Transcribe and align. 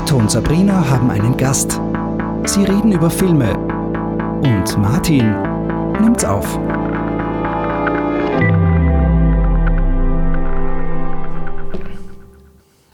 Otto 0.00 0.16
und 0.16 0.30
Sabrina 0.30 0.88
haben 0.88 1.10
einen 1.10 1.36
Gast. 1.36 1.72
Sie 2.46 2.64
reden 2.64 2.90
über 2.90 3.10
Filme. 3.10 3.52
Und 3.52 4.78
Martin 4.78 5.30
nimmt's 6.00 6.24
auf. 6.24 6.56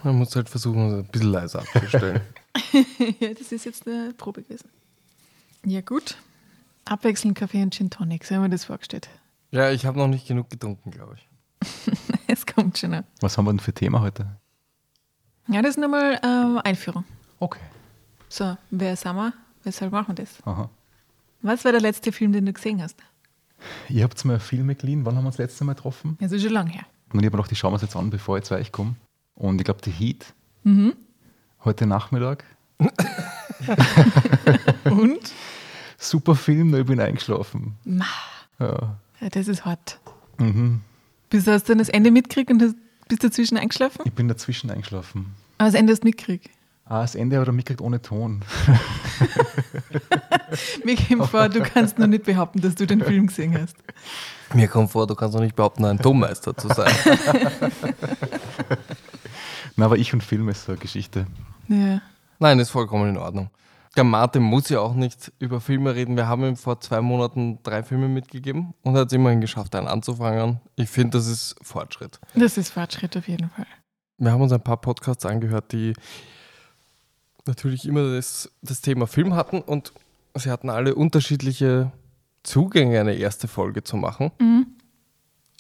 Man 0.03 0.19
muss 0.19 0.35
halt 0.35 0.49
versuchen, 0.49 0.99
ein 0.99 1.05
bisschen 1.05 1.31
leiser 1.31 1.61
abzustellen. 1.61 2.23
ja, 3.21 3.35
das 3.35 3.53
ist 3.53 3.65
jetzt 3.65 3.87
eine 3.87 4.13
Probe 4.13 4.43
gewesen. 4.43 4.69
Ja, 5.65 5.83
gut. 5.83 6.17
Abwechselnd 6.87 7.39
Kaffee 7.39 7.63
und 7.63 7.73
Gin 7.73 7.89
Tonic, 7.89 8.25
so 8.25 8.35
haben 8.35 8.43
wir 8.43 8.49
das 8.49 8.65
vorgestellt. 8.65 9.09
ja, 9.53 9.71
ich 9.71 9.87
habe 9.87 9.97
noch 9.97 10.09
nicht 10.09 10.27
genug 10.27 10.51
getrunken, 10.51 10.91
glaube 10.91 11.15
ich. 11.15 11.29
Es 12.27 12.45
kommt 12.45 12.77
schon 12.77 12.91
noch. 12.91 13.05
Was 13.21 13.39
haben 13.39 13.45
wir 13.45 13.53
denn 13.53 13.61
für 13.61 13.73
Thema 13.73 14.01
heute? 14.01 14.27
Ja, 15.49 15.63
das 15.63 15.71
ist 15.73 15.79
nochmal 15.79 16.19
ähm, 16.23 16.61
Einführung. 16.65 17.05
Okay. 17.39 17.61
So, 18.29 18.57
wer 18.71 18.97
sind 18.97 19.15
wir? 19.17 19.33
Weshalb 19.63 19.93
machen 19.93 20.09
wir 20.17 20.25
das? 20.25 20.39
Aha. 20.45 20.69
Was 21.43 21.65
war 21.65 21.73
der 21.73 21.81
letzte 21.81 22.11
Film, 22.13 22.33
den 22.33 22.47
du 22.47 22.53
gesehen 22.53 22.83
hast? 22.83 22.97
Ihr 23.89 24.03
habt 24.05 24.25
mir 24.25 24.41
Filme 24.41 24.75
geliehen. 24.75 25.05
Wann 25.05 25.17
haben 25.17 25.25
wir 25.25 25.29
uns 25.29 25.37
das 25.37 25.47
letzte 25.47 25.65
Mal 25.65 25.75
getroffen? 25.75 26.17
Das 26.21 26.33
ist 26.33 26.43
schon 26.43 26.53
lange 26.53 26.71
her. 26.71 26.85
Und 27.13 27.21
ich 27.21 27.27
habe 27.27 27.37
gedacht, 27.37 27.51
die 27.51 27.57
schauen 27.57 27.71
wir 27.71 27.75
uns 27.75 27.83
jetzt 27.83 27.97
an, 27.97 28.11
bevor 28.11 28.39
ich 28.39 28.45
zu 28.45 28.55
euch 28.55 28.73
komme. 28.73 28.97
Und 29.35 29.61
ich 29.61 29.65
glaube, 29.65 29.81
die 29.83 29.91
Heat. 29.91 30.27
Mhm. 30.65 30.95
Heute 31.65 31.87
Nachmittag. 31.87 32.45
Und? 34.85 35.33
Super 35.99 36.35
Film, 36.35 36.71
nur 36.71 36.81
ich 36.81 36.87
bin 36.87 37.01
eingeschlafen. 37.01 37.77
Ma, 37.85 38.05
Ja. 38.59 38.97
ja, 39.21 39.29
das 39.31 39.49
ist 39.49 39.65
hart. 39.65 39.99
Mhm. 40.39 40.81
Bis 41.31 41.47
hast 41.47 41.65
du 41.65 41.73
dann 41.73 41.79
das 41.79 41.89
Ende 41.89 42.11
mitgekriegt 42.11 42.51
und 42.51 42.75
bist 43.09 43.25
dazwischen 43.25 43.57
eingeschlafen? 43.57 44.03
Ich 44.05 44.13
bin 44.13 44.29
dazwischen 44.29 44.71
eingeschlafen. 44.71 45.35
Aber 45.59 45.69
das 45.69 45.75
Ende 45.75 45.93
hast 45.93 46.03
du 46.03 46.09
mitgekriegt. 46.09 46.51
Ah, 46.85 47.03
das 47.03 47.17
Ende 47.17 47.41
aber 47.41 47.51
mitgekriegt 47.51 47.81
ohne 47.81 48.01
Ton. 48.01 48.43
Mir 50.85 50.97
kommt 50.97 51.31
vor, 51.31 51.49
du 51.49 51.61
kannst 51.61 51.99
noch 51.99 52.07
nicht 52.07 52.25
behaupten, 52.25 52.61
dass 52.61 52.77
du 52.77 52.87
den 52.87 53.03
Film 53.03 53.27
gesehen 53.27 53.61
hast. 53.61 53.77
Mir 54.55 54.69
kommt 54.69 54.93
vor, 54.93 55.09
du 55.09 55.17
kannst 55.17 55.35
doch 55.35 55.41
nicht 55.41 55.57
behaupten, 55.57 55.85
ein 55.85 55.99
Tonmeister 55.99 56.57
zu 56.57 56.69
sein. 56.69 56.93
Na, 59.77 59.87
aber 59.87 59.99
ich 59.99 60.15
und 60.15 60.23
Film 60.23 60.49
ist 60.49 60.65
so 60.65 60.73
eine 60.73 60.81
Geschichte. 60.81 61.27
Ja. 61.69 62.01
Nein, 62.39 62.61
ist 62.61 62.71
vollkommen 62.71 63.11
in 63.11 63.17
Ordnung. 63.17 63.51
Der 63.97 64.05
Martin 64.05 64.43
muss 64.43 64.69
ja 64.69 64.81
auch 64.81 64.95
nicht 64.95 65.33
über 65.39 65.61
Filme 65.61 65.95
reden. 65.95 66.17
Wir 66.17 66.29
haben 66.29 66.45
ihm 66.45 66.57
vor 66.57 66.81
zwei 66.81 67.01
Monaten 67.01 67.63
drei 67.63 67.83
Filme 67.83 68.09
mitgegeben 68.09 68.75
und 68.83 68.95
er 68.95 69.03
hat 69.03 69.09
es 69.09 69.13
immerhin 69.15 69.41
geschafft, 69.41 69.75
einen 69.75 69.89
anzufangen. 69.89 70.61
Ich 70.77 70.91
finde, 70.91 71.17
das 71.17 71.27
ist 71.27 71.57
Fortschritt. 71.63 72.21
Das 72.35 72.59
ist 72.59 72.71
Fortschritt 72.71 73.17
auf 73.17 73.27
jeden 73.27 73.49
Fall. 73.49 73.67
Wir 74.19 74.33
haben 74.33 74.43
uns 74.43 74.53
ein 74.53 74.63
paar 74.63 74.81
Podcasts 74.81 75.25
angehört, 75.25 75.73
die 75.73 75.95
natürlich 77.47 77.87
immer 77.87 78.15
das, 78.15 78.51
das 78.63 78.81
Thema 78.81 79.07
Film 79.07 79.35
hatten 79.35 79.61
und 79.61 79.93
sie 80.35 80.51
hatten 80.51 80.69
alle 80.69 80.95
unterschiedliche 80.95 81.93
Zugänge, 82.43 83.01
eine 83.01 83.15
erste 83.15 83.49
Folge 83.49 83.83
zu 83.83 83.97
machen. 83.97 84.31
Mhm. 84.39 84.67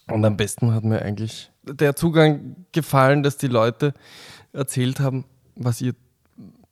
Und 0.09 0.25
am 0.25 0.37
besten 0.37 0.73
hat 0.73 0.85
mir 0.85 1.03
eigentlich 1.03 1.51
der 1.65 1.97
Zugang 1.97 2.57
gefallen, 2.73 3.23
dass 3.23 3.39
die 3.39 3.49
Leute 3.49 3.93
erzählt 4.53 5.01
haben, 5.01 5.25
was, 5.57 5.81
ihr, 5.81 5.95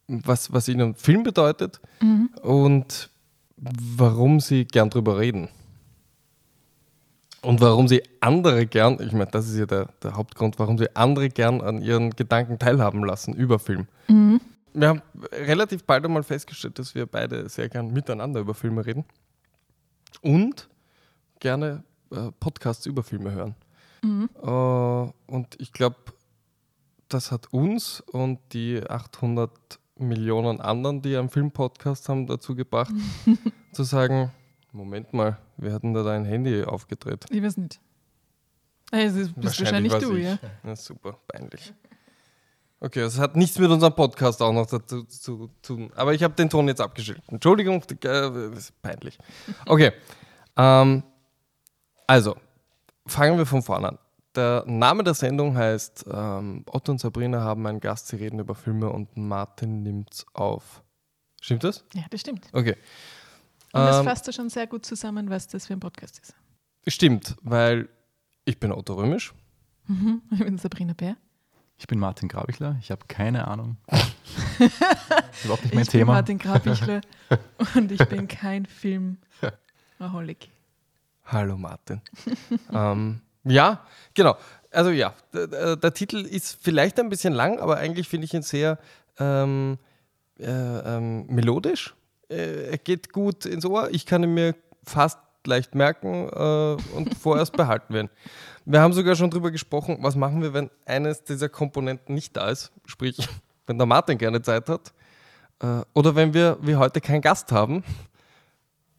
was, 0.09 0.53
was 0.53 0.69
ihnen 0.69 0.95
Film 0.95 1.23
bedeutet 1.23 1.81
Mhm. 2.01 2.31
und 2.43 3.11
warum 3.57 4.41
sie 4.41 4.65
gern 4.65 4.91
drüber 4.91 5.19
reden. 5.19 5.49
Und 7.43 7.61
warum 7.61 7.89
sie 7.89 8.03
andere 8.21 8.67
gern, 8.67 8.99
ich 9.01 9.13
meine, 9.13 9.31
das 9.31 9.49
ist 9.49 9.59
ja 9.59 9.67
der, 9.67 9.87
der 10.03 10.17
Hauptgrund, 10.17 10.59
warum 10.59 10.79
sie 10.79 10.95
andere 10.97 11.29
gern 11.29 11.61
an 11.61 11.83
ihren 11.83 12.11
Gedanken 12.11 12.59
teilhaben 12.59 13.05
lassen 13.05 13.35
über 13.35 13.59
Film. 13.59 13.87
Mhm. 14.09 14.41
Wir 14.73 14.89
haben 14.89 15.03
relativ 15.31 15.85
bald 15.85 16.05
einmal 16.05 16.23
festgestellt, 16.23 16.79
dass 16.79 16.95
wir 16.95 17.07
beide 17.07 17.49
sehr 17.49 17.69
gern 17.69 17.93
miteinander 17.93 18.41
über 18.41 18.55
Filme 18.55 18.85
reden 18.85 19.05
und 20.23 20.69
gerne 21.39 21.85
äh, 22.11 22.33
Podcasts 22.41 22.87
über 22.87 23.03
Filme 23.03 23.31
hören. 23.33 23.55
Mhm. 24.03 24.29
Äh, 24.43 25.33
und 25.33 25.55
ich 25.59 25.73
glaube, 25.73 25.97
das 27.09 27.31
hat 27.31 27.53
uns 27.53 28.01
und 28.01 28.41
die 28.53 28.83
800 28.83 29.51
Millionen 30.05 30.61
anderen, 30.61 31.03
die 31.03 31.17
einen 31.17 31.29
Filmpodcast 31.29 32.09
haben, 32.09 32.27
dazu 32.27 32.55
gebracht, 32.55 32.95
zu 33.73 33.83
sagen, 33.83 34.33
Moment 34.73 35.13
mal, 35.13 35.39
wir 35.57 35.73
hatten 35.73 35.95
da 35.95 36.03
dein 36.03 36.25
Handy 36.25 36.65
aufgedreht. 36.65 37.27
Ich 37.31 37.43
weiß 37.43 37.57
nicht. 37.59 37.81
Also, 38.91 39.21
das 39.21 39.33
bist 39.33 39.61
wahrscheinlich, 39.61 39.93
war's 39.93 40.03
du, 40.03 40.17
ich. 40.17 40.25
ja. 40.25 40.39
ja. 40.65 40.77
Super, 40.77 41.19
peinlich. 41.29 41.73
Okay, 42.81 43.01
das 43.01 43.19
hat 43.19 43.35
nichts 43.35 43.59
mit 43.59 43.71
unserem 43.71 43.95
Podcast 43.95 44.43
auch 44.43 44.53
noch 44.53 44.67
dazu 44.67 45.05
zu 45.05 45.49
tun. 45.63 45.91
Aber 45.95 46.13
ich 46.13 46.23
habe 46.23 46.35
den 46.35 46.51
Ton 46.51 46.69
jetzt 46.69 46.81
abgeschickt. 46.81 47.23
Entschuldigung, 47.29 47.83
äh, 47.83 47.99
das 47.99 48.59
ist 48.59 48.83
peinlich. 48.83 49.19
Okay, 49.67 49.93
ähm, 50.57 51.03
also, 52.07 52.37
fangen 53.07 53.39
wir 53.39 53.47
von 53.47 53.63
vorne 53.63 53.89
an. 53.89 53.99
Der 54.35 54.65
Name 54.67 55.05
der 55.05 55.15
Sendung 55.15 55.57
heißt 55.57 56.07
ähm, 56.13 56.65
Otto 56.67 56.93
und 56.93 56.99
Sabrina 57.01 57.41
haben 57.43 57.67
einen 57.67 57.81
Gast, 57.81 58.09
sie 58.09 58.17
reden 58.17 58.39
über 58.41 58.55
Filme 58.55 58.91
und 58.91 59.17
Martin 59.17 59.83
nimmt's 59.83 60.27
auf. 60.33 60.83
Stimmt 61.41 61.63
das? 61.65 61.85
Ja, 61.95 62.03
das 62.11 62.21
stimmt. 62.21 62.47
Okay. 62.53 62.77
Und 63.73 63.81
das 63.83 63.99
Ähm, 63.99 64.05
fasst 64.05 64.27
du 64.27 64.33
schon 64.33 64.49
sehr 64.51 64.67
gut 64.67 64.85
zusammen, 64.87 65.31
was 65.31 65.47
das 65.47 65.67
für 65.67 65.75
ein 65.75 65.81
Podcast 65.81 66.19
ist. 66.19 66.35
Stimmt, 66.87 67.37
weil 67.43 67.89
ich 68.45 68.59
bin 68.59 68.73
Otto 68.73 68.95
Römisch. 68.95 69.35
Mhm. 69.87 70.23
Ich 70.31 70.39
bin 70.39 70.59
Sabrina 70.59 70.95
Bär. 70.95 71.17
Ich 71.77 71.87
bin 71.87 71.99
Martin 71.99 72.29
Grabichler. 72.29 72.77
Ich 72.81 72.91
habe 72.91 73.05
keine 73.09 73.47
Ahnung. 73.49 73.77
Überhaupt 75.45 75.65
nicht 75.65 75.75
mein 75.75 75.83
ich 75.83 75.91
bin 75.91 76.01
Thema. 76.01 76.13
Martin 76.15 76.39
Grabichler 76.39 77.01
und 77.75 77.91
ich 77.93 78.07
bin 78.09 78.29
kein 78.29 78.67
Filmaholic. 78.67 80.49
Hallo 81.27 81.57
Martin. 81.57 82.01
ähm, 82.73 83.21
ja, 83.45 83.81
genau. 84.15 84.37
Also 84.71 84.91
ja, 84.91 85.15
der, 85.33 85.77
der- 85.77 85.95
Titel 85.95 86.17
ist 86.25 86.59
vielleicht 86.61 86.99
ein 86.99 87.09
bisschen 87.09 87.33
lang, 87.33 87.61
aber 87.61 87.77
eigentlich 87.77 88.09
finde 88.09 88.25
ich 88.25 88.35
ihn 88.35 88.43
sehr 88.43 88.79
ähm, 89.19 89.79
äh, 90.41 90.47
ähm, 90.47 91.27
melodisch. 91.27 91.95
Äh, 92.29 92.71
er 92.73 92.79
geht 92.79 93.13
gut 93.13 93.47
ins 93.47 93.65
Ohr. 93.65 93.89
Ich 93.93 94.05
kann 94.05 94.25
ihn 94.25 94.35
mir 94.35 94.57
fast 94.83 95.19
leicht 95.47 95.75
merken 95.77 96.29
äh, 96.29 96.97
und 96.97 97.15
vorerst 97.21 97.53
behalten 97.57 97.95
werden. 97.95 98.11
Wir 98.65 98.81
haben 98.81 98.93
sogar 98.95 99.15
schon 99.15 99.31
darüber 99.31 99.51
gesprochen, 99.53 99.99
was 100.01 100.17
machen 100.17 100.43
wir, 100.43 100.53
wenn 100.55 100.71
eines 100.87 101.23
dieser 101.23 101.49
Komponenten 101.49 102.15
nicht 102.15 102.37
da 102.37 102.49
ist, 102.49 102.73
sprich, 102.87 103.29
wenn 103.67 103.79
der 103.79 103.87
Martin 103.87 104.19
gerne 104.19 104.43
Zeit 104.43 104.69
hat 104.69 104.93
äh, 105.63 105.83
oder 105.93 106.17
wenn 106.17 106.35
wir 106.35 106.59
wie 106.63 106.75
heute 106.75 107.01
keinen 107.01 107.21
Gast 107.21 107.53
haben. 107.53 107.85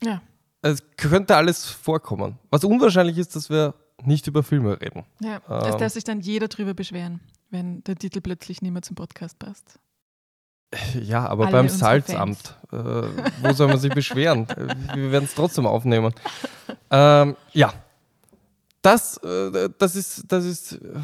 Ja, 0.03 0.21
Es 0.61 0.81
könnte 0.97 1.35
alles 1.35 1.65
vorkommen. 1.65 2.37
Was 2.49 2.63
unwahrscheinlich 2.63 3.17
ist, 3.17 3.35
dass 3.35 3.49
wir 3.49 3.73
nicht 4.03 4.27
über 4.27 4.43
Filme 4.43 4.79
reden. 4.81 5.03
ja. 5.21 5.37
Es 5.47 5.73
Ähm. 5.73 5.79
darf 5.79 5.93
sich 5.93 6.03
dann 6.03 6.19
jeder 6.21 6.47
drüber 6.47 6.73
beschweren, 6.73 7.21
wenn 7.49 7.83
der 7.85 7.95
Titel 7.95 8.21
plötzlich 8.21 8.61
nicht 8.61 8.71
mehr 8.71 8.81
zum 8.81 8.95
Podcast 8.95 9.39
passt. 9.39 9.79
Ja, 11.01 11.25
aber 11.27 11.43
Alle 11.45 11.51
beim 11.53 11.69
Salzamt, 11.69 12.57
äh, 12.71 12.75
wo 12.75 13.53
soll 13.53 13.67
man 13.69 13.79
sich 13.79 13.93
beschweren? 13.93 14.45
Wir 14.93 15.11
werden 15.11 15.23
es 15.25 15.33
trotzdem 15.33 15.65
aufnehmen. 15.65 16.13
Ähm, 16.91 17.35
ja, 17.53 17.73
das, 18.81 19.17
äh, 19.17 19.69
das 19.77 19.95
ist, 19.95 20.25
das 20.27 20.43
ist, 20.43 20.73
äh, 20.73 20.99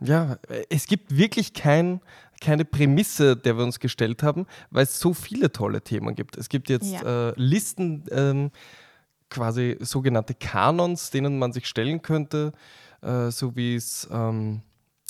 ja, 0.00 0.38
es 0.70 0.86
gibt 0.86 1.14
wirklich 1.14 1.52
kein, 1.52 2.00
keine 2.40 2.64
Prämisse, 2.64 3.36
der 3.36 3.56
wir 3.58 3.64
uns 3.64 3.80
gestellt 3.80 4.22
haben, 4.22 4.46
weil 4.70 4.84
es 4.84 5.00
so 5.00 5.12
viele 5.12 5.50
tolle 5.52 5.82
Themen 5.82 6.14
gibt. 6.14 6.36
Es 6.38 6.48
gibt 6.48 6.68
jetzt 6.70 6.90
Ja. 6.90 7.28
äh, 7.30 7.32
Listen, 7.36 8.04
ähm, 8.12 8.50
quasi 9.30 9.76
sogenannte 9.80 10.34
Kanons, 10.34 11.10
denen 11.10 11.38
man 11.38 11.52
sich 11.52 11.66
stellen 11.66 12.02
könnte, 12.02 12.52
äh, 13.02 13.30
so 13.30 13.56
wie 13.56 13.74
es 13.74 14.08
ähm, 14.10 14.62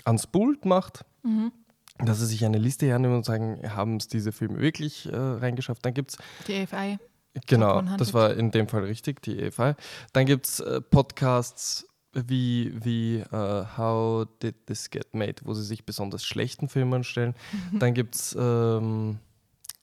Unspult 0.05 0.65
macht 0.65 1.05
Mhm. 1.25 1.50
dass 1.99 2.20
sie 2.20 2.26
sich 2.26 2.44
eine 2.44 2.59
Liste 2.59 2.87
hernehmen 2.87 3.17
und 3.17 3.25
sagen, 3.25 3.61
haben 3.75 3.97
es 3.97 4.06
diese 4.06 4.31
Filme 4.31 4.61
wirklich 4.61 5.06
äh, 5.12 5.17
reingeschafft. 5.17 5.85
Dann 5.85 5.94
gibt 5.94 6.12
es, 6.12 6.17
Die 6.47 6.55
AFI. 6.62 6.99
genau, 7.49 7.79
100. 7.79 8.00
das 8.00 8.15
war 8.15 8.35
in 8.35 8.53
dem 8.53 8.69
Fall 8.69 8.85
richtig, 8.85 9.20
die 9.23 9.37
EFI. 9.41 9.75
Dann 10.12 10.25
gibt 10.26 10.47
es 10.47 10.61
äh, 10.61 10.81
Podcasts 10.81 11.87
wie, 12.14 12.73
wie 12.85 13.17
äh, 13.19 13.64
How 13.76 14.26
Did 14.41 14.67
This 14.67 14.91
Get 14.91 15.12
Made, 15.12 15.43
wo 15.44 15.55
sie 15.55 15.64
sich 15.64 15.85
besonders 15.85 16.25
schlechten 16.25 16.69
Filmen 16.69 17.03
stellen. 17.03 17.35
Dann 17.73 17.94
gibt 17.94 18.14
es 18.14 18.37
ähm, 18.38 19.19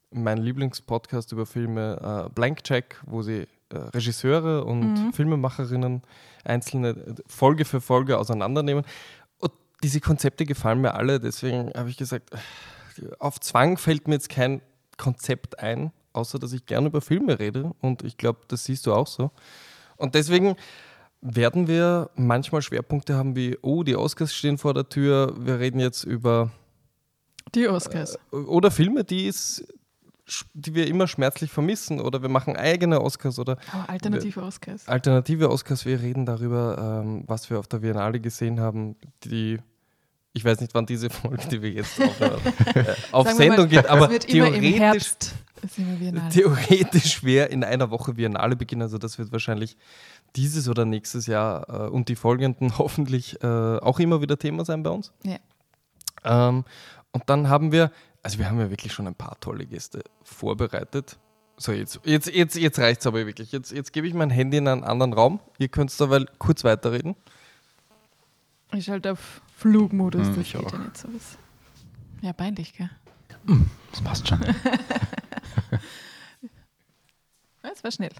mein 0.09 0.37
Lieblingspodcast 0.37 1.33
über 1.33 1.45
Filme, 1.45 2.25
äh, 2.27 2.33
Blank 2.33 2.63
Check, 2.63 2.99
wo 3.05 3.21
sie 3.21 3.45
äh, 3.69 3.77
Regisseure 3.77 4.63
und 4.65 4.93
Mhm. 4.93 5.13
Filmemacherinnen 5.13 6.01
einzelne 6.43 6.89
äh, 6.89 7.15
Folge 7.27 7.65
für 7.65 7.81
Folge 7.81 8.17
auseinandernehmen. 8.17 8.85
Und 9.37 9.51
diese 9.83 10.01
Konzepte 10.01 10.45
gefallen 10.45 10.81
mir 10.81 10.95
alle, 10.95 11.19
deswegen 11.19 11.71
habe 11.75 11.89
ich 11.89 11.97
gesagt, 11.97 12.29
auf 13.19 13.39
Zwang 13.39 13.77
fällt 13.77 14.07
mir 14.07 14.15
jetzt 14.15 14.29
kein 14.29 14.61
Konzept 14.97 15.59
ein, 15.59 15.91
außer 16.13 16.39
dass 16.39 16.53
ich 16.53 16.65
gerne 16.65 16.87
über 16.87 17.01
Filme 17.01 17.39
rede 17.39 17.73
und 17.81 18.03
ich 18.03 18.17
glaube, 18.17 18.39
das 18.47 18.63
siehst 18.65 18.85
du 18.85 18.93
auch 18.93 19.07
so. 19.07 19.31
Und 19.97 20.15
deswegen 20.15 20.55
werden 21.21 21.67
wir 21.67 22.09
manchmal 22.15 22.61
Schwerpunkte 22.61 23.15
haben 23.15 23.35
wie, 23.35 23.57
oh, 23.61 23.83
die 23.83 23.95
Oscars 23.95 24.33
stehen 24.33 24.57
vor 24.57 24.73
der 24.73 24.87
Tür, 24.87 25.33
wir 25.37 25.59
reden 25.59 25.79
jetzt 25.79 26.03
über 26.03 26.51
Die 27.53 27.67
Oscars. 27.67 28.19
Oder 28.31 28.69
Filme, 28.69 29.03
die, 29.03 29.27
es, 29.27 29.65
die 30.53 30.73
wir 30.73 30.87
immer 30.87 31.07
schmerzlich 31.07 31.51
vermissen. 31.51 31.99
Oder 32.01 32.21
wir 32.21 32.29
machen 32.29 32.55
eigene 32.55 33.01
Oscars 33.01 33.39
oder 33.39 33.57
Aber 33.71 33.89
alternative 33.89 34.41
Oscars. 34.41 34.87
alternative 34.87 35.49
Oscars. 35.49 35.85
Wir 35.85 36.01
reden 36.01 36.25
darüber, 36.25 37.01
ähm, 37.03 37.23
was 37.27 37.49
wir 37.49 37.59
auf 37.59 37.67
der 37.67 37.79
Biennale 37.79 38.19
gesehen 38.19 38.59
haben. 38.59 38.95
Die, 39.23 39.59
ich 40.33 40.43
weiß 40.43 40.61
nicht, 40.61 40.73
wann 40.73 40.85
diese 40.85 41.09
Folge, 41.11 41.47
die 41.49 41.61
wir 41.61 41.69
jetzt 41.69 42.01
auf, 42.01 42.21
äh, 42.21 42.33
auf 43.11 43.27
Sagen 43.27 43.37
Sendung 43.37 43.57
mal, 43.57 43.67
geht, 43.67 43.85
aber 43.87 44.05
es 44.05 44.11
wird 44.11 44.25
immer 44.25 44.47
im 44.47 44.61
theoretisch, 44.61 45.13
theoretisch 46.31 47.23
wäre 47.23 47.47
in 47.47 47.63
einer 47.63 47.91
Woche 47.91 48.13
Biennale 48.13 48.55
beginnen. 48.55 48.81
Also 48.81 48.97
das 48.97 49.17
wird 49.17 49.31
wahrscheinlich 49.31 49.77
dieses 50.35 50.67
oder 50.67 50.85
nächstes 50.85 51.27
Jahr 51.27 51.69
äh, 51.69 51.89
und 51.89 52.09
die 52.09 52.15
folgenden 52.15 52.77
hoffentlich 52.77 53.41
äh, 53.43 53.47
auch 53.47 53.99
immer 53.99 54.21
wieder 54.21 54.37
Thema 54.37 54.65
sein 54.65 54.83
bei 54.83 54.89
uns. 54.89 55.11
Ja. 55.23 55.37
Ähm, 56.23 56.65
und 57.11 57.23
dann 57.27 57.47
haben 57.47 57.71
wir, 57.71 57.91
also 58.25 58.39
wir 58.39 58.49
haben 58.49 58.59
ja 58.59 58.71
wirklich 58.71 58.91
schon 58.91 59.05
ein 59.05 59.13
paar 59.13 59.39
tolle 59.39 59.67
Gäste 59.67 60.03
vorbereitet. 60.23 61.19
So, 61.57 61.71
jetzt, 61.71 61.99
jetzt, 62.05 62.25
jetzt, 62.33 62.55
jetzt 62.55 62.79
reicht 62.79 63.01
es 63.01 63.05
aber 63.05 63.23
wirklich. 63.27 63.51
Jetzt, 63.51 63.71
jetzt 63.71 63.93
gebe 63.93 64.07
ich 64.07 64.15
mein 64.15 64.31
Handy 64.31 64.57
in 64.57 64.67
einen 64.67 64.83
anderen 64.83 65.13
Raum. 65.13 65.39
Ihr 65.59 65.67
könnt 65.67 65.97
da 66.01 66.09
weil 66.09 66.25
kurz 66.39 66.63
weiterreden. 66.63 67.15
Ich 68.73 68.85
schalte 68.85 69.11
auf 69.11 69.41
Flugmodus, 69.55 70.25
Hm, 70.25 70.35
das 70.37 70.41
ich 70.43 70.53
geht 70.53 70.65
auch. 70.65 70.71
ja 70.73 70.79
nicht 70.79 70.97
so 70.97 71.07
was. 71.13 71.37
Ja, 72.21 72.33
peinlich, 72.33 72.73
gell? 72.73 72.89
Das 73.91 74.01
passt 74.01 74.27
schon. 74.27 74.39
Das 77.61 77.83
war 77.83 77.91
schnell. 77.91 78.11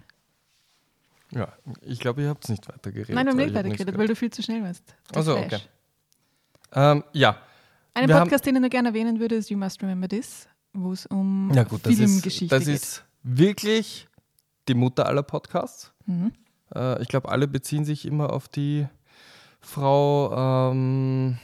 Ja, 1.31 1.53
ich 1.81 1.99
glaube, 1.99 2.23
ihr 2.23 2.29
habt 2.29 2.43
es 2.43 2.49
nicht 2.49 2.67
weitergeredet. 2.67 3.13
Nein, 3.15 3.25
wir 3.25 3.31
haben 3.31 3.37
nicht 3.37 3.53
weitergeredet, 3.53 3.97
weil 3.97 4.07
du 4.07 4.15
viel 4.15 4.31
zu 4.31 4.41
schnell 4.41 4.63
warst. 4.63 4.83
Also, 5.13 5.37
okay. 5.37 5.59
Ähm, 6.73 7.03
ja, 7.13 7.37
Einen 7.95 8.09
Wir 8.09 8.19
Podcast, 8.19 8.45
den 8.45 8.55
ich 8.55 8.61
nur 8.61 8.69
gerne 8.69 8.89
erwähnen 8.89 9.19
würde, 9.19 9.35
ist 9.35 9.49
You 9.49 9.57
Must 9.57 9.81
Remember 9.81 10.09
This, 10.09 10.47
wo 10.73 10.91
es 10.91 11.05
um 11.05 11.49
ja 11.53 11.63
gut, 11.63 11.85
das 11.85 11.93
ist, 11.93 11.99
Filmgeschichte 11.99 12.53
das 12.55 12.65
geht. 12.65 12.75
ist 12.75 13.05
wirklich 13.23 14.07
die 14.67 14.73
Mutter 14.73 15.05
aller 15.07 15.23
Podcasts. 15.23 15.93
Mhm. 16.05 16.33
Äh, 16.75 17.01
ich 17.01 17.07
glaube, 17.07 17.29
alle 17.29 17.47
beziehen 17.47 17.85
sich 17.85 18.05
immer 18.05 18.33
auf 18.33 18.49
die 18.49 18.85
Frau. 19.61 20.71
Ähm, 20.71 21.37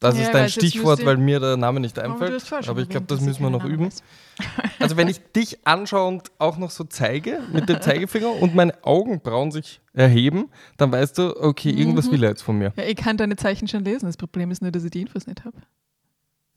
das 0.00 0.16
Ja, 0.16 0.22
ist 0.22 0.34
dein 0.34 0.48
Stichwort, 0.48 1.04
weil 1.04 1.16
mir 1.16 1.40
der 1.40 1.56
Name 1.56 1.80
nicht 1.80 1.96
du 1.96 2.02
einfällt. 2.02 2.52
Aber 2.68 2.80
ich 2.80 2.88
glaube, 2.88 3.06
das 3.06 3.20
müssen 3.20 3.42
wir 3.42 3.50
noch 3.50 3.64
üben. 3.64 3.86
Weiß. 3.86 4.02
Also 4.80 4.96
wenn 4.96 5.08
ich 5.08 5.20
dich 5.32 5.66
anschaue 5.66 6.06
und 6.06 6.30
auch 6.38 6.56
noch 6.56 6.70
so 6.70 6.84
zeige 6.84 7.40
mit 7.52 7.68
dem 7.68 7.80
Zeigefinger 7.82 8.30
und 8.30 8.54
meine 8.54 8.72
Augenbrauen 8.84 9.50
sich 9.50 9.80
erheben, 9.92 10.50
dann 10.76 10.92
weißt 10.92 11.18
du, 11.18 11.36
okay, 11.42 11.70
irgendwas 11.70 12.06
Mhm. 12.06 12.12
will 12.12 12.22
er 12.22 12.28
jetzt 12.30 12.42
von 12.42 12.56
mir. 12.56 12.72
Ja, 12.76 12.84
ich 12.84 12.94
kann 12.94 13.16
deine 13.16 13.34
Zeichen 13.34 13.66
schon 13.66 13.82
lesen. 13.84 14.06
Das 14.06 14.16
Problem 14.16 14.52
ist 14.52 14.62
nur, 14.62 14.70
dass 14.70 14.84
ich 14.84 14.92
die 14.92 15.00
Infos 15.00 15.26
nicht 15.26 15.44
habe. 15.44 15.56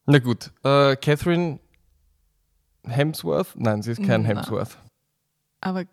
Na 0.05 0.19
gut, 0.19 0.51
äh, 0.63 0.95
Catherine 0.97 1.59
Hemsworth? 2.85 3.55
Nein, 3.55 3.81
sie 3.81 3.91
ist 3.91 4.03
kein 4.03 4.21
Na. 4.21 4.27
Hemsworth. 4.29 4.77
Aber 5.61 5.85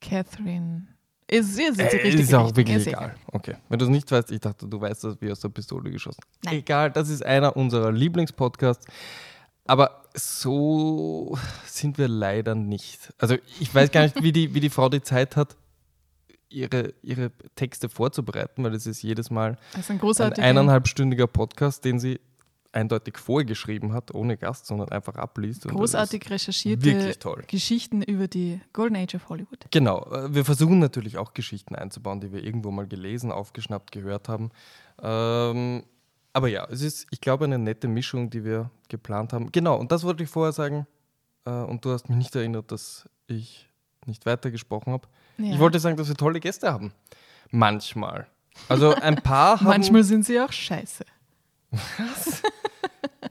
Catherine 0.00 0.88
ist, 1.30 1.58
ist, 1.58 1.58
ist, 1.58 1.78
Äh, 1.78 1.82
richtig 1.96 2.20
ist 2.20 2.34
auch 2.34 2.46
richtig. 2.46 2.56
wirklich 2.56 2.76
Ist 2.78 2.86
egal. 2.88 3.14
Okay. 3.32 3.54
Wenn 3.68 3.78
du 3.78 3.84
es 3.84 3.90
nicht 3.90 4.10
weißt, 4.10 4.30
ich 4.32 4.40
dachte, 4.40 4.66
du 4.66 4.80
weißt 4.80 5.04
das 5.04 5.20
wie 5.20 5.30
aus 5.30 5.40
der 5.40 5.50
Pistole 5.50 5.90
geschossen. 5.90 6.20
Nein. 6.44 6.54
Egal, 6.56 6.90
das 6.90 7.08
ist 7.08 7.24
einer 7.24 7.56
unserer 7.56 7.92
Lieblingspodcasts. 7.92 8.86
Aber 9.66 10.02
so 10.14 11.36
sind 11.66 11.98
wir 11.98 12.08
leider 12.08 12.54
nicht. 12.54 13.12
Also 13.18 13.36
ich 13.60 13.74
weiß 13.74 13.90
gar 13.90 14.02
nicht, 14.02 14.22
wie 14.22 14.32
die, 14.32 14.54
wie 14.54 14.60
die 14.60 14.70
Frau 14.70 14.88
die 14.88 15.02
Zeit 15.02 15.36
hat, 15.36 15.56
ihre, 16.48 16.94
ihre 17.02 17.30
Texte 17.54 17.90
vorzubereiten, 17.90 18.64
weil 18.64 18.74
es 18.74 18.86
ist 18.86 19.02
jedes 19.02 19.28
Mal 19.28 19.58
ein 19.74 20.32
eineinhalbstündiger 20.32 21.26
Podcast, 21.26 21.84
den 21.84 21.98
sie 22.00 22.20
eindeutig 22.72 23.16
vorgeschrieben 23.18 23.92
hat, 23.92 24.14
ohne 24.14 24.36
Gast, 24.36 24.66
sondern 24.66 24.90
einfach 24.90 25.16
abliest. 25.16 25.66
Großartig 25.66 26.28
recherchierte 26.30 26.84
wirklich 26.84 27.18
toll. 27.18 27.44
Geschichten 27.46 28.02
über 28.02 28.28
die 28.28 28.60
Golden 28.72 28.96
Age 28.96 29.14
of 29.14 29.28
Hollywood. 29.28 29.66
Genau, 29.70 30.04
äh, 30.12 30.34
wir 30.34 30.44
versuchen 30.44 30.78
natürlich 30.78 31.16
auch 31.18 31.34
Geschichten 31.34 31.74
einzubauen, 31.74 32.20
die 32.20 32.32
wir 32.32 32.44
irgendwo 32.44 32.70
mal 32.70 32.86
gelesen, 32.86 33.32
aufgeschnappt, 33.32 33.92
gehört 33.92 34.28
haben. 34.28 34.50
Ähm, 35.02 35.84
aber 36.32 36.48
ja, 36.48 36.66
es 36.70 36.82
ist, 36.82 37.06
ich 37.10 37.20
glaube, 37.20 37.46
eine 37.46 37.58
nette 37.58 37.88
Mischung, 37.88 38.30
die 38.30 38.44
wir 38.44 38.70
geplant 38.88 39.32
haben. 39.32 39.50
Genau, 39.50 39.76
und 39.76 39.90
das 39.90 40.04
wollte 40.04 40.22
ich 40.22 40.30
vorher 40.30 40.52
sagen. 40.52 40.86
Äh, 41.44 41.50
und 41.50 41.84
du 41.84 41.90
hast 41.90 42.08
mich 42.08 42.18
nicht 42.18 42.36
erinnert, 42.36 42.70
dass 42.70 43.08
ich 43.26 43.68
nicht 44.06 44.26
weitergesprochen 44.26 44.92
habe. 44.92 45.08
Ja. 45.38 45.52
Ich 45.52 45.58
wollte 45.58 45.78
sagen, 45.78 45.96
dass 45.96 46.08
wir 46.08 46.16
tolle 46.16 46.40
Gäste 46.40 46.70
haben. 46.70 46.92
Manchmal. 47.50 48.26
Also 48.68 48.94
ein 48.94 49.16
paar 49.16 49.60
haben. 49.60 49.68
Manchmal 49.68 50.04
sind 50.04 50.26
sie 50.26 50.38
auch 50.40 50.52
scheiße. 50.52 51.04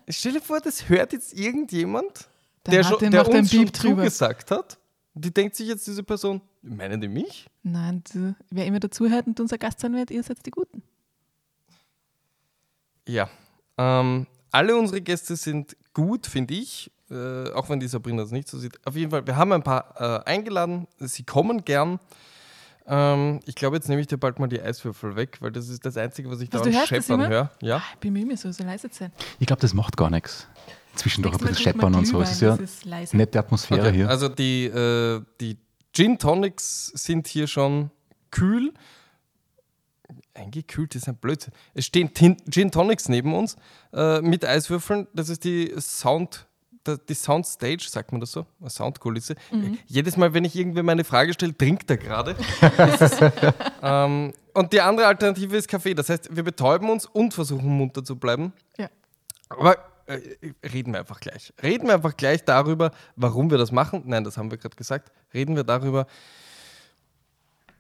Stell 0.10 0.34
dir 0.34 0.42
vor, 0.42 0.60
das 0.60 0.88
hört 0.90 1.14
jetzt 1.14 1.34
irgendjemand, 1.34 2.30
Der 2.66 2.76
der, 2.76 2.84
schon, 2.84 3.12
der 3.12 3.28
uns 3.28 3.52
schon 3.52 3.74
zugesagt 3.74 4.52
hat. 4.52 4.78
Die 5.14 5.34
denkt 5.34 5.56
sich 5.56 5.68
jetzt 5.68 5.88
diese 5.88 6.04
Person, 6.04 6.42
meinen 6.62 7.02
die 7.02 7.08
mich? 7.08 7.48
Nein, 7.64 8.04
du, 8.14 8.36
wer 8.52 8.66
immer 8.66 8.80
dazuhört 8.80 9.28
und 9.28 9.40
unser 9.40 9.58
Gast 9.58 9.80
sein 9.80 9.94
wird, 9.96 10.12
ihr 10.12 10.22
seid 10.24 10.46
die 10.46 10.52
Guten. 10.52 10.84
Ja. 13.08 13.30
Ähm, 13.78 14.28
alle 14.52 14.78
unsere 14.78 15.02
Gäste 15.02 15.36
sind 15.36 15.76
gut, 15.94 16.28
finde 16.28 16.54
ich. 16.54 16.92
Äh, 17.10 17.52
auch 17.52 17.70
wenn 17.70 17.80
die 17.80 17.88
Sabrina 17.88 18.22
das 18.24 18.32
nicht 18.32 18.48
so 18.48 18.60
sieht. 18.60 18.86
Auf 18.86 18.96
jeden 18.96 19.12
Fall, 19.12 19.26
wir 19.26 19.36
haben 19.38 19.52
ein 19.54 19.64
paar 19.64 19.96
äh, 20.00 20.30
eingeladen. 20.30 20.88
Sie 21.00 21.24
kommen 21.24 21.64
gern. 21.66 22.00
Ähm, 22.88 23.42
ich 23.46 23.56
glaube, 23.56 23.76
jetzt 23.76 23.90
nehme 23.90 24.00
ich 24.02 24.08
dir 24.08 24.18
bald 24.18 24.40
mal 24.40 24.48
die 24.48 24.62
Eiswürfel 24.62 25.16
weg, 25.16 25.38
weil 25.42 25.52
das 25.52 25.68
ist 25.68 25.86
das 25.86 25.98
Einzige, 25.98 26.30
was 26.30 26.40
ich 26.42 26.52
Was, 26.54 26.62
da 26.62 26.86
scheppern 26.86 27.28
höre. 27.28 27.52
Ja. 27.62 27.78
Ah, 27.78 27.84
Ich 27.94 28.00
bemühe 28.00 28.26
mich 28.26 28.40
so, 28.40 28.52
so 28.52 28.64
leise 28.64 28.90
zu 28.90 29.00
sein. 29.00 29.12
Ich 29.40 29.48
glaube, 29.48 29.62
das 29.62 29.74
macht 29.74 29.98
gar 29.98 30.10
nichts. 30.10 30.48
Zwischendurch 30.96 31.36
ein 31.36 31.40
bisschen 31.42 31.56
scheppern 31.58 31.94
und 31.96 32.06
so. 32.06 32.22
Es 32.22 32.32
ist 32.32 32.42
ja 32.42 32.56
ist 32.56 32.86
leise. 32.86 33.16
nette 33.18 33.38
Atmosphäre 33.40 33.88
Okay. 33.88 33.96
hier. 33.98 34.10
Also 34.10 34.30
die, 34.30 34.66
äh, 34.66 35.22
die 35.42 35.58
Gin 35.94 36.18
Tonics 36.18 36.88
sind 36.96 37.28
hier 37.28 37.48
schon 37.48 37.92
kühl. 38.32 38.74
Eingekühlt 40.34 40.96
ist 40.96 41.08
ein 41.08 41.18
Blödsinn. 41.18 41.52
Es 41.74 41.86
stehen 41.86 42.14
Tin 42.14 42.38
Gin 42.50 42.72
Tonics 42.72 43.10
neben 43.10 43.34
uns 43.36 43.56
äh, 43.94 44.22
mit 44.22 44.46
Eiswürfeln. 44.46 45.08
Das 45.14 45.30
ist 45.30 45.44
die 45.44 45.74
Sound, 45.80 46.48
die 46.96 47.14
Soundstage, 47.14 47.84
sagt 47.88 48.12
man 48.12 48.22
das 48.22 48.32
so? 48.32 48.46
Eine 48.60 48.70
Soundkulisse. 48.70 49.36
Jedes 49.86 50.16
Mal, 50.16 50.34
wenn 50.34 50.46
ich 50.46 50.56
irgendwie 50.56 50.82
meine 50.82 51.04
Frage 51.04 51.34
stelle, 51.34 51.58
trinkt 51.58 51.90
er 51.90 51.98
gerade. 51.98 52.36
Ähm, 53.80 54.34
und 54.54 54.74
die 54.74 54.82
andere 54.82 55.06
Alternative 55.08 55.56
ist 55.56 55.68
Kaffee. 55.68 55.94
Das 55.94 56.10
heißt, 56.10 56.36
wir 56.36 56.44
betäuben 56.44 56.90
uns 56.90 57.06
und 57.06 57.34
versuchen 57.34 57.68
munter 57.68 58.04
zu 58.04 58.16
bleiben. 58.16 58.54
Ja. 58.78 58.90
Aber 59.50 59.78
äh, 60.08 60.20
reden 60.74 60.94
wir 60.94 61.00
einfach 61.00 61.20
gleich. 61.20 61.54
Reden 61.62 61.88
wir 61.88 61.94
einfach 61.94 62.18
gleich 62.18 62.44
darüber, 62.44 62.92
warum 63.16 63.52
wir 63.52 63.58
das 63.58 63.72
machen. 63.72 64.04
Nein, 64.06 64.24
das 64.24 64.38
haben 64.38 64.50
wir 64.50 64.58
gerade 64.58 64.76
gesagt. 64.76 65.12
Reden 65.34 65.56
wir 65.56 65.64
darüber. 65.64 66.08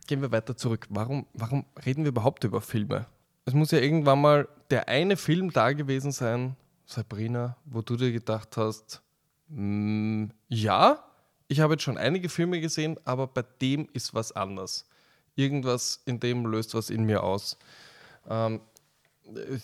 Gehen 0.05 0.21
wir 0.21 0.31
weiter 0.31 0.55
zurück. 0.55 0.85
Warum, 0.89 1.25
warum 1.33 1.65
reden 1.85 2.03
wir 2.03 2.09
überhaupt 2.09 2.43
über 2.43 2.61
Filme? 2.61 3.07
Es 3.45 3.53
muss 3.53 3.71
ja 3.71 3.79
irgendwann 3.79 4.21
mal 4.21 4.47
der 4.69 4.87
eine 4.87 5.17
Film 5.17 5.51
da 5.51 5.71
gewesen 5.71 6.11
sein, 6.11 6.55
Sabrina, 6.87 7.57
wo 7.65 7.81
du 7.81 7.95
dir 7.97 8.11
gedacht 8.11 8.55
hast, 8.57 9.01
"Mm, 9.49 10.27
ja, 10.47 11.03
ich 11.49 11.59
habe 11.59 11.73
jetzt 11.73 11.83
schon 11.83 11.97
einige 11.97 12.29
Filme 12.29 12.59
gesehen, 12.61 12.97
aber 13.05 13.27
bei 13.27 13.43
dem 13.61 13.87
ist 13.93 14.13
was 14.13 14.31
anders. 14.31 14.85
Irgendwas 15.35 16.01
in 16.05 16.19
dem 16.19 16.45
löst 16.45 16.73
was 16.73 16.89
in 16.89 17.03
mir 17.03 17.21
aus. 17.23 17.57
Ähm, 18.29 18.61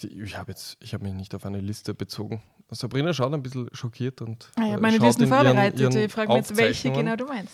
ich 0.02 0.38
habe 0.38 0.52
jetzt, 0.52 0.78
ich 0.82 0.94
habe 0.94 1.06
mich 1.06 1.14
nicht 1.14 1.34
auf 1.34 1.46
eine 1.46 1.60
Liste 1.62 1.94
bezogen. 1.94 2.44
Sabrina 2.72 3.14
schaut 3.14 3.34
ein 3.34 3.42
bisschen 3.44 3.70
schockiert 3.74 4.22
und 4.22 4.52
Ah, 4.56 4.62
ich 4.64 4.68
äh, 4.68 4.72
habe 4.74 4.82
meine 4.82 4.98
Listen 4.98 5.24
in 5.24 5.30
ihren- 5.30 5.38
vorbereitet. 5.46 5.80
ihren 5.80 5.98
ich 5.98 6.12
frage 6.12 6.30
mich 6.30 6.38
jetzt, 6.38 6.58
welche 6.58 6.92
genau 6.92 7.16
du 7.16 7.26
meinst. 7.26 7.54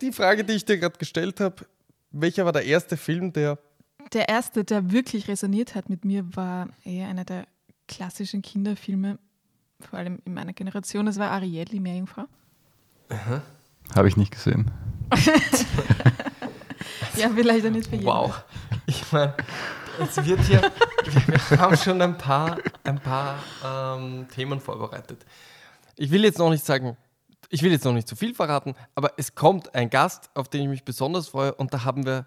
Die 0.00 0.12
Frage, 0.12 0.42
die 0.44 0.54
ich 0.54 0.64
dir 0.64 0.78
gerade 0.78 0.98
gestellt 0.98 1.38
habe, 1.40 1.64
welcher 2.10 2.44
war 2.44 2.52
der 2.52 2.64
erste 2.64 2.96
Film, 2.96 3.32
der 3.32 3.58
Der 4.12 4.28
erste, 4.28 4.64
der 4.64 4.90
wirklich 4.92 5.28
resoniert 5.28 5.74
hat 5.74 5.88
mit 5.90 6.04
mir, 6.04 6.24
war 6.36 6.68
eher 6.84 7.08
einer 7.08 7.24
der 7.24 7.46
klassischen 7.88 8.42
Kinderfilme, 8.42 9.18
vor 9.80 9.98
allem 9.98 10.20
in 10.24 10.34
meiner 10.34 10.52
Generation. 10.52 11.06
Das 11.06 11.18
war 11.18 11.30
Ariel, 11.30 11.64
die 11.66 11.80
Meerjungfrau. 11.80 12.24
Habe 13.94 14.08
ich 14.08 14.16
nicht 14.16 14.32
gesehen. 14.32 14.70
Ja, 17.16 17.30
vielleicht 17.34 17.66
auch 17.66 17.70
nicht 17.70 17.88
für 17.88 17.96
jeden. 17.96 18.06
Wow. 18.06 18.44
Ich 18.86 19.10
meine, 19.10 19.34
es 20.00 20.16
wird 20.24 20.40
hier, 20.40 20.60
wir, 21.04 21.50
wir 21.50 21.58
haben 21.58 21.76
schon 21.76 22.00
ein 22.02 22.16
paar, 22.18 22.58
ein 22.84 23.00
paar 23.00 23.38
ähm, 23.64 24.26
Themen 24.28 24.60
vorbereitet. 24.60 25.24
Ich 25.96 26.10
will 26.10 26.24
jetzt 26.24 26.38
noch 26.38 26.50
nicht 26.50 26.64
sagen, 26.64 26.96
ich 27.48 27.62
will 27.62 27.72
jetzt 27.72 27.84
noch 27.84 27.94
nicht 27.94 28.06
zu 28.06 28.16
viel 28.16 28.34
verraten, 28.34 28.74
aber 28.94 29.12
es 29.16 29.34
kommt 29.34 29.74
ein 29.74 29.88
Gast, 29.88 30.30
auf 30.34 30.48
den 30.48 30.62
ich 30.62 30.68
mich 30.68 30.84
besonders 30.84 31.28
freue 31.28 31.54
und 31.54 31.72
da 31.72 31.84
haben 31.84 32.04
wir, 32.04 32.26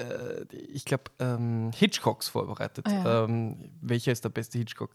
äh, 0.00 0.56
ich 0.72 0.84
glaube, 0.84 1.04
ähm, 1.18 1.70
Hitchcocks 1.74 2.28
vorbereitet. 2.28 2.86
Ah, 2.88 2.90
ja. 2.92 3.24
ähm, 3.24 3.70
welcher 3.80 4.12
ist 4.12 4.24
der 4.24 4.30
beste 4.30 4.58
Hitchcock? 4.58 4.90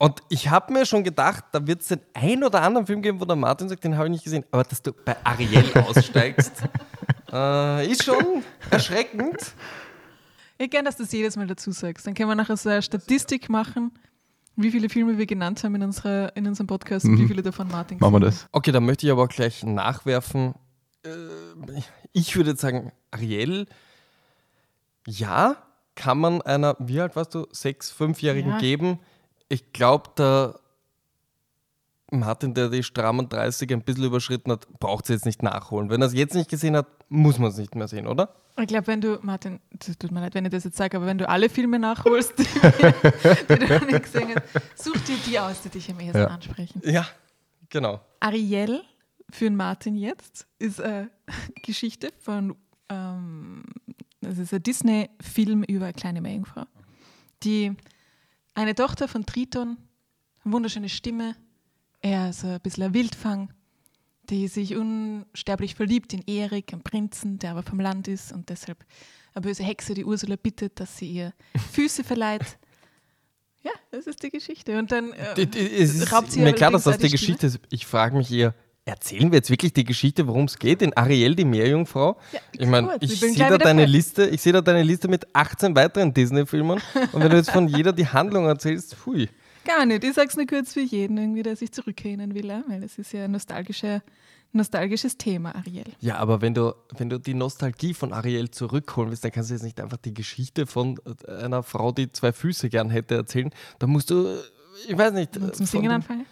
Und 0.00 0.22
ich 0.28 0.48
habe 0.48 0.72
mir 0.72 0.86
schon 0.86 1.02
gedacht, 1.02 1.44
da 1.50 1.66
wird 1.66 1.80
es 1.80 1.88
den 1.88 2.00
ein 2.14 2.44
oder 2.44 2.62
anderen 2.62 2.86
Film 2.86 3.02
geben, 3.02 3.20
wo 3.20 3.24
der 3.24 3.34
Martin 3.34 3.68
sagt, 3.68 3.82
den 3.82 3.96
habe 3.96 4.06
ich 4.06 4.12
nicht 4.12 4.24
gesehen. 4.24 4.44
Aber 4.52 4.62
dass 4.62 4.80
du 4.80 4.92
bei 4.92 5.16
Ariel 5.24 5.64
aussteigst, 5.74 6.52
äh, 7.32 7.90
ist 7.90 8.04
schon 8.04 8.44
erschreckend. 8.70 9.54
Ich 10.56 10.70
gerne, 10.70 10.86
dass 10.88 10.96
du 10.96 11.02
das 11.02 11.12
jedes 11.12 11.36
Mal 11.36 11.46
dazu 11.48 11.72
sagst. 11.72 12.06
Dann 12.06 12.14
können 12.14 12.28
wir 12.28 12.34
nachher 12.36 12.56
so 12.56 12.68
eine 12.68 12.80
Statistik 12.82 13.48
machen, 13.48 13.92
wie 14.54 14.70
viele 14.70 14.88
Filme 14.88 15.18
wir 15.18 15.26
genannt 15.26 15.62
haben 15.64 15.74
in, 15.76 15.82
unserer, 15.82 16.34
in 16.36 16.46
unserem 16.46 16.66
Podcast 16.68 17.04
und 17.04 17.12
Mhm. 17.12 17.18
wie 17.20 17.26
viele 17.28 17.42
davon 17.42 17.68
Martin 17.68 17.98
Machen 18.00 18.14
wir 18.14 18.20
das. 18.20 18.46
Okay, 18.52 18.70
dann 18.72 18.84
möchte 18.86 19.06
ich 19.06 19.12
aber 19.12 19.22
auch 19.24 19.28
gleich 19.28 19.64
nachwerfen. 19.64 20.54
Äh, 21.12 21.82
Ich 22.12 22.34
würde 22.36 22.50
jetzt 22.50 22.60
sagen, 22.60 22.92
Ariel, 23.10 23.66
ja, 25.06 25.56
kann 25.94 26.18
man 26.18 26.42
einer, 26.42 26.76
wie 26.78 27.00
alt 27.00 27.16
warst 27.16 27.34
du, 27.34 27.46
sechs, 27.50 27.90
fünfjährigen 27.90 28.52
Ja. 28.52 28.58
geben. 28.58 29.00
Ich 29.48 29.72
glaube, 29.72 30.10
der 30.16 30.60
Martin, 32.10 32.54
der 32.54 32.68
die 32.70 32.82
strammen 32.82 33.28
30 33.28 33.70
ein 33.72 33.82
bisschen 33.82 34.04
überschritten 34.04 34.50
hat, 34.52 34.66
braucht 34.78 35.04
es 35.04 35.08
jetzt 35.10 35.26
nicht 35.26 35.42
nachholen. 35.42 35.90
Wenn 35.90 36.00
er 36.00 36.06
es 36.08 36.14
jetzt 36.14 36.34
nicht 36.34 36.48
gesehen 36.48 36.76
hat, 36.76 36.86
muss 37.08 37.38
man 37.38 37.50
es 37.50 37.56
nicht 37.58 37.74
mehr 37.74 37.88
sehen, 37.88 38.06
oder? 38.06 38.34
Ich 38.58 38.66
glaube, 38.66 38.86
wenn 38.86 39.00
du, 39.00 39.18
Martin, 39.22 39.60
das 39.70 39.96
tut 39.98 40.10
mir 40.10 40.20
leid, 40.20 40.34
wenn 40.34 40.44
ich 40.44 40.50
das 40.50 40.64
jetzt 40.64 40.76
sage, 40.76 40.96
aber 40.96 41.06
wenn 41.06 41.18
du 41.18 41.28
alle 41.28 41.48
Filme 41.48 41.78
nachholst, 41.78 42.38
die, 42.38 42.44
die 43.48 43.58
du 43.58 43.66
noch 43.74 43.86
nicht 43.86 44.02
gesehen 44.04 44.28
hast, 44.34 44.84
such 44.84 44.96
dir 45.04 45.16
die 45.26 45.38
aus, 45.38 45.60
die 45.62 45.68
dich 45.68 45.90
am 45.90 46.00
ehesten 46.00 46.18
Ja. 46.18 46.26
ansprechen. 46.28 46.80
Ja, 46.84 47.06
genau. 47.68 48.00
Ariel 48.20 48.82
für 49.30 49.44
den 49.44 49.56
Martin 49.56 49.94
jetzt 49.96 50.46
ist 50.58 50.80
eine 50.80 51.10
Geschichte 51.64 52.12
von, 52.18 52.54
ähm, 52.88 53.64
das 54.20 54.38
ist 54.38 54.52
ein 54.54 54.62
Disney-Film 54.62 55.62
über 55.64 55.86
eine 55.86 55.94
kleine 55.94 56.20
Meerjungfrau, 56.20 56.64
die 57.42 57.72
eine 58.54 58.74
Tochter 58.74 59.06
von 59.08 59.24
Triton, 59.26 59.76
wunderschöne 60.44 60.88
Stimme, 60.88 61.36
er 62.00 62.30
ist 62.30 62.44
ein 62.44 62.60
bisschen 62.60 62.84
ein 62.84 62.94
Wildfang, 62.94 63.52
die 64.30 64.46
sich 64.48 64.76
unsterblich 64.76 65.74
verliebt 65.74 66.12
in 66.12 66.22
Erik, 66.26 66.72
einen 66.72 66.82
Prinzen, 66.82 67.38
der 67.38 67.52
aber 67.52 67.62
vom 67.62 67.80
Land 67.80 68.08
ist 68.08 68.32
und 68.32 68.48
deshalb 68.50 68.84
eine 69.34 69.42
böse 69.42 69.62
Hexe, 69.62 69.94
die 69.94 70.04
Ursula 70.04 70.36
bittet, 70.36 70.80
dass 70.80 70.96
sie 70.98 71.10
ihr 71.10 71.32
Füße 71.72 72.04
verleiht. 72.04 72.58
Ja, 73.62 73.70
das 73.90 74.06
ist 74.06 74.22
die 74.22 74.30
Geschichte. 74.30 74.78
Und 74.78 74.92
dann 74.92 75.12
äh, 75.12 75.34
Die- 75.34 75.46
die- 75.46 75.58
Es 75.58 75.94
ist 75.94 76.12
raubt 76.12 76.30
sie 76.30 76.40
mir 76.40 76.48
aber 76.48 76.56
klar, 76.56 76.70
dass 76.70 76.84
das 76.84 76.98
die 76.98 77.08
Geschichte 77.10 77.46
ist. 77.46 77.60
Ich 77.70 77.86
frage 77.86 78.16
mich 78.16 78.30
eher, 78.30 78.54
erzählen 78.88 79.30
wir 79.30 79.36
jetzt 79.36 79.50
wirklich 79.50 79.72
die 79.72 79.84
Geschichte, 79.84 80.26
worum 80.26 80.44
es 80.44 80.58
geht? 80.58 80.82
In 80.82 80.96
Ariel, 80.96 81.34
die 81.34 81.44
Meerjungfrau? 81.44 82.16
Ja, 82.32 82.40
ich 82.52 82.66
meine, 82.66 82.96
ich 83.00 83.20
sehe 83.20 83.34
da 83.36 83.58
deine 83.58 83.82
fertig. 83.82 83.94
Liste, 83.94 84.26
ich 84.26 84.40
sehe 84.40 84.52
da 84.52 84.60
deine 84.60 84.82
Liste 84.82 85.08
mit 85.08 85.26
18 85.34 85.76
weiteren 85.76 86.12
Disney-Filmen 86.14 86.80
und 87.12 87.22
wenn 87.22 87.30
du 87.30 87.36
jetzt 87.36 87.50
von 87.50 87.68
jeder 87.68 87.92
die 87.92 88.06
Handlung 88.06 88.46
erzählst, 88.46 88.94
pfui. 88.94 89.28
Gar 89.64 89.84
nicht. 89.84 90.02
Ich 90.04 90.14
sag's 90.14 90.36
nur 90.36 90.46
kurz 90.46 90.72
für 90.72 90.80
jeden, 90.80 91.18
irgendwie, 91.18 91.42
der 91.42 91.54
sich 91.54 91.72
zurückerinnern 91.72 92.34
will, 92.34 92.48
weil 92.68 92.82
es 92.82 92.98
ist 92.98 93.12
ja 93.12 93.24
ein 93.24 93.32
nostalgischer, 93.32 94.02
nostalgisches 94.52 95.18
Thema, 95.18 95.54
Ariel. 95.54 95.92
Ja, 96.00 96.16
aber 96.16 96.40
wenn 96.40 96.54
du, 96.54 96.74
wenn 96.96 97.10
du 97.10 97.18
die 97.18 97.34
Nostalgie 97.34 97.92
von 97.92 98.14
Ariel 98.14 98.50
zurückholen 98.50 99.10
willst, 99.10 99.24
dann 99.24 99.32
kannst 99.32 99.50
du 99.50 99.54
jetzt 99.54 99.64
nicht 99.64 99.80
einfach 99.80 99.98
die 99.98 100.14
Geschichte 100.14 100.66
von 100.66 100.98
äh, 101.26 101.44
einer 101.44 101.62
Frau, 101.62 101.92
die 101.92 102.10
zwei 102.10 102.32
Füße 102.32 102.70
gern 102.70 102.88
hätte, 102.88 103.16
erzählen. 103.16 103.50
Da 103.78 103.86
musst 103.86 104.08
du, 104.08 104.26
äh, 104.26 104.38
ich 104.88 104.96
weiß 104.96 105.12
nicht. 105.12 105.36
Und 105.36 105.54
zum 105.54 105.66
Singen 105.66 105.90
anfangen? 105.90 106.24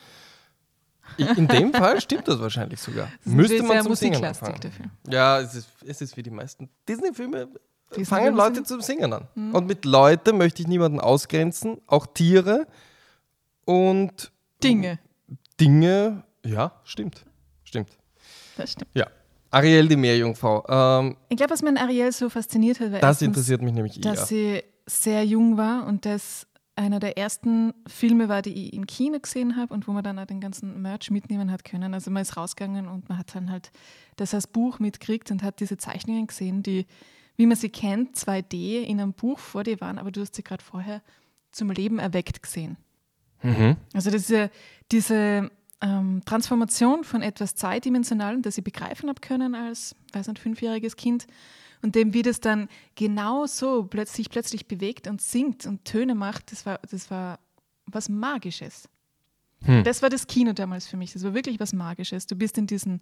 In 1.18 1.48
dem 1.48 1.72
Fall 1.72 2.00
stimmt 2.00 2.28
das 2.28 2.38
wahrscheinlich 2.40 2.80
sogar. 2.80 3.08
Müsste 3.24 3.62
man 3.62 3.82
zum 3.82 3.94
Singen 3.94 4.24
anfangen. 4.24 4.60
dafür. 4.60 4.86
Ja, 5.08 5.40
es 5.40 5.54
ist, 5.54 5.68
es 5.86 6.00
ist 6.02 6.16
wie 6.16 6.22
die 6.22 6.30
meisten 6.30 6.68
Disney-Filme. 6.88 7.48
Disney-Filme 7.90 8.06
fangen 8.06 8.34
Leute 8.34 8.62
zum 8.64 8.80
Singen 8.80 9.12
an. 9.12 9.28
Und 9.52 9.66
mit 9.66 9.84
Leute 9.84 10.32
möchte 10.32 10.62
ich 10.62 10.68
niemanden 10.68 11.00
ausgrenzen, 11.00 11.78
auch 11.86 12.06
Tiere 12.06 12.66
und 13.64 14.30
Dinge. 14.62 14.98
Dinge. 15.60 16.24
Ja, 16.44 16.72
stimmt. 16.84 17.24
Stimmt. 17.64 17.90
Das 18.56 18.72
stimmt. 18.72 18.90
Ja. 18.94 19.06
Ariel, 19.50 19.88
die 19.88 19.96
Meerjungfrau. 19.96 20.64
Ähm, 20.68 21.16
Ich 21.28 21.36
glaube, 21.36 21.52
was 21.52 21.62
mir 21.62 21.70
an 21.70 21.76
Ariel 21.78 22.12
so 22.12 22.28
fasziniert 22.28 22.78
hat, 22.80 22.92
war 22.92 23.00
das 23.00 23.08
erstens, 23.22 23.28
interessiert 23.28 23.62
mich 23.62 23.72
nämlich 23.72 23.96
eher. 23.96 24.14
dass 24.14 24.28
sie 24.28 24.62
sehr 24.86 25.24
jung 25.24 25.56
war 25.56 25.86
und 25.86 26.04
das 26.04 26.46
einer 26.76 27.00
der 27.00 27.16
ersten 27.16 27.72
Filme 27.86 28.28
war, 28.28 28.42
die 28.42 28.66
ich 28.66 28.72
im 28.74 28.86
Kino 28.86 29.18
gesehen 29.18 29.56
habe 29.56 29.72
und 29.72 29.88
wo 29.88 29.92
man 29.92 30.04
dann 30.04 30.18
auch 30.18 30.26
den 30.26 30.40
ganzen 30.40 30.82
Merch 30.82 31.10
mitnehmen 31.10 31.50
hat 31.50 31.64
können. 31.64 31.94
Also 31.94 32.10
man 32.10 32.22
ist 32.22 32.36
rausgegangen 32.36 32.86
und 32.86 33.08
man 33.08 33.18
hat 33.18 33.34
dann 33.34 33.50
halt 33.50 33.72
das 34.16 34.34
als 34.34 34.46
Buch 34.46 34.78
mitgekriegt 34.78 35.30
und 35.30 35.42
hat 35.42 35.60
diese 35.60 35.78
Zeichnungen 35.78 36.26
gesehen, 36.26 36.62
die, 36.62 36.86
wie 37.36 37.46
man 37.46 37.56
sie 37.56 37.70
kennt, 37.70 38.16
2D 38.16 38.82
in 38.82 39.00
einem 39.00 39.14
Buch 39.14 39.38
vor 39.38 39.64
dir 39.64 39.80
waren, 39.80 39.98
aber 39.98 40.10
du 40.10 40.20
hast 40.20 40.34
sie 40.34 40.42
gerade 40.42 40.62
vorher 40.62 41.02
zum 41.50 41.70
Leben 41.70 41.98
erweckt 41.98 42.42
gesehen. 42.42 42.76
Mhm. 43.42 43.76
Also 43.94 44.10
diese, 44.10 44.50
diese 44.92 45.50
ähm, 45.80 46.22
Transformation 46.26 47.04
von 47.04 47.22
etwas 47.22 47.54
Zweidimensionalem, 47.54 48.42
das 48.42 48.58
ich 48.58 48.64
begreifen 48.64 49.08
habe 49.08 49.20
können 49.20 49.54
als, 49.54 49.96
weiß 50.12 50.28
nicht, 50.28 50.38
fünfjähriges 50.38 50.96
Kind 50.96 51.26
und 51.82 51.94
dem, 51.94 52.14
wie 52.14 52.22
das 52.22 52.40
dann 52.40 52.68
genau 52.94 53.46
so 53.46 53.84
plötzlich, 53.84 54.30
plötzlich 54.30 54.66
bewegt 54.66 55.06
und 55.06 55.20
singt 55.20 55.66
und 55.66 55.84
Töne 55.84 56.14
macht, 56.14 56.52
das 56.52 56.66
war, 56.66 56.80
das 56.90 57.10
war 57.10 57.38
was 57.86 58.08
Magisches. 58.08 58.88
Hm. 59.64 59.84
Das 59.84 60.02
war 60.02 60.10
das 60.10 60.26
Kino 60.26 60.52
damals 60.52 60.86
für 60.86 60.96
mich. 60.96 61.12
Das 61.12 61.24
war 61.24 61.34
wirklich 61.34 61.60
was 61.60 61.72
Magisches. 61.72 62.26
Du 62.26 62.36
bist 62.36 62.58
in 62.58 62.66
diesen 62.66 63.00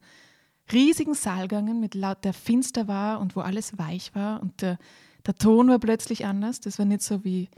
riesigen 0.73 1.15
Saal 1.15 1.49
gegangen, 1.49 1.81
mit 1.81 1.95
laut, 1.95 2.25
der 2.25 2.33
finster 2.33 2.89
war 2.89 3.21
und 3.21 3.37
wo 3.37 3.41
alles 3.41 3.79
weich 3.79 4.15
war 4.15 4.41
und 4.41 4.63
der, 4.63 4.79
der 5.27 5.35
Ton 5.35 5.69
war 5.69 5.79
plötzlich 5.79 6.25
anders. 6.25 6.61
Das 6.61 6.79
war 6.79 6.87
nicht 6.87 7.03
so 7.03 7.25
wie 7.25 7.49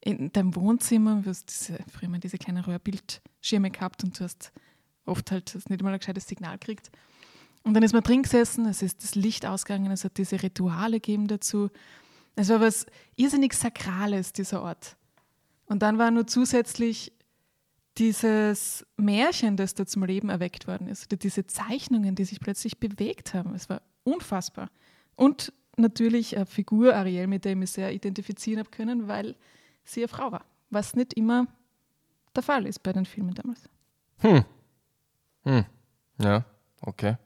in 0.00 0.32
deinem 0.32 0.54
Wohnzimmer, 0.54 1.20
du 1.22 1.30
hast 1.30 1.50
diese, 1.50 1.78
früher 1.92 2.08
mal 2.08 2.20
diese 2.20 2.38
kleinen 2.38 2.64
Röhrbildschirme 2.64 3.70
gehabt 3.70 4.02
und 4.02 4.18
du 4.18 4.24
hast 4.24 4.52
oft 5.04 5.30
halt 5.30 5.54
nicht 5.68 5.82
mal 5.82 5.92
ein 5.92 5.98
gescheites 5.98 6.26
Signal 6.26 6.58
gekriegt. 6.58 6.90
Und 7.62 7.74
dann 7.74 7.82
ist 7.82 7.92
man 7.92 8.02
drin 8.02 8.22
gesessen, 8.22 8.66
es 8.66 8.82
ist 8.82 9.02
das 9.02 9.14
Licht 9.14 9.44
ausgegangen, 9.46 9.90
es 9.90 10.04
hat 10.04 10.16
diese 10.16 10.42
Rituale 10.42 10.96
gegeben 10.96 11.28
dazu. 11.28 11.70
Es 12.36 12.48
war 12.48 12.60
was 12.60 12.86
irrsinnig 13.16 13.52
Sakrales, 13.52 14.32
dieser 14.32 14.62
Ort. 14.62 14.96
Und 15.66 15.82
dann 15.82 15.98
war 15.98 16.10
nur 16.10 16.26
zusätzlich 16.26 17.12
dieses 17.98 18.86
Märchen, 18.96 19.56
das 19.56 19.74
da 19.74 19.84
zum 19.84 20.04
Leben 20.04 20.30
erweckt 20.30 20.66
worden 20.66 20.88
ist, 20.88 21.06
oder 21.06 21.16
diese 21.16 21.46
Zeichnungen, 21.46 22.14
die 22.14 22.24
sich 22.24 22.40
plötzlich 22.40 22.78
bewegt 22.78 23.34
haben. 23.34 23.54
Es 23.54 23.68
war 23.68 23.82
unfassbar. 24.04 24.70
Und 25.16 25.52
natürlich 25.76 26.36
eine 26.36 26.46
Figur, 26.46 26.94
Ariel, 26.94 27.26
mit 27.26 27.44
der 27.44 27.52
ich 27.52 27.58
mich 27.58 27.72
sehr 27.72 27.92
identifizieren 27.92 28.60
habe 28.60 28.70
können, 28.70 29.06
weil 29.08 29.36
sie 29.84 30.00
eine 30.00 30.08
Frau 30.08 30.32
war. 30.32 30.44
Was 30.70 30.94
nicht 30.94 31.14
immer 31.14 31.46
der 32.34 32.42
Fall 32.42 32.66
ist 32.66 32.82
bei 32.82 32.92
den 32.92 33.04
Filmen 33.04 33.34
damals. 33.34 33.68
Hm. 34.18 34.44
Hm. 35.42 35.64
Ja, 36.18 36.44
okay. 36.80 37.16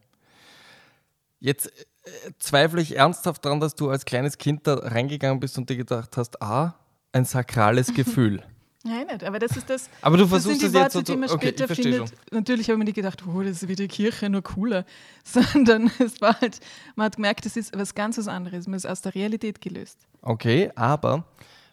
Jetzt 1.44 1.66
äh, 1.66 2.10
zweifle 2.38 2.80
ich 2.80 2.96
ernsthaft 2.96 3.44
daran, 3.44 3.60
dass 3.60 3.74
du 3.74 3.90
als 3.90 4.06
kleines 4.06 4.38
Kind 4.38 4.66
da 4.66 4.76
reingegangen 4.76 5.40
bist 5.40 5.58
und 5.58 5.68
dir 5.68 5.76
gedacht 5.76 6.16
hast, 6.16 6.40
ah, 6.40 6.74
ein 7.12 7.26
sakrales 7.26 7.92
Gefühl. 7.92 8.42
Nein, 8.82 9.06
nicht, 9.08 9.22
aber 9.22 9.38
das 9.38 9.54
ist 9.54 9.68
das. 9.68 9.90
Aber 10.00 10.16
du 10.16 10.22
das 10.22 10.30
versuchst 10.30 10.60
sind 10.60 10.68
es 10.68 10.72
die 10.72 10.78
jetzt 10.78 10.94
Worte, 10.94 11.06
so 11.06 11.12
die 11.12 11.18
man 11.18 11.30
okay, 11.30 11.48
später 11.48 11.74
findet. 11.74 12.12
Natürlich 12.30 12.68
habe 12.68 12.76
ich 12.76 12.78
mir 12.78 12.84
nicht 12.84 12.94
gedacht, 12.94 13.24
oh, 13.26 13.42
das 13.42 13.62
ist 13.62 13.68
wie 13.68 13.76
die 13.76 13.88
Kirche, 13.88 14.30
nur 14.30 14.40
cooler. 14.40 14.86
Sondern 15.24 15.90
es 15.98 16.18
war 16.22 16.40
halt, 16.40 16.60
man 16.96 17.06
hat 17.06 17.16
gemerkt, 17.16 17.44
das 17.44 17.58
ist 17.58 17.76
was 17.76 17.94
ganz 17.94 18.16
was 18.16 18.26
anderes. 18.26 18.66
Man 18.66 18.76
ist 18.76 18.86
aus 18.86 19.02
der 19.02 19.14
Realität 19.14 19.60
gelöst. 19.60 19.98
Okay, 20.22 20.70
aber 20.76 21.24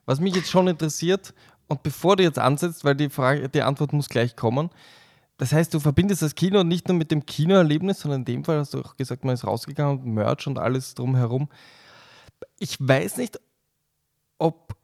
was 0.06 0.20
mich 0.20 0.36
jetzt 0.36 0.50
schon 0.50 0.68
interessiert, 0.68 1.34
und 1.70 1.82
bevor 1.82 2.18
du 2.18 2.24
jetzt 2.24 2.40
ansetzt, 2.40 2.84
weil 2.84 2.96
die 2.96 3.10
Frage, 3.10 3.48
die 3.48 3.62
Antwort 3.62 3.94
muss 3.94 4.10
gleich 4.10 4.36
kommen, 4.36 4.70
das 5.38 5.54
heißt, 5.54 5.74
du 5.74 5.80
verbindest 5.80 6.22
das 6.22 6.36
Kino 6.36 6.64
nicht 6.64 6.88
nur 6.88 6.98
mit 6.98 7.12
dem 7.12 7.26
Kinoerlebnis, 7.26 8.02
sondern 8.02 8.22
in 8.22 8.26
dem 8.26 8.46
Fall 8.46 8.60
hast 8.60 8.74
du 8.74 8.82
auch 8.82 8.96
gesagt, 8.96 9.26
man 9.26 9.34
ist 9.34 9.46
rausgegangen 9.46 10.00
und 10.00 10.14
Merch 10.14 10.46
und 10.48 10.60
alles 10.60 10.94
drumherum. 10.94 11.50
Ich 12.60 12.78
weiß 12.80 13.18
nicht, 13.18 13.40
ob 14.38 14.76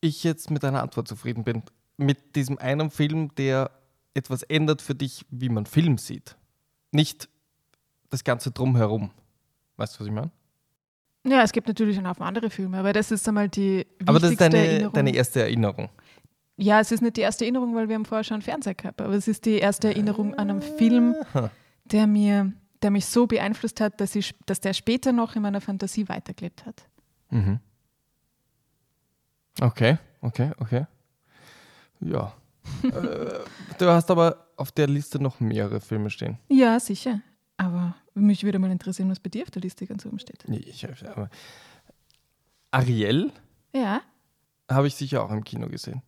ich 0.00 0.24
jetzt 0.24 0.50
mit 0.50 0.62
deiner 0.62 0.82
Antwort 0.82 1.08
zufrieden 1.08 1.44
bin. 1.44 1.62
Mit 1.96 2.36
diesem 2.36 2.58
einen 2.58 2.90
Film, 2.90 3.34
der 3.36 3.70
etwas 4.14 4.42
ändert 4.42 4.82
für 4.82 4.94
dich, 4.94 5.24
wie 5.30 5.48
man 5.48 5.66
Film 5.66 5.98
sieht. 5.98 6.36
Nicht 6.92 7.28
das 8.10 8.24
Ganze 8.24 8.50
drumherum. 8.50 9.10
Weißt 9.76 9.96
du, 9.96 10.00
was 10.00 10.06
ich 10.06 10.12
meine? 10.12 10.30
Ja, 11.26 11.42
es 11.42 11.52
gibt 11.52 11.68
natürlich 11.68 11.98
einen 11.98 12.08
Haufen 12.08 12.22
andere 12.22 12.48
Filme, 12.50 12.78
aber 12.78 12.92
das 12.92 13.10
ist 13.10 13.26
einmal 13.28 13.48
die 13.48 13.86
Aber 14.06 14.18
das 14.18 14.30
ist 14.30 14.40
wichtigste 14.40 14.50
deine, 14.56 14.66
Erinnerung. 14.68 14.92
deine 14.94 15.14
erste 15.14 15.40
Erinnerung. 15.40 15.88
Ja, 16.60 16.80
es 16.80 16.90
ist 16.90 17.02
nicht 17.02 17.16
die 17.16 17.20
erste 17.20 17.44
Erinnerung, 17.44 17.76
weil 17.76 17.88
wir 17.88 17.94
haben 17.94 18.04
vorher 18.04 18.24
schon 18.24 18.34
einen 18.34 18.42
Fernseher 18.42 18.74
gehabt, 18.74 19.00
aber 19.00 19.14
es 19.14 19.28
ist 19.28 19.46
die 19.46 19.58
erste 19.58 19.88
Erinnerung 19.88 20.34
an 20.34 20.50
einen 20.50 20.60
Film, 20.60 21.14
der, 21.84 22.08
mir, 22.08 22.52
der 22.82 22.90
mich 22.90 23.06
so 23.06 23.28
beeinflusst 23.28 23.80
hat, 23.80 24.00
dass, 24.00 24.16
ich, 24.16 24.34
dass 24.44 24.60
der 24.60 24.72
später 24.72 25.12
noch 25.12 25.36
in 25.36 25.42
meiner 25.42 25.60
Fantasie 25.60 26.08
weitergelebt 26.08 26.66
hat. 26.66 26.88
Mhm. 27.30 27.60
Okay, 29.60 29.98
okay, 30.20 30.50
okay. 30.58 30.86
Ja. 32.00 32.34
äh, 32.82 33.38
du 33.78 33.86
hast 33.86 34.10
aber 34.10 34.48
auf 34.56 34.72
der 34.72 34.88
Liste 34.88 35.22
noch 35.22 35.38
mehrere 35.38 35.80
Filme 35.80 36.10
stehen. 36.10 36.38
Ja, 36.48 36.80
sicher. 36.80 37.20
Aber 37.56 37.94
mich 38.14 38.42
würde 38.42 38.58
mal 38.58 38.70
interessieren, 38.72 39.10
was 39.10 39.20
bei 39.20 39.30
dir 39.30 39.44
auf 39.44 39.50
der 39.52 39.62
Liste 39.62 39.86
ganz 39.86 40.04
oben 40.04 40.18
steht. 40.18 40.44
Nee, 40.48 40.58
ich, 40.58 40.84
aber 41.08 41.30
Ariel 42.72 43.32
Ja, 43.72 44.02
habe 44.68 44.88
ich 44.88 44.96
sicher 44.96 45.22
auch 45.22 45.30
im 45.30 45.44
Kino 45.44 45.68
gesehen. 45.68 46.02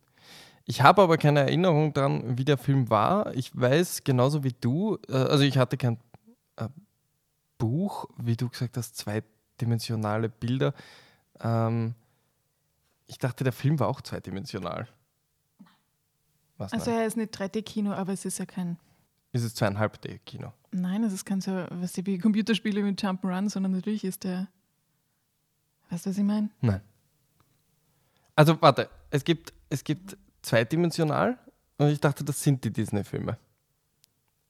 Ich 0.65 0.81
habe 0.81 1.01
aber 1.01 1.17
keine 1.17 1.41
Erinnerung 1.41 1.93
daran, 1.93 2.37
wie 2.37 2.45
der 2.45 2.57
Film 2.57 2.89
war. 2.89 3.33
Ich 3.35 3.51
weiß 3.59 4.03
genauso 4.03 4.43
wie 4.43 4.53
du, 4.59 4.97
äh, 5.09 5.13
also 5.13 5.43
ich 5.43 5.57
hatte 5.57 5.77
kein 5.77 5.97
äh, 6.57 6.67
Buch, 7.57 8.07
wie 8.17 8.35
du 8.35 8.49
gesagt 8.49 8.77
hast, 8.77 8.97
zweidimensionale 8.97 10.29
Bilder. 10.29 10.73
Ähm, 11.39 11.95
ich 13.07 13.17
dachte, 13.17 13.43
der 13.43 13.53
Film 13.53 13.79
war 13.79 13.87
auch 13.87 14.01
zweidimensional. 14.01 14.87
Was 16.57 16.73
Also 16.73 16.91
nein? 16.91 16.99
er 17.01 17.07
ist 17.07 17.17
nicht 17.17 17.35
3D-Kino, 17.35 17.91
aber 17.91 18.13
es 18.13 18.23
ist 18.23 18.37
ja 18.37 18.45
kein. 18.45 18.77
Ist 19.33 19.43
es 19.43 19.55
zweieinhalb 19.55 20.01
D-Kino? 20.01 20.53
Nein, 20.71 21.03
es 21.03 21.11
ist 21.11 21.25
kein 21.25 21.41
so, 21.41 21.65
was 21.69 21.97
wie 21.97 22.17
Computerspiele 22.17 22.81
mit 22.83 23.01
Jump'n'Run, 23.01 23.49
sondern 23.49 23.73
natürlich 23.73 24.03
ist 24.03 24.23
der. 24.23 24.47
Weißt 25.89 26.05
du, 26.05 26.11
was 26.11 26.17
ich 26.17 26.23
meine? 26.23 26.49
Nein. 26.61 26.81
Also 28.35 28.61
warte, 28.61 28.89
es 29.09 29.23
gibt, 29.23 29.53
es 29.69 29.83
gibt 29.83 30.17
zweidimensional 30.41 31.37
und 31.77 31.89
ich 31.89 31.99
dachte, 31.99 32.23
das 32.23 32.41
sind 32.41 32.63
die 32.63 32.71
Disney-Filme. 32.71 33.37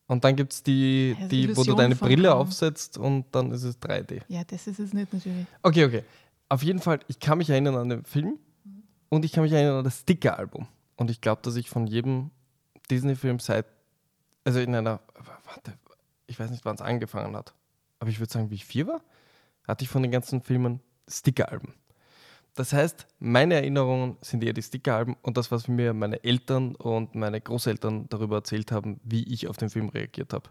Und 0.08 0.26
dann 0.26 0.36
gibt 0.36 0.52
es 0.52 0.62
die, 0.64 1.16
die 1.30 1.56
wo 1.56 1.64
du 1.64 1.74
deine 1.74 1.96
Brille 1.96 2.36
aufsetzt 2.36 2.98
und 2.98 3.26
dann 3.32 3.52
ist 3.52 3.64
es 3.64 3.80
3D. 3.80 4.22
Ja, 4.28 4.44
das 4.44 4.68
ist 4.68 4.80
es 4.80 4.94
nicht 4.94 5.14
natürlich. 5.14 5.46
Okay, 5.64 5.86
okay. 5.86 6.04
Auf 6.50 6.64
jeden 6.64 6.80
Fall, 6.80 7.00
ich 7.08 7.20
kann 7.20 7.38
mich 7.38 7.50
erinnern 7.50 7.76
an 7.76 7.88
den 7.88 8.04
Film 8.04 8.38
und 9.08 9.24
ich 9.24 9.32
kann 9.32 9.44
mich 9.44 9.54
erinnern 9.54 9.78
an 9.78 9.84
das 9.86 10.02
Sticker-Album. 10.02 10.68
Und 10.98 11.10
ich 11.10 11.22
glaube, 11.22 11.42
dass 11.44 11.56
ich 11.56 11.70
von 11.70 11.88
jedem 11.88 12.32
Disney-Film 12.90 13.40
seit, 13.40 13.66
also 14.44 14.60
in 14.60 14.76
einer, 14.76 15.00
warte, 15.46 15.78
ich 16.28 16.38
weiß 16.38 16.52
nicht, 16.52 16.66
wann 16.66 16.76
es 16.76 16.82
angefangen 16.82 17.36
hat, 17.36 17.54
aber 18.00 18.10
ich 18.10 18.20
würde 18.20 18.34
sagen, 18.34 18.50
wie 18.50 18.56
ich 18.56 18.66
vier 18.66 18.88
war, 18.88 19.02
hatte 19.66 19.86
ich 19.86 19.90
von 19.90 20.02
den 20.02 20.12
ganzen 20.12 20.42
Filmen 20.42 20.82
Sticker-Alben. 21.08 21.74
Das 22.56 22.74
heißt, 22.74 23.08
meine 23.20 23.54
Erinnerungen 23.56 24.18
sind 24.22 24.44
eher 24.44 24.52
die 24.54 24.62
Sticker-Alben 24.62 25.16
und 25.22 25.38
das, 25.38 25.52
was 25.52 25.68
mir 25.70 25.94
meine 25.94 26.24
Eltern 26.24 26.76
und 26.76 27.16
meine 27.16 27.40
Großeltern 27.40 28.08
darüber 28.10 28.38
erzählt 28.38 28.72
haben, 28.74 29.00
wie 29.04 29.24
ich 29.24 29.48
auf 29.48 29.56
den 29.58 29.70
Film 29.70 29.88
reagiert 29.90 30.34
habe. 30.34 30.50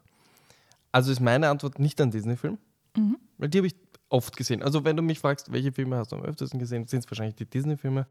Also 0.92 1.12
ist 1.12 1.20
meine 1.20 1.48
Antwort 1.50 1.78
nicht 1.78 2.00
ein 2.00 2.10
Disney-Film, 2.10 2.58
Mhm. 2.96 3.18
weil 3.38 3.48
die 3.50 3.58
habe 3.58 3.66
ich 3.68 3.76
oft 4.08 4.36
gesehen. 4.36 4.62
Also 4.62 4.84
wenn 4.84 4.96
du 4.96 5.02
mich 5.02 5.20
fragst, 5.20 5.52
welche 5.52 5.72
Filme 5.72 5.96
hast 5.96 6.10
du 6.12 6.16
am 6.16 6.22
öftesten 6.24 6.58
gesehen, 6.58 6.86
sind 6.88 7.04
es 7.04 7.10
wahrscheinlich 7.10 7.36
die 7.36 7.44
Disney-Filme. 7.44 8.06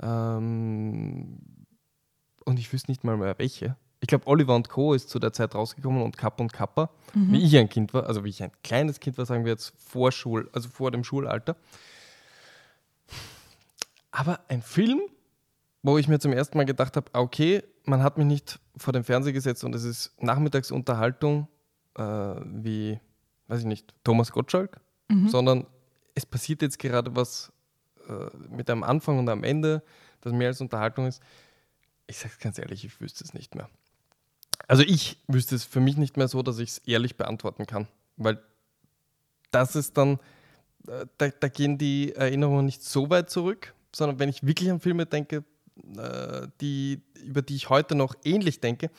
Ähm, 0.00 1.38
und 2.44 2.58
ich 2.58 2.72
wüsste 2.72 2.90
nicht 2.90 3.04
mal 3.04 3.16
mehr 3.16 3.38
welche. 3.38 3.76
Ich 4.00 4.08
glaube, 4.08 4.26
Oliver 4.26 4.54
und 4.56 4.68
Co. 4.68 4.94
ist 4.94 5.08
zu 5.08 5.18
der 5.20 5.32
Zeit 5.32 5.54
rausgekommen 5.54 6.02
und 6.02 6.16
Kapp 6.18 6.40
und 6.40 6.52
Kappa, 6.52 6.90
wie 7.14 7.40
ich 7.44 7.56
ein 7.56 7.68
Kind 7.68 7.94
war, 7.94 8.06
also 8.06 8.24
wie 8.24 8.30
ich 8.30 8.42
ein 8.42 8.50
kleines 8.64 8.98
Kind 8.98 9.16
war, 9.16 9.26
sagen 9.26 9.44
wir 9.44 9.52
jetzt 9.52 9.72
vor 9.78 10.10
Schul, 10.10 10.50
also 10.52 10.68
vor 10.68 10.90
dem 10.90 11.04
Schulalter. 11.04 11.56
Aber 14.12 14.40
ein 14.48 14.62
Film, 14.62 15.00
wo 15.82 15.98
ich 15.98 16.06
mir 16.06 16.20
zum 16.20 16.32
ersten 16.32 16.56
Mal 16.56 16.64
gedacht 16.64 16.96
habe, 16.96 17.10
okay, 17.14 17.64
man 17.84 18.02
hat 18.02 18.18
mich 18.18 18.26
nicht 18.26 18.60
vor 18.76 18.92
den 18.92 19.02
Fernseher 19.02 19.32
gesetzt 19.32 19.64
und 19.64 19.74
es 19.74 19.82
ist 19.82 20.12
Nachmittagsunterhaltung, 20.22 21.48
äh, 21.96 22.02
wie, 22.02 23.00
weiß 23.48 23.60
ich 23.60 23.66
nicht, 23.66 23.92
Thomas 24.04 24.30
Gottschalk, 24.30 24.80
sondern 25.28 25.66
es 26.14 26.24
passiert 26.24 26.62
jetzt 26.62 26.78
gerade 26.78 27.16
was 27.16 27.52
äh, 28.08 28.36
mit 28.48 28.70
einem 28.70 28.84
Anfang 28.84 29.18
und 29.18 29.28
am 29.28 29.44
Ende, 29.44 29.82
das 30.20 30.32
mehr 30.32 30.48
als 30.48 30.60
Unterhaltung 30.60 31.06
ist. 31.06 31.20
Ich 32.06 32.18
sage 32.18 32.34
es 32.34 32.38
ganz 32.38 32.58
ehrlich, 32.58 32.84
ich 32.84 33.00
wüsste 33.00 33.24
es 33.24 33.34
nicht 33.34 33.54
mehr. 33.54 33.68
Also 34.68 34.82
ich 34.84 35.18
wüsste 35.26 35.54
es 35.56 35.64
für 35.64 35.80
mich 35.80 35.96
nicht 35.96 36.16
mehr 36.16 36.28
so, 36.28 36.42
dass 36.42 36.58
ich 36.58 36.70
es 36.70 36.78
ehrlich 36.78 37.16
beantworten 37.16 37.66
kann, 37.66 37.88
weil 38.16 38.40
das 39.50 39.74
ist 39.74 39.96
dann, 39.96 40.20
äh, 40.86 41.06
da, 41.18 41.28
da 41.28 41.48
gehen 41.48 41.78
die 41.78 42.14
Erinnerungen 42.14 42.66
nicht 42.66 42.82
so 42.82 43.10
weit 43.10 43.28
zurück, 43.30 43.74
sondern 43.94 44.18
wenn 44.18 44.28
ich 44.28 44.44
wirklich 44.46 44.70
an 44.70 44.80
Filme 44.80 45.06
denke, 45.06 45.44
äh, 45.96 46.48
die, 46.60 47.00
über 47.24 47.42
die 47.42 47.56
ich 47.56 47.68
heute 47.70 47.94
noch 47.94 48.14
ähnlich 48.24 48.60
denke, 48.60 48.90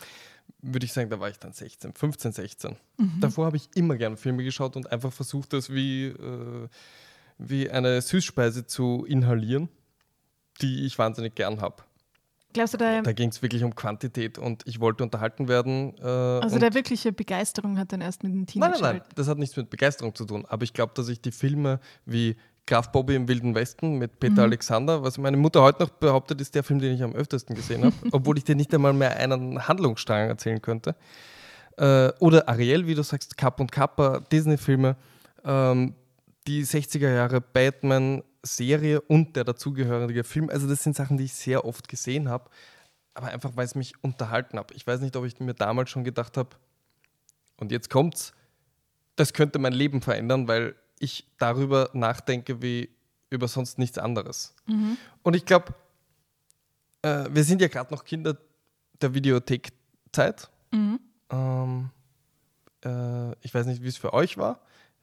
würde 0.62 0.86
ich 0.86 0.94
sagen, 0.94 1.10
da 1.10 1.20
war 1.20 1.30
ich 1.30 1.40
dann 1.40 1.54
16, 1.54 1.94
15, 1.94 2.32
16. 2.32 2.76
Davor 3.20 3.46
habe 3.46 3.58
ich 3.58 3.70
immer 3.76 3.96
gerne 3.98 4.18
Filme 4.18 4.44
geschaut 4.44 4.76
und 4.76 4.92
einfach 4.92 5.12
versucht, 5.12 5.54
das 5.54 5.70
wie, 5.70 6.06
äh, 6.08 6.68
wie 7.38 7.70
eine 7.70 8.02
Süßspeise 8.02 8.66
zu 8.66 9.06
inhalieren, 9.06 9.70
die 10.62 10.86
ich 10.86 10.98
wahnsinnig 10.98 11.36
gern 11.36 11.60
habe. 11.62 11.84
Glaubst 12.54 12.76
du, 12.76 12.78
da, 12.78 13.02
Da 13.02 13.14
ging 13.14 13.30
es 13.30 13.42
wirklich 13.42 13.64
um 13.64 13.74
Quantität 13.76 14.38
und 14.38 14.62
ich 14.68 14.80
wollte 14.80 15.04
unterhalten 15.04 15.48
werden. 15.48 15.98
Äh, 15.98 16.04
also 16.04 16.60
der 16.60 16.74
wirkliche 16.76 17.12
Begeisterung 17.12 17.80
hat 17.80 17.92
dann 17.92 18.02
erst 18.02 18.24
mit 18.24 18.32
dem 18.32 18.40
Nein, 18.40 18.46
Teenager. 18.48 18.82
nein, 18.82 18.98
nein, 18.98 19.06
das 19.16 19.28
hat 19.28 19.40
nichts 19.40 19.58
mit 19.58 19.70
Begeisterung 19.70 20.14
zu 20.14 20.26
tun. 20.26 20.46
Aber 20.48 20.64
ich 20.64 20.74
glaube, 20.74 20.94
dass 20.96 21.10
ich 21.10 21.20
die 21.20 21.32
Filme 21.32 21.80
wie 22.06 22.36
Graf 22.66 22.92
Bobby 22.92 23.16
im 23.16 23.28
Wilden 23.28 23.56
Westen 23.56 23.98
mit 23.98 24.20
Peter 24.20 24.44
Alexander, 24.44 25.04
was 25.04 25.18
meine 25.18 25.36
Mutter 25.36 25.62
heute 25.62 25.84
noch 25.84 25.90
behauptet, 25.90 26.40
ist 26.40 26.56
der 26.56 26.64
Film, 26.64 26.80
den 26.80 26.96
ich 26.96 27.04
am 27.04 27.14
öftesten 27.14 27.56
gesehen 27.56 27.84
habe, 27.84 27.96
obwohl 28.12 28.38
ich 28.38 28.46
dir 28.46 28.56
nicht 28.56 28.74
einmal 28.74 28.94
mehr 28.94 29.18
einen 29.18 29.68
Handlungsstrang 29.68 30.30
erzählen 30.30 30.62
könnte. 30.62 30.96
Äh, 31.78 32.10
oder 32.20 32.48
Ariel, 32.48 32.88
wie 32.88 32.96
du 32.96 33.04
sagst, 33.04 33.38
Kapp 33.38 33.60
und 33.60 33.72
Kappa, 33.72 34.22
Disney-Filme, 34.32 34.96
ähm, 35.44 35.94
die 36.48 36.64
60er 36.64 37.14
Jahre 37.14 37.42
Batman-Serie 37.42 39.02
und 39.02 39.36
der 39.36 39.44
dazugehörige 39.44 40.24
Film. 40.24 40.50
Also 40.50 40.68
das 40.68 40.84
sind 40.84 40.96
Sachen, 40.96 41.18
die 41.18 41.26
ich 41.26 41.34
sehr 41.34 41.66
oft 41.66 41.90
gesehen 41.90 42.30
habe, 42.30 42.50
aber 43.14 43.28
einfach, 43.28 43.52
weil 43.56 43.66
es 43.66 43.76
mich 43.76 43.94
unterhalten 44.02 44.58
hat. 44.58 44.72
Ich 44.72 44.88
weiß 44.88 45.02
nicht, 45.02 45.16
ob 45.18 45.26
ich 45.26 45.40
mir 45.40 45.54
damals 45.54 45.90
schon 45.90 46.04
gedacht 46.04 46.38
habe, 46.38 46.50
und 47.58 47.72
jetzt 47.72 47.90
kommt's, 47.90 48.34
das 49.16 49.34
könnte 49.34 49.60
mein 49.60 49.74
Leben 49.74 50.02
verändern, 50.02 50.48
weil 50.48 50.76
ich 51.04 51.28
darüber 51.38 51.90
nachdenke 51.94 52.62
wie 52.62 52.90
über 53.30 53.48
sonst 53.48 53.80
nichts 53.80 53.98
anderes. 53.98 54.56
Und 55.24 55.36
ich 55.36 55.46
glaube, 55.46 55.74
äh, 57.02 57.26
wir 57.30 57.44
sind 57.44 57.62
ja 57.62 57.68
gerade 57.68 57.94
noch 57.94 58.04
Kinder 58.04 58.38
der 59.02 59.14
Videothekzeit. 59.14 60.50
Ähm, 61.30 61.90
äh, 62.86 63.32
ich 63.42 63.54
weiß 63.54 63.66
nicht, 63.66 63.82
wie 63.84 63.88
es 63.88 63.98
für 63.98 64.14
euch 64.14 64.38
war. 64.38 64.60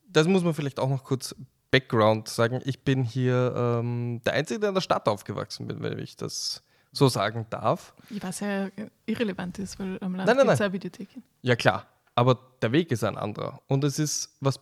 Das 0.09 0.27
muss 0.27 0.43
man 0.43 0.55
vielleicht 0.55 0.81
auch 0.81 0.89
noch 0.89 1.05
kurz 1.05 1.35
Background 1.71 2.29
sagen. 2.29 2.61
Ich 2.65 2.83
bin 2.83 3.05
hier 3.05 3.55
ähm, 3.57 4.21
der 4.25 4.35
Einzige, 4.35 4.61
der 4.61 4.71
in 4.71 4.75
der 4.75 4.83
Stadt 4.83 5.09
aufgewachsen 5.09 5.67
bin, 5.67 5.83
wenn 5.83 5.99
ich 5.99 6.17
das 6.17 6.63
so 6.93 7.09
sagen 7.09 7.47
darf. 7.51 7.95
Was 8.21 8.41
ja 8.41 8.69
irrelevant 9.07 9.59
ist, 9.59 9.79
weil 9.79 9.99
am 10.01 10.15
Land 10.17 10.29
gibt 10.29 10.51
es 10.51 10.61
eine 10.61 10.73
Videothek. 10.73 11.09
Ja, 11.43 11.55
klar. 11.55 11.87
Aber 12.17 12.39
der 12.61 12.73
Weg 12.73 12.91
ist 12.91 13.05
ein 13.05 13.17
anderer. 13.17 13.61
Und 13.69 13.85
es 13.85 13.99
ist 13.99 14.37
was. 14.41 14.59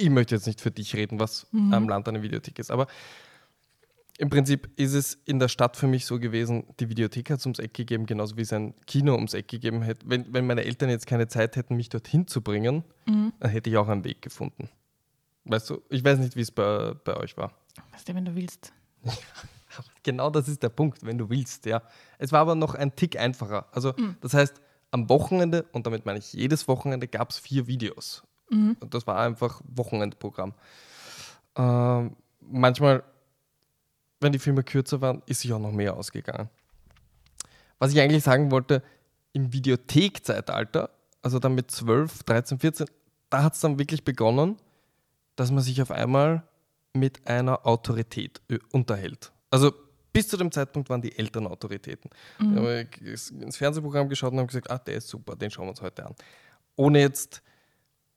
Ich 0.00 0.10
möchte 0.10 0.34
jetzt 0.34 0.46
nicht 0.46 0.60
für 0.60 0.70
dich 0.70 0.94
reden, 0.94 1.20
was 1.20 1.46
am 1.52 1.88
Land 1.88 2.08
eine 2.08 2.22
Videothek 2.22 2.58
ist. 2.58 2.70
Aber 2.70 2.86
im 4.18 4.28
Prinzip 4.28 4.68
ist 4.76 4.92
es 4.92 5.14
in 5.24 5.38
der 5.38 5.48
Stadt 5.48 5.76
für 5.76 5.86
mich 5.86 6.04
so 6.04 6.18
gewesen, 6.18 6.64
die 6.78 6.90
Videothek 6.90 7.30
hat 7.30 7.38
es 7.38 7.46
ums 7.46 7.58
Eck 7.58 7.72
gegeben, 7.72 8.04
genauso 8.06 8.36
wie 8.36 8.42
es 8.42 8.52
ein 8.52 8.74
Kino 8.86 9.14
ums 9.14 9.32
Eck 9.32 9.48
gegeben 9.48 9.82
hätte. 9.82 10.04
Wenn, 10.08 10.32
wenn 10.32 10.46
meine 10.46 10.64
Eltern 10.64 10.90
jetzt 10.90 11.06
keine 11.06 11.28
Zeit 11.28 11.56
hätten, 11.56 11.76
mich 11.76 11.88
dorthin 11.88 12.26
zu 12.26 12.42
bringen, 12.42 12.84
dann 13.40 13.50
hätte 13.50 13.70
ich 13.70 13.76
auch 13.78 13.88
einen 13.88 14.04
Weg 14.04 14.20
gefunden. 14.20 14.68
Weißt 15.44 15.70
du, 15.70 15.82
ich 15.88 16.04
weiß 16.04 16.18
nicht, 16.18 16.36
wie 16.36 16.42
es 16.42 16.50
bei, 16.50 16.94
bei 17.04 17.16
euch 17.16 17.36
war. 17.36 17.52
Weißt 17.92 18.08
du, 18.08 18.14
wenn 18.14 18.24
du 18.24 18.34
willst. 18.34 18.72
Genau 20.02 20.30
das 20.30 20.48
ist 20.48 20.64
der 20.64 20.68
Punkt, 20.68 21.04
wenn 21.06 21.16
du 21.16 21.30
willst, 21.30 21.64
ja. 21.64 21.82
Es 22.18 22.32
war 22.32 22.40
aber 22.40 22.56
noch 22.56 22.74
ein 22.74 22.96
Tick 22.96 23.16
einfacher. 23.16 23.68
Also, 23.70 23.94
das 24.20 24.34
heißt, 24.34 24.60
am 24.90 25.08
Wochenende, 25.08 25.64
und 25.72 25.86
damit 25.86 26.06
meine 26.06 26.18
ich 26.18 26.32
jedes 26.32 26.66
Wochenende, 26.66 27.06
gab 27.06 27.30
es 27.30 27.38
vier 27.38 27.68
Videos. 27.68 28.24
Und 28.50 28.92
das 28.94 29.06
war 29.06 29.18
einfach 29.18 29.60
Wochenendprogramm. 29.64 30.54
Ähm, 31.56 32.16
manchmal, 32.40 33.02
wenn 34.20 34.32
die 34.32 34.38
Filme 34.38 34.62
kürzer 34.64 35.00
waren, 35.00 35.22
ist 35.26 35.40
sich 35.40 35.52
auch 35.52 35.58
noch 35.60 35.72
mehr 35.72 35.96
ausgegangen. 35.96 36.48
Was 37.78 37.92
ich 37.92 38.00
eigentlich 38.00 38.24
sagen 38.24 38.50
wollte, 38.50 38.82
im 39.32 39.52
Videothek-Zeitalter, 39.52 40.90
also 41.22 41.38
dann 41.38 41.54
mit 41.54 41.70
12, 41.70 42.24
13, 42.24 42.58
14, 42.58 42.86
da 43.30 43.42
hat 43.44 43.54
es 43.54 43.60
dann 43.60 43.78
wirklich 43.78 44.04
begonnen, 44.04 44.56
dass 45.36 45.50
man 45.50 45.62
sich 45.62 45.80
auf 45.80 45.90
einmal 45.90 46.42
mit 46.92 47.26
einer 47.26 47.64
Autorität 47.66 48.40
ö- 48.50 48.58
unterhält. 48.72 49.30
Also 49.50 49.72
bis 50.12 50.26
zu 50.28 50.36
dem 50.36 50.50
Zeitpunkt 50.50 50.90
waren 50.90 51.00
die 51.00 51.16
Eltern 51.16 51.46
Autoritäten. 51.46 52.10
Mhm. 52.40 52.54
Da 52.56 52.60
habe 52.60 52.88
ich 53.00 53.30
ins 53.30 53.56
Fernsehprogramm 53.56 54.08
geschaut 54.08 54.32
und 54.32 54.38
habe 54.38 54.48
gesagt, 54.48 54.68
ah, 54.70 54.78
der 54.78 54.96
ist 54.96 55.08
super, 55.08 55.36
den 55.36 55.50
schauen 55.50 55.66
wir 55.66 55.70
uns 55.70 55.80
heute 55.80 56.04
an. 56.04 56.14
Ohne 56.74 56.98
jetzt 57.00 57.42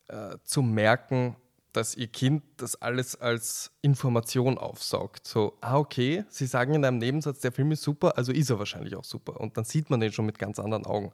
äh, 0.07 0.37
zu 0.43 0.61
merken, 0.61 1.35
dass 1.71 1.95
ihr 1.95 2.07
Kind 2.07 2.43
das 2.57 2.75
alles 2.75 3.19
als 3.19 3.71
Information 3.81 4.57
aufsaugt. 4.57 5.25
So, 5.25 5.57
ah, 5.61 5.77
okay, 5.77 6.23
sie 6.29 6.45
sagen 6.45 6.75
in 6.75 6.85
einem 6.85 6.99
Nebensatz, 6.99 7.39
der 7.39 7.51
Film 7.51 7.71
ist 7.71 7.81
super, 7.81 8.17
also 8.17 8.31
ist 8.31 8.49
er 8.49 8.59
wahrscheinlich 8.59 8.95
auch 8.95 9.03
super. 9.03 9.39
Und 9.39 9.57
dann 9.57 9.65
sieht 9.65 9.89
man 9.89 9.99
den 9.99 10.11
schon 10.11 10.25
mit 10.25 10.37
ganz 10.37 10.59
anderen 10.59 10.85
Augen. 10.85 11.11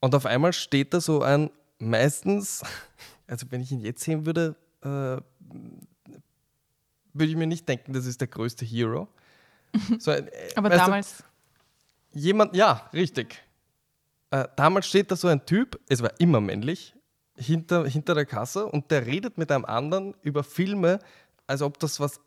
Und 0.00 0.14
auf 0.14 0.24
einmal 0.24 0.52
steht 0.54 0.94
da 0.94 1.00
so 1.00 1.22
ein, 1.22 1.50
meistens, 1.78 2.62
also 3.26 3.46
wenn 3.50 3.60
ich 3.60 3.70
ihn 3.72 3.80
jetzt 3.80 4.02
sehen 4.02 4.24
würde, 4.24 4.56
äh, 4.82 5.20
würde 7.12 7.30
ich 7.30 7.36
mir 7.36 7.46
nicht 7.46 7.68
denken, 7.68 7.92
das 7.92 8.06
ist 8.06 8.20
der 8.20 8.28
größte 8.28 8.64
Hero. 8.64 9.08
So 9.98 10.12
ein, 10.12 10.28
äh, 10.28 10.52
Aber 10.56 10.70
weißt 10.70 10.80
du, 10.80 10.84
damals, 10.84 11.24
Jemand, 12.12 12.56
ja, 12.56 12.88
richtig. 12.92 13.40
Äh, 14.30 14.48
damals 14.56 14.88
steht 14.88 15.10
da 15.10 15.16
so 15.16 15.28
ein 15.28 15.44
Typ, 15.46 15.78
es 15.88 16.02
war 16.02 16.12
immer 16.18 16.40
männlich, 16.40 16.94
hinter, 17.40 17.86
hinter 17.86 18.14
der 18.14 18.26
Kasse 18.26 18.66
und 18.66 18.90
der 18.90 19.06
redet 19.06 19.38
mit 19.38 19.50
einem 19.50 19.64
anderen 19.64 20.14
über 20.22 20.44
Filme, 20.44 20.98
als 21.46 21.62
ob 21.62 21.78
das 21.78 21.98
was 22.00 22.20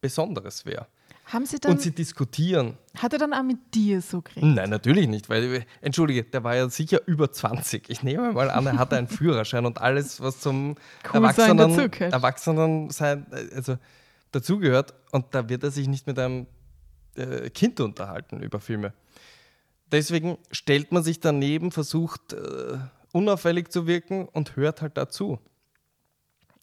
Besonderes 0.00 0.66
wäre. 0.66 0.86
haben 1.26 1.46
sie 1.46 1.58
dann, 1.58 1.72
Und 1.72 1.80
sie 1.80 1.90
diskutieren. 1.90 2.76
hat 2.98 3.12
er 3.14 3.18
dann 3.18 3.32
auch 3.32 3.42
mit 3.42 3.74
dir 3.74 4.02
so 4.02 4.20
geredet? 4.20 4.54
Nein, 4.54 4.68
natürlich 4.70 5.08
nicht, 5.08 5.28
weil, 5.30 5.64
entschuldige, 5.80 6.24
der 6.24 6.44
war 6.44 6.54
ja 6.56 6.68
sicher 6.68 7.00
über 7.06 7.32
20. 7.32 7.88
Ich 7.88 8.02
nehme 8.02 8.32
mal 8.32 8.50
an, 8.50 8.66
er 8.66 8.76
hatte 8.76 8.96
einen 8.96 9.08
Führerschein 9.18 9.64
und 9.64 9.80
alles, 9.80 10.20
was 10.20 10.40
zum 10.40 10.74
Cool 11.08 11.14
Erwachsenen, 11.14 11.56
dazugehört. 11.56 12.12
Erwachsenen 12.12 12.90
sein, 12.90 13.26
also 13.54 13.78
dazugehört. 14.32 14.92
Und 15.12 15.26
da 15.34 15.48
wird 15.48 15.62
er 15.62 15.70
sich 15.70 15.88
nicht 15.88 16.06
mit 16.06 16.18
einem 16.18 16.46
äh, 17.16 17.48
Kind 17.50 17.80
unterhalten 17.80 18.42
über 18.42 18.60
Filme. 18.60 18.92
Deswegen 19.90 20.36
stellt 20.50 20.92
man 20.92 21.02
sich 21.02 21.20
daneben, 21.20 21.70
versucht 21.70 22.32
äh, 22.34 22.78
unauffällig 23.14 23.70
zu 23.70 23.86
wirken 23.86 24.26
und 24.28 24.56
hört 24.56 24.82
halt 24.82 24.96
dazu. 24.96 25.38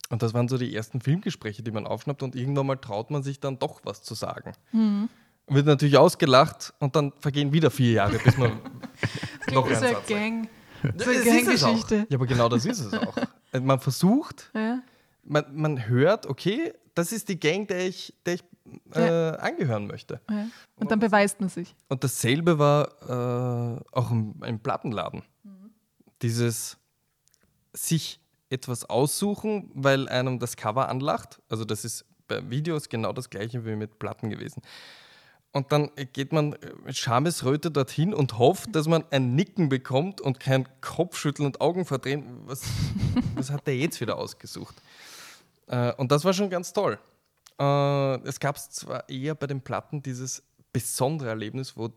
Und 0.09 0.21
das 0.21 0.33
waren 0.33 0.49
so 0.49 0.57
die 0.57 0.75
ersten 0.75 0.99
Filmgespräche, 0.99 1.63
die 1.63 1.71
man 1.71 1.87
aufschnappt 1.87 2.21
und 2.21 2.35
irgendwann 2.35 2.65
mal 2.67 2.75
traut 2.75 3.09
man 3.11 3.23
sich 3.23 3.39
dann 3.39 3.57
doch 3.59 3.79
was 3.85 4.03
zu 4.03 4.13
sagen. 4.13 4.51
Mhm. 4.73 5.09
Wird 5.47 5.65
natürlich 5.65 5.97
ausgelacht 5.97 6.73
und 6.79 6.95
dann 6.95 7.13
vergehen 7.19 7.53
wieder 7.53 7.71
vier 7.71 7.93
Jahre, 7.93 8.17
bis 8.19 8.37
man 8.37 8.59
noch 9.53 9.67
Das 9.69 9.81
ist 9.81 9.83
eine. 9.87 9.97
Gang. 10.07 10.49
Das 10.97 11.07
eine 11.07 11.17
ist 11.17 11.27
auch. 11.27 11.33
Ganggeschichte. 11.67 12.07
Ja, 12.09 12.17
aber 12.17 12.27
genau 12.27 12.49
das 12.49 12.65
ist 12.65 12.79
es 12.79 12.93
auch. 12.93 13.15
Also 13.51 13.65
Man 13.65 13.79
versucht, 13.79 14.49
Ja. 14.53 14.79
man, 15.23 15.45
man 15.53 15.87
hört, 15.87 16.25
okay, 16.25 16.73
das 16.95 17.11
ist 17.13 17.29
die 17.29 17.39
Gang, 17.39 17.67
der 17.67 17.87
ich, 17.87 18.13
der 18.25 18.33
ich 18.35 18.43
äh, 18.93 18.99
angehören 19.37 19.87
möchte. 19.87 20.19
Ja. 20.29 20.47
Und 20.75 20.91
dann 20.91 20.99
beweist 20.99 21.39
man 21.39 21.49
sich. 21.49 21.73
Und 21.87 22.03
dasselbe 22.03 22.59
war 22.59 22.87
äh, 23.77 23.81
auch 23.93 24.11
im, 24.11 24.35
im 24.45 24.59
Plattenladen. 24.59 25.23
Dieses 26.21 26.77
sich 27.73 28.19
etwas 28.49 28.89
aussuchen, 28.89 29.71
weil 29.73 30.09
einem 30.09 30.39
das 30.39 30.57
Cover 30.57 30.89
anlacht. 30.89 31.41
Also 31.49 31.65
das 31.65 31.85
ist 31.85 32.05
bei 32.27 32.49
Videos 32.49 32.89
genau 32.89 33.13
das 33.13 33.29
gleiche 33.29 33.65
wie 33.65 33.75
mit 33.75 33.97
Platten 33.99 34.29
gewesen. 34.29 34.61
Und 35.53 35.71
dann 35.73 35.91
geht 36.13 36.31
man 36.31 36.55
mit 36.85 36.95
Schamesröte 36.95 37.71
dorthin 37.71 38.13
und 38.13 38.37
hofft, 38.37 38.73
dass 38.73 38.87
man 38.87 39.03
ein 39.11 39.35
Nicken 39.35 39.67
bekommt 39.67 40.21
und 40.21 40.39
kein 40.39 40.65
Kopfschütteln 40.79 41.45
und 41.45 41.59
Augen 41.59 41.85
verdrehen. 41.85 42.41
Was, 42.45 42.63
was 43.35 43.51
hat 43.51 43.67
der 43.67 43.75
jetzt 43.75 43.99
wieder 43.99 44.17
ausgesucht? 44.17 44.75
Äh, 45.67 45.93
und 45.95 46.11
das 46.11 46.23
war 46.23 46.33
schon 46.33 46.49
ganz 46.49 46.71
toll. 46.71 46.97
Äh, 47.59 48.15
es 48.27 48.39
gab 48.39 48.57
zwar 48.59 49.07
eher 49.09 49.35
bei 49.35 49.47
den 49.47 49.61
Platten 49.61 50.01
dieses 50.01 50.41
besondere 50.71 51.29
Erlebnis, 51.29 51.75
wo 51.75 51.89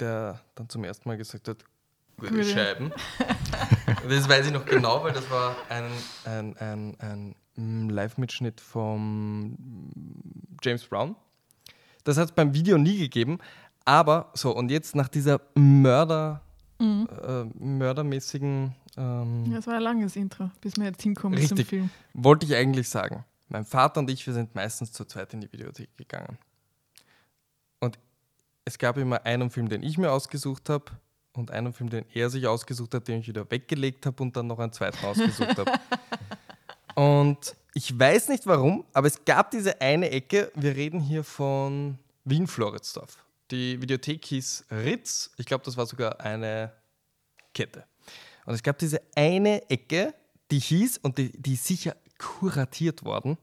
der 0.00 0.40
dann 0.54 0.70
zum 0.70 0.84
ersten 0.84 1.06
Mal 1.06 1.18
gesagt 1.18 1.48
hat. 1.48 1.64
Scheiben. 2.20 2.92
das 4.08 4.28
weiß 4.28 4.46
ich 4.46 4.52
noch 4.52 4.64
genau, 4.64 5.02
weil 5.02 5.12
das 5.12 5.28
war 5.30 5.56
ein, 5.68 5.84
ein, 6.24 6.56
ein, 6.58 6.96
ein 7.00 7.34
mm, 7.56 7.90
Live-Mitschnitt 7.90 8.60
vom 8.60 9.56
James 10.62 10.84
Brown. 10.84 11.16
Das 12.04 12.16
hat 12.16 12.26
es 12.26 12.32
beim 12.32 12.54
Video 12.54 12.78
nie 12.78 12.98
gegeben. 12.98 13.38
Aber 13.84 14.30
so, 14.34 14.54
und 14.54 14.70
jetzt 14.70 14.94
nach 14.94 15.08
dieser 15.08 15.40
Mörder, 15.54 16.42
äh, 16.80 17.44
mördermäßigen 17.58 18.74
ähm, 18.96 19.44
Ja, 19.46 19.56
das 19.56 19.66
war 19.66 19.74
ein 19.74 19.82
langes 19.82 20.16
Intro, 20.16 20.50
bis 20.60 20.76
wir 20.76 20.84
jetzt 20.84 21.02
hinkommen 21.02 21.38
zum 21.38 21.56
Richtig. 21.56 21.68
Film. 21.68 21.90
wollte 22.14 22.46
ich 22.46 22.54
eigentlich 22.54 22.88
sagen. 22.88 23.24
Mein 23.48 23.64
Vater 23.64 24.00
und 24.00 24.10
ich, 24.10 24.26
wir 24.26 24.34
sind 24.34 24.54
meistens 24.54 24.92
zu 24.92 25.04
zweit 25.04 25.34
in 25.34 25.40
die 25.40 25.52
Videothek 25.52 25.96
gegangen. 25.96 26.38
Und 27.80 27.98
es 28.64 28.78
gab 28.78 28.96
immer 28.96 29.24
einen 29.26 29.50
Film, 29.50 29.68
den 29.68 29.82
ich 29.82 29.98
mir 29.98 30.10
ausgesucht 30.10 30.70
habe 30.70 30.86
und 31.34 31.50
einen 31.50 31.72
Film, 31.72 31.90
den 31.90 32.04
er 32.12 32.30
sich 32.30 32.46
ausgesucht 32.46 32.94
hat, 32.94 33.08
den 33.08 33.20
ich 33.20 33.28
wieder 33.28 33.50
weggelegt 33.50 34.06
habe 34.06 34.22
und 34.22 34.36
dann 34.36 34.46
noch 34.46 34.58
einen 34.58 34.72
zweiten 34.72 35.04
ausgesucht 35.04 35.58
habe. 35.58 35.72
Und 36.94 37.56
ich 37.72 37.98
weiß 37.98 38.28
nicht 38.28 38.46
warum, 38.46 38.84
aber 38.92 39.06
es 39.06 39.24
gab 39.24 39.50
diese 39.50 39.80
eine 39.80 40.10
Ecke, 40.10 40.52
wir 40.54 40.76
reden 40.76 41.00
hier 41.00 41.24
von 41.24 41.98
Wien-Floridsdorf. 42.24 43.24
Die 43.50 43.80
Videothek 43.80 44.24
hieß 44.26 44.66
Ritz, 44.70 45.30
ich 45.38 45.46
glaube, 45.46 45.64
das 45.64 45.76
war 45.78 45.86
sogar 45.86 46.20
eine 46.20 46.72
Kette. 47.54 47.84
Und 48.44 48.54
es 48.54 48.62
gab 48.62 48.78
diese 48.78 49.00
eine 49.14 49.70
Ecke, 49.70 50.14
die 50.50 50.58
hieß, 50.58 50.98
und 50.98 51.16
die, 51.16 51.32
die 51.32 51.54
ist 51.54 51.64
sicher 51.64 51.96
kuratiert 52.18 53.04
worden 53.04 53.38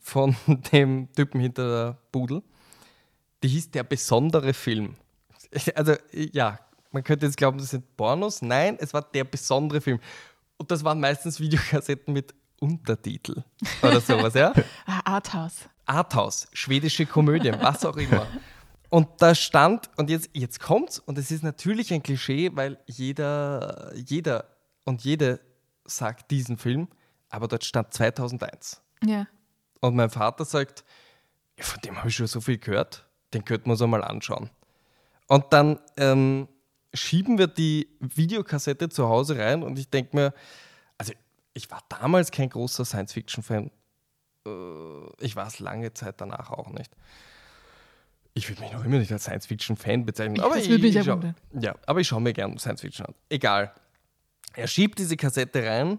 von 0.00 0.36
dem 0.72 1.12
Typen 1.12 1.40
hinter 1.40 1.68
der 1.68 1.98
Pudel, 2.12 2.42
die 3.42 3.48
hieß 3.48 3.70
Der 3.70 3.84
besondere 3.84 4.54
Film. 4.54 4.96
Also, 5.74 5.94
ja, 6.12 6.58
man 6.96 7.04
könnte 7.04 7.26
jetzt 7.26 7.36
glauben, 7.36 7.58
das 7.58 7.68
sind 7.68 7.94
Pornos. 7.98 8.40
Nein, 8.40 8.78
es 8.80 8.94
war 8.94 9.02
der 9.02 9.24
besondere 9.24 9.82
Film. 9.82 10.00
Und 10.56 10.70
das 10.70 10.82
waren 10.82 10.98
meistens 10.98 11.38
Videokassetten 11.38 12.14
mit 12.14 12.34
Untertitel 12.58 13.44
oder 13.82 14.00
sowas, 14.00 14.32
ja? 14.32 14.54
Ah, 14.86 15.02
Arthouse. 15.04 15.68
Arthouse, 15.84 16.48
schwedische 16.54 17.04
Komödien, 17.04 17.58
was 17.60 17.84
auch 17.84 17.98
immer. 17.98 18.26
Und 18.88 19.08
da 19.18 19.34
stand, 19.34 19.90
und 19.98 20.08
jetzt, 20.08 20.30
jetzt 20.32 20.58
kommt's, 20.58 20.98
und 20.98 21.18
es 21.18 21.30
ist 21.30 21.42
natürlich 21.42 21.92
ein 21.92 22.02
Klischee, 22.02 22.52
weil 22.54 22.78
jeder, 22.86 23.92
jeder 23.94 24.46
und 24.84 25.04
jede 25.04 25.40
sagt 25.84 26.30
diesen 26.30 26.56
Film, 26.56 26.88
aber 27.28 27.46
dort 27.46 27.64
stand 27.66 27.92
2001. 27.92 28.80
Ja. 29.04 29.26
Und 29.80 29.96
mein 29.96 30.08
Vater 30.08 30.46
sagt, 30.46 30.82
ja, 31.58 31.64
von 31.64 31.78
dem 31.82 31.98
habe 31.98 32.08
ich 32.08 32.16
schon 32.16 32.26
so 32.26 32.40
viel 32.40 32.56
gehört, 32.56 33.06
den 33.34 33.44
könnten 33.44 33.66
wir 33.66 33.72
uns 33.72 33.82
einmal 33.82 34.02
anschauen. 34.02 34.48
Und 35.26 35.52
dann 35.52 35.78
ähm, 35.98 36.48
schieben 36.96 37.38
wir 37.38 37.46
die 37.46 37.88
Videokassette 38.00 38.88
zu 38.88 39.08
Hause 39.08 39.38
rein 39.38 39.62
und 39.62 39.78
ich 39.78 39.88
denke 39.88 40.16
mir, 40.16 40.34
also 40.98 41.12
ich 41.54 41.70
war 41.70 41.80
damals 41.88 42.30
kein 42.30 42.50
großer 42.50 42.84
Science-Fiction-Fan. 42.84 43.70
Äh, 44.46 44.50
ich 45.20 45.36
war 45.36 45.46
es 45.46 45.58
lange 45.58 45.92
Zeit 45.94 46.20
danach 46.20 46.50
auch 46.50 46.70
nicht. 46.70 46.92
Ich 48.34 48.48
würde 48.50 48.60
mich 48.60 48.72
noch 48.72 48.84
immer 48.84 48.98
nicht 48.98 49.12
als 49.12 49.24
Science-Fiction-Fan 49.24 50.04
bezeichnen. 50.04 50.40
Aber 50.40 50.58
ich, 50.58 50.68
mich 50.68 50.96
ich 50.96 51.04
schau. 51.04 51.20
Ja, 51.58 51.74
aber 51.86 52.00
ich 52.00 52.08
schaue 52.08 52.20
mir 52.20 52.34
gerne 52.34 52.58
Science-Fiction 52.58 53.06
an. 53.06 53.14
Egal. 53.30 53.72
Er 54.54 54.66
schiebt 54.66 54.98
diese 54.98 55.16
Kassette 55.16 55.64
rein 55.64 55.98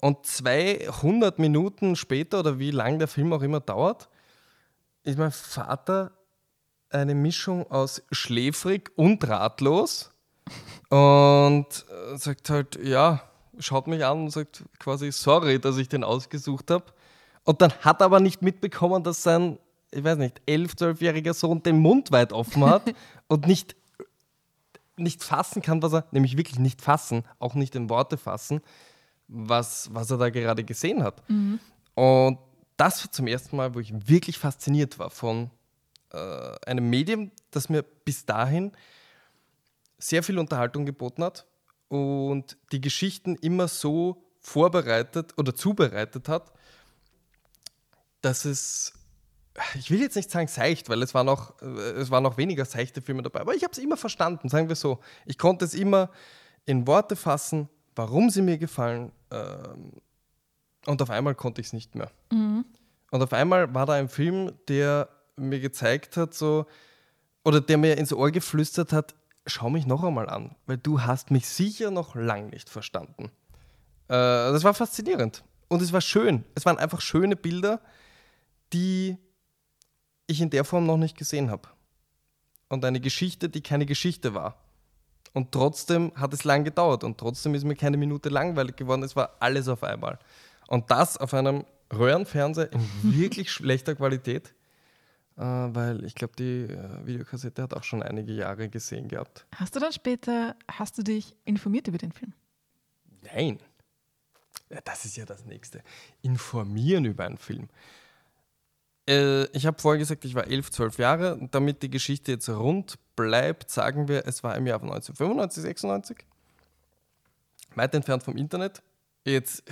und 0.00 0.26
200 0.26 1.38
Minuten 1.38 1.96
später 1.96 2.40
oder 2.40 2.58
wie 2.58 2.70
lang 2.70 2.98
der 2.98 3.08
Film 3.08 3.32
auch 3.32 3.42
immer 3.42 3.60
dauert, 3.60 4.08
ist 5.02 5.18
mein 5.18 5.32
Vater 5.32 6.12
eine 6.90 7.14
Mischung 7.14 7.68
aus 7.70 8.02
schläfrig 8.12 8.90
und 8.96 9.26
ratlos 9.26 10.11
und 10.92 11.64
äh, 11.64 12.18
sagt 12.18 12.50
halt, 12.50 12.78
ja, 12.84 13.22
schaut 13.58 13.86
mich 13.86 14.04
an 14.04 14.24
und 14.24 14.30
sagt 14.30 14.62
quasi, 14.78 15.10
sorry, 15.10 15.58
dass 15.58 15.78
ich 15.78 15.88
den 15.88 16.04
ausgesucht 16.04 16.70
habe. 16.70 16.84
Und 17.44 17.62
dann 17.62 17.72
hat 17.80 18.02
er 18.02 18.04
aber 18.04 18.20
nicht 18.20 18.42
mitbekommen, 18.42 19.02
dass 19.02 19.22
sein, 19.22 19.58
ich 19.90 20.04
weiß 20.04 20.18
nicht, 20.18 20.42
11-, 20.46 20.76
12-jähriger 20.76 21.32
Sohn 21.32 21.62
den 21.62 21.78
Mund 21.78 22.12
weit 22.12 22.34
offen 22.34 22.66
hat 22.66 22.94
und 23.26 23.46
nicht, 23.46 23.74
nicht 24.98 25.24
fassen 25.24 25.62
kann, 25.62 25.82
was 25.82 25.94
er, 25.94 26.04
nämlich 26.10 26.36
wirklich 26.36 26.58
nicht 26.58 26.82
fassen, 26.82 27.24
auch 27.38 27.54
nicht 27.54 27.74
in 27.74 27.88
Worte 27.88 28.18
fassen, 28.18 28.60
was, 29.28 29.88
was 29.94 30.10
er 30.10 30.18
da 30.18 30.28
gerade 30.28 30.62
gesehen 30.62 31.02
hat. 31.02 31.22
Und 31.94 32.38
das 32.76 33.02
war 33.02 33.10
zum 33.10 33.28
ersten 33.28 33.56
Mal, 33.56 33.74
wo 33.74 33.80
ich 33.80 33.94
wirklich 34.10 34.38
fasziniert 34.38 34.98
war 34.98 35.08
von 35.08 35.48
äh, 36.12 36.54
einem 36.66 36.90
Medium, 36.90 37.30
das 37.50 37.70
mir 37.70 37.82
bis 37.82 38.26
dahin 38.26 38.72
sehr 40.02 40.22
viel 40.22 40.38
Unterhaltung 40.38 40.84
geboten 40.84 41.22
hat 41.22 41.46
und 41.88 42.56
die 42.72 42.80
Geschichten 42.80 43.36
immer 43.36 43.68
so 43.68 44.24
vorbereitet 44.40 45.34
oder 45.36 45.54
zubereitet 45.54 46.28
hat, 46.28 46.52
dass 48.20 48.44
es, 48.44 48.92
ich 49.74 49.90
will 49.90 50.00
jetzt 50.00 50.16
nicht 50.16 50.30
sagen 50.30 50.48
seicht, 50.48 50.88
weil 50.88 51.02
es 51.02 51.14
waren 51.14 51.26
noch, 51.26 51.60
äh, 51.62 51.66
es 51.66 52.10
waren 52.10 52.22
noch 52.22 52.36
weniger 52.36 52.64
seichte 52.64 53.00
Filme 53.00 53.22
dabei, 53.22 53.40
aber 53.40 53.54
ich 53.54 53.62
habe 53.62 53.72
es 53.72 53.78
immer 53.78 53.96
verstanden, 53.96 54.48
sagen 54.48 54.68
wir 54.68 54.76
so. 54.76 54.98
Ich 55.26 55.38
konnte 55.38 55.64
es 55.64 55.74
immer 55.74 56.10
in 56.64 56.86
Worte 56.86 57.14
fassen, 57.14 57.68
warum 57.94 58.30
sie 58.30 58.42
mir 58.42 58.58
gefallen 58.58 59.12
ähm, 59.30 59.92
und 60.86 61.00
auf 61.00 61.10
einmal 61.10 61.36
konnte 61.36 61.60
ich 61.60 61.68
es 61.68 61.72
nicht 61.72 61.94
mehr. 61.94 62.10
Und 63.12 63.22
auf 63.22 63.32
einmal 63.32 63.72
war 63.72 63.86
da 63.86 63.92
ein 63.92 64.08
Film, 64.08 64.52
der 64.68 65.08
mir 65.36 65.60
gezeigt 65.60 66.16
hat, 66.16 66.34
so, 66.34 66.66
oder 67.44 67.60
der 67.60 67.78
mir 67.78 67.96
ins 67.98 68.12
Ohr 68.12 68.30
geflüstert 68.30 68.92
hat, 68.92 69.14
schau 69.46 69.70
mich 69.70 69.86
noch 69.86 70.04
einmal 70.04 70.28
an, 70.28 70.54
weil 70.66 70.78
du 70.78 71.02
hast 71.02 71.30
mich 71.30 71.46
sicher 71.46 71.90
noch 71.90 72.14
lang 72.14 72.50
nicht 72.50 72.70
verstanden. 72.70 73.30
Äh, 74.08 74.14
das 74.52 74.64
war 74.64 74.74
faszinierend. 74.74 75.44
Und 75.68 75.82
es 75.82 75.92
war 75.92 76.00
schön. 76.00 76.44
Es 76.54 76.66
waren 76.66 76.78
einfach 76.78 77.00
schöne 77.00 77.36
Bilder, 77.36 77.80
die 78.72 79.16
ich 80.26 80.40
in 80.40 80.50
der 80.50 80.64
Form 80.64 80.86
noch 80.86 80.96
nicht 80.96 81.16
gesehen 81.16 81.50
habe. 81.50 81.68
Und 82.68 82.84
eine 82.84 83.00
Geschichte, 83.00 83.48
die 83.48 83.62
keine 83.62 83.86
Geschichte 83.86 84.34
war. 84.34 84.56
Und 85.32 85.52
trotzdem 85.52 86.12
hat 86.14 86.34
es 86.34 86.44
lang 86.44 86.64
gedauert 86.64 87.04
und 87.04 87.18
trotzdem 87.18 87.54
ist 87.54 87.64
mir 87.64 87.74
keine 87.74 87.96
Minute 87.96 88.28
langweilig 88.28 88.76
geworden. 88.76 89.02
Es 89.02 89.16
war 89.16 89.36
alles 89.40 89.66
auf 89.68 89.82
einmal. 89.82 90.18
Und 90.68 90.90
das 90.90 91.16
auf 91.16 91.32
einem 91.32 91.64
Röhrenfernseher 91.92 92.72
in 92.72 92.80
wirklich 93.02 93.50
schlechter 93.50 93.94
Qualität, 93.94 94.54
weil 95.36 96.04
ich 96.04 96.14
glaube, 96.14 96.34
die 96.36 96.64
äh, 96.64 97.06
Videokassette 97.06 97.62
hat 97.62 97.74
auch 97.74 97.84
schon 97.84 98.02
einige 98.02 98.32
Jahre 98.32 98.68
gesehen 98.68 99.08
gehabt. 99.08 99.46
Hast 99.56 99.74
du 99.74 99.80
dann 99.80 99.92
später, 99.92 100.56
hast 100.70 100.98
du 100.98 101.02
dich 101.02 101.34
informiert 101.44 101.88
über 101.88 101.98
den 101.98 102.12
Film? 102.12 102.32
Nein. 103.22 103.58
Das 104.84 105.04
ist 105.04 105.16
ja 105.16 105.24
das 105.24 105.44
Nächste. 105.44 105.82
Informieren 106.22 107.04
über 107.04 107.24
einen 107.24 107.38
Film. 107.38 107.68
Äh, 109.08 109.44
ich 109.56 109.66
habe 109.66 109.80
vorher 109.80 109.98
gesagt, 109.98 110.24
ich 110.24 110.34
war 110.34 110.46
11, 110.46 110.70
12 110.70 110.98
Jahre. 110.98 111.48
Damit 111.50 111.82
die 111.82 111.90
Geschichte 111.90 112.32
jetzt 112.32 112.48
rund 112.48 112.98
bleibt, 113.16 113.70
sagen 113.70 114.08
wir, 114.08 114.26
es 114.26 114.42
war 114.42 114.56
im 114.56 114.66
Jahr 114.66 114.80
von 114.80 114.88
1995, 114.90 115.62
96. 115.62 116.26
Weit 117.74 117.94
entfernt 117.94 118.22
vom 118.22 118.36
Internet. 118.36 118.82
Jetzt 119.24 119.62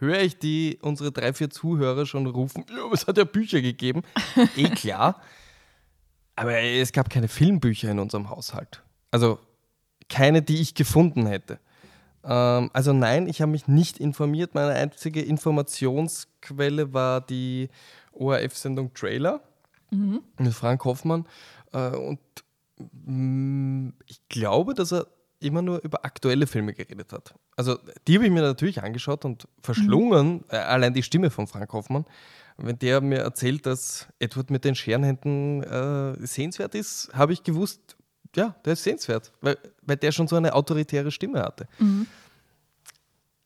höre 0.00 0.20
ich 0.20 0.38
die, 0.38 0.78
unsere 0.82 1.12
drei, 1.12 1.32
vier 1.32 1.50
Zuhörer 1.50 2.06
schon 2.06 2.26
rufen, 2.26 2.64
ja, 2.68 2.90
es 2.92 3.06
hat 3.06 3.18
ja 3.18 3.24
Bücher 3.24 3.60
gegeben. 3.60 4.02
eh 4.56 4.70
klar. 4.70 5.20
Aber 6.36 6.58
es 6.58 6.92
gab 6.92 7.10
keine 7.10 7.28
Filmbücher 7.28 7.90
in 7.90 7.98
unserem 7.98 8.28
Haushalt. 8.28 8.82
Also 9.10 9.38
keine, 10.08 10.42
die 10.42 10.60
ich 10.60 10.74
gefunden 10.74 11.26
hätte. 11.26 11.58
Ähm, 12.24 12.70
also 12.72 12.92
nein, 12.92 13.28
ich 13.28 13.40
habe 13.40 13.52
mich 13.52 13.68
nicht 13.68 13.98
informiert. 13.98 14.54
Meine 14.54 14.72
einzige 14.72 15.22
Informationsquelle 15.22 16.92
war 16.92 17.20
die 17.20 17.68
ORF-Sendung 18.12 18.92
Trailer 18.94 19.40
mit 20.38 20.54
Frank 20.54 20.84
Hoffmann. 20.84 21.26
Äh, 21.72 21.90
und 21.90 22.18
mh, 23.06 23.92
ich 24.06 24.28
glaube, 24.28 24.74
dass 24.74 24.92
er 24.92 25.06
immer 25.40 25.62
nur 25.62 25.82
über 25.82 26.04
aktuelle 26.04 26.46
Filme 26.46 26.72
geredet 26.72 27.12
hat. 27.12 27.34
Also 27.56 27.78
die 28.06 28.16
habe 28.16 28.26
ich 28.26 28.32
mir 28.32 28.42
natürlich 28.42 28.82
angeschaut 28.82 29.24
und 29.24 29.46
verschlungen, 29.60 30.44
äh, 30.48 30.56
allein 30.56 30.94
die 30.94 31.02
Stimme 31.02 31.30
von 31.30 31.46
Frank 31.46 31.72
Hoffmann. 31.72 32.04
Wenn 32.56 32.78
der 32.78 33.00
mir 33.00 33.18
erzählt, 33.18 33.66
dass 33.66 34.06
Edward 34.20 34.50
mit 34.50 34.64
den 34.64 34.74
Scherenhänden 34.74 35.62
äh, 35.64 36.26
sehenswert 36.26 36.74
ist, 36.74 37.10
habe 37.12 37.32
ich 37.32 37.42
gewusst, 37.42 37.96
ja, 38.36 38.54
der 38.64 38.74
ist 38.74 38.84
sehenswert, 38.84 39.32
weil, 39.40 39.58
weil 39.82 39.96
der 39.96 40.12
schon 40.12 40.28
so 40.28 40.36
eine 40.36 40.54
autoritäre 40.54 41.10
Stimme 41.10 41.42
hatte. 41.42 41.66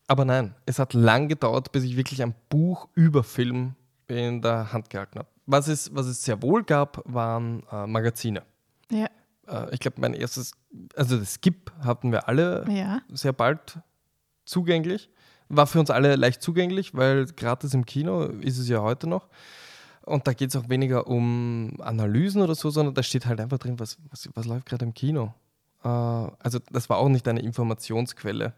Aber 0.06 0.24
nein, 0.24 0.54
es 0.66 0.78
hat 0.78 0.94
lang 0.94 1.28
gedauert, 1.28 1.72
bis 1.72 1.84
ich 1.84 1.96
wirklich 1.96 2.22
ein 2.22 2.34
Buch 2.48 2.88
über 2.94 3.22
Film 3.22 3.74
in 4.08 4.40
der 4.40 4.72
Hand 4.72 4.90
gehalten 4.90 5.18
habe. 5.18 5.28
Was 5.46 5.68
es, 5.68 5.94
was 5.94 6.06
es 6.06 6.24
sehr 6.24 6.42
wohl 6.42 6.64
gab, 6.64 7.02
waren 7.04 7.62
äh, 7.70 7.86
Magazine. 7.86 8.42
Ja, 8.90 9.06
Äh, 9.48 9.74
ich 9.74 9.80
glaube, 9.80 10.00
mein 10.00 10.14
erstes, 10.14 10.52
also 10.94 11.18
das 11.18 11.34
Skip 11.34 11.72
hatten 11.80 12.12
wir 12.12 12.28
alle 12.28 12.64
ja. 12.68 13.00
sehr 13.08 13.32
bald 13.32 13.78
zugänglich. 14.44 15.10
War 15.48 15.66
für 15.66 15.80
uns 15.80 15.90
alle 15.90 16.16
leicht 16.16 16.42
zugänglich, 16.42 16.94
weil 16.94 17.26
gratis 17.26 17.72
im 17.72 17.86
Kino 17.86 18.24
ist 18.24 18.58
es 18.58 18.68
ja 18.68 18.82
heute 18.82 19.06
noch. 19.06 19.28
Und 20.02 20.26
da 20.26 20.32
geht 20.32 20.50
es 20.50 20.56
auch 20.56 20.68
weniger 20.68 21.06
um 21.06 21.76
Analysen 21.80 22.42
oder 22.42 22.54
so, 22.54 22.70
sondern 22.70 22.94
da 22.94 23.02
steht 23.02 23.26
halt 23.26 23.40
einfach 23.40 23.58
drin, 23.58 23.78
was, 23.78 23.98
was, 24.10 24.28
was 24.34 24.46
läuft 24.46 24.66
gerade 24.66 24.84
im 24.84 24.94
Kino. 24.94 25.34
Äh, 25.84 25.88
also 25.88 26.58
das 26.70 26.88
war 26.88 26.98
auch 26.98 27.08
nicht 27.08 27.26
eine 27.28 27.40
Informationsquelle, 27.40 28.54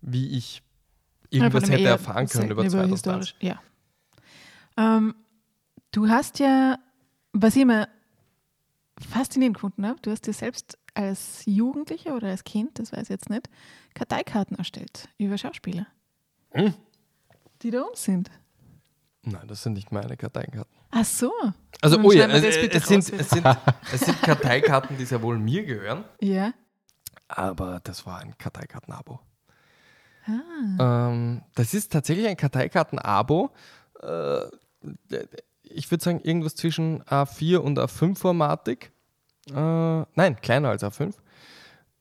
wie 0.00 0.36
ich 0.36 0.62
irgendwas 1.30 1.70
hätte 1.70 1.84
erfahren 1.84 2.26
können 2.26 2.50
über 2.50 2.62
2001. 2.62 2.90
historisch. 2.90 3.34
Ja. 3.40 3.60
Ähm, 4.76 5.14
du 5.92 6.08
hast 6.08 6.38
ja, 6.38 6.76
was 7.32 7.56
ich 7.56 7.62
immer 7.62 7.88
faszinierend 9.08 9.56
gefunden 9.56 9.86
habe, 9.86 10.00
du 10.02 10.10
hast 10.10 10.26
dir 10.26 10.32
selbst 10.32 10.78
als 10.94 11.42
Jugendlicher 11.46 12.14
oder 12.16 12.28
als 12.28 12.44
Kind, 12.44 12.78
das 12.78 12.92
weiß 12.92 13.04
ich 13.04 13.08
jetzt 13.10 13.30
nicht, 13.30 13.48
Karteikarten 13.94 14.56
erstellt 14.58 15.08
über 15.18 15.38
Schauspieler. 15.38 15.86
Hm? 16.52 16.74
Die 17.62 17.70
da 17.70 17.82
oben 17.82 17.94
sind. 17.96 18.30
Nein, 19.22 19.46
das 19.48 19.62
sind 19.62 19.74
nicht 19.74 19.92
meine 19.92 20.16
Karteikarten. 20.16 20.72
Ach 20.90 21.04
so. 21.04 21.30
Also, 21.82 22.00
oh 22.00 22.10
ja, 22.12 22.26
es, 22.26 22.42
es, 22.44 22.54
sind, 22.86 23.12
es, 23.12 23.30
sind, 23.30 23.44
es 23.92 24.00
sind 24.00 24.22
Karteikarten, 24.22 24.96
die 24.96 25.04
sehr 25.04 25.22
wohl 25.22 25.38
mir 25.38 25.64
gehören, 25.64 26.04
Ja. 26.20 26.52
aber 27.28 27.80
das 27.84 28.06
war 28.06 28.18
ein 28.18 28.36
Karteikarten-Abo. 28.38 29.20
Ah. 30.26 31.10
Ähm, 31.10 31.42
das 31.54 31.74
ist 31.74 31.92
tatsächlich 31.92 32.26
ein 32.26 32.36
Karteikarten-Abo. 32.36 33.50
Äh, 34.02 34.40
ich 35.70 35.90
würde 35.90 36.02
sagen, 36.04 36.20
irgendwas 36.22 36.54
zwischen 36.56 37.02
A4 37.04 37.58
und 37.58 37.78
A5-Formatik. 37.78 38.90
Äh, 39.48 39.52
nein, 39.54 40.36
kleiner 40.42 40.68
als 40.70 40.82
A5. 40.84 41.14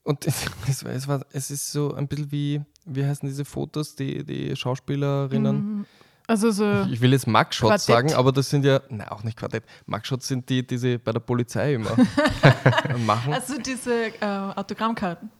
Und 0.03 0.25
es, 0.27 0.45
es, 0.83 1.07
war- 1.07 1.25
es, 1.31 1.51
ist 1.51 1.71
so 1.71 1.93
ein 1.93 2.07
bisschen 2.07 2.31
wie, 2.31 2.61
wie 2.85 3.05
heißen 3.05 3.27
diese 3.27 3.45
Fotos, 3.45 3.95
die, 3.95 4.23
die 4.23 4.55
Schauspielerinnen. 4.55 5.55
Mhm. 5.79 5.85
Also 6.27 6.51
so, 6.51 6.81
Ich 6.91 7.01
will 7.01 7.11
jetzt 7.11 7.25
Mugshots 7.25 7.85
Quartett. 7.87 8.11
sagen, 8.11 8.13
aber 8.13 8.31
das 8.31 8.51
sind 8.51 8.63
ja, 8.63 8.81
nein, 8.89 9.07
auch 9.09 9.23
nicht 9.23 9.35
Quartett. 9.35 9.63
Mugshots 9.87 10.27
sind 10.27 10.47
die, 10.49 10.65
die 10.65 10.77
sie 10.77 10.99
bei 10.99 11.11
der 11.11 11.21
Polizei 11.21 11.73
immer 11.73 11.89
machen. 13.05 13.33
also 13.33 13.57
diese 13.59 14.07
äh, 14.21 14.25
Autogrammkarten. 14.55 15.31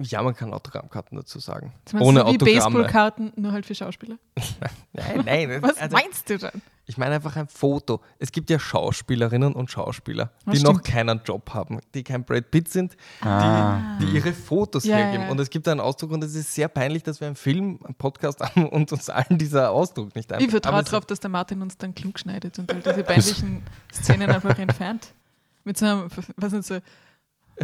Ja, 0.00 0.22
man 0.22 0.34
kann 0.34 0.52
Autogrammkarten 0.54 1.16
dazu 1.16 1.38
sagen. 1.38 1.74
Das 1.84 2.00
Ohne 2.00 2.20
du 2.20 2.26
wie 2.26 2.30
Autogramme. 2.36 2.54
Baseballkarten, 2.78 3.32
nur 3.36 3.52
halt 3.52 3.66
für 3.66 3.74
Schauspieler. 3.74 4.16
Nein, 4.92 5.22
nein. 5.24 5.62
Was 5.62 5.76
also- 5.78 5.94
meinst 5.96 6.28
du 6.30 6.38
dann? 6.38 6.62
Ich 6.86 6.98
meine 6.98 7.14
einfach 7.14 7.34
ein 7.36 7.48
Foto. 7.48 8.02
Es 8.18 8.30
gibt 8.30 8.50
ja 8.50 8.58
Schauspielerinnen 8.58 9.54
und 9.54 9.70
Schauspieler, 9.70 10.32
Das 10.44 10.58
die 10.58 10.62
noch 10.62 10.72
stimmt. 10.80 10.84
keinen 10.84 11.20
Job 11.24 11.50
haben, 11.54 11.80
die 11.94 12.02
kein 12.04 12.24
Brad 12.24 12.50
Pitt 12.50 12.68
sind, 12.68 12.94
Ah. 13.22 13.96
die, 14.00 14.04
die 14.06 14.12
ihre 14.16 14.32
Fotos 14.34 14.84
Ja, 14.84 14.96
hergeben. 14.96 15.24
ja. 15.24 15.30
Und 15.30 15.40
es 15.40 15.48
gibt 15.48 15.66
einen 15.68 15.80
Ausdruck 15.80 16.10
und 16.10 16.22
es 16.22 16.34
ist 16.34 16.54
sehr 16.54 16.68
peinlich, 16.68 17.02
dass 17.02 17.20
wir 17.20 17.26
einen 17.26 17.36
Film, 17.36 17.78
einen 17.84 17.94
Podcast 17.94 18.40
haben 18.40 18.68
und 18.70 18.92
uns 18.92 19.08
allen 19.08 19.38
dieser 19.38 19.70
Ausdruck 19.70 20.14
nicht 20.14 20.30
Ich 20.30 20.34
einfällt. 20.34 20.50
vertraue 20.50 20.82
darauf, 20.84 21.06
dass 21.06 21.20
der 21.20 21.30
Martin 21.30 21.62
uns 21.62 21.78
dann 21.78 21.94
klug 21.94 22.18
schneidet 22.18 22.58
und 22.58 22.70
halt 22.70 22.84
diese 22.84 23.02
peinlichen 23.02 23.62
Szenen 23.92 24.30
einfach 24.30 24.58
entfernt. 24.58 25.08
Mit 25.64 25.78
so 25.78 25.86
einem, 25.86 26.08
was 26.36 26.52
nicht 26.52 26.66
so, 26.66 26.78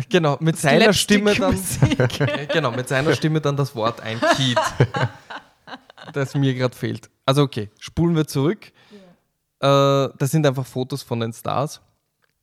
Genau, 0.09 0.37
mit 0.41 0.57
seiner 0.57 0.93
Stimme 0.93 1.35
dann. 1.35 1.59
Ja, 1.99 2.07
genau, 2.53 2.71
mit 2.71 2.89
seiner 2.89 3.13
Stimme 3.15 3.41
dann 3.41 3.57
das 3.57 3.75
Wort 3.75 4.01
einkiet, 4.01 4.57
das 6.13 6.35
mir 6.35 6.55
gerade 6.55 6.75
fehlt. 6.77 7.11
Also 7.27 7.43
okay, 7.43 7.71
spulen 7.79 8.17
wir 8.17 8.27
zurück. 8.27 8.73
Äh, 9.61 10.09
das 10.19 10.31
sind 10.31 10.47
einfach 10.47 10.67
Fotos 10.67 11.03
von 11.03 11.21
den 11.21 11.33
Stars. 11.33 11.81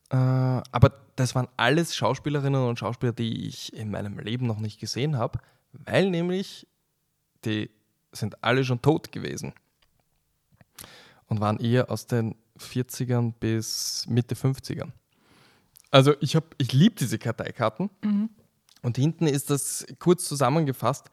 Äh, 0.09 0.15
aber 0.15 0.93
das 1.15 1.35
waren 1.35 1.47
alles 1.57 1.95
Schauspielerinnen 1.95 2.63
und 2.67 2.79
Schauspieler, 2.79 3.11
die 3.13 3.47
ich 3.47 3.73
in 3.73 3.89
meinem 3.91 4.19
Leben 4.19 4.45
noch 4.47 4.59
nicht 4.59 4.79
gesehen 4.79 5.17
habe, 5.17 5.39
weil 5.73 6.09
nämlich 6.09 6.67
die 7.45 7.69
sind 8.11 8.43
alle 8.43 8.63
schon 8.63 8.81
tot 8.81 9.11
gewesen 9.11 9.53
und 11.27 11.39
waren 11.39 11.59
eher 11.59 11.89
aus 11.91 12.07
den 12.07 12.35
40ern 12.59 13.33
bis 13.39 14.05
Mitte 14.07 14.35
50ern. 14.35 14.91
Also 15.91 16.13
ich, 16.19 16.35
hab- 16.35 16.55
ich 16.57 16.73
liebe 16.73 16.95
diese 16.95 17.17
Karteikarten. 17.19 17.89
Und 18.83 18.97
hinten 18.97 19.27
ist 19.27 19.49
das 19.49 19.85
kurz 19.99 20.25
zusammengefasst, 20.25 21.09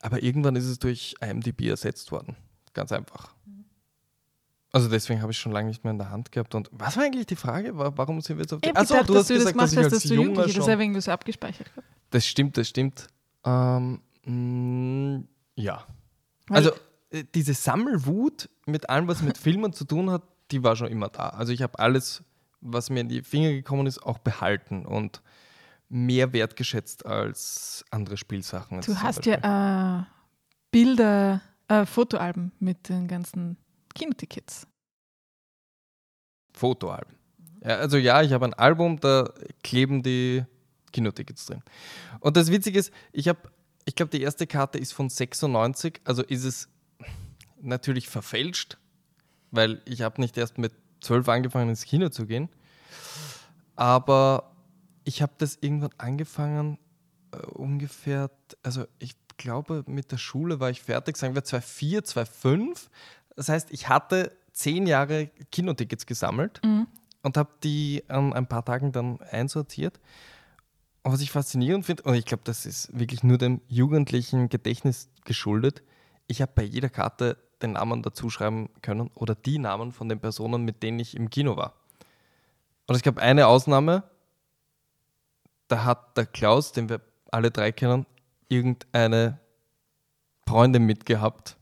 aber 0.00 0.22
irgendwann 0.22 0.56
ist 0.56 0.64
es 0.66 0.78
durch 0.78 1.14
IMDb 1.20 1.62
ersetzt 1.68 2.10
worden. 2.12 2.34
Ganz 2.74 2.92
einfach. 2.92 3.34
Also 4.72 4.88
deswegen 4.88 5.22
habe 5.22 5.32
ich 5.32 5.38
schon 5.38 5.52
lange 5.52 5.68
nicht 5.68 5.82
mehr 5.84 5.92
in 5.92 5.98
der 5.98 6.10
Hand 6.10 6.30
gehabt. 6.30 6.54
Und 6.54 6.68
was 6.72 6.96
war 6.96 7.04
eigentlich 7.04 7.26
die 7.26 7.36
Frage? 7.36 7.76
Wa- 7.78 7.92
Warum 7.96 8.20
sind 8.20 8.36
wir 8.36 8.42
jetzt 8.42 8.52
auf 8.52 8.60
die 8.60 8.68
Ich 8.68 8.74
habe 8.74 8.80
Achso, 8.80 8.94
du 9.04 9.16
hast 9.16 9.30
du 9.30 9.34
das 9.34 9.44
gesagt, 9.46 9.60
dass 9.60 9.72
ich 9.72 9.78
hast, 9.78 9.84
als 9.84 9.92
dass 9.94 10.02
du 10.02 10.08
Junger 10.14 10.22
Jugendlicher, 10.28 10.46
das 10.58 10.64
schon... 10.66 10.74
ich 10.74 10.80
irgendwie 10.84 11.00
so 11.00 11.10
abgespeichert 11.12 11.66
gehabt. 11.74 11.88
Das 12.10 12.26
stimmt, 12.26 12.56
das 12.58 12.68
stimmt. 12.68 13.06
Ähm, 13.44 14.00
mh, 14.24 15.22
ja. 15.54 15.86
Weil- 16.48 16.56
Also 16.56 16.70
äh, 17.10 17.24
diese 17.34 17.54
Sammelwut 17.54 18.50
mit 18.66 18.90
allem, 18.90 19.08
was 19.08 19.22
mit 19.22 19.38
Filmen 19.38 19.72
zu 19.72 19.84
tun 19.84 20.10
hat, 20.10 20.22
die 20.50 20.62
war 20.62 20.76
schon 20.76 20.88
immer 20.88 21.08
da. 21.08 21.30
Also 21.30 21.52
ich 21.52 21.62
habe 21.62 21.78
alles, 21.78 22.22
was 22.60 22.90
mir 22.90 23.00
in 23.00 23.08
die 23.08 23.22
Finger 23.22 23.50
gekommen 23.52 23.86
ist, 23.86 24.02
auch 24.02 24.18
behalten 24.18 24.84
und 24.84 25.22
mehr 25.88 26.34
wertgeschätzt 26.34 27.06
als 27.06 27.84
andere 27.90 28.18
Spielsachen. 28.18 28.76
jetzt 28.76 28.88
Du 28.88 28.96
hast 28.96 29.16
Beispiel. 29.24 29.38
ja 29.42 30.00
äh, 30.00 30.04
Bilder, 30.70 31.40
äh, 31.68 31.86
Fotoalben 31.86 32.52
mit 32.58 32.88
den 32.90 33.08
ganzen 33.08 33.56
Kinotickets. 33.98 34.66
Fotoalben. 36.52 37.16
Ja, 37.62 37.76
also 37.76 37.96
ja, 37.96 38.22
ich 38.22 38.32
habe 38.32 38.44
ein 38.46 38.54
Album, 38.54 39.00
da 39.00 39.32
kleben 39.64 40.02
die 40.02 40.44
Kinotickets 40.92 41.46
drin. 41.46 41.62
Und 42.20 42.36
das 42.36 42.50
Witzige 42.50 42.78
ist, 42.78 42.92
ich 43.12 43.28
habe, 43.28 43.40
ich 43.84 43.96
glaube, 43.96 44.10
die 44.10 44.22
erste 44.22 44.46
Karte 44.46 44.78
ist 44.78 44.92
von 44.92 45.08
96, 45.08 46.00
also 46.04 46.22
ist 46.22 46.44
es 46.44 46.68
natürlich 47.60 48.08
verfälscht, 48.08 48.78
weil 49.50 49.82
ich 49.84 50.02
habe 50.02 50.20
nicht 50.20 50.38
erst 50.38 50.58
mit 50.58 50.72
12 51.00 51.28
angefangen 51.28 51.70
ins 51.70 51.84
Kino 51.84 52.08
zu 52.08 52.26
gehen, 52.26 52.48
aber 53.74 54.54
ich 55.04 55.22
habe 55.22 55.32
das 55.38 55.58
irgendwann 55.60 55.94
angefangen, 55.98 56.78
äh, 57.32 57.38
ungefähr, 57.38 58.30
also 58.62 58.86
ich 58.98 59.16
glaube, 59.38 59.84
mit 59.86 60.12
der 60.12 60.18
Schule 60.18 60.60
war 60.60 60.68
ich 60.68 60.82
fertig, 60.82 61.16
sagen 61.16 61.34
wir 61.34 61.44
2004, 61.44 62.04
2005. 62.04 62.90
Das 63.38 63.48
heißt, 63.48 63.70
ich 63.70 63.88
hatte 63.88 64.36
zehn 64.52 64.88
Jahre 64.88 65.28
Kinotickets 65.52 66.06
gesammelt 66.06 66.60
und 67.22 67.36
habe 67.36 67.50
die 67.62 68.02
an 68.08 68.32
ein 68.32 68.48
paar 68.48 68.64
Tagen 68.64 68.90
dann 68.90 69.20
einsortiert. 69.20 70.00
Und 71.04 71.12
was 71.12 71.20
ich 71.20 71.30
faszinierend 71.30 71.86
finde, 71.86 72.02
und 72.02 72.14
ich 72.14 72.24
glaube, 72.24 72.42
das 72.42 72.66
ist 72.66 72.98
wirklich 72.98 73.22
nur 73.22 73.38
dem 73.38 73.60
jugendlichen 73.68 74.48
Gedächtnis 74.48 75.08
geschuldet, 75.24 75.84
ich 76.26 76.42
habe 76.42 76.50
bei 76.52 76.64
jeder 76.64 76.88
Karte 76.88 77.38
den 77.62 77.74
Namen 77.74 78.02
dazu 78.02 78.28
schreiben 78.28 78.70
können 78.82 79.08
oder 79.14 79.36
die 79.36 79.60
Namen 79.60 79.92
von 79.92 80.08
den 80.08 80.18
Personen, 80.18 80.64
mit 80.64 80.82
denen 80.82 80.98
ich 80.98 81.16
im 81.16 81.30
Kino 81.30 81.56
war. 81.56 81.74
Und 82.88 82.96
es 82.96 83.02
gab 83.02 83.18
eine 83.18 83.46
Ausnahme, 83.46 84.02
da 85.68 85.84
hat 85.84 86.16
der 86.16 86.26
Klaus, 86.26 86.72
den 86.72 86.88
wir 86.88 87.02
alle 87.30 87.52
drei 87.52 87.70
kennen, 87.70 88.04
irgendeine 88.48 89.38
Freundin 90.44 90.86
mitgehabt. 90.86 91.57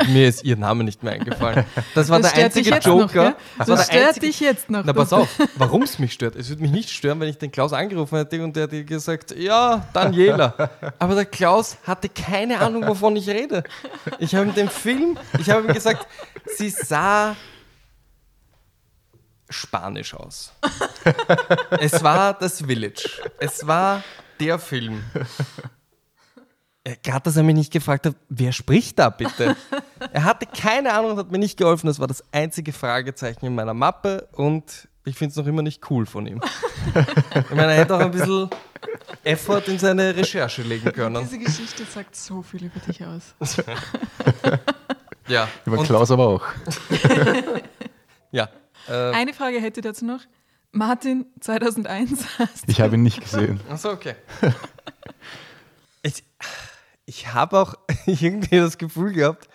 Und 0.00 0.08
mir 0.12 0.28
ist 0.28 0.44
ihr 0.44 0.56
Name 0.56 0.84
nicht 0.84 1.02
mehr 1.02 1.14
eingefallen. 1.14 1.64
Das 1.94 2.08
war 2.08 2.20
das 2.20 2.32
der 2.32 2.44
einzige 2.46 2.70
noch, 2.70 2.84
Joker. 2.84 3.06
gell? 3.06 3.34
das 3.58 3.66
Das, 3.66 3.68
war 3.68 3.76
der 3.76 3.84
stört 3.84 4.06
einzige 4.08 4.26
dich 4.26 4.40
jetzt 4.40 4.70
noch. 4.70 4.82
na, 4.84 4.92
pass 4.92 5.12
auf, 5.12 5.28
warum 5.56 5.82
es 5.82 5.98
mich 5.98 6.12
stört. 6.12 6.36
Es 6.36 6.48
würde 6.48 6.62
mich 6.62 6.70
nicht 6.72 6.90
stören, 6.90 7.20
wenn 7.20 7.28
ich 7.28 7.38
den 7.38 7.50
Klaus 7.52 7.72
angerufen 7.72 8.16
hätte 8.16 8.42
und 8.42 8.54
der 8.56 8.64
hätte 8.64 8.84
gesagt, 8.84 9.36
ja, 9.36 9.86
Daniela. 9.92 10.54
Aber 10.98 11.14
der 11.14 11.26
Klaus 11.26 11.76
hatte 11.86 12.08
keine 12.08 12.58
Ahnung, 12.60 12.86
wovon 12.86 13.16
ich 13.16 13.28
rede. 13.28 13.62
Ich 14.18 14.34
habe 14.34 14.46
ihm 14.46 14.54
den 14.54 14.68
Film, 14.68 15.18
ich 15.38 15.50
habe 15.50 15.66
ihm 15.66 15.72
gesagt, 15.74 16.06
sie 16.56 16.70
sah 16.70 17.36
spanisch 19.48 20.14
aus. 20.14 20.52
es 21.80 22.02
war 22.02 22.34
das 22.34 22.60
Village. 22.62 23.08
Es 23.38 23.66
war 23.66 24.02
der 24.40 24.58
Film. 24.58 25.04
Äh, 26.84 26.96
Gerade, 27.02 27.22
dass 27.24 27.36
er 27.36 27.42
mich 27.42 27.54
nicht 27.54 27.72
gefragt 27.72 28.06
hat, 28.06 28.14
wer 28.28 28.52
spricht 28.52 28.98
da 28.98 29.10
bitte? 29.10 29.56
Er 30.12 30.24
hatte 30.24 30.44
keine 30.46 30.92
Ahnung 30.92 31.12
und 31.12 31.16
hat 31.18 31.32
mir 31.32 31.38
nicht 31.38 31.56
geholfen. 31.56 31.86
Das 31.86 31.98
war 31.98 32.06
das 32.06 32.22
einzige 32.30 32.72
Fragezeichen 32.74 33.46
in 33.46 33.54
meiner 33.54 33.72
Mappe 33.72 34.28
und 34.32 34.86
ich 35.06 35.16
finde 35.16 35.30
es 35.30 35.36
noch 35.36 35.46
immer 35.46 35.62
nicht 35.62 35.90
cool 35.90 36.04
von 36.06 36.26
ihm. 36.26 36.40
Ich 36.94 37.50
meine, 37.50 37.72
er 37.72 37.78
hätte 37.78 37.94
auch 37.96 38.00
ein 38.00 38.10
bisschen 38.10 38.50
Effort 39.24 39.62
in 39.66 39.78
seine 39.78 40.14
Recherche 40.14 40.60
legen 40.62 40.92
können. 40.92 41.22
Diese 41.22 41.38
Geschichte 41.38 41.84
sagt 41.84 42.14
so 42.14 42.42
viel 42.42 42.64
über 42.66 42.78
dich 42.80 43.02
aus. 43.04 43.34
Ja, 45.26 45.48
Über 45.64 45.78
und- 45.78 45.86
Klaus 45.86 46.10
aber 46.10 46.26
auch. 46.28 46.42
ja. 48.30 48.48
Äh, 48.86 48.92
Eine 49.12 49.32
Frage 49.32 49.58
hätte 49.58 49.80
ich 49.80 49.84
dazu 49.84 50.04
noch. 50.04 50.20
Martin, 50.70 51.24
2001 51.40 52.38
hast 52.38 52.64
Ich 52.68 52.80
habe 52.82 52.96
ihn 52.96 53.02
nicht 53.04 53.22
gesehen. 53.22 53.58
Achso, 53.70 53.90
okay. 53.90 54.16
Ich 57.06 57.32
habe 57.32 57.58
auch 57.58 57.74
irgendwie 58.06 58.56
das 58.56 58.78
Gefühl 58.78 59.12
gehabt, 59.12 59.48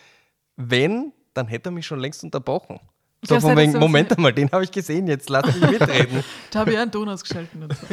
wenn, 0.56 1.14
dann 1.34 1.48
hätte 1.48 1.70
er 1.70 1.72
mich 1.72 1.86
schon 1.86 2.00
längst 2.00 2.24
unterbrochen. 2.24 2.80
So 3.22 3.40
von 3.40 3.58
wegen, 3.58 3.74
so- 3.74 3.80
Moment 3.80 4.16
einmal, 4.16 4.34
den 4.34 4.50
habe 4.52 4.64
ich 4.64 4.72
gesehen, 4.72 5.08
jetzt 5.08 5.30
lass 5.30 5.46
mich 5.46 5.72
mitreden. 5.72 6.24
Da 6.52 6.60
habe 6.60 6.72
ich 6.72 6.78
einen 6.78 6.92
Ton 6.92 7.10
ausgeschalten. 7.10 7.64
Und 7.64 7.74
so. 7.76 7.86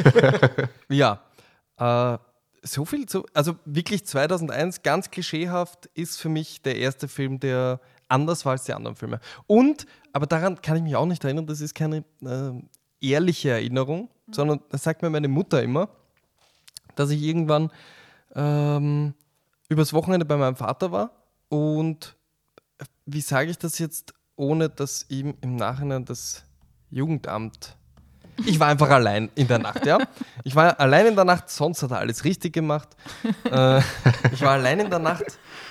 ja, 0.89 1.21
äh, 1.77 2.17
so 2.63 2.85
viel 2.85 3.05
zu, 3.05 3.25
also 3.33 3.55
wirklich 3.65 4.05
2001, 4.05 4.83
ganz 4.83 5.11
klischeehaft, 5.11 5.87
ist 5.93 6.19
für 6.19 6.29
mich 6.29 6.61
der 6.61 6.77
erste 6.77 7.07
Film, 7.07 7.39
der 7.39 7.79
anders 8.07 8.45
war 8.45 8.53
als 8.53 8.63
die 8.63 8.73
anderen 8.73 8.95
Filme. 8.95 9.19
Und, 9.47 9.85
aber 10.13 10.25
daran 10.27 10.61
kann 10.61 10.77
ich 10.77 10.83
mich 10.83 10.95
auch 10.95 11.05
nicht 11.05 11.23
erinnern, 11.23 11.45
das 11.45 11.61
ist 11.61 11.75
keine 11.75 12.03
äh, 12.23 12.51
ehrliche 13.01 13.51
Erinnerung, 13.51 14.09
sondern 14.31 14.61
das 14.69 14.83
sagt 14.83 15.01
mir 15.01 15.09
meine 15.09 15.27
Mutter 15.27 15.61
immer, 15.61 15.89
dass 16.95 17.09
ich 17.09 17.21
irgendwann 17.21 17.71
ähm, 18.33 19.13
übers 19.69 19.93
Wochenende 19.93 20.25
bei 20.25 20.37
meinem 20.37 20.55
Vater 20.55 20.91
war 20.91 21.11
und 21.49 22.15
wie 23.05 23.21
sage 23.21 23.49
ich 23.51 23.57
das 23.57 23.79
jetzt, 23.79 24.13
ohne 24.35 24.69
dass 24.69 25.05
ihm 25.09 25.35
im 25.41 25.55
Nachhinein 25.55 26.05
das 26.05 26.43
Jugendamt. 26.89 27.75
Ich 28.45 28.59
war 28.59 28.67
einfach 28.67 28.89
allein 28.89 29.29
in 29.33 29.47
der 29.47 29.57
Nacht, 29.57 29.85
ja. 29.85 29.97
Ich 30.43 30.55
war 30.55 30.79
allein 30.79 31.07
in 31.07 31.15
der 31.15 31.25
Nacht, 31.25 31.49
sonst 31.49 31.81
hat 31.81 31.89
er 31.91 31.97
alles 31.99 32.23
richtig 32.23 32.53
gemacht. 32.53 32.89
Äh, 33.51 33.81
ich 34.31 34.41
war 34.41 34.51
allein 34.51 34.79
in 34.81 34.89
der 34.89 34.99
Nacht 34.99 35.23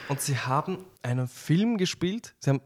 und 0.08 0.20
sie 0.20 0.36
haben 0.36 0.78
einen 1.02 1.28
Film 1.28 1.76
gespielt. 1.76 2.34
Sie 2.40 2.50
haben 2.50 2.60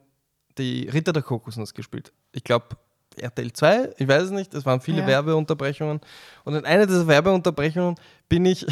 die 0.57 0.89
Ritter 0.89 1.13
der 1.13 1.23
Kokosnuss 1.23 1.75
gespielt. 1.75 2.13
Ich 2.33 2.45
glaube, 2.45 2.77
RTL 3.17 3.53
2, 3.53 3.95
ich 3.99 4.09
weiß 4.09 4.25
es 4.25 4.31
nicht, 4.31 4.55
es 4.55 4.65
waren 4.65 4.81
viele 4.81 5.01
Ja. 5.03 5.07
Werbeunterbrechungen. 5.09 6.01
Und 6.45 6.55
in 6.55 6.65
einer 6.65 6.87
dieser 6.87 7.07
Werbeunterbrechungen 7.07 7.97
bin 8.29 8.47
ich, 8.47 8.67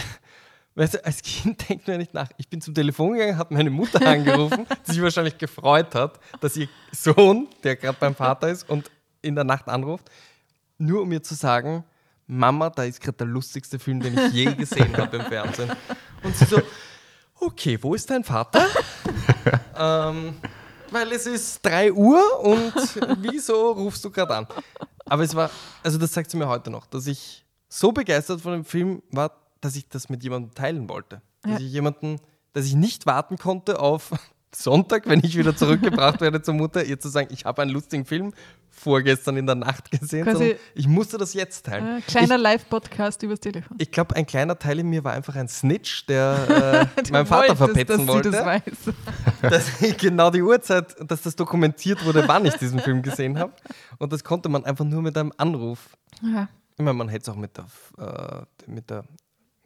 weißt 0.75 0.95
du, 0.95 1.05
als 1.05 1.23
Kind 1.23 1.69
denkt 1.69 1.87
man 1.87 1.95
ja 1.95 1.99
nicht 1.99 2.15
nach. 2.15 2.29
Ich 2.37 2.49
bin 2.49 2.61
zum 2.61 2.75
Telefon 2.75 3.15
gegangen, 3.15 3.39
habe 3.39 3.55
meine 3.55 3.71
Mutter 3.71 4.01
angerufen, 4.07 4.67
die 4.87 4.93
sich 4.93 5.03
wahrscheinlich 5.03 5.39
gefreut 5.39 5.95
hat, 5.95 6.19
dass 6.41 6.57
ihr 6.57 6.69
Sohn, 6.93 7.49
der 7.65 7.77
gerade 7.77 7.99
beim 7.99 8.15
Vater 8.15 8.49
ist 8.49 8.69
und 8.69 8.91
in 9.23 9.35
der 9.35 9.45
Nacht 9.45 9.69
anruft, 9.69 10.11
nur 10.79 11.03
um 11.03 11.09
mir 11.09 11.23
zu 11.23 11.35
sagen, 11.35 11.85
Mama, 12.27 12.71
da 12.71 12.85
ist 12.85 13.01
gerade 13.01 13.19
der 13.19 13.27
lustigste 13.27 13.79
Film, 13.79 14.01
den 14.01 14.17
ich 14.17 14.33
je 14.33 14.55
gesehen 14.55 14.97
habe 14.97 15.17
im 15.17 15.25
Fernsehen. 15.25 15.73
Und 16.23 16.37
sie 16.37 16.45
so, 16.45 16.61
okay, 17.41 17.79
wo 17.81 17.95
ist 17.95 18.11
dein 18.11 18.23
Vater? 18.23 18.67
ähm, 19.77 20.37
weil 20.91 21.13
es 21.13 21.27
ist 21.27 21.65
3 21.65 21.93
Uhr 21.93 22.41
und 22.41 22.75
wieso 23.23 23.73
rufst 23.73 24.05
du 24.05 24.11
gerade 24.11 24.37
an? 24.37 24.47
Aber 25.07 25.23
es 25.23 25.35
war, 25.35 25.51
also 25.83 25.99
das 25.99 26.13
sagt 26.13 26.31
sie 26.31 26.37
mir 26.37 26.49
heute 26.49 26.71
noch, 26.71 26.87
dass 26.87 27.07
ich 27.07 27.45
so 27.69 27.93
begeistert 27.93 28.41
von 28.41 28.53
dem 28.53 28.65
Film 28.65 29.03
war, 29.11 29.33
dass 29.61 29.77
ich 29.77 29.89
das 29.89 30.09
mit 30.09 30.23
jemandem 30.23 30.55
teilen 30.55 30.89
wollte. 30.89 31.21
Dass 31.43 31.53
Ja. 31.53 31.59
ich 31.67 31.73
jemanden, 31.73 32.17
dass 32.53 32.65
ich 32.67 32.75
nicht 32.75 33.07
warten 33.07 33.37
konnte 33.39 33.81
auf 33.81 34.11
Sonntag, 34.55 35.07
wenn 35.07 35.23
ich 35.23 35.37
wieder 35.37 35.55
zurückgebracht 35.57 36.21
werde 36.23 36.41
zur 36.43 36.55
Mutter, 36.55 36.83
ihr 36.85 36.99
zu 36.99 37.09
sagen, 37.09 37.29
ich 37.31 37.45
habe 37.45 37.61
einen 37.63 37.71
lustigen 37.71 38.07
Film 38.07 38.33
vorgestern 38.71 39.37
in 39.37 39.45
der 39.47 39.57
Nacht 39.57 39.91
gesehen, 39.91 40.25
Quasi- 40.25 40.57
ich 40.75 40.87
musste 40.89 41.19
das 41.19 41.35
jetzt 41.35 41.67
teilen. 41.67 41.99
Äh, 41.99 42.01
kleiner 42.03 42.39
Live-Podcast 42.39 43.23
übers 43.25 43.41
Telefon. 43.41 43.77
Ich 43.81 43.91
glaube, 43.91 44.15
ein 44.17 44.25
kleiner 44.25 44.59
Teil 44.59 44.79
in 44.79 44.89
mir 44.89 45.03
war 45.05 45.13
einfach 45.13 45.35
ein 45.37 45.49
Snitch, 45.49 46.07
der 46.07 46.89
äh, 46.97 47.11
meinen 47.13 47.27
Vater 47.27 47.57
verpetzen 47.57 47.99
dass 47.99 48.07
wollte. 48.07 48.31
Das 48.31 48.45
weiß. 48.47 48.63
dass 49.43 49.83
ich 49.83 49.97
genau 49.99 50.31
die 50.31 50.43
Uhrzeit, 50.43 50.95
dass 51.11 51.23
das 51.23 51.35
dokumentiert 51.37 52.05
wurde, 52.05 52.27
wann 52.29 52.47
ich 52.47 52.55
diesen 52.55 52.79
Film 52.79 53.03
gesehen 53.03 53.39
habe. 53.39 53.53
Und 53.99 54.13
das 54.13 54.23
konnte 54.25 54.49
man 54.49 54.65
einfach 54.65 54.85
nur 54.85 55.03
mit 55.03 55.17
einem 55.19 55.33
Anruf. 55.37 55.97
Ja. 56.23 56.49
Ich 56.77 56.85
meine, 56.85 56.95
man 56.97 57.09
hätte 57.09 57.23
es 57.23 57.29
auch 57.29 57.39
mit 57.39 57.57
der, 57.57 57.67
äh, 57.99 58.71
mit 58.71 58.89
der, 58.89 59.05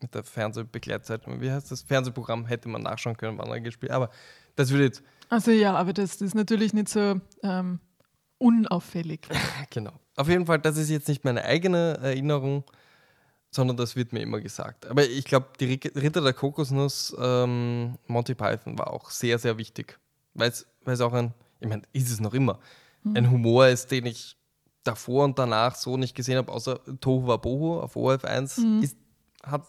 mit 0.03 0.15
der 0.15 0.25
Fernsehbegleitzeit, 0.25 1.23
wie 1.27 1.51
heißt 1.51 1.71
das? 1.71 1.83
Fernsehprogramm 1.83 2.47
hätte 2.47 2.69
man 2.69 2.83
nachschauen 2.83 3.17
können, 3.17 3.39
wann 3.39 3.49
er 3.49 3.61
gespielt 3.61 3.93
Aber 3.93 4.11
das 4.57 4.71
würde 4.71 4.85
jetzt, 4.85 5.03
Also 5.29 5.51
ja, 5.51 5.75
aber 5.75 5.93
das, 5.93 6.19
das 6.19 6.29
ist 6.29 6.35
natürlich 6.35 6.73
nicht 6.73 6.89
so 6.89 7.21
ähm, 7.43 7.81
unauffällig. 8.39 9.29
genau. 9.71 9.93
Auf 10.17 10.29
jeden 10.29 10.47
Fall, 10.47 10.59
das 10.59 10.77
ist 10.77 10.91
jetzt 10.91 11.09
nicht 11.09 11.25
meine 11.25 11.45
eigene 11.45 11.99
Erinnerung, 12.03 12.65
sondern 13.51 13.77
das 13.77 13.97
wird 13.97 14.13
mir 14.13 14.21
immer 14.21 14.41
gesagt. 14.41 14.87
Aber 14.87 15.05
ich 15.05 15.25
glaube, 15.25 15.49
die 15.61 15.81
Ritter 15.95 16.21
der 16.21 16.33
Kokosnuss, 16.33 17.17
ähm, 17.19 17.99
Monty 18.07 18.35
Python 18.35 18.79
war 18.79 18.93
auch 18.93 19.11
sehr, 19.11 19.39
sehr 19.39 19.59
wichtig. 19.59 19.99
Weil 20.35 20.51
es 20.51 21.01
auch 21.01 21.13
ein, 21.13 21.35
ich 21.61 21.69
meine, 21.69 21.83
ist 21.93 22.11
es 22.11 22.21
noch 22.21 22.35
immer, 22.35 22.59
ein 23.15 23.31
Humor 23.31 23.69
ist, 23.69 23.91
den 23.91 24.07
ich 24.07 24.37
davor 24.85 25.25
und 25.25 25.39
danach 25.39 25.75
so 25.75 25.97
nicht 25.97 26.15
gesehen 26.15 26.37
habe, 26.37 26.53
außer 26.53 26.81
Tohu 27.01 27.27
Wabohu 27.27 27.81
auf 27.81 27.97
ORF 27.97 28.25
1. 28.25 28.59
Ist, 28.81 28.97
hat 29.43 29.63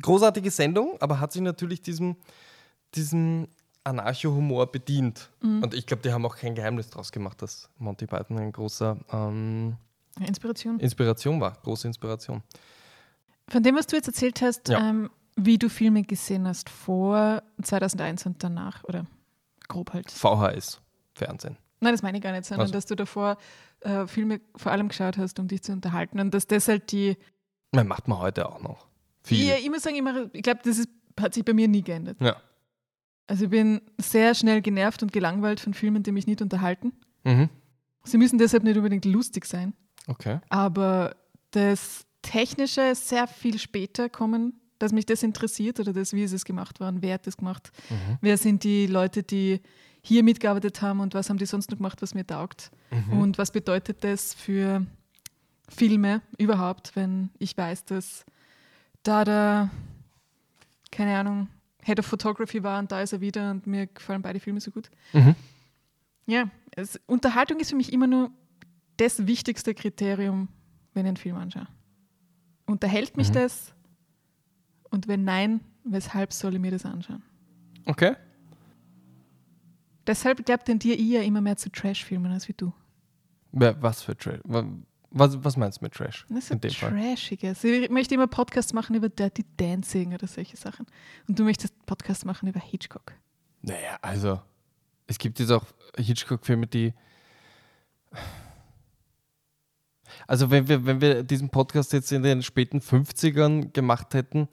großartige 0.00 0.50
Sendung, 0.50 0.96
aber 1.00 1.20
hat 1.20 1.32
sich 1.32 1.42
natürlich 1.42 1.82
diesem, 1.82 2.16
diesem 2.94 3.48
Anarcho-Humor 3.84 4.70
bedient. 4.70 5.30
Und 5.42 5.74
ich 5.74 5.86
glaube, 5.86 6.02
die 6.02 6.12
haben 6.12 6.24
auch 6.24 6.36
kein 6.36 6.54
Geheimnis 6.54 6.88
draus 6.90 7.10
gemacht, 7.12 7.42
dass 7.42 7.68
Monty 7.78 8.06
Python 8.06 8.38
ein 8.38 8.52
großer 8.52 8.96
ähm, 9.12 9.76
Inspiration. 10.20 10.78
Inspiration 10.78 11.40
war, 11.40 11.52
große 11.62 11.86
Inspiration. 11.88 12.42
Von 13.48 13.62
dem, 13.62 13.74
was 13.76 13.86
du 13.86 13.96
jetzt 13.96 14.06
erzählt 14.08 14.40
hast, 14.40 14.68
Ja. 14.68 14.88
ähm, 14.88 15.10
wie 15.36 15.58
du 15.58 15.68
Filme 15.68 16.02
gesehen 16.04 16.46
hast 16.46 16.68
vor 16.68 17.42
2001 17.62 18.26
und 18.26 18.42
danach, 18.44 18.84
oder 18.84 19.06
grob 19.68 19.92
halt. 19.92 20.10
VHS, 20.10 20.80
Fernsehen. 21.14 21.56
Nein, 21.80 21.94
das 21.94 22.02
meine 22.02 22.18
ich 22.18 22.22
gar 22.22 22.32
nicht, 22.32 22.44
sondern 22.44 22.62
Also. 22.66 22.74
dass 22.74 22.86
du 22.86 22.94
davor 22.94 23.36
äh, 23.80 24.06
Filme 24.06 24.40
vor 24.54 24.70
allem 24.70 24.88
geschaut 24.88 25.18
hast, 25.18 25.40
um 25.40 25.48
dich 25.48 25.62
zu 25.62 25.72
unterhalten 25.72 26.20
und 26.20 26.32
dass 26.32 26.46
das 26.46 26.68
halt 26.68 26.92
die. 26.92 27.16
Man 27.72 27.86
macht 27.88 28.06
man 28.08 28.18
heute 28.18 28.48
auch 28.48 28.60
noch. 28.60 28.86
Viel. 29.24 29.50
Ich, 29.50 29.64
ich 29.64 29.70
muss 29.70 29.82
sagen, 29.82 29.96
immer, 29.96 30.28
ich 30.32 30.42
glaube, 30.42 30.60
das 30.64 30.78
ist, 30.78 30.88
hat 31.18 31.34
sich 31.34 31.44
bei 31.44 31.52
mir 31.54 31.68
nie 31.68 31.82
geändert. 31.82 32.18
Ja. 32.20 32.36
Also 33.26 33.44
ich 33.44 33.50
bin 33.50 33.80
sehr 33.98 34.34
schnell 34.34 34.60
genervt 34.60 35.02
und 35.02 35.12
gelangweilt 35.12 35.60
von 35.60 35.74
Filmen, 35.74 36.02
die 36.02 36.12
mich 36.12 36.26
nicht 36.26 36.42
unterhalten. 36.42 36.92
Mhm. 37.24 37.48
Sie 38.04 38.18
müssen 38.18 38.38
deshalb 38.38 38.64
nicht 38.64 38.76
unbedingt 38.76 39.04
lustig 39.04 39.46
sein, 39.46 39.74
Okay. 40.08 40.40
aber 40.48 41.14
das 41.52 42.04
Technische 42.20 42.80
ist 42.82 43.08
sehr 43.08 43.26
viel 43.28 43.58
später 43.58 44.08
kommen, 44.08 44.60
dass 44.80 44.92
mich 44.92 45.06
das 45.06 45.22
interessiert 45.22 45.78
oder 45.78 45.92
das, 45.92 46.12
wie 46.12 46.24
ist 46.24 46.32
es 46.32 46.44
gemacht 46.44 46.80
worden, 46.80 46.98
wer 47.00 47.14
hat 47.14 47.26
das 47.28 47.36
gemacht, 47.36 47.70
Mhm. 47.88 48.18
wer 48.20 48.36
sind 48.36 48.64
die 48.64 48.86
Leute, 48.88 49.22
die 49.22 49.60
hier 50.02 50.24
mitgearbeitet 50.24 50.82
haben 50.82 50.98
und 50.98 51.14
was 51.14 51.30
haben 51.30 51.38
die 51.38 51.46
sonst 51.46 51.70
noch 51.70 51.78
gemacht, 51.78 52.02
was 52.02 52.12
mir 52.14 52.26
taugt 52.26 52.72
Mhm. 52.90 53.18
und 53.20 53.38
was 53.38 53.52
bedeutet 53.52 54.02
das 54.02 54.34
für 54.34 54.84
Filme 55.74 56.22
überhaupt, 56.38 56.94
wenn 56.96 57.30
ich 57.38 57.56
weiß, 57.56 57.84
dass 57.84 58.24
da 59.02 59.24
der, 59.24 59.70
keine 60.90 61.16
Ahnung, 61.16 61.48
Head 61.84 61.98
of 61.98 62.06
Photography 62.06 62.62
war 62.62 62.78
und 62.78 62.92
da 62.92 63.00
ist 63.00 63.12
er 63.12 63.20
wieder 63.20 63.50
und 63.50 63.66
mir 63.66 63.86
gefallen 63.88 64.22
beide 64.22 64.38
Filme 64.38 64.60
so 64.60 64.70
gut. 64.70 64.90
Mhm. 65.12 65.34
Ja, 66.26 66.48
es, 66.76 67.00
Unterhaltung 67.06 67.58
ist 67.58 67.70
für 67.70 67.76
mich 67.76 67.92
immer 67.92 68.06
nur 68.06 68.30
das 68.98 69.26
wichtigste 69.26 69.74
Kriterium, 69.74 70.48
wenn 70.94 71.04
ich 71.06 71.08
einen 71.08 71.16
Film 71.16 71.36
anschaue. 71.36 71.66
Unterhält 72.66 73.16
mich 73.16 73.30
Mhm. 73.30 73.34
das? 73.34 73.74
Und 74.90 75.08
wenn 75.08 75.24
nein, 75.24 75.60
weshalb 75.84 76.32
soll 76.32 76.54
ich 76.54 76.60
mir 76.60 76.70
das 76.70 76.84
anschauen? 76.84 77.22
Okay. 77.86 78.14
Deshalb 80.06 80.44
glaubt 80.44 80.66
tendiere 80.66 80.96
ich 80.96 81.08
ja 81.08 81.22
immer 81.22 81.40
mehr 81.40 81.56
zu 81.56 81.70
Trash-Filmen 81.70 82.30
als 82.30 82.48
wie 82.48 82.54
du. 82.54 82.72
Was 83.52 84.02
für 84.02 84.16
Trash? 84.16 84.40
Wa- 85.12 85.26
Was, 85.26 85.44
was 85.44 85.56
meinst 85.56 85.80
du 85.80 85.84
mit 85.84 85.94
Trash? 85.94 86.26
Das 86.28 86.44
ist 86.44 86.50
in 86.50 86.60
dem 86.60 86.70
Fall. 86.70 86.90
Trashiges. 86.90 87.62
Ich 87.64 87.90
möchte 87.90 88.14
immer 88.14 88.26
Podcasts 88.26 88.72
machen 88.72 88.94
über 88.96 89.08
Dirty 89.08 89.44
Dancing 89.56 90.14
oder 90.14 90.26
solche 90.26 90.56
Sachen. 90.56 90.86
Und 91.28 91.38
du 91.38 91.44
möchtest 91.44 91.74
Podcasts 91.86 92.24
machen 92.24 92.48
über 92.48 92.60
Hitchcock. 92.60 93.12
Naja, 93.62 93.98
also 94.02 94.40
es 95.06 95.18
gibt 95.18 95.38
jetzt 95.40 95.50
auch 95.50 95.64
Hitchcock-Filme, 95.96 96.66
die. 96.66 96.94
Also 100.26 100.50
wenn 100.50 100.68
wir, 100.68 100.84
wenn 100.86 101.00
wir 101.00 101.22
diesen 101.22 101.48
Podcast 101.50 101.92
jetzt 101.92 102.12
in 102.12 102.22
den 102.22 102.42
späten 102.42 102.78
50ern 102.80 103.72
gemacht 103.72 104.14
hätten, 104.14 104.48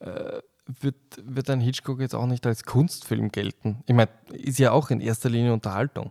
äh, 0.00 0.40
wird, 0.80 0.96
wird 1.22 1.50
ein 1.50 1.60
Hitchcock 1.60 2.00
jetzt 2.00 2.14
auch 2.14 2.26
nicht 2.26 2.46
als 2.46 2.64
Kunstfilm 2.64 3.30
gelten. 3.30 3.82
Ich 3.86 3.94
meine, 3.94 4.10
ist 4.32 4.58
ja 4.58 4.72
auch 4.72 4.90
in 4.90 5.00
erster 5.00 5.28
Linie 5.28 5.52
Unterhaltung. 5.52 6.10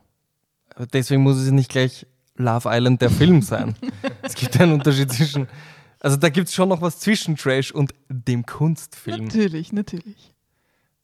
Deswegen 0.92 1.22
muss 1.24 1.38
es 1.38 1.52
nicht 1.52 1.70
gleich 1.70 2.06
Love 2.44 2.70
Island 2.72 3.02
der 3.02 3.10
Film 3.10 3.42
sein. 3.42 3.76
es 4.22 4.36
gibt 4.36 4.60
einen 4.60 4.74
Unterschied 4.74 5.12
zwischen, 5.12 5.48
also 6.00 6.18
da 6.18 6.30
gibt 6.30 6.50
es 6.50 6.54
schon 6.54 6.70
noch 6.70 6.82
was 6.82 7.00
zwischen 7.00 7.36
Trash 7.36 7.72
und 7.72 7.94
dem 8.10 8.46
Kunstfilm. 8.46 9.26
Natürlich, 9.26 9.72
natürlich. 9.74 10.34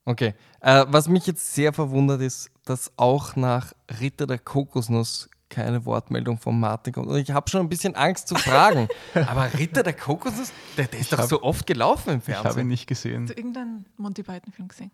Okay. 0.06 0.34
Äh, 0.62 0.86
was 0.90 1.08
mich 1.08 1.26
jetzt 1.28 1.54
sehr 1.54 1.72
verwundert 1.74 2.22
ist, 2.22 2.50
dass 2.66 2.92
auch 2.98 3.36
nach 3.36 3.74
Ritter 4.00 4.28
der 4.28 4.40
Kokosnuss 4.40 5.30
keine 5.50 5.84
Wortmeldung 5.86 6.38
von 6.38 6.60
Martin 6.60 6.94
kommt. 6.94 7.08
Und 7.08 7.18
ich 7.18 7.32
habe 7.32 7.50
schon 7.50 7.62
ein 7.62 7.70
bisschen 7.70 7.96
Angst 7.96 8.28
zu 8.28 8.36
fragen. 8.36 8.88
Aber 9.16 9.52
Ritter 9.58 9.82
der 9.82 9.94
Kokosnuss, 9.94 10.52
der, 10.78 10.86
der 10.86 11.00
ist 11.00 11.12
doch 11.12 11.20
hab- 11.20 11.30
so 11.30 11.42
oft 11.42 11.66
gelaufen 11.66 12.12
im 12.12 12.20
Ich 12.20 12.28
habe 12.30 12.38
ihn 12.40 12.44
Fernsehen. 12.44 12.68
nicht 12.68 12.86
gesehen. 12.88 13.24
Hast 13.24 13.32
du 13.32 13.38
irgendeinen 13.38 13.86
Monty 13.98 14.22
Python-Film 14.24 14.68
gesehen? 14.68 14.92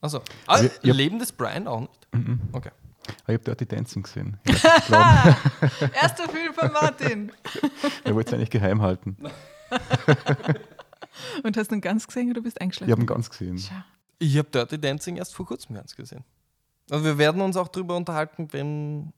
Also, 0.00 0.22
ah, 0.46 0.60
Ja, 0.60 0.70
ja. 0.82 0.92
Leben 0.94 1.18
des 1.20 1.30
Brian 1.32 1.68
auch 1.68 1.80
nicht? 1.80 2.08
Okay. 2.52 2.70
Aber 3.24 3.32
ich 3.32 3.34
habe 3.34 3.44
Dirty 3.44 3.66
Dancing 3.66 4.02
gesehen. 4.02 4.38
Ich 4.46 4.62
Erster 6.02 6.28
Film 6.28 6.54
von 6.54 6.72
Martin. 6.72 7.32
er 8.04 8.14
wollte 8.14 8.30
es 8.30 8.34
eigentlich 8.34 8.50
geheim 8.50 8.82
halten. 8.82 9.16
Und 11.42 11.56
hast 11.56 11.70
du 11.70 11.74
ihn 11.76 11.80
ganz 11.80 12.06
gesehen 12.06 12.30
oder 12.30 12.40
bist 12.42 12.56
Ich 12.56 12.62
eingeschlafen? 12.62 12.92
habe 12.92 13.02
ihn 13.02 13.06
ganz 13.06 13.30
gesehen. 13.30 13.56
Tja. 13.56 13.84
Ich 14.18 14.36
habe 14.38 14.48
Dirty 14.50 14.78
Dancing 14.80 15.16
erst 15.16 15.34
vor 15.34 15.46
kurzem 15.46 15.74
ganz 15.74 15.94
gesehen. 15.96 16.24
Also 16.90 17.04
wir 17.04 17.18
werden 17.18 17.40
uns 17.42 17.56
auch 17.56 17.68
darüber 17.68 17.96
unterhalten, 17.96 18.48
wenn, 18.52 19.12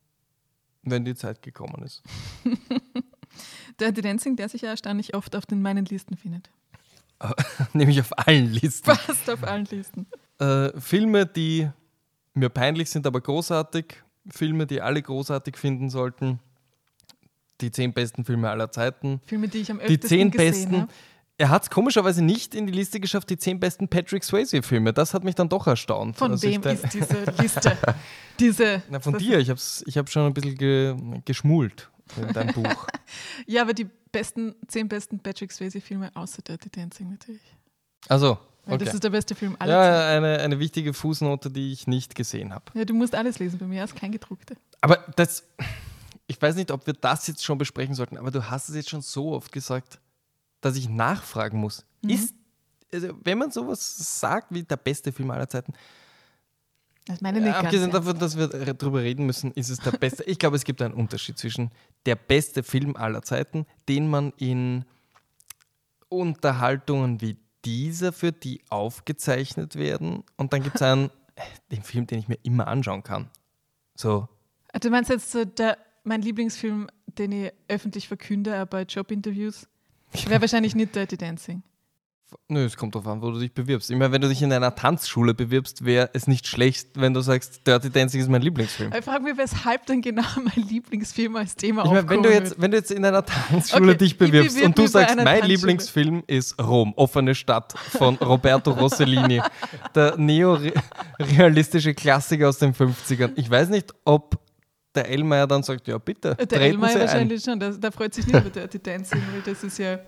wenn 0.82 1.05
die 1.05 1.14
Zeit 1.14 1.43
gekommen 1.43 1.82
ist. 1.84 2.03
Dirty 3.80 4.01
Dancing, 4.01 4.36
der 4.36 4.49
sich 4.49 4.62
ja 4.62 4.70
erstaunlich 4.70 5.14
oft 5.14 5.36
auf 5.36 5.47
den 5.47 5.61
meinen 5.62 5.84
Listen 5.84 6.16
findet. 6.16 6.51
Nämlich 7.72 8.01
auf 8.01 8.16
allen 8.16 8.53
Listen. 8.53 8.95
Fast 8.95 9.28
auf 9.30 9.43
allen 9.45 9.66
Listen. 9.66 10.07
Äh, 10.39 10.70
Filme, 10.80 11.26
die 11.26 11.68
mir 12.39 12.49
peinlich 12.49 12.91
sind, 12.91 13.07
aber 13.07 13.20
großartig. 13.20 14.03
Filme, 14.30 14.66
die 14.66 14.80
alle 14.82 15.01
großartig 15.01 15.57
finden 15.57 15.89
sollten. 15.91 16.39
Die 17.61 17.70
zehn 17.70 17.93
besten 17.93 18.24
Filme 18.24 18.51
aller 18.51 18.70
Zeiten. 18.70 19.20
Filme, 19.24 19.49
die 19.49 19.59
ich 19.59 19.70
am 19.70 19.78
Die 19.78 19.84
öftesten 19.84 20.09
zehn 20.09 20.30
gesehen 20.30 20.53
besten. 20.53 20.80
habe. 20.82 20.93
Er 21.41 21.49
hat 21.51 21.62
es 21.62 21.70
komischerweise 21.70 22.22
nicht 22.22 22.55
in 22.55 22.66
die 22.66 22.72
Liste 22.72 22.99
geschafft, 23.01 23.30
die 23.30 23.39
zehn 23.39 23.61
besten 23.61 23.89
Patrick 23.89 24.24
Swayze-Filme. 24.24 24.93
Das 24.93 25.14
hat 25.14 25.22
mich 25.24 25.34
dann 25.36 25.49
doch 25.49 25.66
erstaunt. 25.66 26.16
Von 26.16 26.41
wem 26.43 26.62
ist 26.62 26.93
diese 26.93 27.24
Liste? 27.41 27.76
Diese. 28.41 28.82
Na, 28.91 28.99
von 29.01 29.16
dir. 29.18 29.39
Ich 29.39 29.49
habe 29.49 29.61
ich 29.86 29.97
hab 29.99 30.11
schon 30.11 30.26
ein 30.26 30.34
bisschen 30.34 30.57
ge, 30.57 30.97
geschmult 31.24 31.91
in 32.20 32.32
deinem 32.32 32.55
Buch. 32.55 32.86
Ja, 33.47 33.62
aber 33.62 33.72
die 33.72 33.86
besten, 34.12 34.55
zehn 34.66 34.86
besten 34.89 35.20
Patrick 35.20 35.51
Swayze-Filme 35.51 36.11
außer 36.14 36.43
Dirty 36.43 36.68
Dancing 36.68 37.09
natürlich. 37.09 37.41
Also, 38.09 38.36
okay. 38.74 38.84
das 38.84 38.94
ist 38.94 39.04
der 39.04 39.10
beste 39.10 39.34
Film 39.34 39.56
aller 39.58 39.72
Zeiten. 39.72 39.94
Ja, 39.94 40.16
eine, 40.16 40.38
eine 40.40 40.58
wichtige 40.58 40.92
Fußnote, 40.92 41.50
die 41.50 41.72
ich 41.72 41.86
nicht 41.86 42.14
gesehen 42.14 42.52
habe. 42.52 42.64
Ja, 42.74 42.84
du 42.84 42.94
musst 42.94 43.14
alles 43.14 43.38
lesen, 43.38 43.58
bei 43.58 43.66
mir 43.66 43.84
ist 43.84 43.96
kein 43.96 44.12
gedruckte. 44.12 44.56
Aber 44.80 45.04
das, 45.16 45.44
ich 46.26 46.40
weiß 46.40 46.56
nicht, 46.56 46.70
ob 46.70 46.86
wir 46.86 46.94
das 46.94 47.26
jetzt 47.26 47.44
schon 47.44 47.58
besprechen 47.58 47.94
sollten, 47.94 48.16
aber 48.18 48.30
du 48.30 48.50
hast 48.50 48.68
es 48.68 48.76
jetzt 48.76 48.90
schon 48.90 49.02
so 49.02 49.32
oft 49.32 49.52
gesagt, 49.52 49.98
dass 50.60 50.76
ich 50.76 50.88
nachfragen 50.88 51.58
muss. 51.58 51.84
Mhm. 52.02 52.10
Ist, 52.10 52.34
also 52.92 53.08
wenn 53.24 53.38
man 53.38 53.50
sowas 53.50 54.20
sagt 54.20 54.48
wie 54.50 54.62
der 54.62 54.76
beste 54.76 55.12
Film 55.12 55.30
aller 55.30 55.48
Zeiten, 55.48 55.72
Das 57.06 57.20
meine 57.20 57.38
ich 57.38 57.44
nicht 57.44 57.54
äh, 57.54 57.58
abgesehen 57.58 57.90
davon, 57.90 58.18
dass 58.18 58.36
wir 58.36 58.48
darüber 58.48 59.00
reden 59.00 59.26
müssen, 59.26 59.52
ist 59.52 59.70
es 59.70 59.78
der 59.78 59.92
beste. 59.92 60.24
ich 60.24 60.38
glaube, 60.38 60.56
es 60.56 60.64
gibt 60.64 60.82
einen 60.82 60.94
Unterschied 60.94 61.38
zwischen 61.38 61.70
der 62.06 62.16
beste 62.16 62.62
Film 62.62 62.96
aller 62.96 63.22
Zeiten, 63.22 63.66
den 63.88 64.08
man 64.08 64.32
in 64.36 64.84
Unterhaltungen 66.08 67.20
wie 67.20 67.36
dieser, 67.68 68.12
für 68.12 68.32
die 68.32 68.60
aufgezeichnet 68.70 69.76
werden, 69.76 70.24
und 70.36 70.52
dann 70.52 70.62
gibt 70.62 70.76
es 70.76 70.82
einen, 70.82 71.10
äh, 71.34 71.42
den 71.70 71.82
Film, 71.82 72.06
den 72.06 72.18
ich 72.18 72.28
mir 72.28 72.38
immer 72.42 72.66
anschauen 72.66 73.02
kann. 73.02 73.30
So, 73.94 74.28
Ah, 74.72 74.78
Du 74.78 74.90
meinst 74.90 75.10
jetzt 75.10 75.30
so 75.32 75.44
der, 75.44 75.78
mein 76.04 76.20
Lieblingsfilm, 76.22 76.88
den 77.06 77.32
ich 77.32 77.52
öffentlich 77.68 78.06
verkünde, 78.08 78.62
auch 78.62 78.66
bei 78.66 78.82
Jobinterviews? 78.82 79.66
Wäre 80.26 80.40
wahrscheinlich 80.40 80.74
nicht 80.74 80.94
Dirty 80.94 81.16
Dancing. 81.16 81.62
Nö, 82.49 82.64
es 82.64 82.76
kommt 82.76 82.95
darauf 82.95 83.07
an, 83.07 83.22
wo 83.22 83.31
du 83.31 83.39
dich 83.39 83.53
bewirbst. 83.55 83.91
Ich 83.91 83.97
meine, 83.97 84.12
wenn 84.12 84.20
du 84.20 84.29
dich 84.29 84.43
in 84.43 84.53
einer 84.53 84.74
Tanzschule 84.74 85.33
bewirbst, 85.33 85.85
wäre 85.85 86.11
es 86.12 86.26
nicht 86.26 86.47
schlecht, 86.47 86.89
wenn 86.95 87.14
du 87.14 87.20
sagst, 87.22 87.66
Dirty 87.66 87.89
Dancing 87.89 88.20
ist 88.20 88.29
mein 88.29 88.43
Lieblingsfilm. 88.43 88.93
Ich 88.99 89.05
frage 89.05 89.24
mich, 89.24 89.39
weshalb 89.39 89.87
denn 89.87 90.03
genau 90.03 90.22
mein 90.37 90.66
Lieblingsfilm 90.66 91.37
als 91.37 91.57
Thema 91.57 91.85
Ich 91.85 91.91
meine, 91.91 92.09
wenn 92.09 92.22
du, 92.22 92.31
jetzt, 92.31 92.61
wenn 92.61 92.70
du 92.70 92.76
jetzt 92.76 92.91
in 92.91 93.05
einer 93.05 93.24
Tanzschule 93.24 93.91
Okay, 93.93 93.99
dich 93.99 94.12
ich 94.12 94.18
bewirbst 94.18 94.57
bewirb 94.57 94.66
und 94.68 94.79
du 94.79 94.87
sagst, 94.87 95.16
mein 95.16 95.24
Tanzschule. 95.24 95.49
Lieblingsfilm 95.55 96.22
ist 96.26 96.62
Rom, 96.62 96.93
offene 96.97 97.35
Stadt 97.35 97.72
von 97.79 98.16
Roberto 98.16 98.72
Rossellini, 98.72 99.41
der 99.95 100.16
neorealistische 100.18 101.95
Klassiker 101.95 102.49
aus 102.49 102.59
den 102.59 102.74
50ern. 102.74 103.33
Ich 103.37 103.49
weiß 103.51 103.70
nicht, 103.70 103.95
ob 104.05 104.39
der 104.95 105.09
Elmeier 105.09 105.47
dann 105.47 105.62
sagt, 105.62 105.87
ja 105.87 105.97
bitte, 105.99 106.35
Der 106.35 106.61
Elmar 106.61 106.91
Sie 106.91 106.97
ein. 106.97 107.01
wahrscheinlich 107.03 107.43
schon, 107.43 107.61
der, 107.61 107.70
der 107.72 107.93
freut 107.93 108.12
sich 108.14 108.26
nicht 108.26 108.39
über 108.39 108.51
Dirty 108.51 108.79
Dancing, 108.79 109.22
weil 109.33 109.43
das 109.43 109.62
ist 109.64 109.79
ja. 109.79 109.99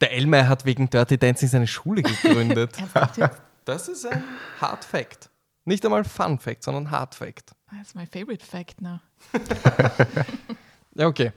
Der 0.00 0.12
Elmeier 0.12 0.48
hat 0.48 0.64
wegen 0.64 0.88
Dirty 0.88 1.18
Dancing 1.18 1.48
seine 1.48 1.66
Schule 1.66 2.02
gegründet. 2.02 2.76
Das 3.66 3.88
ist 3.88 4.06
ein 4.06 4.24
Hard 4.58 4.84
Fact. 4.84 5.30
Nicht 5.66 5.84
einmal 5.84 6.02
Fun 6.02 6.38
Fact, 6.38 6.64
sondern 6.64 6.90
Hard 6.90 7.14
Fact. 7.14 7.52
That's 7.70 7.94
my 7.94 8.06
favorite 8.06 8.44
fact 8.44 8.80
now. 8.80 9.00
Ja, 10.94 11.06
okay. 11.06 11.32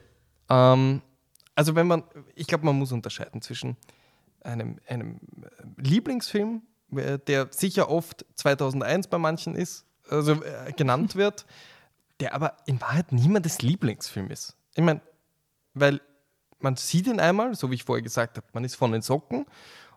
Ähm, 0.48 1.02
also 1.54 1.74
wenn 1.74 1.86
man, 1.86 2.02
ich 2.34 2.46
glaube, 2.46 2.64
man 2.64 2.76
muss 2.76 2.92
unterscheiden 2.92 3.40
zwischen 3.40 3.76
einem, 4.42 4.78
einem 4.88 5.20
äh, 5.42 5.80
Lieblingsfilm, 5.80 6.62
äh, 6.96 7.18
der 7.18 7.48
sicher 7.50 7.88
oft 7.88 8.26
2001 8.34 9.08
bei 9.08 9.18
manchen 9.18 9.54
ist, 9.54 9.86
also 10.08 10.42
äh, 10.42 10.72
genannt 10.76 11.16
wird, 11.16 11.46
der 12.20 12.34
aber 12.34 12.56
in 12.66 12.80
Wahrheit 12.80 13.12
niemandes 13.12 13.62
Lieblingsfilm 13.62 14.30
ist. 14.30 14.56
Ich 14.74 14.82
meine, 14.82 15.00
weil 15.72 16.00
man 16.64 16.74
sieht 16.76 17.06
ihn 17.06 17.20
einmal, 17.20 17.54
so 17.54 17.70
wie 17.70 17.76
ich 17.76 17.84
vorher 17.84 18.02
gesagt 18.02 18.36
habe, 18.38 18.46
man 18.52 18.64
ist 18.64 18.74
von 18.74 18.90
den 18.90 19.02
Socken 19.02 19.46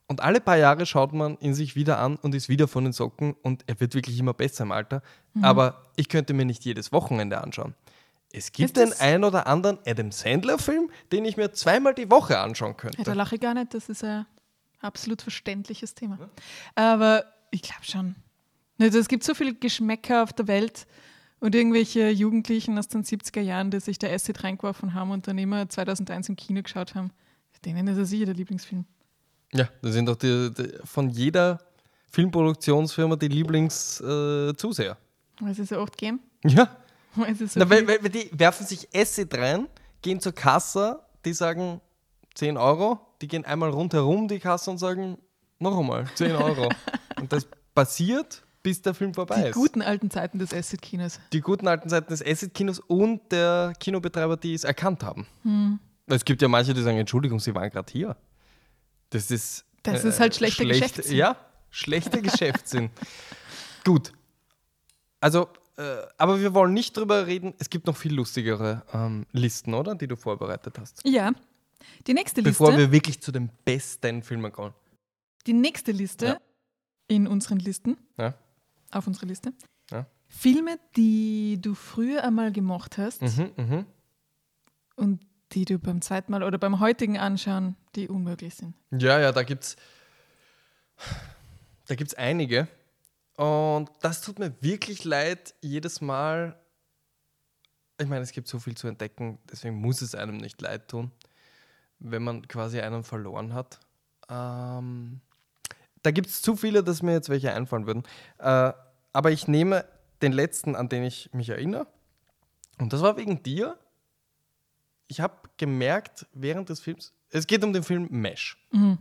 und 0.07 0.21
alle 0.21 0.39
paar 0.39 0.57
Jahre 0.57 0.85
schaut 0.85 1.13
man 1.13 1.37
ihn 1.39 1.53
sich 1.55 1.75
wieder 1.75 1.97
an 1.97 2.17
und 2.17 2.35
ist 2.35 2.47
wieder 2.49 2.67
von 2.67 2.83
den 2.83 2.93
Socken 2.93 3.35
und 3.41 3.63
er 3.67 3.79
wird 3.79 3.95
wirklich 3.95 4.19
immer 4.19 4.33
besser 4.33 4.63
im 4.63 4.71
Alter. 4.71 5.01
Aber 5.41 5.83
ich 5.95 6.07
könnte 6.09 6.33
mir 6.33 6.45
nicht 6.45 6.63
jedes 6.65 6.91
Wochenende 6.91 7.41
anschauen. 7.41 7.73
Es 8.31 8.51
gibt 8.51 8.75
den 8.77 8.89
das- 8.89 8.99
ein 8.99 9.23
oder 9.23 9.47
anderen 9.47 9.79
Adam 9.85 10.11
Sandler-Film, 10.11 10.89
den 11.11 11.25
ich 11.25 11.37
mir 11.37 11.51
zweimal 11.53 11.93
die 11.95 12.11
Woche 12.11 12.37
anschauen 12.39 12.75
Ja, 12.83 12.89
da 12.89 12.95
könnte. 12.95 13.13
lache 13.13 13.35
ich 13.35 13.41
gar 13.41 13.53
nicht, 13.53 13.73
das 13.73 13.89
ist 13.89 14.03
ein 14.03 14.25
absolut 14.81 15.21
verständliches 15.21 15.95
Thema. 15.95 16.19
Aber 16.75 17.23
ich 17.51 17.61
glaube 17.61 17.83
schon. 17.83 18.15
Es 18.79 19.07
gibt 19.07 19.23
so 19.23 19.33
viele 19.33 19.53
Geschmäcker 19.55 20.21
auf 20.23 20.33
der 20.33 20.47
Welt 20.47 20.85
und 21.39 21.55
irgendwelche 21.55 22.09
Jugendlichen 22.09 22.77
aus 22.77 22.87
den 22.87 23.03
70er 23.03 23.41
Jahren, 23.41 23.71
die 23.71 23.79
sich 23.79 23.99
der 23.99 24.13
Acid 24.13 24.43
reingeworfen 24.43 24.93
haben 24.93 25.11
und 25.11 25.27
dann 25.27 25.37
immer 25.37 25.69
2001 25.69 26.29
im 26.29 26.35
Kino 26.35 26.61
geschaut 26.61 26.95
haben. 26.95 27.11
Denen 27.65 27.87
ist 27.87 27.97
er 27.97 28.05
sicher 28.05 28.25
der 28.25 28.35
Lieblingsfilm. 28.35 28.85
Ja, 29.53 29.67
das 29.81 29.93
sind 29.93 30.07
doch 30.07 30.15
die, 30.15 30.53
die, 30.53 30.73
von 30.83 31.09
jeder 31.09 31.59
Filmproduktionsfirma 32.11 33.15
die 33.15 33.27
Lieblingszuseher. 33.27 34.97
Weil 35.39 35.53
sie 35.53 35.65
so 35.65 35.79
oft 35.79 35.97
gehen. 35.97 36.19
ja, 36.45 36.69
Weil 37.15 37.35
sie 37.35 37.47
so 37.47 37.59
Na, 37.59 37.69
weil, 37.69 37.87
weil 37.87 38.09
die 38.09 38.29
werfen 38.31 38.65
sich 38.65 38.87
Acid 38.95 39.33
rein, 39.37 39.67
gehen 40.01 40.19
zur 40.19 40.33
Kasse, 40.33 40.99
die 41.25 41.33
sagen 41.33 41.81
10 42.35 42.57
Euro, 42.57 42.99
die 43.21 43.27
gehen 43.27 43.45
einmal 43.45 43.69
rundherum 43.69 44.27
die 44.27 44.39
Kasse 44.39 44.71
und 44.71 44.77
sagen 44.77 45.17
noch 45.59 45.77
einmal 45.77 46.05
10 46.15 46.35
Euro. 46.35 46.69
und 47.19 47.31
das 47.33 47.47
passiert, 47.73 48.43
bis 48.67 48.81
der 48.81 48.93
Film 48.93 49.13
vorbei 49.13 49.41
die 49.43 49.47
ist. 49.49 49.53
guten 49.55 49.81
alten 49.81 50.09
Zeiten 50.11 50.39
des 50.39 50.53
Acid-Kinos. 50.53 51.21
die 51.31 51.39
guten 51.39 51.69
alten 51.69 51.87
Zeiten 51.87 52.09
des 52.09 52.21
Acid-Kinos 52.21 52.79
und 52.79 53.31
der 53.31 53.71
Kinobetreiber, 53.79 54.35
die 54.35 54.53
es 54.53 54.65
erkannt 54.65 55.03
haben. 55.03 55.25
Hm. 55.43 55.79
Es 56.07 56.25
gibt 56.25 56.41
ja 56.41 56.49
manche, 56.49 56.73
die 56.73 56.81
sagen, 56.81 56.97
Entschuldigung, 56.97 57.39
sie 57.39 57.55
waren 57.55 57.69
gerade 57.69 57.89
hier. 57.91 58.17
Das 59.11 59.31
ist 59.31 59.61
äh, 59.61 59.91
Das 59.93 60.03
ist 60.03 60.19
halt 60.19 60.35
schlechter 60.35 60.63
schlecht, 60.63 60.81
Geschäftssinn. 60.81 61.15
Ja, 61.17 61.37
schlechter 61.69 62.21
Geschäftssinn. 62.29 62.89
Gut. 63.85 64.11
Also, 65.21 65.47
äh, 65.77 65.83
aber 66.17 66.41
wir 66.41 66.53
wollen 66.53 66.73
nicht 66.73 66.97
drüber 66.97 67.25
reden. 67.25 67.53
Es 67.59 67.69
gibt 67.69 67.87
noch 67.87 67.95
viel 67.95 68.13
lustigere 68.13 68.83
ähm, 68.93 69.25
Listen, 69.31 69.73
oder? 69.73 69.95
Die 69.95 70.07
du 70.07 70.17
vorbereitet 70.17 70.77
hast. 70.77 71.01
Ja. 71.05 71.31
Die 72.05 72.13
nächste 72.13 72.41
Liste, 72.41 72.51
Bevor 72.63 72.77
wir 72.77 72.91
wirklich 72.91 73.21
zu 73.21 73.31
den 73.31 73.49
besten 73.63 74.23
Filmen 74.23 74.51
kommen. 74.51 74.73
die 75.45 75.53
nächste 75.53 75.93
Liste 75.93 76.25
Ja. 76.25 76.37
in 77.07 77.27
unseren 77.27 77.59
Listen, 77.59 77.95
Ja. 78.17 78.33
Auf 78.91 79.07
unserer 79.07 79.25
Liste. 79.27 79.53
Ja. 79.91 80.05
Filme, 80.27 80.79
die 80.95 81.59
du 81.61 81.73
früher 81.73 82.23
einmal 82.23 82.51
gemacht 82.51 82.97
hast 82.97 83.21
Mhm, 83.21 83.51
mhm. 83.55 83.85
und 84.95 85.25
die 85.53 85.63
du 85.65 85.79
beim 85.79 86.01
zweiten 86.01 86.31
Mal 86.31 86.43
oder 86.43 86.57
beim 86.57 86.79
heutigen 86.79 87.17
Anschauen, 87.17 87.75
die 87.95 88.09
unmöglich 88.09 88.55
sind. 88.55 88.75
Ja, 88.91 89.19
ja, 89.19 89.31
da 89.31 89.43
gibt's, 89.43 89.77
da 91.85 91.95
gibt's 91.95 92.13
einige. 92.15 92.67
Und 93.37 93.89
das 94.01 94.21
tut 94.21 94.39
mir 94.39 94.53
wirklich 94.61 95.03
leid, 95.05 95.53
jedes 95.61 96.01
Mal. 96.01 96.59
Ich 97.99 98.07
meine, 98.07 98.23
es 98.23 98.31
gibt 98.31 98.47
so 98.47 98.59
viel 98.59 98.75
zu 98.75 98.87
entdecken, 98.87 99.39
deswegen 99.49 99.75
muss 99.75 100.01
es 100.01 100.15
einem 100.15 100.37
nicht 100.37 100.61
leid 100.61 100.87
tun, 100.89 101.11
wenn 101.99 102.23
man 102.23 102.47
quasi 102.47 102.81
einen 102.81 103.03
verloren 103.03 103.53
hat. 103.53 103.79
Ähm, 104.29 105.21
da 106.03 106.11
gibt 106.11 106.27
es 106.27 106.41
zu 106.41 106.55
viele, 106.55 106.83
dass 106.83 107.01
mir 107.01 107.13
jetzt 107.13 107.29
welche 107.29 107.53
einfallen 107.53 107.87
würden. 107.87 108.03
Äh, 108.39 108.73
aber 109.13 109.31
ich 109.31 109.47
nehme 109.47 109.85
den 110.21 110.31
letzten, 110.31 110.75
an 110.75 110.89
den 110.89 111.03
ich 111.03 111.29
mich 111.33 111.49
erinnere. 111.49 111.87
Und 112.79 112.93
das 112.93 113.01
war 113.01 113.17
wegen 113.17 113.43
dir. 113.43 113.77
ich 115.07 115.21
habe 115.21 115.35
gemerkt 115.57 116.27
während 116.33 116.69
des 116.69 116.79
Films, 116.79 117.13
es 117.29 117.47
geht 117.47 117.63
um 117.63 117.73
den 117.73 117.83
Film 117.83 118.07
Mesh 118.09 118.57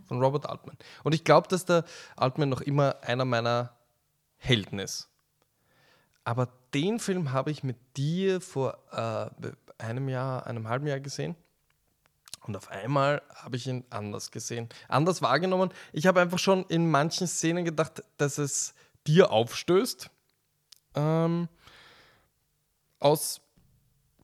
von 0.07 0.23
Robert 0.23 0.49
Altman. 0.49 0.77
Und 1.05 1.15
ich 1.15 1.25
glaube, 1.25 1.49
dass 1.49 1.65
der 1.65 1.85
Altman 2.17 2.49
noch 2.49 2.61
immer 2.61 2.97
einer 3.03 3.25
meiner 3.25 3.77
Helden 4.37 4.79
ist. 4.79 5.09
Aber 6.25 6.49
den 6.75 6.99
Film 6.99 7.33
habe 7.33 7.51
ich 7.51 7.63
mit 7.63 7.77
dir 7.97 8.41
vor 8.41 8.79
äh, 8.93 9.51
einem 9.79 10.09
Jahr, 10.09 10.47
einem 10.47 10.69
halben 10.69 10.87
Jahr 10.87 11.01
gesehen. 11.01 11.37
Und 12.47 12.57
auf 12.57 12.71
einmal 12.71 13.23
habe 13.35 13.57
ich 13.57 13.67
ihn 13.67 13.85
anders 13.91 14.31
gesehen, 14.31 14.69
anders 14.89 15.23
wahrgenommen. 15.23 15.71
Ich 15.93 16.07
habe 16.07 16.21
einfach 16.21 16.39
schon 16.39 16.65
in 16.69 16.91
manchen 16.91 17.27
Szenen 17.27 17.65
gedacht, 17.65 18.03
dass 18.19 18.39
es 18.39 18.75
dir 19.07 19.31
aufstößt. 19.31 20.11
Ähm, 20.95 21.49
aus 22.99 23.41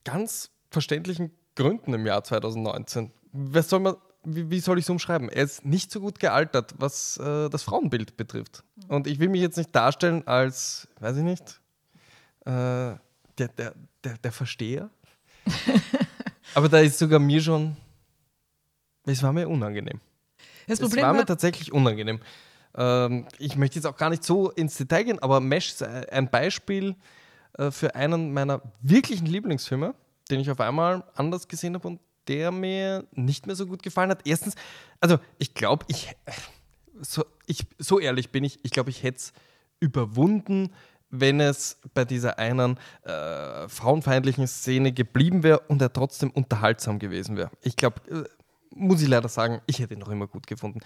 ganz 0.05 0.51
verständlichen 0.70 1.33
Gründen 1.55 1.95
im 1.95 2.07
Jahr 2.07 2.25
2019. 2.25 3.12
Was 3.33 3.68
soll 3.68 3.81
man, 3.81 3.97
wie, 4.25 4.51
wie 4.51 4.61
soll 4.61 4.79
ich 4.79 4.85
es 4.85 4.91
umschreiben? 4.91 5.29
Er 5.29 5.45
ist 5.45 5.64
nicht 5.64 5.91
so 5.91 6.01
gut 6.01 6.18
gealtert, 6.18 6.75
was 6.79 7.16
äh, 7.18 7.49
das 7.51 7.62
Frauenbild 7.62 8.16
betrifft. 8.16 8.64
Und 8.89 9.07
ich 9.07 9.18
will 9.18 9.29
mich 9.29 9.43
jetzt 9.43 9.57
nicht 9.57 9.75
darstellen 9.75 10.27
als, 10.27 10.89
weiß 11.01 11.18
ich 11.18 11.25
nicht, 11.25 11.61
äh, 12.45 12.97
der, 13.39 13.49
der, 13.57 13.75
der, 14.05 14.18
der 14.18 14.33
Versteher. 14.33 14.91
Aber 16.55 16.68
da 16.68 16.79
ist 16.79 16.99
sogar 16.99 17.18
mir 17.18 17.41
schon, 17.41 17.77
es 19.07 19.22
war 19.22 19.32
mir 19.32 19.48
unangenehm. 19.48 20.00
Das 20.66 20.78
es 20.78 20.88
Problem 20.88 21.05
war 21.05 21.12
mir 21.14 21.26
tatsächlich 21.26 21.72
unangenehm. 21.72 22.20
Ähm, 22.74 23.26
ich 23.38 23.57
möchte 23.57 23.76
jetzt 23.76 23.86
auch 23.86 23.96
gar 23.96 24.11
nicht 24.11 24.24
so 24.24 24.50
ins 24.50 24.76
Detail 24.76 25.05
gehen, 25.05 25.18
aber 25.18 25.40
Mesh 25.40 25.70
ist 25.70 25.82
ein 25.82 26.30
Beispiel 26.30 26.96
äh, 27.59 27.70
für 27.70 27.94
einen 27.94 28.32
meiner 28.32 28.62
wirklichen 28.80 29.26
Lieblingsfilme, 29.26 29.94
den 30.30 30.40
ich 30.40 30.50
auf 30.50 30.61
einmal 30.61 31.05
anders 31.14 31.48
gesehen 31.48 31.74
habe 31.74 31.88
und 31.88 32.00
der 32.28 32.53
mir 32.53 33.05
nicht 33.12 33.46
mehr 33.46 33.57
so 33.57 33.66
gut 33.66 33.82
gefallen 33.82 34.11
hat. 34.11 34.20
Erstens, 34.24 34.55
also 35.00 35.18
ich 35.38 35.55
glaube, 35.55 35.84
ich, 35.88 36.14
so, 37.00 37.24
ich, 37.46 37.66
so 37.78 37.98
ehrlich 37.98 38.30
bin 38.30 38.44
ich, 38.44 38.64
ich 38.64 38.70
glaube, 38.70 38.90
ich 38.90 39.03
hätte 39.03 39.16
es 39.16 39.32
überwunden, 39.80 40.72
wenn 41.11 41.40
es 41.40 41.78
bei 41.92 42.05
dieser 42.05 42.38
einen 42.38 42.78
äh, 43.03 43.68
frauenfeindlichen 43.68 44.46
Szene 44.46 44.92
geblieben 44.92 45.42
wäre 45.42 45.61
und 45.68 45.82
er 45.82 45.92
trotzdem 45.92 46.30
unterhaltsam 46.30 46.98
gewesen 46.98 47.36
wäre. 47.36 47.50
Ich 47.61 47.76
glaube, 47.76 48.00
äh, 48.09 48.24
muss 48.75 49.03
ich 49.03 49.09
leider 49.09 49.29
sagen, 49.29 49.61
ich 49.66 49.79
hätte 49.79 49.95
ihn 49.95 50.01
noch 50.01 50.09
immer 50.09 50.27
gut 50.27 50.47
gefunden. 50.47 50.81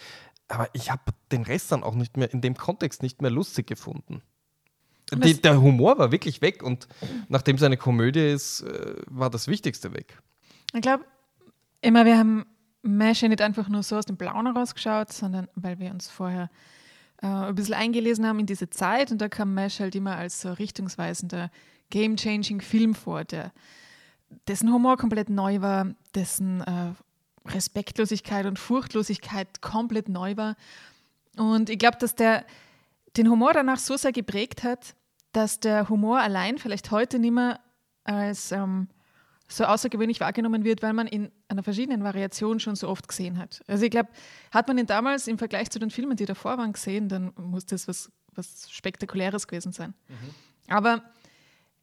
Aber 0.49 0.69
ich 0.73 0.91
habe 0.91 1.03
den 1.33 1.43
Rest 1.43 1.73
dann 1.73 1.83
auch 1.83 1.95
nicht 1.95 2.17
mehr 2.17 2.33
in 2.33 2.41
dem 2.41 2.57
Kontext 2.57 3.03
nicht 3.03 3.23
mehr 3.23 3.31
lustig 3.31 3.67
gefunden. 3.67 4.23
Die, 5.13 5.41
der 5.41 5.61
Humor 5.61 5.99
war 5.99 6.11
wirklich 6.11 6.43
weg 6.43 6.63
und 6.63 6.89
nachdem 7.29 7.57
es 7.57 7.63
eine 7.63 7.77
Komödie 7.77 8.33
ist, 8.33 8.63
äh, 8.63 8.97
war 9.07 9.31
das 9.31 9.47
Wichtigste 9.47 9.95
weg. 9.95 10.21
ich 10.75 10.81
glaube, 10.81 11.05
immer 11.81 12.05
wir 12.05 12.19
haben 12.19 12.45
Mesh 12.83 13.23
ja 13.23 13.29
nicht 13.29 13.41
einfach 13.41 13.69
nur 13.69 13.83
so 13.83 13.97
aus 13.97 14.07
dem 14.07 14.17
Blauen 14.17 14.47
herausgeschaut, 14.47 15.13
sondern 15.13 15.49
weil 15.55 15.79
wir 15.79 15.93
uns 15.93 16.09
vorher 16.09 16.51
äh, 17.23 17.27
ein 17.27 17.55
bisschen 17.55 17.75
eingelesen 17.75 18.27
haben 18.27 18.41
in 18.41 18.47
diese 18.47 18.69
Zeit 18.69 19.13
und 19.13 19.21
da 19.21 19.29
kam 19.29 19.55
Mesh 19.55 19.79
halt 19.79 19.95
immer 19.95 20.17
als 20.17 20.41
so 20.41 20.53
richtungsweisender, 20.53 21.51
game-changing 21.91 22.61
Film 22.61 22.95
vor, 22.95 23.25
der, 23.25 23.53
dessen 24.49 24.73
Humor 24.73 24.97
komplett 24.97 25.31
neu 25.31 25.61
war, 25.61 25.95
dessen 26.15 26.61
äh, 26.63 26.93
Respektlosigkeit 27.55 28.47
und 28.47 28.59
Furchtlosigkeit 28.59 29.61
komplett 29.61 30.09
neu 30.09 30.37
war. 30.37 30.57
Und 31.37 31.71
ich 31.71 31.79
glaube, 31.79 31.99
dass 31.99 32.15
der 32.15 32.45
den 33.17 33.31
Humor 33.31 33.53
danach 33.53 33.79
so 33.79 33.97
sehr 33.97 34.13
geprägt 34.13 34.63
hat, 34.63 34.95
dass 35.33 35.61
der 35.61 35.89
Humor 35.89 36.21
allein 36.21 36.59
vielleicht 36.59 36.91
heute 36.91 37.19
nicht 37.19 37.33
mehr 37.33 37.61
als 38.05 38.53
ähm, 38.53 38.89
so 39.49 39.65
außergewöhnlich 39.65 40.21
wahrgenommen 40.21 40.65
wird, 40.65 40.83
weil 40.83 40.93
man 40.93 41.07
in 41.07 41.31
einer 41.49 41.63
verschiedenen 41.63 42.03
Variation 42.03 42.59
schon 42.59 42.75
so 42.75 42.89
oft 42.89 43.07
gesehen 43.09 43.39
hat. 43.39 43.63
Also 43.67 43.85
ich 43.85 43.91
glaube, 43.91 44.09
hat 44.51 44.67
man 44.69 44.79
ihn 44.79 44.87
damals 44.87 45.29
im 45.29 45.39
Vergleich 45.39 45.71
zu 45.71 45.79
den 45.79 45.91
Filmen, 45.91 46.17
die 46.17 46.27
davor 46.27 46.59
waren, 46.59 46.73
gesehen, 46.73 47.09
dann 47.09 47.33
muss 47.37 47.67
das 47.67 47.87
was, 47.87 48.11
was 48.35 48.71
Spektakuläres 48.71 49.47
gewesen 49.47 49.73
sein. 49.73 49.95
Aber 50.69 51.03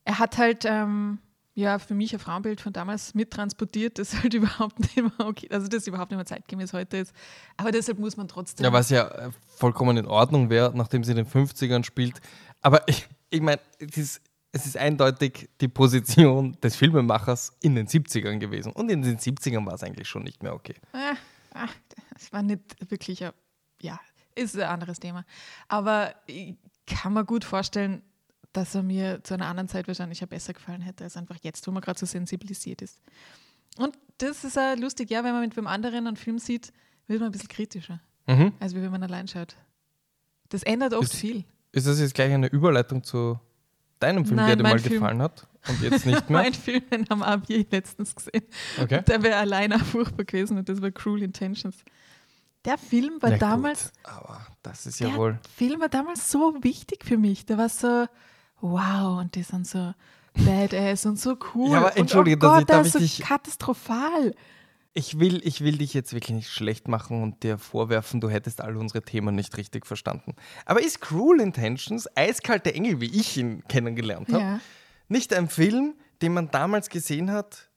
er 0.04 0.20
hat 0.20 0.38
halt 0.38 0.66
ähm, 0.66 1.20
ja 1.56 1.80
für 1.80 1.94
mich 1.94 2.14
ein 2.14 2.20
Frauenbild 2.20 2.62
von 2.62 2.74
damals 2.74 3.14
mittransportiert, 3.14 4.00
das 4.00 4.22
halt 4.22 4.34
überhaupt 4.34 4.80
nicht 4.80 4.98
mehr 4.98 5.12
okay, 5.20 5.48
also 5.52 5.68
das 5.68 5.88
überhaupt 5.88 6.12
nicht 6.12 6.18
mehr 6.18 6.26
zeitgemäß 6.26 6.74
heute 6.74 6.98
ist. 6.98 7.14
Aber 7.58 7.72
deshalb 7.72 8.00
muss 8.00 8.18
man 8.18 8.28
trotzdem. 8.28 8.64
Ja, 8.64 8.74
was 8.74 8.90
ja 8.90 9.08
äh, 9.08 9.32
vollkommen 9.48 9.98
in 9.98 10.06
Ordnung 10.06 10.50
wäre, 10.50 10.72
nachdem 10.76 11.04
sie 11.04 11.12
in 11.12 11.18
den 11.18 11.28
50ern 11.28 11.84
spielt. 11.84 12.22
Aber 12.62 12.88
ich, 12.88 13.08
ich 13.30 13.42
meine, 13.42 13.62
es 13.80 13.98
ist, 13.98 14.22
es 14.52 14.66
ist 14.66 14.78
eindeutig 14.78 15.50
die 15.62 15.68
Position 15.68 16.58
des 16.62 16.76
Filmemachers 16.76 17.54
in 17.62 17.76
den 17.76 17.88
70ern 17.88 18.38
gewesen. 18.38 18.72
Und 18.72 18.90
in 18.90 19.02
den 19.02 19.18
70ern 19.18 19.66
war 19.66 19.74
es 19.74 19.84
eigentlich 19.84 20.08
schon 20.08 20.24
nicht 20.24 20.44
mehr 20.44 20.54
okay. 20.54 20.76
Ah, 20.94 21.16
ah, 21.54 21.70
das 22.14 22.32
war 22.32 22.44
nicht 22.44 22.62
wirklich, 22.90 23.24
ein, 23.24 23.32
ja, 23.82 24.00
ist 24.36 24.56
ein 24.56 24.64
anderes 24.64 25.00
Thema. 25.00 25.26
Aber 25.68 26.16
ich 26.28 26.56
kann 26.86 27.14
mir 27.14 27.26
gut 27.26 27.44
vorstellen, 27.44 28.02
dass 28.54 28.76
er 28.76 28.84
mir 28.84 29.24
zu 29.24 29.34
einer 29.34 29.48
anderen 29.48 29.68
Zeit 29.68 29.88
wahrscheinlich 29.88 30.20
ja 30.20 30.28
besser 30.28 30.54
gefallen 30.54 30.82
hätte, 30.82 31.04
als 31.04 31.18
einfach 31.18 31.38
jetzt, 31.42 31.66
wo 31.68 31.72
man 31.72 31.82
gerade 31.82 32.00
so 32.00 32.06
sensibilisiert 32.06 32.82
ist. 32.82 33.00
Und 33.78 33.98
das 34.20 34.44
ist 34.44 34.58
auch 34.58 34.76
lustig, 34.78 35.10
ja, 35.10 35.24
wenn 35.24 35.34
man 35.34 35.42
mit 35.42 35.58
einem 35.58 35.68
anderen 35.68 36.08
einen 36.08 36.18
Film 36.18 36.38
sieht, 36.40 36.72
wird 37.08 37.20
man 37.20 37.30
ein 37.30 37.32
bisschen 37.32 37.50
kritischer, 37.50 38.00
Mhm. 38.28 38.54
als 38.60 38.76
wenn 38.76 38.90
man 38.92 39.04
allein 39.04 39.28
schaut. 39.28 39.56
Das 40.50 40.64
ändert 40.64 40.94
oft 40.94 41.12
Ist- 41.12 41.16
viel. 41.20 41.44
Ist 41.72 41.88
das 41.88 42.00
jetzt 42.00 42.14
gleich 42.14 42.32
eine 42.32 42.48
Überleitung 42.48 43.04
zu 43.04 43.40
deinem 44.00 44.26
Film, 44.26 44.36
Nein, 44.36 44.48
der 44.48 44.56
dir 44.58 44.64
mal 44.64 44.78
Film. 44.80 44.94
gefallen 44.94 45.22
hat 45.24 45.48
und 45.68 45.82
jetzt 45.82 46.06
nicht 46.06 46.30
mehr? 46.30 46.42
Mein 46.44 46.54
Film, 46.54 46.84
den 46.92 47.10
haben 47.10 47.44
wir 47.48 47.66
letztens 47.72 48.14
gesehen. 48.14 48.44
Okay. 48.80 49.02
Der 49.08 49.24
wäre 49.24 49.38
allein 49.38 49.74
auch 49.74 49.84
furchtbar 49.84 50.26
gewesen 50.26 50.58
und 50.60 50.70
das 50.70 50.80
war 50.82 50.92
Cruel 50.92 51.24
Intentions. 51.24 51.78
Der 52.66 52.78
Film 52.78 53.18
war 53.22 53.32
gut, 53.32 53.42
damals 53.42 53.92
aber 54.04 54.46
das 54.62 54.86
ist 54.86 55.00
ja 55.00 55.10
der 55.10 55.18
wohl. 55.18 55.40
Film 55.56 55.82
war 55.82 55.90
damals 55.90 56.30
so 56.32 56.56
wichtig 56.62 57.04
für 57.04 57.18
mich. 57.18 57.46
Der 57.48 57.58
war 57.58 57.68
so, 57.70 58.06
wow, 58.64 59.20
und 59.20 59.36
die 59.36 59.44
sind 59.44 59.68
so 59.68 59.94
badass 60.34 61.06
und 61.06 61.20
so 61.20 61.38
cool. 61.54 61.72
Ja, 61.72 61.78
aber 61.80 61.88
und, 61.92 61.98
entschuldige, 61.98 62.38
oh 62.38 62.50
dass 62.50 62.60
Gott, 62.60 62.70
darf 62.70 62.86
ist 62.88 62.94
so 62.94 63.00
ich 63.00 63.18
dich- 63.18 63.26
katastrophal. 63.26 64.34
Ich 64.96 65.20
will, 65.20 65.42
ich 65.44 65.62
will 65.62 65.78
dich 65.80 65.96
jetzt 65.96 66.14
wirklich 66.14 66.36
nicht 66.36 66.50
schlecht 66.50 66.88
machen 66.88 67.24
und 67.24 67.42
dir 67.42 67.58
vorwerfen, 67.58 68.22
du 68.22 68.30
hättest 68.30 68.62
all 68.62 68.78
unsere 68.78 69.02
Themen 69.02 69.34
nicht 69.34 69.58
richtig 69.58 69.88
verstanden. 69.88 70.36
Aber 70.66 70.84
ist 70.84 71.02
Cruel 71.02 71.42
Intentions, 71.42 72.08
Eiskalte 72.16 72.76
Engel, 72.76 73.02
wie 73.02 73.08
ich 73.20 73.36
ihn 73.38 73.64
kennengelernt 73.68 74.30
habe, 74.32 74.40
Ja. 74.44 74.60
nicht 75.08 75.34
ein 75.34 75.50
Film, 75.50 75.96
den 76.22 76.34
man 76.34 76.52
damals 76.52 76.90
gesehen 76.90 77.32
hat, 77.32 77.70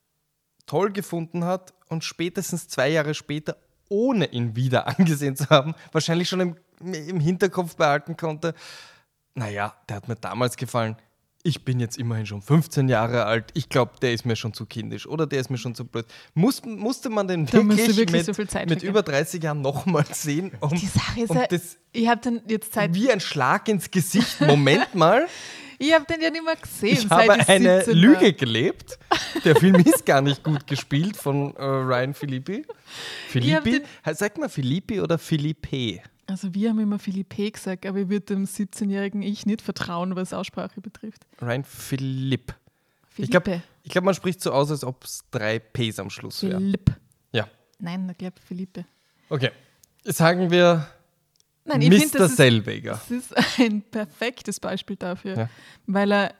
toll 0.66 0.92
gefunden 0.92 1.44
hat 1.44 1.72
und 1.88 2.04
spätestens 2.04 2.68
zwei 2.68 2.88
Jahre 2.90 3.14
später, 3.14 3.56
ohne 3.88 4.26
ihn 4.26 4.54
wieder 4.54 4.86
angesehen 4.98 5.36
zu 5.36 5.48
haben, 5.48 5.74
wahrscheinlich 5.92 6.28
schon 6.28 6.40
im, 6.40 6.56
im 6.80 7.18
Hinterkopf 7.20 7.76
behalten 7.76 8.18
konnte, 8.18 8.52
naja, 9.36 9.74
der 9.88 9.96
hat 9.96 10.08
mir 10.08 10.16
damals 10.16 10.56
gefallen. 10.56 10.96
Ich 11.42 11.64
bin 11.64 11.78
jetzt 11.78 11.96
immerhin 11.96 12.26
schon 12.26 12.42
15 12.42 12.88
Jahre 12.88 13.24
alt. 13.26 13.52
Ich 13.54 13.68
glaube, 13.68 13.92
der 14.02 14.12
ist 14.12 14.26
mir 14.26 14.34
schon 14.34 14.52
zu 14.52 14.66
kindisch 14.66 15.06
oder 15.06 15.28
der 15.28 15.38
ist 15.40 15.48
mir 15.48 15.58
schon 15.58 15.76
zu 15.76 15.84
blöd. 15.84 16.04
Muss, 16.34 16.64
musste 16.64 17.08
man 17.08 17.28
den 17.28 17.52
wirklich, 17.52 17.96
wirklich 17.96 18.26
mit, 18.26 18.26
so 18.26 18.32
Zeit 18.46 18.68
mit 18.68 18.80
vergehen. 18.80 18.88
über 18.88 19.02
30 19.04 19.40
Jahren 19.44 19.60
nochmal 19.60 20.04
sehen? 20.10 20.50
Um, 20.60 20.70
Die 20.70 20.86
Sache 20.86 21.20
ist, 21.20 21.30
um 21.30 21.36
ja, 21.36 21.46
das 21.46 21.78
ich 21.92 22.08
habe 22.08 22.20
den 22.20 22.40
jetzt 22.48 22.72
seit, 22.74 22.92
wie 22.94 23.12
ein 23.12 23.20
Schlag 23.20 23.68
ins 23.68 23.88
Gesicht. 23.92 24.40
Moment 24.40 24.92
mal. 24.96 25.28
ich 25.78 25.92
habe 25.94 26.04
den 26.06 26.20
ja 26.20 26.30
nicht 26.30 26.44
mehr 26.44 26.56
gesehen. 26.56 26.98
Ich 27.04 27.10
habe 27.10 27.36
ich 27.40 27.48
eine 27.48 27.76
17 27.84 27.96
Lüge 27.96 28.32
gelebt. 28.32 28.98
Der 29.44 29.54
Film 29.54 29.76
ist 29.76 30.04
gar 30.04 30.22
nicht 30.22 30.42
gut 30.42 30.66
gespielt 30.66 31.16
von 31.16 31.54
äh, 31.54 31.62
Ryan 31.62 32.12
Philippi. 32.12 32.66
Philippi? 33.28 33.82
den- 34.04 34.14
Sagt 34.16 34.38
man 34.38 34.48
Philippi 34.48 35.00
oder 35.00 35.16
Philippe? 35.16 36.00
Also 36.26 36.52
wir 36.54 36.70
haben 36.70 36.80
immer 36.80 36.98
Philippe 36.98 37.50
gesagt, 37.50 37.86
aber 37.86 37.98
ich 38.00 38.08
würde 38.08 38.26
dem 38.34 38.44
17-jährigen 38.44 39.22
Ich 39.22 39.46
nicht 39.46 39.62
vertrauen, 39.62 40.16
was 40.16 40.32
Aussprache 40.32 40.80
betrifft. 40.80 41.24
Ryan 41.40 41.62
Philipp. 41.64 42.54
Ich 43.16 43.30
glaube, 43.30 43.44
Philippe. 43.44 43.62
ich 43.84 43.90
glaub, 43.92 44.04
man 44.04 44.14
spricht 44.14 44.40
so 44.42 44.52
aus, 44.52 44.70
als 44.70 44.82
ob 44.84 45.04
es 45.04 45.24
drei 45.30 45.58
Ps 45.60 45.98
am 46.00 46.10
Schluss 46.10 46.42
wären. 46.42 46.60
Philipp. 46.64 46.90
Ja. 47.32 47.48
Nein, 47.78 48.08
ich 48.10 48.18
glaube 48.18 48.36
Philippe. 48.44 48.84
Okay. 49.28 49.50
Sagen 50.04 50.50
wir 50.50 50.86
Nein, 51.64 51.82
ich 51.82 51.88
finde, 51.90 52.06
Mr. 52.08 52.18
das 52.18 52.30
ist 52.32 52.36
Selweger. 52.36 52.92
Das 52.92 53.10
ist 53.10 53.34
ein 53.60 53.82
perfektes 53.82 54.60
Beispiel 54.60 54.96
dafür, 54.96 55.36
Ja. 55.36 55.50
weil 55.86 56.12
er, 56.12 56.34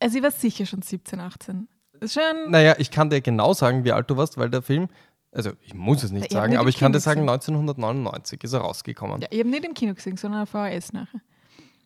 also 0.00 0.16
ich 0.16 0.22
war 0.22 0.30
sicher 0.30 0.64
schon 0.66 0.82
17, 0.82 1.20
18. 1.20 1.68
Das 1.92 2.02
ist 2.02 2.14
schon, 2.14 2.50
Naja, 2.50 2.76
ich 2.78 2.90
kann 2.90 3.10
dir 3.10 3.20
genau 3.20 3.52
sagen, 3.52 3.84
wie 3.84 3.92
alt 3.92 4.08
du 4.10 4.16
warst, 4.16 4.36
weil 4.38 4.50
der 4.50 4.62
Film, 4.62 4.88
also 5.32 5.52
ich 5.62 5.74
muss 5.74 6.02
es 6.02 6.10
nicht 6.10 6.32
Ja, 6.32 6.40
sagen, 6.40 6.50
nicht 6.52 6.58
aber 6.60 6.68
ich 6.68 6.78
kann 6.78 6.92
dir 6.92 7.00
sagen, 7.00 7.20
gesehen. 7.26 7.34
1999 7.34 8.42
ist 8.44 8.52
er 8.52 8.60
rausgekommen. 8.60 9.20
ja, 9.20 9.28
ich 9.30 9.38
habe 9.40 9.48
nicht 9.50 9.64
im 9.64 9.74
Kino 9.74 9.94
gesehen, 9.94 10.16
sondern 10.16 10.42
auf 10.42 10.50
VHS 10.50 10.92
nachher. 10.92 11.20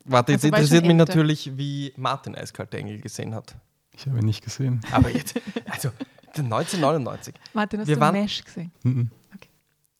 Warte, 0.05 0.31
jetzt 0.33 0.43
Also 0.43 0.55
interessiert 0.55 0.85
mich 0.85 0.95
natürlich, 0.95 1.57
wie 1.57 1.93
Martin 1.95 2.35
Eiskalte 2.35 2.77
Engel 2.77 2.99
gesehen 2.99 3.33
hat. 3.33 3.55
Ich 3.95 4.05
habe 4.07 4.19
ihn 4.19 4.25
nicht 4.25 4.43
gesehen. 4.43 4.81
Aber 4.91 5.09
jetzt, 5.09 5.39
also 5.69 5.89
1999. 6.35 7.35
Martin, 7.53 7.79
hast 7.81 7.87
Wir 7.87 7.95
du 7.95 8.01
waren- 8.01 8.13
Mesh 8.15 8.43
gesehen? 8.43 8.71
Mhm. 8.83 9.09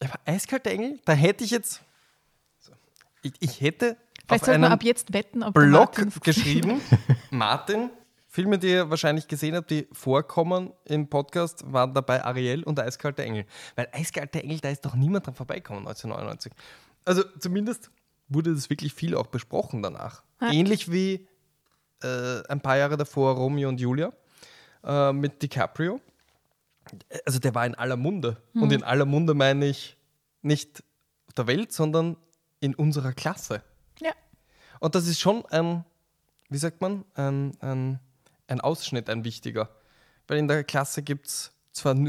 Aber 0.03 0.19
Eiskalte 0.25 0.69
Engel, 0.71 0.99
da 1.05 1.13
hätte 1.13 1.43
ich 1.45 1.51
jetzt, 1.51 1.81
ich, 3.21 3.33
ich 3.39 3.61
hätte 3.61 3.95
Vielleicht 4.27 4.43
auf 4.43 4.49
einen 4.49 4.65
ab 4.65 4.83
jetzt 4.83 5.13
wetten, 5.13 5.43
ob 5.43 5.53
Blog 5.53 5.91
geschrieben, 6.21 6.81
Martin, 7.29 7.89
Filme, 8.33 8.57
die 8.57 8.69
ihr 8.69 8.89
wahrscheinlich 8.89 9.27
gesehen 9.27 9.55
habt, 9.55 9.69
die 9.69 9.87
vorkommen 9.91 10.73
im 10.85 11.07
Podcast, 11.07 11.71
waren 11.71 11.93
dabei 11.93 12.25
Ariel 12.25 12.63
und 12.63 12.79
Eiskalte 12.79 13.23
Engel. 13.23 13.45
Weil 13.75 13.87
Eiskalte 13.91 14.41
Engel, 14.41 14.57
da 14.59 14.69
ist 14.69 14.83
doch 14.83 14.95
niemand 14.95 15.27
dran 15.27 15.35
vorbeigekommen 15.35 15.87
1999. 15.87 16.51
Also 17.05 17.21
zumindest 17.37 17.91
wurde 18.29 18.55
das 18.55 18.71
wirklich 18.71 18.95
viel 18.95 19.13
auch 19.13 19.27
besprochen 19.27 19.83
danach. 19.83 20.23
Ja. 20.41 20.51
Ähnlich 20.51 20.91
wie 20.91 21.27
äh, 22.01 22.41
ein 22.49 22.59
paar 22.59 22.75
Jahre 22.75 22.97
davor 22.97 23.35
Romeo 23.35 23.69
und 23.69 23.79
Julia 23.79 24.11
äh, 24.83 25.13
mit 25.13 25.43
DiCaprio. 25.43 26.01
Also 27.27 27.37
der 27.37 27.53
war 27.53 27.67
in 27.67 27.75
aller 27.75 27.97
Munde. 27.97 28.41
Und 28.55 28.71
in 28.71 28.81
aller 28.81 29.05
Munde 29.05 29.35
meine 29.35 29.67
ich 29.67 29.95
nicht 30.41 30.83
auf 31.27 31.33
der 31.33 31.45
Welt, 31.45 31.71
sondern 31.71 32.17
in 32.61 32.73
unserer 32.73 33.13
Klasse. 33.13 33.61
Ja. 34.01 34.13
Und 34.79 34.95
das 34.95 35.05
ist 35.05 35.19
schon 35.19 35.45
ein, 35.51 35.85
wie 36.49 36.57
sagt 36.57 36.81
man, 36.81 37.05
ein, 37.13 37.55
ein, 37.61 37.99
ein 38.47 38.61
Ausschnitt, 38.61 39.09
ein 39.09 39.23
wichtiger. 39.23 39.69
Weil 40.27 40.37
in 40.37 40.47
der 40.47 40.63
Klasse 40.63 41.03
gibt 41.03 41.27
es 41.27 41.53
zwar 41.73 41.95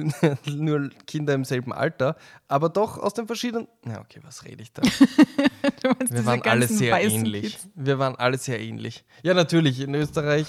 nur, 0.47 0.91
Kinder 1.07 1.35
im 1.35 1.45
selben 1.45 1.73
Alter, 1.73 2.17
aber 2.49 2.69
doch 2.69 2.99
aus 2.99 3.15
den 3.15 3.27
verschiedenen. 3.27 3.67
Na, 3.83 4.01
okay, 4.01 4.21
was 4.23 4.45
rede 4.45 4.63
ich 4.63 4.73
da? 4.73 4.83
Wir 6.11 6.27
waren 6.27 6.43
alle 6.43 6.69
sehr 6.69 7.01
ähnlich. 7.01 7.55
Kids. 7.55 7.69
Wir 7.75 7.99
waren 7.99 8.15
alle 8.17 8.37
sehr 8.39 8.61
ähnlich. 8.61 9.05
Ja, 9.23 9.35
natürlich. 9.35 9.81
In 9.81 9.95
Österreich 9.95 10.47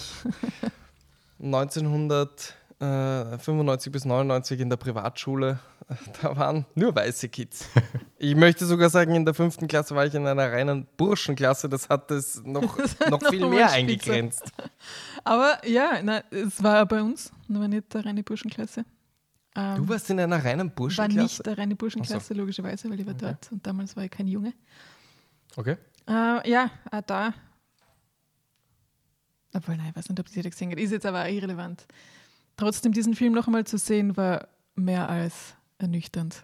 1995 1.42 3.92
bis 3.92 4.06
99 4.06 4.60
in 4.60 4.70
der 4.70 4.78
Privatschule, 4.78 5.60
da 6.22 6.38
waren 6.38 6.66
nur 6.76 6.96
weiße 6.96 7.30
Kids. 7.30 7.68
Ich 8.28 8.36
möchte 8.36 8.66
sogar 8.66 8.90
sagen, 8.90 9.14
in 9.14 9.24
der 9.24 9.36
fünften 9.36 9.68
Klasse 9.68 9.96
war 9.96 10.04
ich 10.06 10.14
in 10.16 10.26
einer 10.26 10.52
reinen 10.52 10.88
Burschenklasse. 10.98 11.70
Das 11.70 11.90
hat 11.90 12.10
es 12.10 12.42
noch, 12.44 12.78
noch 13.10 13.22
viel 13.30 13.40
noch 13.42 13.50
mehr 13.52 13.66
mal 13.66 13.70
spitzer. 13.70 13.74
eingegrenzt. 13.74 14.52
Aber 15.24 15.60
ja, 15.68 16.00
na, 16.02 16.24
es 16.32 16.62
war 16.64 16.86
bei 16.88 17.02
uns, 17.04 17.32
aber 17.50 17.68
nicht 17.68 17.96
eine 17.96 18.06
reine 18.06 18.24
Burschenklasse. 18.24 18.84
Ähm, 19.56 19.76
Du 19.78 19.90
warst 19.90 20.10
in 20.10 20.20
einer 20.20 20.44
reinen 20.44 20.70
war 20.70 20.76
Burschenklasse? 20.76 21.22
nicht 21.22 21.48
eine 21.48 21.58
reine 21.58 21.76
Burschenklasse, 21.76 22.34
logischerweise, 22.34 22.90
weil 22.90 23.00
ich 23.00 23.06
war 23.06 23.14
dort 23.14 23.52
und 23.52 23.66
damals 23.66 23.96
war 23.96 24.04
ich 24.04 24.12
kein 24.12 24.28
Junge. 24.28 24.54
Okay. 25.56 25.78
Äh, 26.08 26.50
ja, 26.50 26.70
auch 26.92 27.02
da. 27.02 27.34
Obwohl, 29.54 29.78
nein, 29.78 29.88
ich 29.92 29.96
weiß 29.96 30.10
nicht, 30.10 30.20
ob 30.20 30.28
sie 30.30 30.42
das 30.42 30.52
gesehen 30.52 30.72
hat. 30.72 30.80
Ist 30.80 30.92
jetzt 30.92 31.06
aber 31.06 31.22
auch 31.24 31.28
irrelevant. 31.30 31.86
Trotzdem, 32.58 32.92
diesen 32.92 33.14
Film 33.16 33.34
noch 33.34 33.48
einmal 33.48 33.66
zu 33.66 33.78
sehen, 33.78 34.18
war 34.18 34.48
mehr 34.76 35.10
als 35.10 35.54
ernüchternd. 35.78 36.44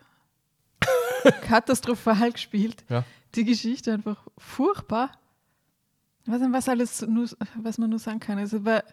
Katastrophal 1.41 2.31
gespielt. 2.31 2.83
Ja. 2.89 3.03
Die 3.35 3.45
Geschichte 3.45 3.93
einfach 3.93 4.27
furchtbar. 4.37 5.11
Nicht, 6.25 6.41
was 6.51 6.69
alles 6.69 7.01
nur, 7.01 7.27
was 7.61 7.77
man 7.77 7.89
nur 7.89 7.99
sagen 7.99 8.19
kann. 8.19 8.37
Also, 8.37 8.63
war, 8.63 8.83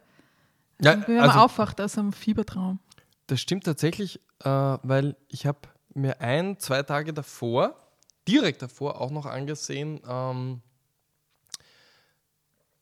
Ja, 0.80 1.06
wir 1.06 1.20
haben 1.20 1.30
also, 1.30 1.40
aufwacht 1.40 1.80
aus 1.80 1.98
einem 1.98 2.12
Fiebertraum. 2.12 2.78
Das 3.26 3.40
stimmt 3.40 3.64
tatsächlich, 3.64 4.20
äh, 4.44 4.48
weil 4.48 5.16
ich 5.28 5.46
habe 5.46 5.58
mir 5.94 6.20
ein, 6.20 6.58
zwei 6.58 6.82
Tage 6.82 7.12
davor, 7.12 7.76
direkt 8.26 8.62
davor 8.62 9.00
auch 9.00 9.10
noch 9.10 9.26
angesehen, 9.26 10.00
ähm, 10.08 10.62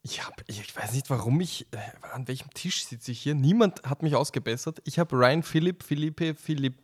ich 0.08 0.24
habe, 0.24 0.36
ich, 0.46 0.60
ich 0.60 0.76
weiß 0.76 0.92
nicht, 0.92 1.10
warum 1.10 1.40
ich, 1.40 1.66
äh, 1.72 1.78
an 2.12 2.28
welchem 2.28 2.50
Tisch 2.54 2.86
sitze 2.86 3.10
ich 3.10 3.20
hier, 3.20 3.34
niemand 3.34 3.82
hat 3.82 4.04
mich 4.04 4.14
ausgebessert. 4.14 4.80
Ich 4.84 5.00
habe 5.00 5.16
Ryan 5.16 5.42
Philipp, 5.42 5.82
Philippe, 5.82 6.36
Philipp 6.36 6.78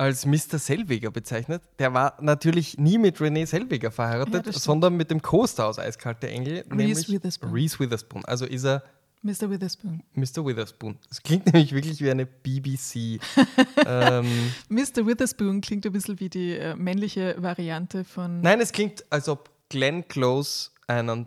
als 0.00 0.24
Mr. 0.24 0.58
Selweger 0.58 1.10
bezeichnet. 1.10 1.62
Der 1.78 1.92
war 1.92 2.16
natürlich 2.22 2.78
nie 2.78 2.96
mit 2.96 3.18
René 3.18 3.44
Selweger 3.44 3.88
Ja, 3.88 3.90
verheiratet, 3.90 4.42
stimmt. 4.44 4.56
sondern 4.56 4.96
mit 4.96 5.10
dem 5.10 5.20
Co-Star 5.20 5.68
aus 5.68 5.78
Eiskalte 5.78 6.26
Engel, 6.26 6.64
nämlich 6.70 7.06
Witherspoon. 7.10 7.52
Reese 7.52 7.78
Witherspoon. 7.78 8.24
Also 8.24 8.46
ist 8.46 8.64
er 8.64 8.82
Mr. 9.22 9.50
Witherspoon. 9.50 10.02
Mr. 10.14 10.46
Witherspoon. 10.46 10.96
Das 11.10 11.22
klingt 11.22 11.44
nämlich 11.52 11.74
wirklich 11.74 12.00
wie 12.00 12.10
eine 12.10 12.24
BBC. 12.24 13.20
ähm, 13.86 14.26
Mr. 14.70 15.06
Witherspoon 15.06 15.60
klingt 15.60 15.84
ein 15.84 15.92
bisschen 15.92 16.18
wie 16.18 16.30
die 16.30 16.52
äh, 16.56 16.74
männliche 16.76 17.36
Variante 17.36 18.04
von. 18.04 18.40
nein, 18.40 18.58
es 18.62 18.72
klingt, 18.72 19.04
als 19.10 19.28
ob 19.28 19.50
Glenn 19.68 20.08
Close 20.08 20.70
einen 20.86 21.26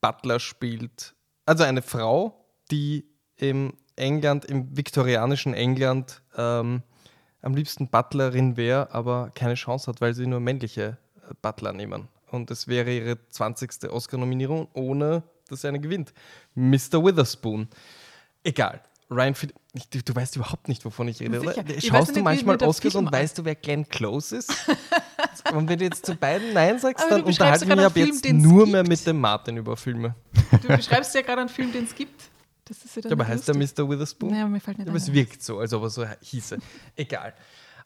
Butler 0.00 0.38
spielt. 0.38 1.16
Also 1.44 1.64
eine 1.64 1.82
Frau, 1.82 2.46
die 2.70 3.04
im 3.36 3.72
England, 3.96 4.44
im 4.44 4.76
viktorianischen 4.76 5.54
England 5.54 6.22
ähm, 6.36 6.82
am 7.46 7.54
liebsten 7.54 7.88
Butlerin 7.88 8.56
wäre, 8.56 8.92
aber 8.92 9.30
keine 9.34 9.54
Chance 9.54 9.86
hat, 9.86 10.00
weil 10.00 10.14
sie 10.14 10.26
nur 10.26 10.40
männliche 10.40 10.98
äh, 11.22 11.34
Butler 11.40 11.72
nehmen. 11.72 12.08
Und 12.30 12.50
es 12.50 12.66
wäre 12.66 12.92
ihre 12.92 13.28
20. 13.28 13.88
Oscar-Nominierung, 13.88 14.66
ohne 14.74 15.22
dass 15.48 15.60
sie 15.60 15.68
eine 15.68 15.78
gewinnt. 15.78 16.12
Mr. 16.56 17.04
Witherspoon. 17.04 17.68
Egal. 18.42 18.82
Ryan 19.08 19.36
Phil 19.36 19.52
ich, 19.74 19.88
du, 19.88 20.02
du 20.02 20.16
weißt 20.16 20.34
überhaupt 20.34 20.66
nicht, 20.66 20.84
wovon 20.84 21.06
ich 21.06 21.20
rede, 21.20 21.38
Sicher. 21.38 21.60
oder? 21.60 21.80
Schaust 21.80 22.08
nicht, 22.08 22.16
du 22.16 22.22
manchmal 22.22 22.56
Oscars 22.62 22.94
Film 22.94 23.06
und 23.06 23.12
weißt 23.12 23.38
du, 23.38 23.44
wer 23.44 23.54
Glenn 23.54 23.88
Close 23.88 24.38
ist? 24.38 24.52
und 25.54 25.68
wenn 25.68 25.78
du 25.78 25.84
jetzt 25.84 26.04
zu 26.04 26.16
beiden 26.16 26.52
Nein 26.52 26.80
sagst, 26.80 27.04
Aber 27.04 27.16
dann 27.16 27.24
unterhalten 27.24 27.68
wir 27.68 27.86
ab 27.86 27.96
jetzt 27.96 28.24
nur 28.24 28.66
mehr 28.66 28.82
mit 28.82 29.06
dem 29.06 29.20
Martin 29.20 29.58
über 29.58 29.76
Filme. 29.76 30.16
Du 30.62 30.68
beschreibst 30.68 31.14
ja 31.14 31.22
gerade 31.22 31.42
einen 31.42 31.50
Film, 31.50 31.72
den 31.72 31.84
es 31.84 31.94
gibt. 31.94 32.28
Das 32.66 32.84
ist 32.84 32.94
ja 32.96 33.02
dann 33.02 33.10
Ja, 33.10 33.16
aber 33.16 33.26
heißt 33.28 33.48
der 33.48 33.54
lustig. 33.54 33.78
Mr. 33.78 33.90
Witherspoon? 33.90 34.30
Naja, 34.30 34.46
mir 34.46 34.60
fällt 34.60 34.78
nicht 34.78 34.88
Aber 34.88 34.96
es 34.98 35.12
wirkt 35.12 35.42
so, 35.42 35.58
als 35.58 35.72
ob 35.72 35.82
er 35.84 35.90
so 35.90 36.06
hieße. 36.20 36.58
Egal. 36.96 37.34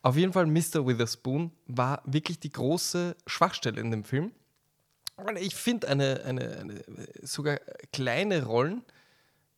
Auf 0.02 0.16
jeden 0.16 0.32
Fall, 0.32 0.46
Mr. 0.46 0.86
Witherspoon 0.86 1.52
war 1.66 2.02
wirklich 2.06 2.40
die 2.40 2.50
große 2.50 3.14
Schwachstelle 3.26 3.80
in 3.80 3.90
dem 3.90 4.04
Film. 4.04 4.32
Weil 5.16 5.36
Ich 5.36 5.54
finde 5.54 5.88
eine, 5.88 6.22
eine, 6.24 6.56
eine 6.58 6.82
sogar 7.22 7.60
kleine 7.92 8.44
Rollen, 8.44 8.82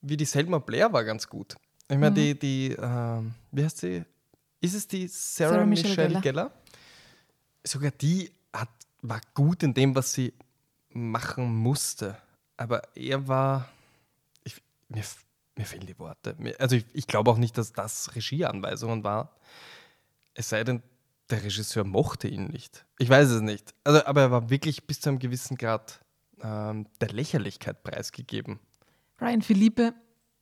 wie 0.01 0.17
die 0.17 0.25
Selma 0.25 0.59
Blair 0.59 0.93
war 0.93 1.05
ganz 1.05 1.29
gut. 1.29 1.55
Ich 1.89 1.97
meine, 1.97 2.11
Mhm. 2.11 2.15
die, 2.15 2.39
die 2.39 2.77
ähm, 2.81 3.35
wie 3.53 3.65
heißt 3.65 3.79
sie? 3.79 4.05
Ist 4.61 4.75
es 4.75 4.87
die 4.89 5.07
Sarah, 5.09 5.53
Sarah 5.55 5.67
Michelle 5.67 5.89
Michelle, 5.91 6.09
Gellar. 6.09 6.23
Gellar? 6.23 6.53
Sogar 7.65 7.91
die 7.93 8.31
hat, 8.53 8.69
war 9.03 9.21
gut 9.35 9.63
in 9.63 9.73
dem, 9.75 9.95
was 9.95 10.13
sie 10.13 10.33
machen 10.91 11.55
musste. 11.55 12.17
Aber 12.57 12.83
er 12.97 13.27
war, 13.29 13.69
mir, 14.95 15.05
mir 15.57 15.67
fehlen 15.67 15.87
die 15.87 15.99
Worte. 15.99 16.37
Also 16.59 16.77
ich, 16.77 16.87
ich 16.93 17.07
glaube 17.07 17.31
auch 17.31 17.39
nicht, 17.39 17.59
dass 17.59 17.73
das 17.73 18.15
Regieanweisungen 18.15 19.05
waren. 19.05 19.29
Es 20.35 20.49
sei 20.49 20.65
denn, 20.65 20.83
der 21.31 21.43
Regisseur 21.43 21.85
mochte 21.85 22.29
ihn 22.29 22.47
nicht. 22.47 22.85
Ich 22.99 23.09
weiß 23.09 23.31
es 23.31 23.41
nicht. 23.41 23.75
Also, 23.85 24.05
aber 24.05 24.23
er 24.23 24.31
war 24.31 24.51
wirklich 24.51 24.87
bis 24.87 25.01
zu 25.01 25.11
einem 25.11 25.19
gewissen 25.19 25.57
Grad 25.57 26.05
ähm, 26.43 26.87
der 27.01 27.09
Lächerlichkeit 27.09 27.83
preisgegeben. 27.83 28.61
Ryan 29.21 29.43
Philippe 29.43 29.95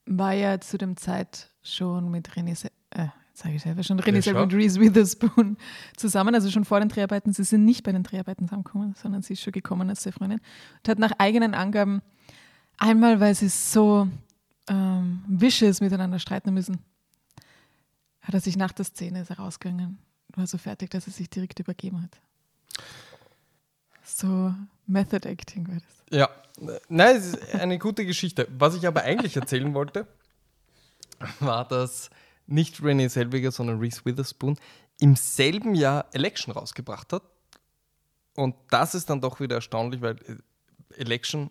war 0.06 0.32
ja 0.32 0.60
zu 0.60 0.78
dem 0.78 0.96
Zeit 0.96 1.50
schon 1.62 2.10
mit 2.10 2.30
René, 2.30 2.56
Se 2.56 2.70
äh, 2.90 3.06
jetzt 3.28 3.42
sage 3.42 3.54
ich 3.54 3.62
selber 3.62 3.82
schon, 3.82 4.00
René 4.00 4.16
Ja, 4.16 4.22
Selber 4.22 4.42
und 4.42 4.54
Reese 4.54 4.80
Witherspoon 4.80 5.56
zusammen, 5.96 6.34
also 6.34 6.50
schon 6.50 6.64
vor 6.64 6.80
den 6.80 6.88
Dreharbeiten. 6.88 7.32
Sie 7.32 7.44
sind 7.44 7.64
nicht 7.64 7.84
bei 7.84 7.92
den 7.92 8.02
Dreharbeiten 8.02 8.46
zusammengekommen, 8.48 8.94
sondern 8.94 9.22
sie 9.22 9.34
ist 9.34 9.42
schon 9.42 9.52
gekommen 9.52 9.88
als 9.90 10.02
seine 10.02 10.14
Freundin 10.14 10.40
und 10.78 10.88
hat 10.88 10.98
nach 10.98 11.12
eigenen 11.18 11.54
Angaben 11.54 12.02
einmal, 12.78 13.20
weil 13.20 13.34
sie 13.34 13.48
so 13.48 14.08
ähm, 14.70 15.22
vicious 15.28 15.82
miteinander 15.82 16.18
streiten 16.18 16.54
müssen, 16.54 16.78
hat 18.22 18.34
er 18.34 18.40
sich 18.40 18.56
nach 18.56 18.72
der 18.72 18.86
Szene 18.86 19.20
ist 19.20 19.30
er 19.30 19.38
rausgegangen 19.38 19.98
war 20.36 20.46
so 20.46 20.58
fertig, 20.58 20.90
dass 20.90 21.06
er 21.06 21.12
sich 21.12 21.30
direkt 21.30 21.58
übergeben 21.60 22.02
hat. 22.02 22.20
So 24.04 24.54
Method 24.86 25.28
Acting 25.28 25.68
war 25.68 25.74
das. 25.74 26.18
Ja, 26.18 26.28
nein, 26.88 27.16
es 27.16 27.34
ist 27.34 27.54
eine 27.54 27.78
gute 27.78 28.04
Geschichte. 28.04 28.48
Was 28.50 28.74
ich 28.74 28.86
aber 28.86 29.02
eigentlich 29.02 29.36
erzählen 29.36 29.72
wollte, 29.74 30.06
war, 31.40 31.66
dass 31.66 32.10
nicht 32.46 32.80
Renée 32.80 33.08
Selweger, 33.08 33.52
sondern 33.52 33.78
Reese 33.78 34.04
Witherspoon 34.04 34.58
im 34.98 35.16
selben 35.16 35.74
Jahr 35.74 36.06
Election 36.12 36.52
rausgebracht 36.52 37.12
hat. 37.12 37.22
Und 38.34 38.56
das 38.70 38.94
ist 38.94 39.08
dann 39.10 39.20
doch 39.20 39.40
wieder 39.40 39.56
erstaunlich, 39.56 40.00
weil 40.00 40.16
äh, 40.26 40.36
Election, 41.00 41.50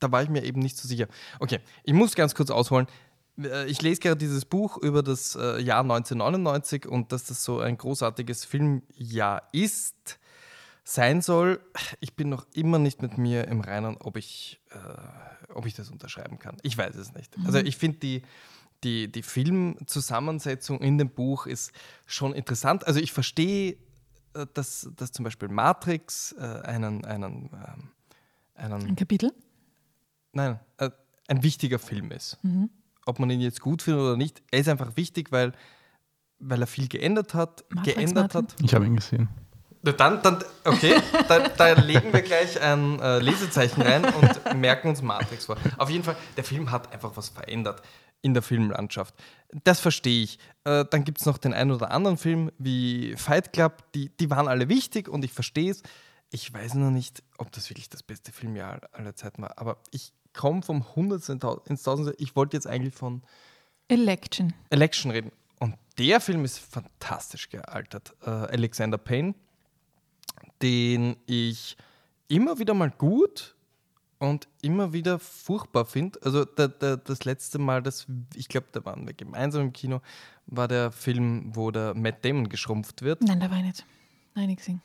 da 0.00 0.10
war 0.10 0.22
ich 0.22 0.28
mir 0.28 0.42
eben 0.44 0.60
nicht 0.60 0.76
so 0.76 0.88
sicher. 0.88 1.06
Okay, 1.38 1.60
ich 1.84 1.92
muss 1.92 2.14
ganz 2.14 2.34
kurz 2.34 2.50
ausholen. 2.50 2.86
Äh, 3.38 3.66
Ich 3.66 3.80
lese 3.82 4.00
gerade 4.00 4.16
dieses 4.16 4.44
Buch 4.44 4.76
über 4.78 5.02
das 5.02 5.36
äh, 5.36 5.60
Jahr 5.60 5.82
1999 5.82 6.86
und 6.86 7.12
dass 7.12 7.24
das 7.24 7.44
so 7.44 7.60
ein 7.60 7.76
großartiges 7.78 8.44
Filmjahr 8.44 9.42
ist 9.52 10.18
sein 10.82 11.22
soll. 11.22 11.60
Ich 12.00 12.14
bin 12.16 12.28
noch 12.28 12.46
immer 12.52 12.78
nicht 12.78 13.00
mit 13.02 13.16
mir 13.18 13.46
im 13.46 13.60
Reinen, 13.60 13.96
ob 13.98 14.16
ich, 14.16 14.60
äh, 14.70 15.52
ob 15.54 15.66
ich 15.66 15.74
das 15.74 15.90
unterschreiben 15.90 16.38
kann. 16.38 16.56
Ich 16.62 16.76
weiß 16.76 16.96
es 16.96 17.12
nicht. 17.14 17.32
Also 17.44 17.58
ich 17.58 17.76
finde 17.76 17.98
die, 17.98 18.22
die, 18.82 19.12
die 19.12 19.22
Filmzusammensetzung 19.22 20.80
in 20.80 20.98
dem 20.98 21.10
Buch 21.10 21.46
ist 21.46 21.72
schon 22.06 22.32
interessant. 22.32 22.86
Also 22.86 22.98
ich 22.98 23.12
verstehe, 23.12 23.76
äh, 24.34 24.46
dass, 24.54 24.88
dass 24.96 25.12
zum 25.12 25.24
Beispiel 25.24 25.48
Matrix 25.48 26.32
äh, 26.32 26.40
einen, 26.40 27.04
einen, 27.04 27.50
Ein 28.54 28.72
einen 28.72 28.96
Kapitel? 28.96 29.32
Nein, 30.32 30.60
äh, 30.78 30.90
ein 31.28 31.42
wichtiger 31.42 31.78
Film 31.78 32.10
ist. 32.10 32.38
Ob 33.06 33.18
man 33.18 33.30
ihn 33.30 33.40
jetzt 33.40 33.60
gut 33.60 33.82
findet 33.82 34.02
oder 34.02 34.16
nicht, 34.16 34.42
er 34.50 34.60
ist 34.60 34.68
einfach 34.68 34.96
wichtig, 34.96 35.32
weil, 35.32 35.52
weil 36.38 36.60
er 36.60 36.66
viel 36.66 36.88
geändert 36.88 37.34
hat, 37.34 37.64
Matrix, 37.70 37.94
geändert 37.94 38.34
Martin? 38.34 38.48
hat. 38.48 38.64
Ich 38.64 38.74
habe 38.74 38.86
ihn 38.86 38.96
gesehen. 38.96 39.28
Dann, 39.82 40.22
dann, 40.22 40.44
okay, 40.64 40.96
da, 41.28 41.48
da 41.48 41.72
legen 41.72 42.12
wir 42.12 42.20
gleich 42.20 42.60
ein 42.60 43.00
äh, 43.00 43.18
Lesezeichen 43.18 43.80
rein 43.80 44.04
und 44.04 44.56
merken 44.60 44.88
uns 44.88 45.00
Matrix 45.00 45.46
vor. 45.46 45.56
Auf 45.78 45.88
jeden 45.88 46.04
Fall, 46.04 46.16
der 46.36 46.44
Film 46.44 46.70
hat 46.70 46.92
einfach 46.92 47.16
was 47.16 47.30
verändert 47.30 47.80
in 48.20 48.34
der 48.34 48.42
Filmlandschaft. 48.42 49.14
Das 49.64 49.80
verstehe 49.80 50.24
ich. 50.24 50.38
Äh, 50.64 50.84
dann 50.90 51.04
gibt 51.04 51.20
es 51.20 51.26
noch 51.26 51.38
den 51.38 51.54
einen 51.54 51.70
oder 51.70 51.90
anderen 51.92 52.18
Film 52.18 52.50
wie 52.58 53.14
Fight 53.16 53.54
Club, 53.54 53.90
die, 53.94 54.10
die 54.18 54.28
waren 54.28 54.48
alle 54.48 54.68
wichtig 54.68 55.08
und 55.08 55.24
ich 55.24 55.32
verstehe 55.32 55.70
es. 55.70 55.82
Ich 56.30 56.52
weiß 56.52 56.74
noch 56.74 56.90
nicht, 56.90 57.22
ob 57.38 57.50
das 57.50 57.70
wirklich 57.70 57.88
das 57.88 58.02
beste 58.02 58.32
Filmjahr 58.32 58.82
aller 58.92 59.16
Zeiten 59.16 59.42
war, 59.42 59.58
aber 59.58 59.78
ich 59.90 60.12
komme 60.32 60.62
vom 60.62 60.94
Hundertsten 60.94 61.40
ins 61.66 61.82
Tausendste. 61.82 62.14
Ich 62.18 62.36
wollte 62.36 62.56
jetzt 62.56 62.66
eigentlich 62.66 62.94
von 62.94 63.22
Election. 63.88 64.54
Election 64.70 65.10
reden. 65.10 65.32
Und 65.58 65.74
der 65.98 66.20
Film 66.20 66.44
ist 66.44 66.58
fantastisch 66.58 67.48
gealtert. 67.48 68.14
Äh, 68.22 68.30
Alexander 68.30 68.98
Payne, 68.98 69.34
den 70.62 71.16
ich 71.26 71.76
immer 72.28 72.58
wieder 72.58 72.74
mal 72.74 72.90
gut 72.90 73.56
und 74.18 74.48
immer 74.62 74.92
wieder 74.92 75.18
furchtbar 75.18 75.86
finde. 75.86 76.20
Also 76.22 76.44
der, 76.44 76.68
der, 76.68 76.96
das 76.98 77.24
letzte 77.24 77.58
Mal, 77.58 77.82
das, 77.82 78.06
ich 78.34 78.48
glaube, 78.48 78.68
da 78.72 78.84
waren 78.84 79.06
wir 79.06 79.14
gemeinsam 79.14 79.62
im 79.62 79.72
Kino, 79.72 80.00
war 80.46 80.68
der 80.68 80.92
Film, 80.92 81.50
wo 81.54 81.70
der 81.70 81.94
Matt 81.94 82.24
Damon 82.24 82.48
geschrumpft 82.48 83.02
wird. 83.02 83.22
Nein, 83.22 83.40
da 83.40 83.50
war 83.50 83.58
ich 83.58 83.64
nicht. 83.64 83.86
Nein, 84.34 84.46
nicht 84.46 84.58
gesehen. 84.58 84.82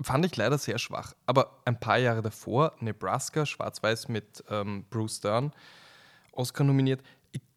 Fand 0.00 0.26
ich 0.26 0.36
leider 0.36 0.58
sehr 0.58 0.78
schwach. 0.78 1.14
Aber 1.26 1.60
ein 1.64 1.78
paar 1.78 1.98
Jahre 1.98 2.22
davor, 2.22 2.74
Nebraska, 2.80 3.46
schwarz-weiß 3.46 4.08
mit 4.08 4.42
ähm, 4.50 4.84
Bruce 4.90 5.20
Dern, 5.20 5.52
Oscar 6.32 6.64
nominiert. 6.64 7.02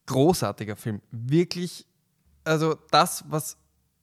Großartiger 0.07 0.77
Film. 0.77 1.01
Wirklich, 1.11 1.85
also 2.45 2.75
das, 2.91 3.25
was 3.27 3.57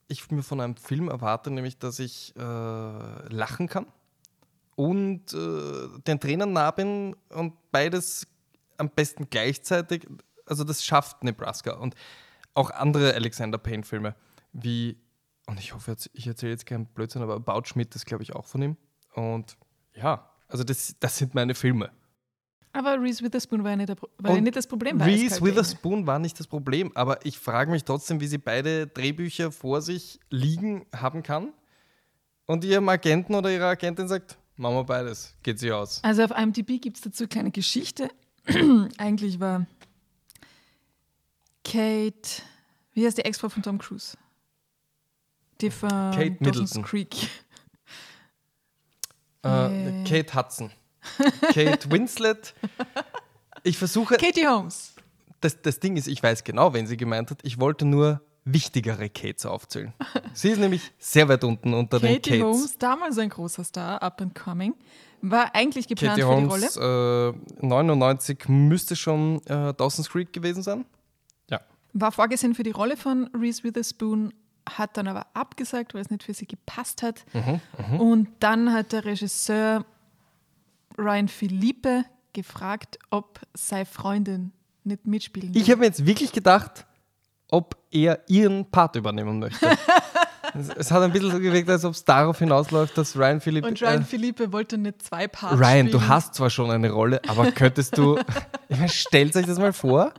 ich 0.07 0.29
mir 0.29 0.43
von 0.43 0.61
einem 0.61 0.77
Film 0.77 1.09
erwarte, 1.09 1.49
nämlich, 1.49 1.79
dass 1.79 1.97
ich 1.97 2.35
äh, 2.37 2.39
lachen 2.41 3.67
kann 3.67 3.87
und 4.75 5.33
äh, 5.33 5.99
den 6.05 6.19
Tränen 6.19 6.53
nah 6.53 6.69
bin 6.69 7.15
und 7.29 7.53
beides 7.71 8.27
am 8.77 8.89
besten 8.89 9.29
gleichzeitig. 9.29 10.07
Also 10.45 10.63
das 10.63 10.85
schafft 10.85 11.23
Nebraska 11.23 11.73
und 11.73 11.95
auch 12.53 12.69
andere 12.69 13.15
Alexander 13.15 13.57
Payne-Filme 13.57 14.15
wie, 14.53 14.97
und 15.47 15.59
ich 15.59 15.73
hoffe, 15.73 15.95
ich 16.13 16.27
erzähle 16.27 16.51
jetzt 16.51 16.65
keinen 16.65 16.85
Blödsinn, 16.87 17.21
aber 17.21 17.39
Baut 17.39 17.67
Schmidt 17.67 17.95
ist, 17.95 18.05
glaube 18.05 18.23
ich, 18.23 18.35
auch 18.35 18.45
von 18.45 18.61
ihm. 18.61 18.77
Und 19.13 19.57
ja, 19.93 20.29
also 20.47 20.63
das, 20.63 20.95
das 20.99 21.17
sind 21.17 21.35
meine 21.35 21.55
Filme. 21.55 21.91
Aber 22.73 23.01
Reese 23.01 23.23
Witherspoon 23.23 23.63
war 23.63 23.71
ja 23.71 23.77
nicht, 23.77 23.93
war 24.17 24.41
nicht 24.41 24.55
das 24.55 24.67
Problem. 24.67 24.99
Reese 24.99 25.41
Witherspoon 25.41 26.05
war 26.07 26.19
nicht 26.19 26.37
das 26.39 26.47
Problem, 26.47 26.91
aber 26.93 27.25
ich 27.25 27.39
frage 27.39 27.71
mich 27.71 27.85
trotzdem, 27.85 28.19
wie 28.19 28.27
sie 28.27 28.37
beide 28.37 28.87
Drehbücher 28.87 29.53
vor 29.53 29.81
sich 29.81 30.19
liegen 30.29 30.85
haben 30.93 31.23
kann 31.23 31.53
und 32.45 32.65
ihrem 32.65 32.89
Agenten 32.89 33.33
oder 33.33 33.49
ihrer 33.49 33.67
Agentin 33.67 34.09
sagt, 34.09 34.37
machen 34.57 34.75
wir 34.75 34.83
beides, 34.83 35.35
geht 35.41 35.57
sie 35.59 35.71
aus. 35.71 36.03
Also 36.03 36.23
auf 36.25 36.31
IMDb 36.31 36.81
gibt 36.81 36.97
es 36.97 37.03
dazu 37.03 37.23
eine 37.23 37.29
kleine 37.29 37.51
Geschichte. 37.51 38.09
Eigentlich 38.97 39.39
war 39.39 39.65
Kate, 41.63 42.41
wie 42.91 43.05
heißt 43.05 43.17
die 43.17 43.23
Ex-Frau 43.23 43.47
von 43.47 43.63
Tom 43.63 43.77
Cruise? 43.77 44.17
Die 45.61 45.69
von 45.71 45.89
Kate 45.89 46.31
Dawson's 46.41 46.75
Middleton. 46.75 46.83
Creek. 46.83 47.29
Äh, 49.43 50.01
Äh. 50.01 50.03
Kate 50.03 50.33
Hudson. 50.35 50.71
Kate 51.53 51.89
Winslet. 51.91 52.53
Ich 53.63 53.77
versuche, 53.77 54.17
Katie 54.17 54.47
Holmes. 54.47 54.93
das, 55.41 55.61
das 55.61 55.79
Ding 55.79 55.97
ist, 55.97 56.07
ich 56.07 56.21
weiß 56.21 56.43
genau, 56.43 56.73
wen 56.73 56.87
sie 56.87 56.97
gemeint 56.97 57.31
hat. 57.31 57.39
Ich 57.43 57.59
wollte 57.59 57.85
nur 57.85 58.21
wichtigere 58.43 59.09
Kates 59.09 59.45
aufzählen. 59.45 59.93
Sie 60.33 60.49
ist 60.49 60.59
nämlich 60.59 60.91
sehr 60.99 61.27
weit 61.29 61.43
unten 61.43 61.73
unter 61.73 61.99
den 61.99 62.15
Katie 62.15 62.39
Kates. 62.39 62.43
Holmes, 62.43 62.77
damals 62.77 63.17
ein 63.17 63.29
großer 63.29 63.63
Star, 63.63 64.01
up 64.03 64.21
and 64.21 64.35
coming, 64.35 64.73
war 65.21 65.53
eigentlich 65.55 65.87
geplant 65.87 66.19
Katie 66.19 66.27
für 66.31 66.41
die 66.41 66.45
Rolle. 66.45 67.33
Holmes, 67.33 67.61
äh, 67.61 67.65
99 67.65 68.47
müsste 68.49 68.95
schon 68.95 69.41
äh, 69.45 69.73
Dawson's 69.73 70.09
Creek 70.09 70.31
gewesen 70.33 70.61
sein. 70.63 70.85
Ja. 71.49 71.61
War 71.93 72.11
vorgesehen 72.11 72.53
für 72.53 72.63
die 72.63 72.71
Rolle 72.71 72.97
von 72.97 73.29
Reese 73.35 73.63
Witherspoon, 73.63 74.31
hat 74.69 74.97
dann 74.97 75.07
aber 75.07 75.27
abgesagt, 75.33 75.93
weil 75.93 76.01
es 76.01 76.09
nicht 76.09 76.23
für 76.23 76.33
sie 76.33 76.47
gepasst 76.47 77.03
hat. 77.03 77.23
Mhm, 77.33 77.99
Und 77.99 78.27
dann 78.39 78.73
hat 78.73 78.91
der 78.91 79.05
Regisseur 79.05 79.85
Ryan 80.97 81.27
Philippe 81.27 82.05
gefragt, 82.33 82.97
ob 83.09 83.39
seine 83.53 83.85
Freundin 83.85 84.51
nicht 84.83 85.05
mitspielen 85.07 85.49
Ich 85.55 85.67
will. 85.67 85.71
habe 85.73 85.79
mir 85.81 85.85
jetzt 85.87 86.05
wirklich 86.05 86.31
gedacht, 86.31 86.85
ob 87.49 87.75
er 87.91 88.19
ihren 88.27 88.69
Part 88.69 88.95
übernehmen 88.95 89.39
möchte. 89.39 89.69
es, 90.53 90.69
es 90.69 90.91
hat 90.91 91.03
ein 91.03 91.11
bisschen 91.11 91.31
so 91.31 91.39
gewirkt, 91.39 91.69
als 91.69 91.85
ob 91.85 91.93
es 91.93 92.03
darauf 92.03 92.39
hinausläuft, 92.39 92.97
dass 92.97 93.15
Ryan 93.15 93.41
Philippe. 93.41 93.67
Und 93.67 93.81
Ryan 93.81 94.01
äh, 94.01 94.05
Philippe 94.05 94.51
wollte 94.51 94.77
nicht 94.77 95.01
zwei 95.03 95.27
Parts 95.27 95.59
Ryan, 95.59 95.87
spielen. 95.87 95.91
du 96.01 96.07
hast 96.07 96.35
zwar 96.35 96.49
schon 96.49 96.71
eine 96.71 96.91
Rolle, 96.91 97.21
aber 97.27 97.51
könntest 97.51 97.97
du. 97.97 98.17
ich 98.69 98.77
meine, 98.77 98.89
stellt 98.89 99.35
euch 99.35 99.45
das 99.45 99.59
mal 99.59 99.73
vor. 99.73 100.13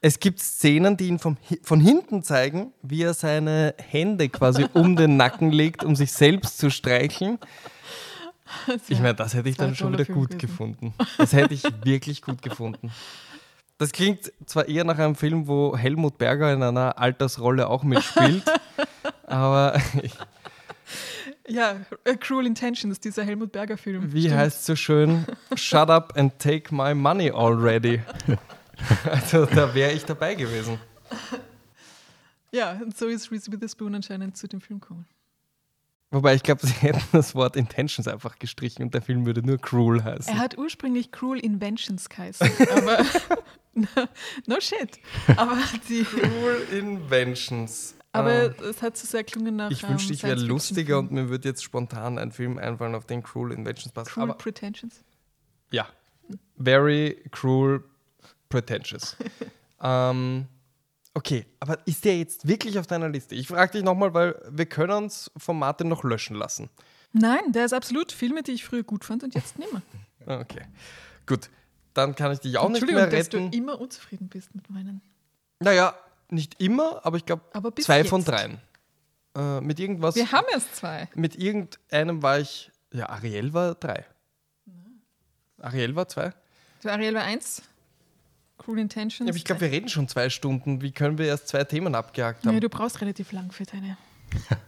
Es 0.00 0.20
gibt 0.20 0.38
Szenen, 0.40 0.96
die 0.96 1.08
ihn 1.08 1.18
vom, 1.18 1.36
von 1.62 1.80
hinten 1.80 2.22
zeigen, 2.22 2.72
wie 2.82 3.02
er 3.02 3.14
seine 3.14 3.74
Hände 3.78 4.28
quasi 4.28 4.66
um 4.72 4.94
den 4.96 5.16
Nacken 5.16 5.50
legt, 5.50 5.82
um 5.84 5.96
sich 5.96 6.12
selbst 6.12 6.58
zu 6.58 6.70
streicheln. 6.70 7.38
Ich 8.88 8.98
meine, 8.98 9.14
das 9.14 9.34
hätte 9.34 9.48
ich 9.48 9.56
dann 9.56 9.74
schon 9.74 9.92
wieder 9.92 10.04
gut 10.06 10.38
gefunden. 10.38 10.94
Das 11.18 11.32
hätte 11.32 11.52
ich 11.52 11.64
wirklich 11.84 12.22
gut 12.22 12.40
gefunden. 12.42 12.90
Das 13.76 13.92
klingt 13.92 14.32
zwar 14.46 14.68
eher 14.68 14.84
nach 14.84 14.98
einem 14.98 15.14
Film, 15.14 15.46
wo 15.46 15.76
Helmut 15.76 16.16
Berger 16.18 16.52
in 16.52 16.62
einer 16.62 16.98
Altersrolle 16.98 17.68
auch 17.68 17.82
mitspielt, 17.82 18.44
aber 19.26 19.80
Ja, 21.46 21.76
A 22.06 22.14
Cruel 22.14 22.46
Intentions, 22.46 22.98
dieser 23.00 23.24
Helmut 23.24 23.52
Berger 23.52 23.76
Film. 23.76 24.12
wie 24.12 24.32
heißt 24.32 24.60
es 24.60 24.66
so 24.66 24.76
schön? 24.76 25.26
Shut 25.54 25.90
up 25.90 26.16
and 26.16 26.38
take 26.38 26.74
my 26.74 26.94
money 26.94 27.30
already. 27.30 28.00
Also 29.04 29.46
da 29.46 29.74
wäre 29.74 29.92
ich 29.92 30.04
dabei 30.04 30.34
gewesen. 30.34 30.78
Ja, 32.52 32.72
und 32.82 32.96
so 32.96 33.06
ist 33.06 33.30
Reese 33.30 33.52
Witherspoon 33.52 33.94
anscheinend 33.94 34.36
zu 34.36 34.48
dem 34.48 34.60
Film 34.60 34.80
gekommen. 34.80 35.06
Wobei 36.10 36.34
ich 36.34 36.42
glaube, 36.42 36.60
sie 36.66 36.72
hätten 36.72 37.02
das 37.12 37.34
Wort 37.34 37.56
Intentions 37.56 38.08
einfach 38.08 38.38
gestrichen 38.38 38.82
und 38.82 38.94
der 38.94 39.02
Film 39.02 39.26
würde 39.26 39.42
nur 39.42 39.58
Cruel 39.58 40.02
heißen. 40.02 40.32
Er 40.32 40.38
hat 40.40 40.56
ursprünglich 40.56 41.12
Cruel 41.12 41.38
Inventions 41.40 42.08
geheißen, 42.08 42.50
aber 42.70 43.04
no, 44.46 44.60
shit. 44.60 44.98
Aber, 45.36 45.58
die, 45.88 46.04
Cruel 46.04 46.62
Inventions. 46.72 47.94
aber 48.12 48.54
Ah. 48.58 48.62
es 48.64 48.80
hat 48.80 48.96
so 48.96 49.06
sehr 49.06 49.24
klungen 49.24 49.56
nach 49.56 49.70
ich 49.70 49.86
wünschte, 49.86 50.08
ähm, 50.08 50.14
ich 50.14 50.22
wäre 50.22 50.40
lustiger 50.40 50.98
und 50.98 51.12
mir 51.12 51.28
würde 51.28 51.48
jetzt 51.50 51.62
spontan 51.62 52.18
ein 52.18 52.32
Film 52.32 52.56
einfallen, 52.58 52.94
auf 52.94 53.04
den 53.04 53.22
Cruel 53.22 53.52
Inventions 53.52 53.92
passt. 53.92 54.10
Cruel 54.10 54.22
Aber 54.24 54.34
Pretensions. 54.38 55.02
ja, 55.70 55.86
very 56.56 57.22
cruel, 57.30 57.84
pretentious. 58.48 59.16
ähm, 59.82 60.46
okay, 61.14 61.46
aber 61.60 61.78
ist 61.86 62.04
der 62.04 62.18
jetzt 62.18 62.46
wirklich 62.46 62.78
auf 62.78 62.86
deiner 62.86 63.08
Liste? 63.08 63.34
Ich 63.34 63.48
frage 63.48 63.72
dich 63.72 63.82
nochmal, 63.82 64.14
weil 64.14 64.40
wir 64.50 64.66
können 64.66 64.92
uns 65.04 65.30
von 65.36 65.58
Martin 65.58 65.88
noch 65.88 66.04
löschen 66.04 66.36
lassen. 66.36 66.70
Nein, 67.12 67.52
der 67.52 67.64
ist 67.64 67.72
absolut 67.72 68.12
Filme, 68.12 68.42
die 68.42 68.52
ich 68.52 68.64
früher 68.64 68.82
gut 68.82 69.04
fand 69.04 69.22
und 69.24 69.34
jetzt 69.34 69.58
nicht 69.58 69.72
mehr. 69.72 69.82
Okay, 70.26 70.62
gut. 71.26 71.48
Dann 71.94 72.14
kann 72.14 72.32
ich 72.32 72.40
dich 72.40 72.58
auch 72.58 72.68
nicht 72.68 72.82
Entschuldigung, 72.82 73.08
mehr 73.10 73.18
dass 73.18 73.30
du 73.30 73.38
retten. 73.38 73.52
immer 73.52 73.80
unzufrieden 73.80 74.28
bist 74.28 74.54
mit 74.54 74.68
meinen. 74.68 75.00
Naja, 75.60 75.94
nicht 76.28 76.60
immer, 76.60 77.00
aber 77.06 77.16
ich 77.16 77.24
glaube 77.24 77.42
zwei 77.80 77.98
jetzt. 77.98 78.10
von 78.10 78.24
dreien. 78.24 78.60
Äh, 79.34 79.62
mit 79.62 79.80
irgendwas. 79.80 80.16
Wir 80.16 80.30
haben 80.30 80.46
erst 80.52 80.76
zwei. 80.76 81.08
mit 81.14 81.36
irgendeinem 81.36 82.22
war 82.22 82.40
ich. 82.40 82.70
Ja, 82.92 83.08
Ariel 83.08 83.54
war 83.54 83.74
drei. 83.74 84.04
Ariel 85.60 85.96
war 85.96 86.08
zwei. 86.08 86.32
So, 86.80 86.90
Ariel 86.90 87.14
war 87.14 87.22
eins. 87.22 87.62
Cruel 88.58 88.78
Intentions. 88.80 89.26
Ja, 89.26 89.30
aber 89.32 89.36
ich 89.36 89.44
glaube, 89.44 89.60
wir 89.62 89.70
reden 89.70 89.88
schon 89.88 90.08
zwei 90.08 90.28
Stunden. 90.30 90.82
Wie 90.82 90.92
können 90.92 91.16
wir 91.18 91.26
erst 91.26 91.48
zwei 91.48 91.64
Themen 91.64 91.94
abgehakt 91.94 92.44
haben? 92.44 92.54
ja, 92.54 92.60
du 92.60 92.68
brauchst 92.68 93.00
relativ 93.00 93.32
lang 93.32 93.50
für 93.52 93.64
deine. 93.64 93.96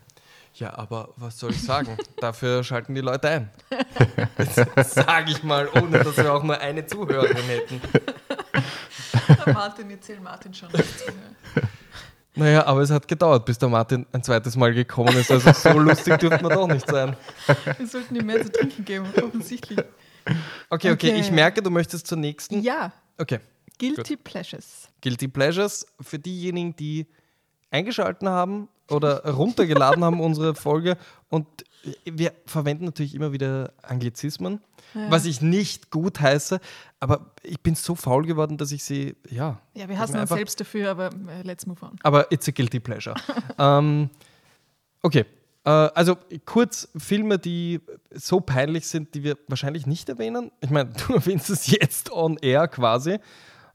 Ja, 0.54 0.76
aber 0.76 1.10
was 1.16 1.38
soll 1.38 1.52
ich 1.52 1.62
sagen? 1.62 1.96
Dafür 2.20 2.64
schalten 2.64 2.92
die 2.92 3.00
Leute 3.00 3.28
ein. 3.28 3.50
Sage 4.84 5.30
ich 5.30 5.44
mal, 5.44 5.68
ohne 5.80 6.00
dass 6.02 6.16
wir 6.16 6.34
auch 6.34 6.42
nur 6.42 6.58
eine 6.58 6.84
Zuhörerin 6.84 7.36
hätten. 7.44 7.80
Martin, 9.54 9.90
erzähl 9.90 10.18
Martin 10.18 10.52
schon. 10.52 10.68
Naja, 12.34 12.66
aber 12.66 12.80
es 12.80 12.90
hat 12.90 13.06
gedauert, 13.06 13.44
bis 13.44 13.58
der 13.58 13.68
Martin 13.68 14.04
ein 14.12 14.24
zweites 14.24 14.56
Mal 14.56 14.74
gekommen 14.74 15.16
ist. 15.16 15.30
Also 15.30 15.52
so 15.52 15.78
lustig 15.78 16.18
dürfte 16.18 16.42
man 16.42 16.52
doch 16.52 16.66
nicht 16.66 16.86
sein. 16.88 17.16
Wir 17.78 17.86
sollten 17.86 18.16
ihm 18.16 18.26
mehr 18.26 18.42
zu 18.44 18.50
trinken 18.50 18.84
geben, 18.84 19.06
offensichtlich. 19.22 19.78
Okay, 20.68 20.90
okay, 20.90 20.90
Okay. 20.90 21.14
ich 21.20 21.30
merke, 21.30 21.62
du 21.62 21.70
möchtest 21.70 22.08
zur 22.08 22.18
nächsten. 22.18 22.60
Ja, 22.60 22.92
Okay. 23.18 23.38
Guilty 23.80 24.16
Pleasures. 24.16 24.88
Guilty 25.00 25.28
Pleasures 25.28 25.86
für 26.00 26.18
diejenigen, 26.18 26.76
die 26.76 27.06
eingeschalten 27.70 28.28
haben 28.28 28.68
oder 28.88 29.24
runtergeladen 29.34 30.04
haben 30.04 30.20
unsere 30.20 30.54
Folge. 30.54 30.96
Und 31.28 31.46
wir 32.04 32.32
verwenden 32.46 32.84
natürlich 32.84 33.14
immer 33.14 33.32
wieder 33.32 33.72
Anglizismen, 33.82 34.60
Ja. 34.94 35.10
was 35.10 35.24
ich 35.24 35.40
nicht 35.40 35.90
gut 35.90 36.20
heiße, 36.20 36.60
aber 36.98 37.30
ich 37.42 37.60
bin 37.60 37.74
so 37.74 37.94
faul 37.94 38.26
geworden, 38.26 38.58
dass 38.58 38.70
ich 38.72 38.84
sie, 38.84 39.16
ja. 39.30 39.58
Ja, 39.74 39.88
wir 39.88 39.98
hassen 39.98 40.18
uns 40.18 40.28
selbst 40.28 40.60
dafür, 40.60 40.90
aber 40.90 41.06
äh, 41.06 41.42
let's 41.42 41.64
move 41.66 41.82
on. 41.82 41.96
Aber 42.02 42.30
it's 42.30 42.46
a 42.48 42.50
guilty 42.50 42.80
pleasure. 42.80 43.14
ähm, 43.58 44.10
okay. 45.02 45.24
Äh, 45.64 45.70
also 45.70 46.16
kurz 46.44 46.88
Filme, 46.96 47.38
die 47.38 47.80
so 48.10 48.40
peinlich 48.40 48.86
sind, 48.86 49.14
die 49.14 49.22
wir 49.24 49.38
wahrscheinlich 49.48 49.86
nicht 49.86 50.08
erwähnen. 50.10 50.50
Ich 50.60 50.70
meine, 50.70 50.90
du 51.06 51.14
erwähnst 51.14 51.48
es 51.48 51.66
jetzt 51.68 52.10
on 52.12 52.36
air 52.42 52.68
quasi. 52.68 53.18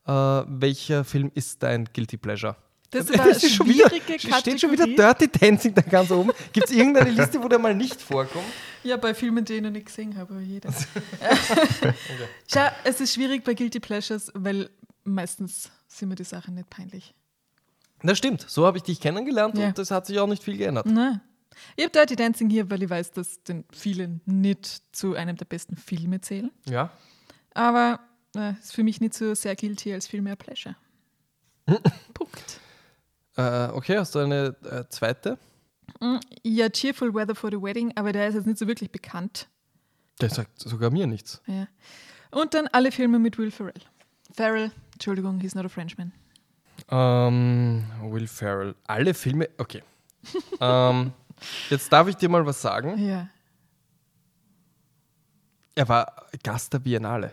Äh, 0.06 0.12
welcher 0.12 1.04
Film 1.04 1.32
ist 1.34 1.64
dein 1.64 1.86
Guilty 1.94 2.18
Pleasure? 2.18 2.56
Das 2.92 3.10
ist 3.10 3.20
eine 3.20 3.38
schon 3.40 3.68
wieder, 3.68 3.90
schwierige 3.90 4.20
steht 4.38 4.62
schon 4.62 4.72
wieder 4.72 4.86
Kategorie. 4.86 5.16
Dirty 5.18 5.40
Dancing 5.40 5.74
da 5.74 5.82
ganz 5.82 6.12
oben. 6.12 6.32
Gibt 6.54 6.70
es 6.70 6.76
irgendeine 6.76 7.10
Liste, 7.10 7.42
wo 7.44 7.48
der 7.48 7.60
mal 7.60 7.76
nicht 7.76 8.00
vorkommt? 8.00 8.46
Ja, 8.84 8.98
bei 8.98 9.14
Filmen, 9.14 9.44
die 9.44 9.54
ich 9.56 9.62
noch 9.62 9.72
nicht 9.72 9.88
gesehen 9.88 10.16
habe, 10.16 10.34
aber 10.36 10.42
jeder. 10.44 10.72
Schau, 12.52 12.68
es 12.84 13.02
ist 13.02 13.14
schwierig 13.14 13.44
bei 13.44 13.54
Guilty 13.54 13.80
Pleasures, 13.80 14.32
weil 14.36 14.70
meistens 15.04 15.72
sind 15.88 16.10
mir 16.10 16.16
die 16.16 16.24
Sachen 16.24 16.56
nicht 16.56 16.70
peinlich. 16.70 17.14
Das 18.04 18.18
stimmt, 18.18 18.46
so 18.48 18.66
habe 18.66 18.78
ich 18.78 18.84
dich 18.84 19.00
kennengelernt 19.02 19.58
Ja. 19.58 19.68
und 19.68 19.78
das 19.78 19.90
hat 19.92 20.06
sich 20.06 20.20
auch 20.20 20.28
nicht 20.28 20.44
viel 20.44 20.58
geändert. 20.58 20.86
Nein. 20.86 21.22
Ich 21.76 21.84
habe 21.86 21.92
Dirty 21.92 22.16
Dancing 22.16 22.50
hier, 22.50 22.70
weil 22.70 22.84
ich 22.84 22.90
weiß, 22.90 23.12
dass 23.12 23.42
den 23.44 23.64
viele 23.72 24.20
nicht 24.26 24.84
zu 24.96 25.16
einem 25.16 25.38
der 25.38 25.46
besten 25.46 25.78
Filme 25.78 26.22
zählen. 26.22 26.52
Ja. 26.70 26.92
Aber 27.54 28.00
äh, 28.36 28.54
ist 28.62 28.74
für 28.74 28.84
mich 28.84 29.02
nicht 29.02 29.14
so 29.14 29.34
sehr 29.36 29.56
guilty 29.56 29.94
als 29.94 30.08
viel 30.08 30.22
mehr 30.22 30.36
Pleasure. 30.36 30.76
Punkt. 32.14 32.60
Äh, 33.38 33.68
okay, 33.70 33.98
hast 33.98 34.16
du 34.16 34.20
eine 34.20 34.56
äh, 34.64 34.84
zweite? 34.90 35.38
Mm, 36.00 36.18
Ja, 36.44 36.70
Cheerful 36.70 37.14
Weather 37.14 37.36
for 37.36 37.50
the 37.52 37.62
Wedding, 37.62 37.92
aber 37.96 38.12
der 38.14 38.28
ist 38.28 38.36
jetzt 38.36 38.46
nicht 38.48 38.60
so 38.60 38.68
wirklich 38.68 38.92
bekannt. 38.92 39.48
Der 40.22 40.30
sagt 40.30 40.60
sogar 40.60 40.92
mir 40.92 41.08
nichts. 41.08 41.42
Ja. 41.48 41.68
Und 42.32 42.54
dann 42.54 42.68
alle 42.68 42.92
Filme 42.92 43.20
mit 43.20 43.38
Will 43.38 43.52
Ferrell. 43.52 43.74
Ferrell, 44.34 44.72
Entschuldigung, 44.94 45.40
he's 45.40 45.56
not 45.56 45.66
a 45.66 45.70
Frenchman. 45.70 46.12
Ähm, 46.90 47.84
Will 48.04 48.28
Ferrell. 48.28 48.76
Alle 48.86 49.14
Filme. 49.14 49.50
Okay. 49.58 49.84
ähm, 50.60 51.12
jetzt 51.70 51.92
darf 51.92 52.08
ich 52.08 52.16
dir 52.16 52.30
mal 52.30 52.46
was 52.46 52.62
sagen. 52.62 52.98
Ja. 53.06 53.30
Er 55.76 55.90
war 55.90 56.28
Gast 56.44 56.72
der 56.74 56.80
Biennale. 56.80 57.32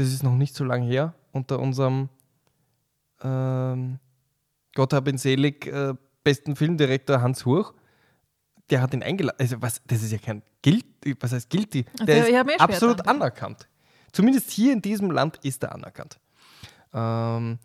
Das 0.00 0.08
ist 0.08 0.22
noch 0.22 0.34
nicht 0.34 0.54
so 0.54 0.64
lange 0.64 0.86
her. 0.86 1.12
Unter 1.30 1.58
unserem 1.58 2.08
ähm, 3.22 3.98
Gott 4.74 4.94
hab 4.94 5.06
ihn 5.08 5.18
selig 5.18 5.66
äh, 5.66 5.92
besten 6.24 6.56
Filmdirektor 6.56 7.20
Hans 7.20 7.44
Hurch. 7.44 7.72
Der 8.70 8.80
hat 8.80 8.94
ihn 8.94 9.02
eingeladen. 9.02 9.36
Also 9.38 9.60
was, 9.60 9.82
das 9.86 10.02
ist 10.02 10.12
ja 10.12 10.16
kein 10.18 10.42
Guilty. 10.62 11.14
Was 11.20 11.32
heißt 11.32 11.50
Guilty? 11.50 11.84
Der 11.98 12.06
Der- 12.06 12.28
ist 12.28 12.48
eh 12.48 12.56
absolut 12.58 12.96
getan. 12.98 13.16
anerkannt. 13.16 13.68
Zumindest 14.12 14.50
hier 14.50 14.72
in 14.72 14.80
diesem 14.80 15.10
Land 15.10 15.36
ist 15.42 15.62
er 15.64 15.72
anerkannt. 15.74 16.18
Ähm, 16.94 17.58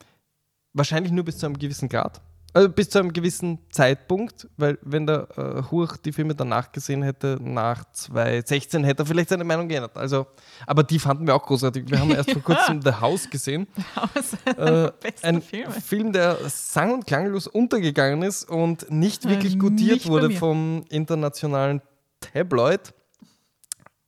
wahrscheinlich 0.73 1.13
nur 1.13 1.23
bis 1.23 1.37
zu 1.37 1.45
einem 1.45 1.57
gewissen 1.57 1.87
Grad. 1.87 2.21
Also 2.55 2.69
bis 2.69 2.89
zu 2.89 2.99
einem 2.99 3.11
gewissen 3.11 3.59
Zeitpunkt, 3.69 4.47
weil 4.55 4.79
wenn 4.81 5.05
der 5.05 5.27
äh, 5.37 5.69
Hurch 5.71 5.97
die 5.97 6.13
Filme 6.13 6.33
danach 6.35 6.71
gesehen 6.71 7.03
hätte, 7.03 7.37
nach 7.41 7.83
2016, 7.91 8.85
hätte 8.85 9.03
er 9.03 9.05
vielleicht 9.05 9.27
seine 9.29 9.43
Meinung 9.43 9.67
geändert. 9.67 9.97
Also, 9.97 10.25
aber 10.65 10.83
die 10.83 10.97
fanden 10.99 11.27
wir 11.27 11.35
auch 11.35 11.45
großartig. 11.45 11.83
Wir 11.91 11.99
haben 11.99 12.11
erst 12.11 12.31
vor 12.31 12.41
kurzem 12.55 12.81
The 12.81 12.93
House 12.93 13.29
gesehen. 13.29 13.67
Aus 13.95 14.33
Äh, 14.57 14.91
besten 15.01 15.25
ein 15.27 15.41
Filme. 15.41 15.71
Film, 15.73 16.13
der 16.13 16.37
sang- 16.49 16.93
und 16.93 17.05
klanglos 17.05 17.47
untergegangen 17.47 18.21
ist 18.23 18.49
und 18.49 18.89
nicht 18.89 19.25
Äh, 19.25 19.29
wirklich 19.31 19.59
gutiert 19.59 19.95
nicht 19.95 20.07
wurde 20.07 20.31
vom 20.31 20.85
internationalen 20.89 21.81
Tabloid. 22.21 22.93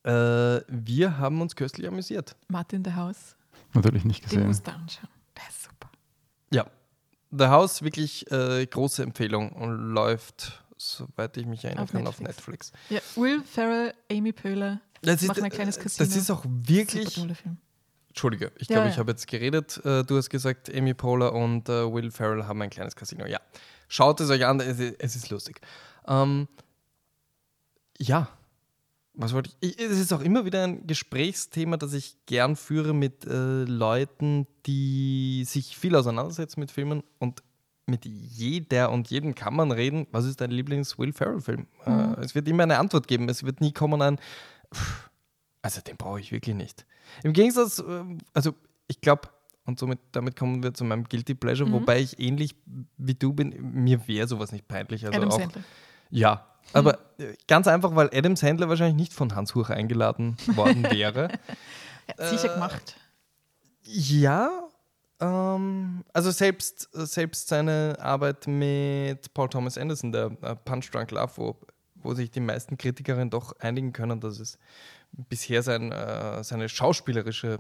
Äh, 0.04 0.62
wir 0.70 1.18
haben 1.18 1.42
uns 1.42 1.54
köstlich 1.56 1.86
amüsiert. 1.88 2.36
Martin 2.48 2.84
the 2.86 2.94
House, 2.94 3.36
Natürlich 3.74 4.06
nicht 4.06 4.24
den 4.24 4.30
gesehen. 4.30 4.48
musst 4.48 4.66
du 4.66 4.72
anschauen. 4.72 5.10
Der 5.36 5.44
ist 5.50 5.64
super. 5.66 5.90
Ja, 6.54 6.66
The 7.38 7.46
House 7.48 7.82
wirklich 7.82 8.30
äh, 8.32 8.66
große 8.66 9.04
Empfehlung 9.04 9.52
und 9.52 9.94
läuft, 9.94 10.64
soweit 10.78 11.36
ich 11.38 11.46
mich 11.46 11.64
erinnern 11.66 11.84
Auf 11.86 11.92
kann, 11.92 12.08
auf 12.08 12.20
Netflix. 12.20 12.72
Netflix. 12.90 13.16
Ja, 13.16 13.22
Will 13.22 13.42
Ferrell, 13.44 13.94
Amy 14.12 14.32
Poehler 14.34 14.82
Das 15.02 15.22
machen 15.24 15.44
ein 15.44 15.52
kleines 15.52 15.78
Casino. 15.80 16.08
Das 16.08 16.16
ist 16.18 16.30
auch 16.32 16.44
wirklich. 16.46 17.18
Entschuldige, 18.10 18.52
ich 18.58 18.68
glaube, 18.68 18.86
ja. 18.86 18.90
ich 18.92 18.98
habe 18.98 19.12
jetzt 19.12 19.28
geredet. 19.28 19.80
Äh, 19.86 20.04
du 20.04 20.18
hast 20.18 20.30
gesagt, 20.30 20.74
Amy 20.76 20.94
Poehler 20.96 21.34
und 21.34 21.70
äh, 21.70 21.92
Will 21.94 22.10
Ferrell 22.10 22.46
haben 22.46 22.62
ein 22.64 22.70
kleines 22.72 22.96
Casino. 22.96 23.26
Ja, 23.28 23.40
schaut 23.88 24.20
es 24.22 24.30
euch 24.32 24.44
an, 24.46 24.60
es, 24.60 24.80
ist- 24.80 24.96
es 25.00 25.16
ist 25.16 25.30
lustig. 25.30 25.62
Ähm, 26.08 26.48
ja, 28.00 28.28
was 29.18 29.34
wollte 29.34 29.50
ich? 29.60 29.80
Es 29.80 29.98
ist 30.00 30.14
auch 30.14 30.22
immer 30.22 30.46
wieder 30.46 30.64
ein 30.64 30.86
Gesprächsthema, 30.88 31.78
das 31.78 31.94
ich 31.94 32.16
gern 32.28 32.56
führe 32.56 32.94
mit 32.94 33.26
äh, 33.26 33.64
Leuten, 33.64 34.48
die 34.66 35.44
sich 35.46 35.76
viel 35.78 35.96
auseinandersetzen 35.96 36.60
mit 36.60 36.72
Filmen 36.72 37.04
und 37.20 37.44
mit 37.88 38.06
jeder 38.06 38.92
und 38.92 39.10
jedem 39.10 39.34
kann 39.34 39.56
man 39.56 39.72
reden. 39.72 40.08
Was 40.12 40.26
ist 40.26 40.40
dein 40.42 40.52
Lieblings-Will 40.52 41.14
Ferrell-Film? 41.14 41.68
Mhm. 41.86 42.16
Äh, 42.18 42.20
es 42.24 42.36
wird 42.36 42.48
immer 42.48 42.64
eine 42.64 42.78
Antwort 42.80 43.08
geben. 43.08 43.28
Es 43.30 43.44
wird 43.44 43.60
nie 43.62 43.72
kommen 43.72 44.02
ein, 44.02 44.20
"Pff, 44.74 45.10
also 45.62 45.82
den 45.82 45.98
brauche 45.98 46.20
ich 46.20 46.32
wirklich 46.32 46.56
nicht. 46.56 46.86
Im 47.24 47.34
Gegensatz, 47.34 47.80
äh, 47.80 48.04
also 48.34 48.54
ich 48.88 49.02
glaube, 49.02 49.30
und 49.66 49.80
somit, 49.80 50.00
damit 50.12 50.36
kommen 50.38 50.64
wir 50.64 50.74
zu 50.74 50.84
meinem 50.86 51.06
Guilty 51.06 51.34
Pleasure, 51.36 51.68
Mhm. 51.70 51.74
wobei 51.74 52.00
ich 52.00 52.20
ähnlich 52.20 52.56
wie 52.98 53.16
du 53.16 53.34
bin, 53.34 53.50
mir 53.84 54.08
wäre 54.08 54.28
sowas 54.28 54.52
nicht 54.52 54.68
peinlich. 54.68 55.06
Also 55.06 55.18
Adam 55.18 55.30
auch, 55.32 55.40
Sandler. 55.40 55.64
Ja, 56.10 56.46
aber 56.74 57.00
äh, 57.18 57.34
ganz 57.48 57.68
einfach, 57.68 57.96
weil 57.96 58.10
Adam 58.14 58.36
Sandler 58.36 58.70
wahrscheinlich 58.70 58.98
nicht 58.98 59.14
von 59.14 59.36
Hans 59.36 59.56
Huch 59.56 59.70
eingeladen 59.70 60.38
worden 60.48 60.84
wäre. 60.92 61.30
Sicher 62.18 62.52
Äh, 62.52 62.54
gemacht. 62.54 62.96
ja, 63.84 64.50
ähm, 65.20 66.04
also 66.14 66.32
selbst, 66.32 66.90
selbst 66.94 67.48
seine 67.48 67.98
Arbeit 68.00 68.48
mit 68.48 69.34
Paul 69.34 69.50
Thomas 69.50 69.78
Anderson, 69.78 70.12
der 70.12 70.32
äh, 70.42 70.56
Punch 70.56 70.92
Drunk 70.92 71.12
Love, 71.12 71.32
wo, 71.36 71.56
wo 71.96 72.14
sich 72.14 72.30
die 72.32 72.40
meisten 72.40 72.78
Kritikerinnen 72.78 73.30
doch 73.30 73.54
einigen 73.60 73.94
können, 73.94 74.20
dass 74.20 74.40
es 74.40 74.58
bisher 75.12 75.64
sein, 75.64 75.92
äh, 75.92 76.44
seine 76.44 76.70
schauspielerische 76.70 77.60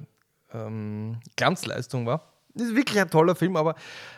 ähm, 0.53 1.19
Glanzleistung 1.35 2.05
war. 2.05 2.33
Das 2.57 2.67
ist 2.67 2.75
wirklich 2.75 2.99
ein 2.99 3.09
toller 3.09 3.35
Film, 3.35 3.55
aber 3.55 3.75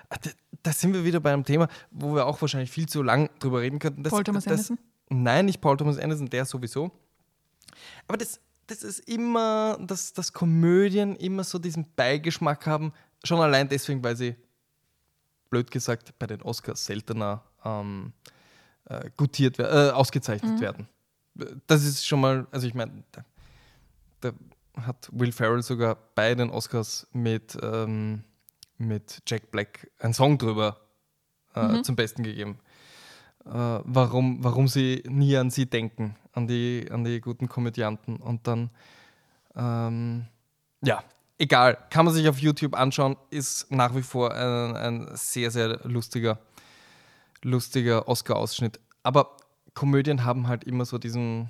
äh, 0.10 0.18
da, 0.64 0.72
sind 0.72 0.94
wir 0.94 1.04
wieder 1.04 1.20
bei 1.20 1.34
einem 1.34 1.44
Thema, 1.44 1.68
wo 1.92 2.16
wir 2.16 2.26
auch 2.26 2.42
wahrscheinlich 2.42 2.72
viel 2.72 2.88
zu 2.88 3.04
lang 3.04 3.30
drüber 3.40 3.62
reden 3.62 3.80
könnten. 3.80 4.04
Das, 4.04 4.12
Paul 4.12 4.24
Thomas 4.24 4.46
das, 4.46 4.52
Anderson? 4.52 4.80
Nein, 5.10 5.46
nicht 5.46 5.62
Paul 5.62 5.78
Thomas 5.78 5.98
Anderson, 5.98 6.30
der 6.30 6.46
sowieso. 6.46 6.92
Aber 8.08 8.18
das, 8.18 8.40
das 8.68 8.84
ist 8.84 9.00
immer, 9.08 9.78
dass, 9.82 10.14
dass 10.14 10.34
Komödien 10.34 11.16
immer 11.16 11.44
so 11.44 11.60
diesen 11.60 11.86
Beigeschmack 11.96 12.66
haben, 12.68 12.94
schon 13.24 13.40
allein 13.40 13.68
deswegen, 13.68 14.04
weil 14.04 14.16
sie, 14.16 14.36
blöd 15.50 15.72
gesagt, 15.72 16.18
bei 16.20 16.28
den 16.28 16.42
Oscars 16.42 16.86
seltener 16.86 17.44
ähm, 17.66 18.14
äh, 18.86 19.10
gutiert, 19.18 19.60
äh, 19.60 19.92
ausgezeichnet 19.94 20.60
werden. 20.62 20.88
Das 21.68 21.84
ist 21.84 22.06
schon 22.06 22.22
mal, 22.22 22.48
also 22.52 22.68
ich 22.68 22.74
meine, 22.74 23.04
da, 23.12 23.24
da 24.22 24.32
hat 24.86 25.10
Will 25.12 25.32
Ferrell 25.32 25.64
sogar 25.64 25.98
bei 26.16 26.36
den 26.36 26.50
Oscars 26.50 27.08
mit, 27.14 27.58
ähm, 27.62 28.24
mit 28.80 29.22
Jack 29.28 29.52
Black 29.52 29.92
einen 30.00 30.14
Song 30.14 30.38
drüber 30.38 30.82
äh, 31.54 31.82
zum 31.84 31.96
Besten 31.96 32.24
gegeben 32.24 32.60
äh, 33.46 33.80
warum, 33.84 34.44
warum 34.44 34.68
sie 34.68 35.04
nie 35.08 35.36
an 35.38 35.50
sie 35.50 35.66
denken, 35.66 36.16
an 36.34 36.48
die, 36.48 36.88
an 36.92 37.04
die 37.04 37.22
guten 37.22 37.48
Komödianten. 37.48 38.18
Und 38.18 38.48
dann, 38.48 38.70
ähm, 39.56 40.26
ja, 40.82 41.04
egal, 41.38 41.78
kann 41.90 42.06
man 42.06 42.14
sich 42.14 42.28
auf 42.30 42.40
YouTube 42.40 42.76
anschauen, 42.76 43.18
ist 43.30 43.72
nach 43.72 43.96
wie 43.96 44.02
vor 44.02 44.34
ein, 44.34 44.76
ein 44.76 45.10
sehr, 45.14 45.52
sehr 45.52 45.80
lustiger, 45.84 46.40
lustiger 47.42 48.08
Oscar-Ausschnitt. 48.08 48.80
Aber 49.04 49.38
Komödien 49.74 50.26
haben 50.26 50.48
halt 50.48 50.64
immer 50.64 50.86
so 50.86 50.98
diesen, 50.98 51.50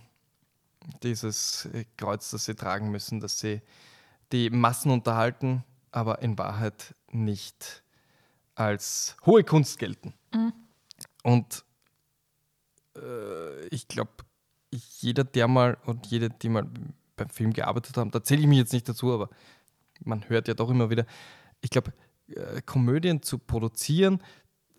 dieses 1.04 1.68
Kreuz, 1.98 2.32
das 2.32 2.46
sie 2.46 2.56
tragen 2.56 2.92
müssen, 2.92 3.20
dass 3.20 3.40
sie 3.40 3.62
die 4.32 4.50
Massen 4.50 4.92
unterhalten, 4.92 5.64
aber 5.92 6.22
in 6.22 6.38
Wahrheit 6.38 6.94
nicht 7.12 7.84
als 8.56 9.16
hohe 9.26 9.44
Kunst 9.44 9.80
gelten. 9.80 10.14
Und 11.24 11.66
äh, 12.96 13.66
ich 13.68 13.88
glaube, 13.88 14.12
jeder, 14.72 15.24
der 15.24 15.48
mal 15.48 15.78
und 15.86 16.08
jede, 16.08 16.30
die 16.30 16.50
mal 16.50 16.68
beim 17.16 17.30
Film 17.30 17.54
gearbeitet 17.54 17.98
haben, 17.98 18.12
da 18.12 18.24
zähle 18.24 18.42
ich 18.42 18.48
mich 18.48 18.58
jetzt 18.58 18.74
nicht 18.74 18.88
dazu, 18.88 19.14
aber 19.14 19.30
man 20.02 20.28
hört 20.30 20.48
ja 20.48 20.54
doch 20.54 20.70
immer 20.70 20.90
wieder, 20.90 21.06
ich 21.62 21.70
glaube, 21.70 21.94
äh, 22.28 22.62
Komödien 22.62 23.22
zu 23.22 23.38
produzieren, 23.38 24.22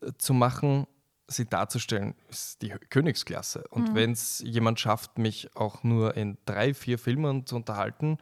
äh, 0.00 0.12
zu 0.18 0.32
machen, 0.32 0.86
sie 1.26 1.46
darzustellen, 1.46 2.14
ist 2.28 2.62
die 2.62 2.70
Königsklasse. 2.70 3.64
Und 3.70 3.94
wenn 3.94 4.12
es 4.12 4.40
jemand 4.40 4.80
schafft, 4.80 5.18
mich 5.18 5.54
auch 5.56 5.84
nur 5.84 6.16
in 6.16 6.38
drei, 6.44 6.74
vier 6.74 6.98
Filmen 6.98 7.46
zu 7.46 7.56
unterhalten, 7.56 8.18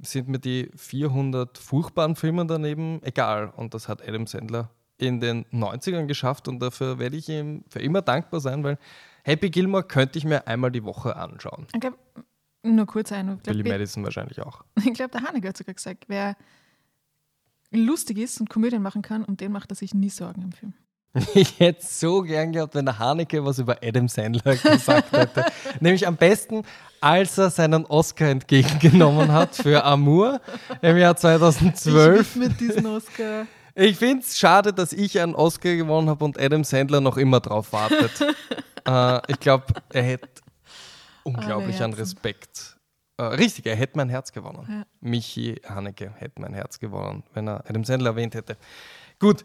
sind 0.00 0.28
mir 0.28 0.38
die 0.38 0.70
400 0.76 1.58
furchtbaren 1.58 2.16
Filme 2.16 2.46
daneben 2.46 3.02
egal. 3.02 3.52
Und 3.56 3.74
das 3.74 3.88
hat 3.88 4.06
Adam 4.06 4.26
Sandler 4.26 4.70
in 4.98 5.20
den 5.20 5.44
90ern 5.46 6.06
geschafft 6.06 6.48
und 6.48 6.60
dafür 6.60 6.98
werde 6.98 7.16
ich 7.16 7.28
ihm 7.28 7.64
für 7.68 7.80
immer 7.80 8.02
dankbar 8.02 8.40
sein, 8.40 8.64
weil 8.64 8.78
Happy 9.22 9.50
Gilmore 9.50 9.84
könnte 9.84 10.18
ich 10.18 10.24
mir 10.24 10.46
einmal 10.46 10.72
die 10.72 10.84
Woche 10.84 11.16
anschauen. 11.16 11.66
Ich 11.72 11.80
glaube, 11.80 11.98
nur 12.62 12.86
kurz 12.86 13.12
ein. 13.12 13.36
Ich 13.36 13.42
Billy 13.42 13.62
glaube, 13.62 13.78
Madison 13.78 14.04
wahrscheinlich 14.04 14.40
auch. 14.42 14.64
glaub, 14.94 15.12
der 15.12 15.22
Haneke 15.22 15.48
hat 15.48 15.56
sogar 15.56 15.74
gesagt, 15.74 16.04
wer 16.08 16.36
lustig 17.70 18.18
ist 18.18 18.40
und 18.40 18.50
Komödien 18.50 18.82
machen 18.82 19.02
kann, 19.02 19.24
um 19.24 19.36
den 19.36 19.52
macht 19.52 19.70
er 19.70 19.76
sich 19.76 19.94
nie 19.94 20.10
Sorgen 20.10 20.42
im 20.42 20.52
Film. 20.52 20.74
Ich 21.34 21.58
hätte 21.58 21.84
so 21.84 22.22
gern 22.22 22.52
gehabt, 22.52 22.74
wenn 22.74 22.84
der 22.84 22.98
Haneke 22.98 23.44
was 23.44 23.58
über 23.58 23.78
Adam 23.82 24.08
Sandler 24.08 24.56
gesagt 24.56 25.12
hätte. 25.12 25.44
Nämlich 25.80 26.06
am 26.06 26.16
besten, 26.16 26.62
als 27.00 27.38
er 27.38 27.50
seinen 27.50 27.84
Oscar 27.86 28.28
entgegengenommen 28.28 29.32
hat 29.32 29.54
für 29.56 29.84
Amour 29.84 30.40
im 30.82 30.96
Jahr 30.96 31.16
2012. 31.16 32.36
mit 32.36 32.60
diesem 32.60 32.86
Oscar. 32.86 33.46
Ich 33.74 33.96
finde 33.96 34.24
es 34.24 34.36
schade, 34.36 34.72
dass 34.72 34.92
ich 34.92 35.20
einen 35.20 35.36
Oscar 35.36 35.76
gewonnen 35.76 36.08
habe 36.08 36.24
und 36.24 36.38
Adam 36.38 36.64
Sandler 36.64 37.00
noch 37.00 37.16
immer 37.16 37.38
drauf 37.38 37.72
wartet. 37.72 38.10
äh, 38.84 39.20
ich 39.30 39.38
glaube, 39.38 39.66
er 39.90 40.02
hätte 40.02 40.28
unglaublich 41.22 41.80
an. 41.80 41.92
Respekt. 41.92 42.76
Äh, 43.18 43.22
richtig, 43.22 43.66
er 43.66 43.76
hätte 43.76 43.96
mein 43.96 44.08
Herz 44.08 44.32
gewonnen. 44.32 44.66
Ja. 44.68 44.82
Michi 45.00 45.60
Haneke 45.64 46.12
hätte 46.16 46.40
mein 46.40 46.54
Herz 46.54 46.78
gewonnen, 46.78 47.22
wenn 47.34 47.48
er 47.48 47.64
Adam 47.68 47.84
Sandler 47.84 48.10
erwähnt 48.10 48.34
hätte. 48.34 48.56
Gut, 49.18 49.44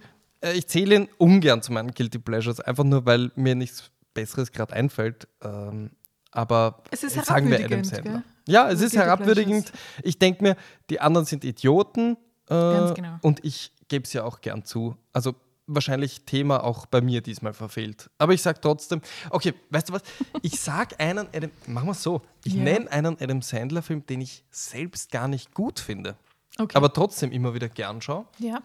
ich 0.51 0.67
zähle 0.67 0.95
ihn 0.95 1.09
ungern 1.17 1.61
zu 1.61 1.71
meinen 1.71 1.91
Guilty 1.93 2.19
Pleasures, 2.19 2.59
einfach 2.59 2.83
nur, 2.83 3.05
weil 3.05 3.31
mir 3.35 3.55
nichts 3.55 3.89
Besseres 4.13 4.51
gerade 4.51 4.73
einfällt. 4.73 5.27
Ähm, 5.41 5.91
aber 6.31 6.83
Es 6.91 7.03
ist 7.03 7.15
jetzt 7.15 7.27
sagen 7.27 7.49
wir 7.49 7.63
Adam 7.63 7.83
Sandler. 7.83 8.23
Ja, 8.47 8.69
es 8.69 8.81
ist 8.81 8.95
herabwürdigend. 8.95 9.71
Ich 10.03 10.19
denke 10.19 10.43
mir, 10.43 10.55
die 10.89 10.99
anderen 10.99 11.25
sind 11.25 11.43
Idioten. 11.45 12.17
Äh, 12.47 12.53
Ganz 12.53 12.93
genau. 12.93 13.17
Und 13.21 13.43
ich 13.45 13.71
gebe 13.87 14.03
es 14.03 14.13
ja 14.13 14.23
auch 14.23 14.41
gern 14.41 14.65
zu. 14.65 14.97
Also 15.13 15.35
wahrscheinlich 15.65 16.25
Thema 16.25 16.63
auch 16.63 16.85
bei 16.87 16.99
mir 16.99 17.21
diesmal 17.21 17.53
verfehlt. 17.53 18.09
Aber 18.17 18.33
ich 18.33 18.41
sage 18.41 18.59
trotzdem, 18.59 19.01
okay, 19.29 19.53
weißt 19.69 19.89
du 19.89 19.93
was? 19.93 20.01
Ich 20.41 20.59
sage 20.59 20.99
einen 20.99 21.27
Adam, 21.33 21.51
machen 21.67 21.87
wir 21.87 21.91
es 21.93 22.03
so, 22.03 22.21
ich 22.43 22.55
Ja. 22.55 22.63
nenne 22.63 22.91
einen 22.91 23.17
Adam 23.21 23.41
Sandler-Film, 23.41 24.05
den 24.07 24.19
ich 24.21 24.43
selbst 24.51 25.09
gar 25.11 25.29
nicht 25.29 25.53
gut 25.53 25.79
finde, 25.79 26.15
Okay. 26.59 26.75
aber 26.75 26.91
trotzdem 26.91 27.31
immer 27.31 27.53
wieder 27.53 27.69
gern 27.69 28.01
schaue. 28.01 28.25
ja, 28.39 28.61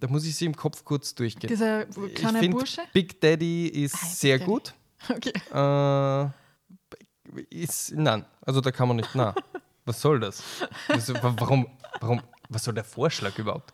Da 0.00 0.06
muss 0.08 0.24
ich 0.26 0.34
sie 0.36 0.44
im 0.46 0.54
Kopf 0.56 0.84
kurz 0.84 1.14
durchgehen. 1.14 1.48
dieser 1.48 1.88
ich 1.88 2.14
kleine 2.14 2.38
finde, 2.40 2.56
Bursche. 2.58 2.82
Big 2.92 3.20
Daddy 3.20 3.68
ist 3.68 3.94
Ah, 3.94 4.06
sehr 4.06 4.38
Daddy. 4.38 4.50
gut. 4.50 4.74
Okay. 5.08 5.32
Äh, 5.52 6.30
ist, 7.50 7.92
nein, 7.94 8.24
also 8.42 8.60
da 8.60 8.70
kann 8.70 8.88
man 8.88 8.98
nicht, 8.98 9.10
na, 9.14 9.34
was 9.84 10.00
soll 10.00 10.20
das? 10.20 10.42
Also, 10.88 11.14
wa- 11.14 11.34
warum, 11.38 11.66
warum, 12.00 12.20
was 12.48 12.64
soll 12.64 12.74
der 12.74 12.84
Vorschlag 12.84 13.36
überhaupt? 13.38 13.72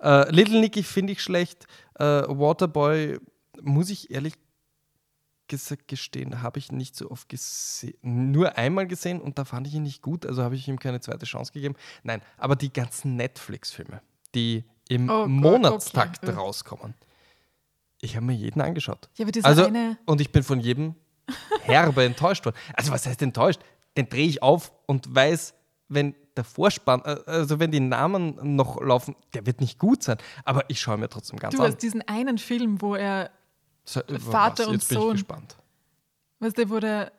Äh, 0.00 0.30
Little 0.30 0.60
Nicky 0.60 0.82
finde 0.82 1.12
ich 1.12 1.22
schlecht. 1.22 1.66
Äh, 1.94 2.04
Waterboy 2.04 3.18
muss 3.62 3.90
ich 3.90 4.10
ehrlich 4.10 4.34
gesagt 5.46 5.88
gestehen, 5.88 6.42
habe 6.42 6.58
ich 6.58 6.70
nicht 6.70 6.94
so 6.96 7.10
oft 7.10 7.28
gesehen, 7.28 7.94
nur 8.02 8.58
einmal 8.58 8.86
gesehen 8.86 9.20
und 9.20 9.38
da 9.38 9.46
fand 9.46 9.66
ich 9.66 9.74
ihn 9.74 9.82
nicht 9.84 10.02
gut, 10.02 10.26
also 10.26 10.42
habe 10.42 10.54
ich 10.56 10.68
ihm 10.68 10.78
keine 10.78 11.00
zweite 11.00 11.24
Chance 11.24 11.52
gegeben. 11.52 11.74
Nein, 12.02 12.20
aber 12.36 12.54
die 12.56 12.70
ganzen 12.72 13.16
Netflix-Filme, 13.16 14.02
die 14.34 14.64
im 14.88 15.08
Oh 15.10 15.26
Monatstakt 15.26 16.22
okay. 16.24 16.32
rauskommen, 16.34 16.94
ich 18.00 18.16
habe 18.16 18.26
mir 18.26 18.34
jeden 18.34 18.60
angeschaut. 18.60 19.08
Ja, 19.16 19.26
Also, 19.42 19.66
eine. 19.66 19.98
und 20.06 20.20
ich 20.20 20.30
bin 20.32 20.42
von 20.42 20.60
jedem 20.60 20.94
herbe 21.62 22.04
enttäuscht 22.04 22.44
worden. 22.44 22.56
Also, 22.74 22.92
was 22.92 23.06
heißt 23.06 23.20
enttäuscht? 23.22 23.60
Den 23.96 24.08
drehe 24.08 24.26
ich 24.26 24.42
auf 24.42 24.72
und 24.86 25.12
weiß, 25.14 25.54
wenn 25.88 26.14
der 26.36 26.44
Vorspann, 26.44 27.00
äh, 27.04 27.16
also 27.26 27.58
wenn 27.58 27.70
die 27.70 27.80
Namen 27.80 28.56
noch 28.56 28.80
laufen, 28.80 29.16
der 29.34 29.44
wird 29.46 29.60
nicht 29.60 29.78
gut 29.78 30.02
sein. 30.02 30.18
Aber 30.44 30.64
ich 30.68 30.80
schaue 30.80 30.96
mir 30.98 31.08
trotzdem 31.08 31.38
ganz 31.38 31.54
Du 31.54 31.60
an. 31.62 31.68
hast 31.68 31.78
diesen 31.82 32.02
einen 32.02 32.38
Film, 32.38 32.80
wo 32.80 32.94
er, 32.94 33.30
So, 33.84 34.00
Vater 34.20 34.62
was? 34.64 34.66
und 34.68 34.72
Jetzt 34.74 34.88
bin 34.90 34.98
Sohn. 34.98 35.08
ich 35.16 35.22
gespannt. 35.22 35.56
weißt 36.38 36.56
du, 36.58 36.70
wo, 36.70 36.78
der, 36.78 37.10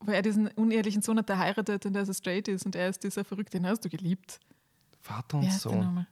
wo 0.00 0.10
er 0.10 0.22
diesen 0.22 0.48
unehelichen 0.48 1.02
Sohn 1.02 1.18
hat, 1.18 1.28
der 1.28 1.38
heiratet 1.38 1.86
und 1.86 1.92
der 1.92 2.04
so 2.04 2.12
straight 2.12 2.48
ist 2.48 2.66
und 2.66 2.74
er 2.74 2.88
ist 2.88 3.04
dieser 3.04 3.24
Verrückte, 3.24 3.58
den 3.58 3.66
hast 3.68 3.84
du 3.84 3.88
geliebt. 3.88 4.40
Vater 5.00 5.38
und 5.38 5.52
Sohn. 5.52 6.06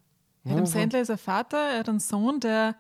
Adam 0.45 0.67
Sandler 0.67 1.01
ist 1.01 1.11
ein 1.11 1.19
Vater, 1.19 1.57
er 1.57 1.79
hat 1.81 1.89
einen 1.89 2.01
Sohn, 2.01 2.41
der 2.41 2.75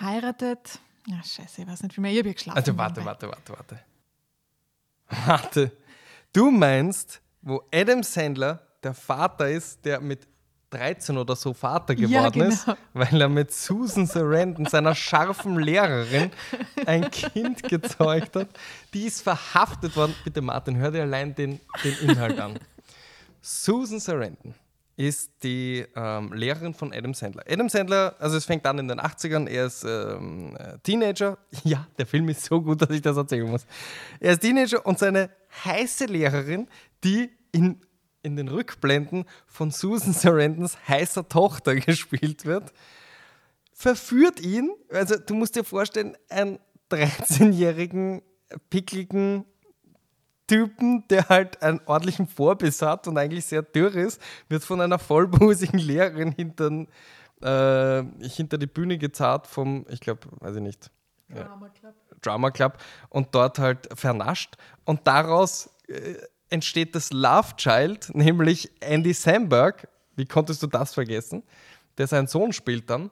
heiratet. 0.00 0.78
Ja, 1.06 1.22
scheiße, 1.22 1.62
ich 1.62 1.68
weiß 1.68 1.82
nicht, 1.82 1.96
wie 1.96 2.00
mehr. 2.00 2.12
Ich 2.12 2.18
habe 2.18 2.28
ja 2.28 2.34
geschlafen. 2.34 2.56
Also, 2.58 2.76
warte, 2.76 3.04
warte, 3.04 3.28
warte, 3.28 3.52
warte. 3.52 3.80
Warte. 5.26 5.72
Du 6.32 6.50
meinst, 6.50 7.20
wo 7.42 7.62
Adam 7.72 8.02
Sandler 8.02 8.60
der 8.82 8.94
Vater 8.94 9.48
ist, 9.48 9.84
der 9.84 10.00
mit 10.00 10.26
13 10.70 11.16
oder 11.16 11.36
so 11.36 11.52
Vater 11.54 11.94
Ja, 11.94 12.28
geworden 12.28 12.50
ist, 12.50 12.64
genau. 12.64 12.76
weil 12.92 13.20
er 13.20 13.28
mit 13.28 13.52
Susan 13.52 14.06
Sarandon, 14.06 14.66
seiner 14.66 14.94
scharfen 14.94 15.58
Lehrerin, 15.60 16.32
ein 16.86 17.08
Kind 17.10 17.62
gezeugt 17.62 18.34
hat. 18.34 18.48
Die 18.92 19.04
ist 19.04 19.22
verhaftet 19.22 19.94
worden. 19.96 20.14
Bitte, 20.24 20.40
Martin, 20.42 20.76
hör 20.76 20.90
dir 20.90 21.02
allein 21.02 21.34
den, 21.34 21.60
den 21.84 21.98
Inhalt 22.10 22.40
an. 22.40 22.58
Susan 23.40 24.00
Sarandon 24.00 24.54
ist 24.96 25.30
die 25.42 25.84
ähm, 25.94 26.32
Lehrerin 26.32 26.72
von 26.72 26.92
Adam 26.92 27.12
Sandler. 27.12 27.44
Adam 27.48 27.68
Sandler, 27.68 28.16
also 28.18 28.36
es 28.36 28.46
fängt 28.46 28.66
an 28.66 28.78
in 28.78 28.88
den 28.88 28.98
80ern, 28.98 29.46
er 29.46 29.66
ist 29.66 29.84
ähm, 29.84 30.56
äh, 30.56 30.78
Teenager. 30.82 31.38
Ja, 31.64 31.86
der 31.98 32.06
Film 32.06 32.28
ist 32.28 32.44
so 32.44 32.62
gut, 32.62 32.80
dass 32.80 32.90
ich 32.90 33.02
das 33.02 33.16
erzählen 33.16 33.48
muss. 33.48 33.66
Er 34.20 34.32
ist 34.32 34.40
Teenager 34.40 34.84
und 34.86 34.98
seine 34.98 35.30
heiße 35.64 36.06
Lehrerin, 36.06 36.68
die 37.04 37.30
in, 37.52 37.80
in 38.22 38.36
den 38.36 38.48
Rückblenden 38.48 39.24
von 39.46 39.70
Susan 39.70 40.12
Sarandons 40.12 40.76
heißer 40.88 41.28
Tochter 41.28 41.74
gespielt 41.76 42.46
wird, 42.46 42.72
verführt 43.72 44.40
ihn, 44.40 44.70
also 44.90 45.16
du 45.18 45.34
musst 45.34 45.56
dir 45.56 45.64
vorstellen, 45.64 46.16
einen 46.30 46.58
13-jährigen, 46.90 48.22
pickligen 48.70 49.44
Typen, 50.46 51.06
der 51.08 51.28
halt 51.28 51.62
einen 51.62 51.80
ordentlichen 51.86 52.26
Vorbiss 52.26 52.82
hat 52.82 53.08
und 53.08 53.18
eigentlich 53.18 53.44
sehr 53.46 53.62
dürr 53.62 53.94
ist, 53.94 54.20
wird 54.48 54.64
von 54.64 54.80
einer 54.80 54.98
vollbusigen 54.98 55.78
Lehrerin 55.80 56.32
hintern, 56.32 56.88
äh, 57.42 58.02
hinter 58.28 58.58
die 58.58 58.66
Bühne 58.66 58.98
gezerrt 58.98 59.46
vom, 59.46 59.84
ich 59.88 60.00
glaube, 60.00 60.20
weiß 60.40 60.56
ich 60.56 60.62
nicht, 60.62 60.90
Drama 61.28 61.68
Club. 61.68 61.94
Drama 62.22 62.50
Club 62.50 62.78
und 63.08 63.34
dort 63.34 63.58
halt 63.58 63.88
vernascht. 63.98 64.56
Und 64.84 65.06
daraus 65.06 65.70
äh, 65.88 66.14
entsteht 66.50 66.94
das 66.94 67.12
Love 67.12 67.56
Child, 67.56 68.14
nämlich 68.14 68.70
Andy 68.80 69.12
Samberg. 69.12 69.88
Wie 70.14 70.26
konntest 70.26 70.62
du 70.62 70.66
das 70.66 70.94
vergessen? 70.94 71.42
Der 71.98 72.06
seinen 72.06 72.26
Sohn 72.26 72.52
spielt 72.52 72.88
dann. 72.88 73.10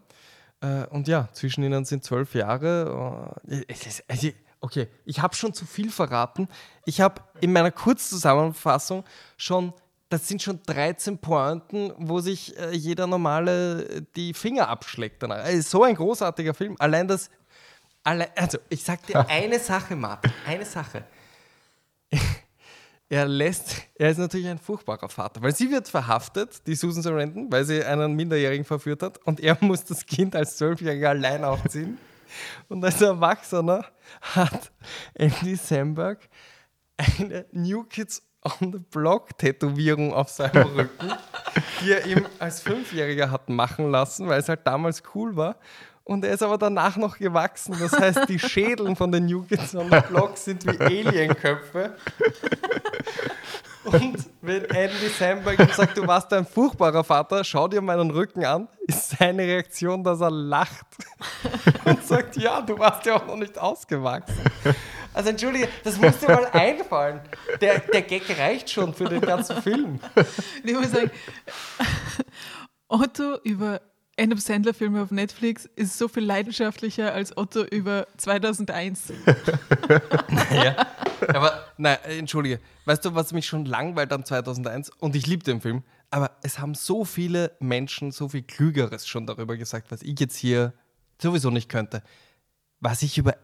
Äh, 0.61 0.87
und 0.87 1.09
ja, 1.09 1.28
zwischen 1.32 1.64
ihnen 1.64 1.85
sind 1.85 2.05
zwölf 2.05 2.35
Jahre. 2.35 3.35
Äh, 3.49 3.64
es 3.68 3.87
ist, 3.87 4.05
also, 4.09 4.28
okay, 4.64 4.88
ich 5.04 5.20
habe 5.20 5.36
schon 5.36 5.52
zu 5.52 5.66
viel 5.66 5.90
verraten. 5.90 6.48
Ich 6.86 7.02
habe 7.02 7.22
in 7.42 7.52
meiner 7.52 7.70
Kurzzusammenfassung 7.70 9.04
schon, 9.36 9.74
das 10.08 10.26
sind 10.26 10.40
schon 10.40 10.60
13 10.64 11.18
Pointen, 11.18 11.92
wo 11.98 12.20
sich 12.20 12.58
äh, 12.58 12.70
jeder 12.70 13.06
Normale 13.06 13.84
äh, 13.84 14.02
die 14.16 14.32
Finger 14.32 14.68
abschlägt. 14.68 15.22
Danach. 15.22 15.44
Also, 15.44 15.60
so 15.60 15.82
ein 15.84 15.94
großartiger 15.94 16.54
Film. 16.54 16.76
Allein 16.78 17.06
das 17.06 17.30
Alle, 18.02 18.34
also, 18.36 18.58
ich 18.70 18.82
sag 18.82 19.06
dir 19.06 19.20
eine 19.28 19.58
Sache, 19.58 19.94
Martin, 19.94 20.32
eine 20.46 20.64
Sache. 20.64 21.04
Er 23.10 23.26
lässt, 23.26 23.82
er 23.96 24.10
ist 24.10 24.16
natürlich 24.16 24.48
ein 24.48 24.58
furchtbarer 24.58 25.10
Vater, 25.10 25.42
weil 25.42 25.54
sie 25.54 25.70
wird 25.70 25.86
verhaftet, 25.86 26.66
die 26.66 26.74
Susan 26.74 27.02
Sarandon, 27.02 27.52
weil 27.52 27.64
sie 27.64 27.84
einen 27.84 28.14
Minderjährigen 28.14 28.64
verführt 28.64 29.02
hat 29.02 29.18
und 29.26 29.40
er 29.40 29.58
muss 29.60 29.84
das 29.84 30.06
Kind 30.06 30.34
als 30.34 30.56
Zwölfjähriger 30.56 31.10
allein 31.10 31.44
aufziehen. 31.44 31.98
Und 32.68 32.84
als 32.84 33.00
Erwachsener 33.00 33.84
hat 34.20 34.72
Andy 35.14 35.56
Samberg 35.56 36.28
eine 36.96 37.46
New 37.52 37.84
Kids 37.84 38.22
on 38.42 38.72
the 38.72 38.78
Block 38.78 39.36
Tätowierung 39.38 40.12
auf 40.12 40.28
seinem 40.28 40.68
Rücken, 40.68 41.12
die 41.80 41.92
er 41.92 42.06
ihm 42.06 42.26
als 42.38 42.60
Fünfjähriger 42.60 43.30
hat 43.30 43.48
machen 43.48 43.90
lassen, 43.90 44.28
weil 44.28 44.40
es 44.40 44.48
halt 44.48 44.66
damals 44.66 45.02
cool 45.14 45.34
war. 45.36 45.56
Und 46.04 46.22
er 46.22 46.34
ist 46.34 46.42
aber 46.42 46.58
danach 46.58 46.96
noch 46.98 47.16
gewachsen. 47.16 47.74
Das 47.80 47.92
heißt, 47.98 48.28
die 48.28 48.38
Schädeln 48.38 48.94
von 48.94 49.10
den 49.10 49.24
New 49.24 49.42
Kids 49.42 49.74
on 49.74 49.90
the 49.90 50.00
Block 50.08 50.36
sind 50.36 50.66
wie 50.66 50.78
Alienköpfe. 50.78 51.96
Und 53.85 54.30
wenn 54.41 54.64
Andy 54.64 55.09
Samberg 55.09 55.74
sagt, 55.74 55.97
du 55.97 56.07
warst 56.07 56.32
ein 56.32 56.47
furchtbarer 56.47 57.05
Vater, 57.05 57.45
schau 57.45 57.68
dir 57.68 57.80
meinen 57.80 58.11
Rücken 58.11 58.45
an, 58.45 58.68
ist 58.87 59.11
seine 59.11 59.43
Reaktion, 59.43 60.03
dass 60.03 60.20
er 60.20 60.30
lacht 60.30 60.87
und 61.85 62.05
sagt, 62.05 62.37
ja, 62.37 62.61
du 62.61 62.78
warst 62.78 63.05
ja 63.07 63.16
auch 63.16 63.26
noch 63.26 63.37
nicht 63.37 63.59
ausgewachsen. 63.59 64.43
Also 65.12 65.30
entschuldige, 65.30 65.68
das 65.85 65.97
muss 65.99 66.18
dir 66.18 66.28
mal 66.28 66.47
einfallen. 66.53 67.20
Der, 67.61 67.78
der 67.78 68.03
Gag 68.03 68.22
reicht 68.39 68.70
schon 68.70 68.93
für 68.93 69.05
den 69.05 69.20
ganzen 69.20 69.62
Film. 69.62 70.01
Ich 70.64 70.74
muss 70.74 70.91
sagen, 70.91 71.11
Otto 72.89 73.39
über 73.45 73.80
Adam 74.16 74.38
Sandler-Filme 74.38 75.02
auf 75.02 75.10
Netflix 75.10 75.68
ist 75.76 75.98
so 75.98 76.06
viel 76.08 76.24
leidenschaftlicher 76.24 77.12
als 77.12 77.36
Otto 77.36 77.62
über 77.64 78.06
2001. 78.16 79.12
Ja. 80.50 80.86
Aber 81.28 81.64
nein, 81.78 81.98
entschuldige. 82.04 82.60
Weißt 82.84 83.04
du, 83.04 83.14
was 83.14 83.32
mich 83.32 83.46
schon 83.46 83.64
langweilt 83.64 84.12
an 84.12 84.24
2001? 84.24 84.90
Und 84.98 85.16
ich 85.16 85.26
liebe 85.26 85.44
den 85.44 85.60
Film. 85.60 85.82
Aber 86.10 86.30
es 86.42 86.58
haben 86.58 86.74
so 86.74 87.04
viele 87.04 87.52
Menschen 87.60 88.12
so 88.12 88.28
viel 88.28 88.42
Klügeres 88.42 89.06
schon 89.06 89.26
darüber 89.26 89.56
gesagt, 89.56 89.90
was 89.90 90.02
ich 90.02 90.18
jetzt 90.18 90.36
hier 90.36 90.72
sowieso 91.20 91.50
nicht 91.50 91.68
könnte. 91.68 92.02
Was 92.80 93.02
ich 93.02 93.18
über 93.18 93.36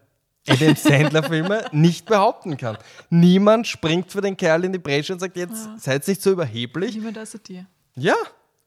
Adam 0.47 0.75
Sandler-Filme 0.75 1.65
nicht 1.71 2.05
behaupten 2.05 2.57
kann. 2.57 2.77
Niemand 3.09 3.67
springt 3.67 4.11
für 4.11 4.21
den 4.21 4.37
Kerl 4.37 4.63
in 4.63 4.73
die 4.73 4.79
Bresche 4.79 5.13
und 5.13 5.19
sagt, 5.19 5.37
jetzt 5.37 5.79
seid 5.79 6.07
nicht 6.07 6.21
so 6.21 6.31
überheblich. 6.31 6.95
Niemand 6.95 7.17
außer 7.17 7.39
dir. 7.39 7.65
Ja, 7.95 8.15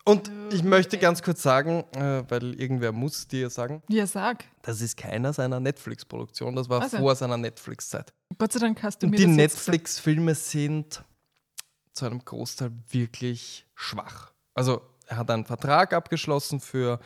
Und 0.06 0.30
ich 0.52 0.62
möchte 0.62 0.98
ganz 0.98 1.22
kurz 1.22 1.42
sagen, 1.42 1.84
äh, 1.94 2.24
weil 2.28 2.60
irgendwer 2.60 2.92
muss 2.92 3.26
dir 3.26 3.48
sagen, 3.48 3.82
Ja, 3.88 4.06
sag. 4.06 4.44
das 4.62 4.82
ist 4.82 4.98
keiner 4.98 5.32
seiner 5.32 5.60
Netflix-Produktion, 5.60 6.54
das 6.56 6.68
war 6.68 6.82
Also. 6.82 6.98
vor 6.98 7.16
seiner 7.16 7.38
Netflix-Zeit. 7.38 8.12
Gott 8.36 8.52
sei 8.52 8.58
Dank 8.60 8.82
hast 8.82 9.02
du 9.02 9.06
Und 9.06 9.12
mir 9.12 9.16
die. 9.16 9.26
Netflix-Filme 9.26 10.34
sind 10.34 11.02
zu 11.94 12.04
einem 12.04 12.22
Großteil 12.22 12.72
wirklich 12.90 13.66
schwach. 13.74 14.32
Also 14.54 14.82
er 15.06 15.16
hat 15.18 15.30
einen 15.30 15.46
Vertrag 15.46 15.94
abgeschlossen 15.94 16.60
für, 16.60 17.00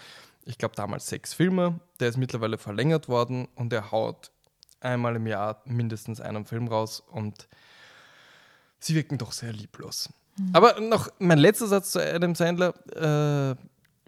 ich 0.45 0.59
glaube 0.59 0.75
damals 0.75 1.07
sechs 1.07 1.33
Filme, 1.35 1.79
der 2.01 2.09
ist 2.09 2.17
mittlerweile 2.17 2.59
verlängert 2.59 3.09
worden 3.09 3.47
und 3.55 3.73
er 3.73 3.93
haut 3.93 4.33
einmal 4.81 5.15
im 5.17 5.27
Jahr 5.27 5.63
mindestens 5.67 6.21
einen 6.21 6.45
Film 6.47 6.67
raus 6.69 7.01
und 7.01 7.49
sie 8.81 8.95
wirken 8.97 9.19
doch 9.19 9.33
sehr 9.33 9.53
lieblos. 9.53 10.09
Aber 10.53 10.81
noch 10.81 11.09
mein 11.19 11.39
letzter 11.39 11.67
Satz 11.67 11.93
zu 11.93 12.01
Adam 12.01 12.35
Sandler. 12.35 12.75
Äh, 12.95 13.57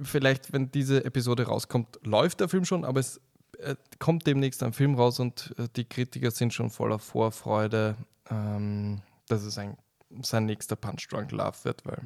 vielleicht, 0.02 0.52
wenn 0.52 0.70
diese 0.70 1.04
Episode 1.04 1.46
rauskommt, 1.46 1.98
läuft 2.02 2.40
der 2.40 2.48
Film 2.48 2.64
schon, 2.64 2.84
aber 2.84 3.00
es 3.00 3.20
äh, 3.58 3.76
kommt 3.98 4.26
demnächst 4.26 4.62
ein 4.62 4.72
Film 4.72 4.94
raus 4.94 5.20
und 5.20 5.54
äh, 5.58 5.68
die 5.76 5.84
Kritiker 5.84 6.30
sind 6.30 6.54
schon 6.54 6.70
voller 6.70 6.98
Vorfreude, 6.98 7.96
ähm, 8.30 9.02
dass 9.28 9.42
es 9.42 9.58
ein, 9.58 9.76
sein 10.22 10.46
nächster 10.46 10.76
Punch 10.76 11.06
Drunk 11.08 11.32
Love 11.32 11.56
wird, 11.64 11.84
weil 11.84 12.00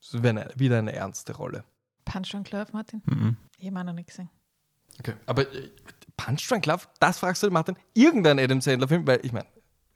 es 0.00 0.14
wäre 0.14 0.28
eine, 0.28 0.50
wieder 0.56 0.78
eine 0.78 0.92
ernste 0.92 1.34
Rolle. 1.34 1.64
Punch 2.04 2.30
Drunk 2.30 2.50
Love, 2.50 2.68
Martin? 2.72 3.02
Mhm. 3.06 3.36
Ich 3.58 3.70
habe 3.70 3.84
noch 3.84 3.92
nicht 3.92 4.08
gesehen. 4.08 4.30
Okay. 4.98 5.14
Aber 5.26 5.42
äh, 5.42 5.70
Punch 6.16 6.46
Drunk 6.48 6.66
Love, 6.66 6.86
das 7.00 7.18
fragst 7.18 7.42
du, 7.42 7.50
Martin, 7.50 7.76
irgendein 7.94 8.38
Adam 8.38 8.60
Sandler-Film, 8.60 9.06
weil 9.06 9.24
ich 9.24 9.32
meine, 9.32 9.46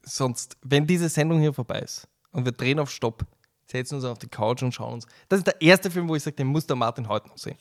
sonst, 0.02 0.56
wenn 0.62 0.86
diese 0.86 1.08
Sendung 1.08 1.40
hier 1.40 1.52
vorbei 1.52 1.80
ist 1.80 2.08
und 2.30 2.44
wir 2.44 2.52
drehen 2.52 2.78
auf 2.78 2.90
Stopp, 2.90 3.26
setzen 3.66 3.96
uns 3.96 4.04
auf 4.04 4.18
die 4.18 4.28
Couch 4.28 4.62
und 4.62 4.72
schauen 4.72 4.94
uns. 4.94 5.06
Das 5.28 5.38
ist 5.38 5.46
der 5.46 5.60
erste 5.60 5.90
Film, 5.90 6.08
wo 6.08 6.14
ich 6.16 6.22
sage, 6.22 6.36
den 6.36 6.48
muss 6.48 6.66
der 6.66 6.76
Martin 6.76 7.08
heute 7.08 7.28
noch 7.28 7.38
sehen. 7.38 7.56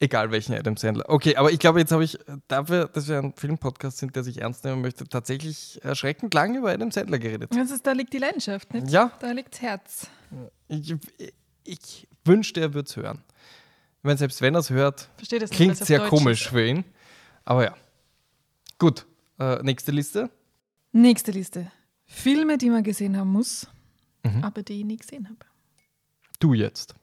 Egal 0.00 0.30
welchen 0.32 0.54
Adam 0.54 0.76
Sandler. 0.76 1.04
Okay, 1.08 1.36
aber 1.36 1.52
ich 1.52 1.58
glaube, 1.58 1.78
jetzt 1.78 1.92
habe 1.92 2.02
ich 2.02 2.18
dafür, 2.48 2.88
dass 2.88 3.08
wir 3.08 3.18
ein 3.18 3.32
Filmpodcast 3.32 3.98
sind, 3.98 4.16
der 4.16 4.24
sich 4.24 4.40
ernst 4.40 4.64
nehmen 4.64 4.82
möchte, 4.82 5.06
tatsächlich 5.08 5.80
erschreckend 5.84 6.34
lang 6.34 6.56
über 6.56 6.72
Adam 6.72 6.90
Sandler 6.90 7.18
geredet. 7.18 7.54
Das 7.54 7.70
ist, 7.70 7.86
da 7.86 7.92
liegt 7.92 8.12
die 8.12 8.18
Leidenschaft, 8.18 8.74
nicht? 8.74 8.90
Ja. 8.90 9.12
Da 9.20 9.30
liegt 9.30 9.54
das 9.54 9.62
Herz. 9.62 10.10
Ich, 10.68 10.94
ich 11.62 12.08
wünschte, 12.24 12.60
er 12.60 12.74
würde 12.74 12.88
es 12.88 12.96
hören. 12.96 13.22
Ich 13.98 14.04
meine, 14.04 14.18
selbst 14.18 14.42
wenn 14.42 14.54
er 14.54 14.60
es 14.60 14.70
hört, 14.70 15.08
nicht, 15.20 15.50
klingt 15.52 15.80
auf 15.80 15.86
sehr 15.86 16.00
Deutsch 16.00 16.10
komisch 16.10 16.42
ist. 16.42 16.50
für 16.50 16.66
ihn. 16.66 16.84
Aber 17.44 17.64
ja. 17.64 17.74
Gut, 18.78 19.06
äh, 19.38 19.62
nächste 19.62 19.92
Liste. 19.92 20.28
Nächste 20.92 21.30
Liste. 21.30 21.70
Filme, 22.04 22.58
die 22.58 22.68
man 22.68 22.82
gesehen 22.82 23.16
haben 23.16 23.30
muss, 23.30 23.68
Mhm. 24.24 24.42
aber 24.42 24.62
die 24.62 24.80
ich 24.80 24.84
nie 24.84 24.96
gesehen 24.96 25.28
habe. 25.28 25.38
Du 26.40 26.54
jetzt. 26.54 26.94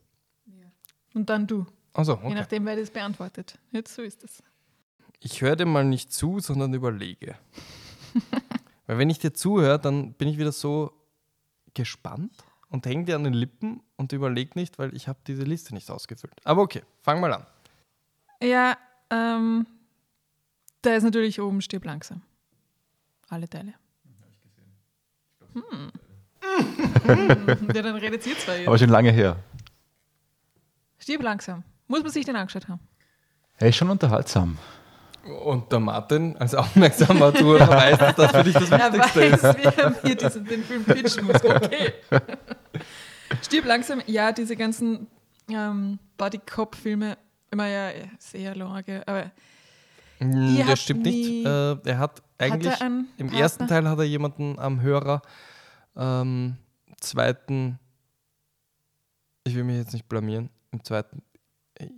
Und 1.13 1.30
dann 1.30 1.47
du. 1.47 1.65
Also, 1.93 2.13
Je 2.13 2.26
okay. 2.26 2.36
nachdem, 2.36 2.65
wer 2.65 2.76
das 2.76 2.89
beantwortet. 2.89 3.57
Jetzt 3.72 3.95
so 3.95 4.01
ist 4.01 4.24
es. 4.24 4.41
Ich 5.19 5.41
höre 5.41 5.55
dir 5.55 5.65
mal 5.65 5.84
nicht 5.86 6.11
zu, 6.11 6.39
sondern 6.39 6.74
überlege. 6.74 7.36
Weil 8.88 8.97
wenn 8.97 9.09
ich 9.09 9.19
dir 9.19 9.34
zuhöre, 9.34 9.80
dann 9.80 10.13
bin 10.13 10.28
ich 10.28 10.38
wieder 10.38 10.51
so 10.51 10.93
gespannt 11.74 12.34
und 12.69 12.86
hänge 12.86 13.05
dir 13.05 13.15
an 13.15 13.24
den 13.24 13.34
Lippen 13.34 13.82
und 13.97 14.13
überlege 14.13 14.57
nicht, 14.57 14.80
weil 14.80 14.95
ich 14.95 15.07
habe 15.07 15.19
diese 15.28 15.43
Liste 15.43 15.74
nicht 15.74 15.89
ausgefüllt. 15.91 16.34
Aber 16.43 16.61
okay, 16.61 16.82
fang 17.01 17.19
mal 17.19 17.34
an. 17.34 17.45
Ja, 18.41 18.78
ähm, 19.09 19.67
da 20.82 20.95
ist 20.95 21.03
natürlich 21.03 21.39
oben 21.39 21.61
Stirb 21.61 21.86
langsam. 21.86 22.22
Alle 23.30 23.47
Teile. 23.47 23.74
Hm. 25.53 25.91
Hm. 27.06 27.70
ja, 27.74 27.82
dann 27.82 27.95
redet 27.95 28.26
ihr 28.26 28.38
zwei 28.38 28.64
Aber 28.66 28.72
jetzt. 28.76 28.82
schon 28.82 28.89
lange 28.89 29.12
her. 29.12 29.38
Stirb 30.99 31.22
langsam. 31.24 31.64
Muss 31.88 32.04
man 32.04 32.12
sich 32.12 32.26
den 32.26 32.36
angeschaut 32.36 32.68
haben. 32.68 32.80
Er 33.58 33.70
ist 33.70 33.76
schon 33.76 33.89
unterhaltsam. 33.89 34.58
Und 35.43 35.72
der 35.72 35.80
Martin 35.80 36.36
als 36.38 36.56
aufmerksamer 36.56 37.34
Zuhörer 37.34 37.68
weiß, 37.70 37.97
dass 37.99 38.16
das 38.16 38.32
für 38.32 38.43
dich 38.43 38.54
das 38.54 38.72
Er 38.72 38.93
Wichtigste 38.93 39.22
ist. 39.24 39.43
weiß, 39.43 39.58
wie 39.58 39.82
er 39.82 39.95
mir 40.04 40.16
diesen, 40.16 40.45
den 40.45 40.64
Film 40.64 40.84
pitchen 40.84 41.26
muss. 41.26 41.43
Okay. 41.43 41.93
Stirb 43.43 43.66
langsam. 43.66 44.02
Ja, 44.08 44.32
diese 44.32 44.56
ganzen 44.56 45.08
ähm, 45.49 45.99
Body-Cop-Filme, 46.18 47.18
immer 47.52 47.68
ja 47.68 47.91
sehr 48.18 48.56
lange, 48.56 49.04
aber 49.06 49.32
Ihr 50.20 50.66
Das 50.66 50.82
stimmt 50.82 51.04
nicht. 51.04 51.45
Äh, 51.45 51.78
er 51.84 51.97
hat 51.97 52.22
eigentlich 52.38 52.74
hat 52.74 52.82
er 52.82 52.88
im 52.88 53.08
Partner? 53.18 53.39
ersten 53.39 53.68
Teil 53.68 53.89
hat 53.89 53.97
er 53.97 54.04
jemanden 54.04 54.60
am 54.60 54.82
Hörer. 54.82 55.22
Ähm, 55.95 56.58
zweiten, 57.02 57.80
ich 59.43 59.56
will 59.56 59.64
mich 59.64 59.78
jetzt 59.78 59.93
nicht 59.93 60.08
blamieren. 60.08 60.49
Im 60.72 60.84
zweiten, 60.84 61.24
äh, 61.76 61.89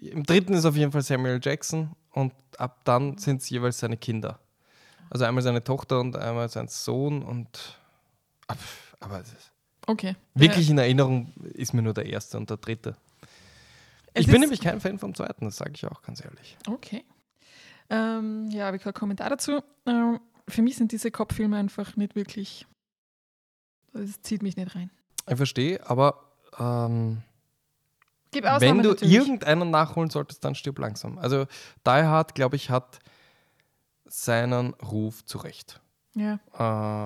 im 0.00 0.22
dritten 0.24 0.54
ist 0.54 0.64
auf 0.64 0.76
jeden 0.76 0.92
Fall 0.92 1.02
Samuel 1.02 1.40
Jackson 1.42 1.94
und 2.10 2.32
ab 2.58 2.84
dann 2.84 3.18
sind 3.18 3.42
es 3.42 3.50
jeweils 3.50 3.78
seine 3.78 3.96
Kinder. 3.96 4.38
Also 5.10 5.24
einmal 5.24 5.42
seine 5.42 5.62
Tochter 5.62 6.00
und 6.00 6.16
einmal 6.16 6.48
sein 6.48 6.68
Sohn 6.68 7.22
und 7.22 7.78
ab- 8.46 8.58
aber 9.00 9.20
es 9.20 9.32
ist 9.32 9.52
okay. 9.86 10.16
wirklich 10.34 10.70
in 10.70 10.78
Erinnerung 10.78 11.32
ist 11.54 11.74
mir 11.74 11.82
nur 11.82 11.94
der 11.94 12.06
erste 12.06 12.36
und 12.36 12.48
der 12.50 12.56
dritte. 12.56 12.96
Es 14.14 14.22
ich 14.22 14.26
bin 14.30 14.40
nämlich 14.40 14.60
kein 14.60 14.80
Fan 14.80 14.98
vom 14.98 15.14
zweiten, 15.14 15.44
das 15.44 15.56
sage 15.56 15.72
ich 15.74 15.84
auch 15.86 16.00
ganz 16.02 16.24
ehrlich. 16.24 16.56
Okay. 16.68 17.04
Ähm, 17.90 18.48
ja, 18.50 18.66
habe 18.66 18.76
ich 18.76 18.82
keinen 18.82 18.94
Kommentar 18.94 19.28
dazu. 19.28 19.60
Ähm, 19.86 20.20
für 20.48 20.62
mich 20.62 20.76
sind 20.76 20.92
diese 20.92 21.10
Cop-Filme 21.10 21.56
einfach 21.56 21.96
nicht 21.96 22.14
wirklich. 22.14 22.66
Das 23.94 24.20
zieht 24.22 24.42
mich 24.42 24.56
nicht 24.56 24.74
rein. 24.74 24.90
Ich 25.28 25.36
verstehe, 25.36 25.88
aber 25.88 26.20
ähm, 26.58 27.22
Gib 28.30 28.44
wenn 28.44 28.82
du 28.82 28.90
natürlich. 28.90 29.14
irgendeinen 29.14 29.70
nachholen 29.70 30.10
solltest, 30.10 30.44
dann 30.44 30.54
stirb 30.54 30.78
langsam. 30.78 31.18
Also 31.18 31.46
Die 31.86 31.90
Hard, 31.90 32.34
glaube 32.34 32.56
ich, 32.56 32.68
hat 32.68 32.98
seinen 34.04 34.74
Ruf 34.74 35.24
zurecht. 35.24 35.80
Ja. 36.14 36.40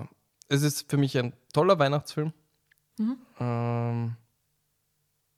Äh, 0.03 0.07
es 0.49 0.63
ist 0.63 0.91
für 0.91 0.97
mich 0.97 1.17
ein 1.19 1.35
toller 1.53 1.79
Weihnachtsfilm. 1.79 2.33
Mhm. 2.99 3.17
Ähm, 3.39 4.17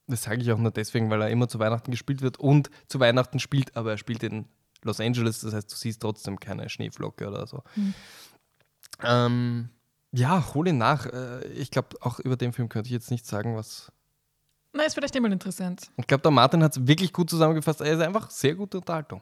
das 0.06 0.22
sage 0.22 0.42
ich 0.42 0.50
auch 0.52 0.58
nur 0.58 0.70
deswegen, 0.70 1.10
weil 1.10 1.22
er 1.22 1.30
immer 1.30 1.48
zu 1.48 1.58
Weihnachten 1.58 1.90
gespielt 1.90 2.22
wird 2.22 2.38
und 2.38 2.70
zu 2.88 3.00
Weihnachten 3.00 3.38
spielt, 3.38 3.76
aber 3.76 3.92
er 3.92 3.98
spielt 3.98 4.22
in 4.22 4.46
Los 4.82 5.00
Angeles, 5.00 5.40
das 5.40 5.52
heißt, 5.52 5.70
du 5.70 5.76
siehst 5.76 6.00
trotzdem 6.00 6.40
keine 6.40 6.68
Schneeflocke 6.68 7.28
oder 7.28 7.46
so. 7.46 7.62
Mhm. 7.76 7.94
Ähm, 9.02 9.68
ja, 10.12 10.54
hol 10.54 10.68
ihn 10.68 10.78
nach. 10.78 11.06
Äh, 11.06 11.46
Ich 11.54 11.70
glaube, 11.70 11.96
auch 12.00 12.18
über 12.20 12.36
den 12.36 12.52
Film 12.52 12.68
könnte 12.68 12.88
ich 12.88 12.92
jetzt 12.92 13.10
nicht 13.10 13.26
sagen, 13.26 13.56
was. 13.56 13.90
Na, 14.72 14.84
ist 14.84 14.94
vielleicht 14.94 15.16
immer 15.16 15.30
interessant. 15.30 15.90
Ich 15.96 16.06
glaube, 16.06 16.22
der 16.22 16.30
Martin 16.30 16.62
hat 16.62 16.76
es 16.76 16.86
wirklich 16.86 17.12
gut 17.12 17.28
zusammengefasst. 17.30 17.80
Er 17.80 17.92
ist 17.94 18.00
einfach 18.00 18.30
sehr 18.30 18.54
gute 18.54 18.78
Unterhaltung. 18.78 19.20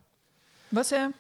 Was 0.71 0.93
er. 0.93 1.13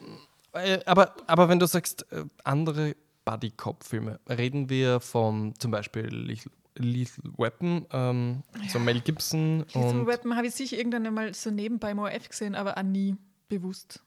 Äh, 0.52 0.80
Aber, 0.84 1.14
aber 1.26 1.48
wenn 1.48 1.58
du 1.58 1.66
sagst, 1.66 2.10
äh, 2.12 2.24
andere 2.44 2.94
Buddy-Cop-Filme, 3.24 4.20
reden 4.28 4.68
wir 4.68 5.00
von 5.00 5.54
zum 5.58 5.70
Beispiel 5.70 6.06
Lethal, 6.08 6.52
Lethal 6.76 7.24
Weapon, 7.36 7.86
ähm, 7.90 8.42
so 8.68 8.78
Mel 8.78 9.00
Gibson 9.00 9.60
Lethal. 9.60 10.06
Weapon 10.06 10.36
habe 10.36 10.46
ich 10.46 10.54
sicher 10.54 10.76
irgendwann 10.76 11.06
einmal 11.06 11.32
so 11.34 11.50
nebenbei 11.50 11.90
im 11.90 11.98
ORF 11.98 12.28
gesehen, 12.28 12.54
aber 12.54 12.76
auch 12.78 12.82
nie 12.82 13.16
bewusst. 13.48 14.00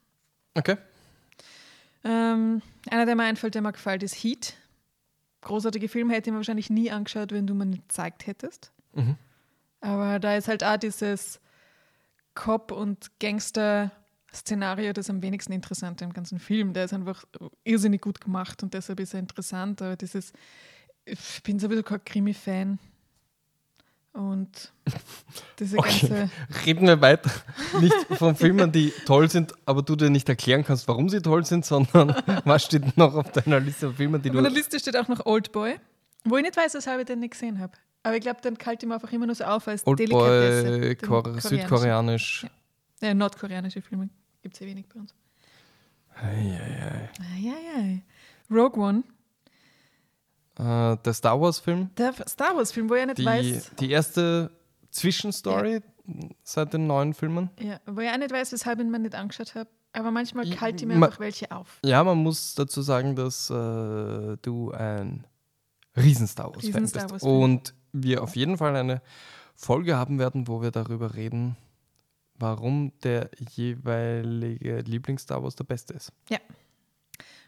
Okay. 0.55 0.77
Ähm, 2.03 2.61
einer, 2.89 3.05
der 3.05 3.15
mir 3.15 3.23
einfällt, 3.23 3.55
der 3.55 3.61
mir 3.61 3.71
gefällt, 3.71 4.03
ist 4.03 4.15
Heat. 4.15 4.55
Großartige 5.41 5.89
Film 5.89 6.09
hätte 6.09 6.29
ich 6.29 6.31
mir 6.31 6.37
wahrscheinlich 6.37 6.69
nie 6.69 6.91
angeschaut, 6.91 7.31
wenn 7.31 7.47
du 7.47 7.53
mir 7.53 7.65
nicht 7.65 7.87
gezeigt 7.89 8.27
hättest. 8.27 8.71
Mhm. 8.93 9.17
Aber 9.79 10.19
da 10.19 10.35
ist 10.35 10.47
halt 10.47 10.63
auch 10.63 10.77
dieses 10.77 11.39
Cop- 12.35 12.71
und 12.71 13.19
Gangster-Szenario 13.19 14.93
das 14.93 15.09
am 15.09 15.21
wenigsten 15.21 15.53
interessante 15.53 16.05
im 16.05 16.13
ganzen 16.13 16.39
Film. 16.39 16.73
Der 16.73 16.85
ist 16.85 16.93
einfach 16.93 17.25
irrsinnig 17.63 18.01
gut 18.01 18.21
gemacht 18.21 18.61
und 18.63 18.73
deshalb 18.73 18.99
ist 18.99 19.13
er 19.13 19.19
interessant. 19.19 19.81
Aber 19.81 19.95
dieses, 19.95 20.31
ich 21.05 21.41
bin 21.43 21.59
sowieso 21.59 21.83
kein 21.83 22.03
Krimi-Fan. 22.05 22.79
Und 24.13 24.73
diese 25.59 25.77
Okay. 25.77 26.07
ganze. 26.07 26.29
Reden 26.65 26.87
wir 26.87 26.99
weiter. 27.01 27.31
Nicht 27.79 27.95
von 28.17 28.35
Filmen, 28.35 28.71
die 28.71 28.91
toll 29.05 29.29
sind, 29.29 29.53
aber 29.65 29.81
du 29.83 29.95
dir 29.95 30.09
nicht 30.09 30.27
erklären 30.27 30.65
kannst, 30.65 30.87
warum 30.87 31.07
sie 31.07 31.21
toll 31.21 31.45
sind, 31.45 31.65
sondern 31.65 32.15
was 32.45 32.65
steht 32.65 32.97
noch 32.97 33.15
auf 33.15 33.31
deiner 33.31 33.59
Liste 33.61 33.87
von 33.87 33.95
Filmen, 33.95 34.21
die 34.21 34.29
Auf 34.29 34.35
du. 34.35 34.41
meiner 34.41 34.53
Liste 34.53 34.79
steht 34.79 34.97
auch 34.97 35.07
noch 35.07 35.25
Oldboy, 35.25 35.75
wo 36.25 36.35
ich 36.37 36.43
nicht 36.43 36.57
weiß, 36.57 36.73
weshalb 36.73 36.99
ich 36.99 37.05
den 37.05 37.19
nicht 37.19 37.31
gesehen 37.31 37.59
habe. 37.59 37.73
Aber 38.03 38.15
ich 38.15 38.21
glaube, 38.21 38.41
den 38.41 38.57
kalt 38.57 38.83
ihm 38.83 38.91
einfach 38.91 39.11
immer 39.13 39.27
nur 39.27 39.35
so 39.35 39.43
auf 39.45 39.67
als 39.67 39.83
Delikatesse. 39.83 40.79
Den 40.81 40.97
Kor 40.97 41.23
koreanischen. 41.23 41.49
südkoreanisch. 41.49 42.45
Ja, 43.01 43.13
nordkoreanische 43.13 43.81
Filme 43.81 44.09
gibt 44.41 44.55
es 44.55 44.59
ja 44.59 44.67
wenig 44.67 44.87
bei 44.93 44.99
uns. 44.99 45.13
Eieiei. 46.15 47.09
Eieiei. 47.35 48.01
Rogue 48.49 48.77
One, 48.83 49.03
Äh, 50.61 50.97
der 51.03 51.13
Star 51.13 51.41
Wars-Film, 51.41 51.89
der 51.97 52.13
Star 52.27 52.55
Wars-Film, 52.55 52.89
wo 52.89 52.93
ich 52.93 53.05
nicht 53.05 53.17
die, 53.17 53.25
weiß, 53.25 53.71
die 53.79 53.89
erste 53.91 54.51
Zwischenstory 54.91 55.81
seit 56.43 56.73
den 56.73 56.85
neuen 56.87 57.13
Filmen. 57.13 57.49
ja, 57.59 57.79
wo 57.87 58.01
ich 58.01 58.09
auch 58.09 58.17
nicht 58.17 58.31
weiß, 58.31 58.51
weshalb 58.51 58.79
ich 58.79 58.85
ihn 58.85 58.91
mir 58.91 58.99
nicht 58.99 59.15
angeschaut 59.15 59.55
habe. 59.55 59.69
Aber 59.93 60.11
manchmal 60.11 60.49
kalt 60.51 60.85
ma- 60.85 60.93
einfach 60.93 61.19
welche 61.19 61.51
auf. 61.51 61.79
Ja, 61.83 62.03
man 62.03 62.17
muss 62.19 62.53
dazu 62.55 62.81
sagen, 62.81 63.15
dass 63.15 63.49
äh, 63.49 64.37
du 64.41 64.71
ein 64.71 65.25
riesen 65.97 66.27
Star 66.27 66.45
Wars-Fan 66.53 66.63
Riesen 66.65 66.81
bist. 66.83 66.93
Star 66.95 67.09
Wars-Fan. 67.11 67.29
Und 67.29 67.73
wir 67.91 68.23
auf 68.23 68.35
jeden 68.35 68.57
Fall 68.57 68.75
eine 68.75 69.01
Folge 69.55 69.97
haben 69.97 70.17
werden, 70.19 70.47
wo 70.47 70.61
wir 70.61 70.71
darüber 70.71 71.15
reden, 71.15 71.57
warum 72.35 72.93
der 73.03 73.29
jeweilige 73.37 74.79
Lieblings-Star 74.81 75.43
Wars 75.43 75.55
der 75.55 75.63
beste 75.65 75.93
ist. 75.93 76.11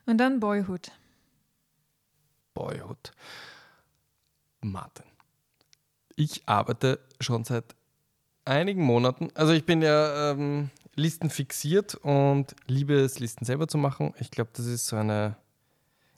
Und 0.06 0.18
dann 0.18 0.40
Boyhood. 0.40 0.92
Boyhood. 2.54 3.12
Martin. 4.62 5.06
Ich 6.16 6.48
arbeite 6.48 7.00
schon 7.20 7.44
seit 7.44 7.76
einigen 8.46 8.84
Monaten, 8.84 9.30
also 9.36 9.54
ich 9.54 9.66
bin 9.66 9.82
ja 9.82 10.32
ähm, 10.32 10.70
Listen 10.96 11.30
fixiert 11.30 11.96
und 11.96 12.56
liebe 12.68 12.94
es, 12.94 13.20
Listen 13.20 13.46
selber 13.46 13.68
zu 13.68 13.78
machen. 13.78 14.14
Ich 14.20 14.30
glaube, 14.30 14.52
das 14.54 14.66
ist 14.68 14.86
so 14.86 14.96
eine, 14.96 15.36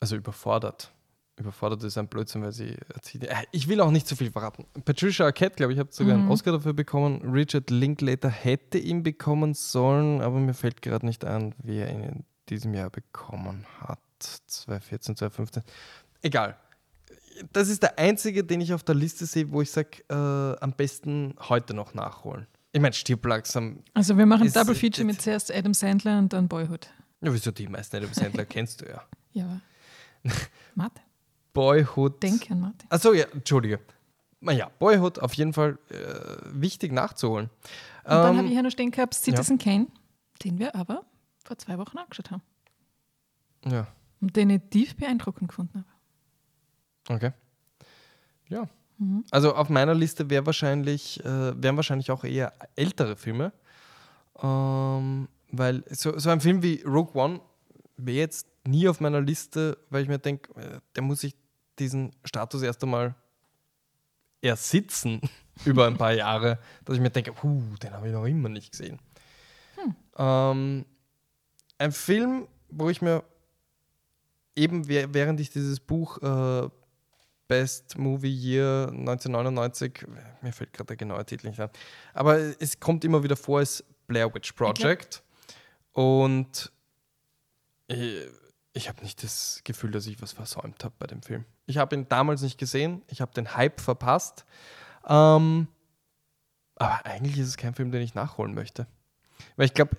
Also 0.00 0.16
überfordert. 0.16 0.92
Überfordert 1.36 1.82
ist 1.84 1.96
ein 1.96 2.08
Blödsinn, 2.08 2.42
weil 2.42 2.52
sie 2.52 2.76
erzieht. 2.94 3.24
Äh, 3.24 3.34
Ich 3.50 3.66
will 3.68 3.80
auch 3.80 3.90
nicht 3.90 4.06
zu 4.06 4.14
viel 4.16 4.30
verraten. 4.30 4.66
Patricia 4.84 5.24
Arquette, 5.26 5.56
glaube 5.56 5.72
ich, 5.72 5.78
hat 5.78 5.92
sogar 5.92 6.14
einen 6.14 6.24
Mhm. 6.26 6.30
Oscar 6.30 6.52
dafür 6.52 6.74
bekommen. 6.74 7.22
Richard 7.32 7.70
Linklater 7.70 8.28
hätte 8.28 8.78
ihn 8.78 9.02
bekommen 9.02 9.54
sollen, 9.54 10.20
aber 10.20 10.38
mir 10.38 10.54
fällt 10.54 10.82
gerade 10.82 11.06
nicht 11.06 11.24
ein, 11.24 11.54
wer 11.62 11.90
ihn 11.90 12.02
in 12.02 12.24
diesem 12.50 12.74
Jahr 12.74 12.90
bekommen 12.90 13.64
hat. 13.80 13.98
2014, 14.20 15.16
2015. 15.16 15.62
Egal. 16.22 16.56
Das 17.52 17.68
ist 17.68 17.82
der 17.82 17.98
einzige, 17.98 18.44
den 18.44 18.60
ich 18.60 18.74
auf 18.74 18.82
der 18.82 18.94
Liste 18.94 19.24
sehe, 19.26 19.50
wo 19.50 19.62
ich 19.62 19.70
sage, 19.70 20.02
äh, 20.08 20.14
am 20.62 20.72
besten 20.72 21.34
heute 21.48 21.72
noch 21.74 21.94
nachholen. 21.94 22.46
Ich 22.72 22.80
meine, 22.80 22.92
stirb 22.92 23.24
langsam. 23.26 23.82
Also 23.94 24.16
wir 24.18 24.26
machen 24.26 24.52
Double 24.52 24.74
Feature 24.74 25.04
mit 25.06 25.20
zuerst 25.22 25.52
Adam 25.52 25.74
Sandler 25.74 26.18
und 26.18 26.32
dann 26.32 26.48
Boyhood. 26.48 26.88
Ja, 27.22 27.32
wieso 27.32 27.50
die 27.50 27.66
meisten 27.66 27.96
Adam 27.96 28.12
Sandler 28.12 28.44
kennst 28.46 28.82
du 28.82 28.86
ja. 28.88 29.02
Ja, 29.32 29.60
Mathe. 30.74 31.00
Boyhood. 31.52 32.22
Denke 32.22 32.52
an 32.52 32.60
Mathe. 32.60 32.86
Achso, 32.90 33.12
ja, 33.12 33.24
Entschuldige. 33.32 33.80
Naja, 34.40 34.70
Boyhood 34.78 35.18
auf 35.18 35.34
jeden 35.34 35.52
Fall 35.52 35.78
äh, 35.90 35.94
wichtig 36.52 36.92
nachzuholen. 36.92 37.50
Und 38.04 38.10
dann 38.10 38.32
Ähm, 38.32 38.38
habe 38.38 38.48
ich 38.48 38.54
ja 38.54 38.62
noch 38.62 38.70
stehen 38.70 38.90
gehabt 38.90 39.14
Citizen 39.14 39.58
Kane, 39.58 39.86
den 40.44 40.58
wir 40.58 40.74
aber 40.74 41.04
vor 41.44 41.58
zwei 41.58 41.76
Wochen 41.78 41.98
angeschaut 41.98 42.30
haben. 42.30 42.42
ja, 43.66 43.86
Und 44.20 44.36
den 44.36 44.50
ich 44.50 44.62
tief 44.70 44.96
beeindruckend 44.96 45.48
gefunden 45.48 45.84
habe. 47.08 47.14
okay. 47.16 47.32
Ja. 48.48 48.68
Mhm. 48.98 49.24
Also 49.30 49.54
auf 49.54 49.68
meiner 49.68 49.94
Liste 49.94 50.28
wär 50.28 50.44
wahrscheinlich, 50.44 51.24
äh, 51.24 51.62
wären 51.62 51.76
wahrscheinlich 51.76 52.10
auch 52.10 52.24
eher 52.24 52.52
ältere 52.76 53.16
Filme. 53.16 53.52
Ähm, 54.42 55.28
weil 55.50 55.84
so, 55.90 56.18
so 56.18 56.30
ein 56.30 56.40
Film 56.40 56.62
wie 56.62 56.82
Rogue 56.82 57.20
One 57.20 57.40
wäre 57.96 58.18
jetzt 58.18 58.46
nie 58.66 58.88
auf 58.88 59.00
meiner 59.00 59.20
Liste, 59.20 59.78
weil 59.88 60.02
ich 60.02 60.08
mir 60.08 60.18
denke, 60.18 60.54
äh, 60.60 60.80
der 60.94 61.02
muss 61.02 61.20
sich 61.20 61.34
diesen 61.78 62.14
Status 62.24 62.62
erst 62.62 62.82
einmal 62.82 63.14
ersitzen 64.42 65.20
über 65.64 65.86
ein 65.86 65.96
paar 65.96 66.12
Jahre, 66.12 66.58
dass 66.84 66.96
ich 66.96 67.02
mir 67.02 67.10
denke, 67.10 67.32
puh, 67.32 67.62
den 67.82 67.92
habe 67.92 68.08
ich 68.08 68.12
noch 68.12 68.26
immer 68.26 68.48
nicht 68.48 68.72
gesehen. 68.72 68.98
Ähm, 70.16 70.84
ein 71.78 71.92
Film, 71.92 72.46
wo 72.68 72.90
ich 72.90 73.00
mir 73.00 73.24
eben 74.56 74.84
wäh- 74.88 75.08
während 75.12 75.40
ich 75.40 75.50
dieses 75.50 75.80
Buch 75.80 76.18
äh, 76.22 76.68
Best 77.48 77.98
Movie 77.98 78.32
Year 78.32 78.88
1999, 78.90 80.06
mir 80.42 80.52
fällt 80.52 80.72
gerade 80.72 80.88
der 80.88 80.96
genaue 80.96 81.24
Titel 81.24 81.48
nicht 81.48 81.60
an, 81.60 81.70
aber 82.14 82.38
es 82.60 82.78
kommt 82.78 83.04
immer 83.04 83.22
wieder 83.22 83.36
vor, 83.36 83.60
ist 83.60 83.84
Blair 84.06 84.32
Witch 84.34 84.52
Project. 84.52 85.22
Und 85.92 86.70
ich, 87.88 88.28
ich 88.72 88.88
habe 88.88 89.02
nicht 89.02 89.22
das 89.24 89.60
Gefühl, 89.64 89.90
dass 89.90 90.06
ich 90.06 90.20
was 90.22 90.32
versäumt 90.32 90.84
habe 90.84 90.94
bei 90.98 91.06
dem 91.06 91.22
Film. 91.22 91.44
Ich 91.66 91.78
habe 91.78 91.96
ihn 91.96 92.08
damals 92.08 92.42
nicht 92.42 92.58
gesehen, 92.58 93.02
ich 93.08 93.20
habe 93.20 93.32
den 93.34 93.56
Hype 93.56 93.80
verpasst. 93.80 94.44
Ähm, 95.06 95.66
aber 96.76 97.04
eigentlich 97.04 97.38
ist 97.38 97.48
es 97.48 97.56
kein 97.56 97.74
Film, 97.74 97.90
den 97.90 98.02
ich 98.02 98.14
nachholen 98.14 98.54
möchte. 98.54 98.86
Weil 99.56 99.66
ich 99.66 99.74
glaube, 99.74 99.96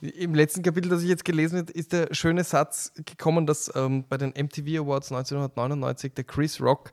im 0.00 0.34
letzten 0.34 0.62
Kapitel, 0.62 0.88
das 0.88 1.02
ich 1.02 1.08
jetzt 1.08 1.24
gelesen 1.24 1.58
habe, 1.58 1.72
ist 1.72 1.92
der 1.92 2.12
schöne 2.12 2.44
Satz 2.44 2.92
gekommen, 3.04 3.46
dass 3.46 3.70
ähm, 3.74 4.04
bei 4.08 4.16
den 4.16 4.30
MTV 4.30 4.80
Awards 4.82 5.12
1999 5.12 6.14
der 6.14 6.24
Chris 6.24 6.60
Rock 6.60 6.92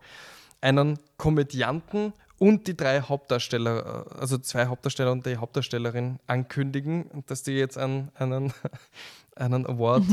einen 0.61 0.99
Komödianten 1.17 2.13
und 2.39 2.67
die 2.67 2.75
drei 2.75 3.01
Hauptdarsteller, 3.01 4.05
äh, 4.11 4.19
also 4.19 4.37
zwei 4.37 4.67
Hauptdarsteller 4.67 5.11
und 5.11 5.25
die 5.25 5.37
Hauptdarstellerin 5.37 6.19
ankündigen, 6.27 7.23
dass 7.27 7.43
die 7.43 7.53
jetzt 7.53 7.77
einen, 7.77 8.11
einen, 8.15 8.53
einen 9.35 9.65
Award 9.65 10.03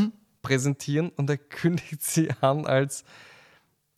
präsentieren 0.42 1.10
und 1.16 1.28
er 1.28 1.38
kündigt 1.38 2.02
sie 2.02 2.30
an 2.40 2.66
als 2.66 3.04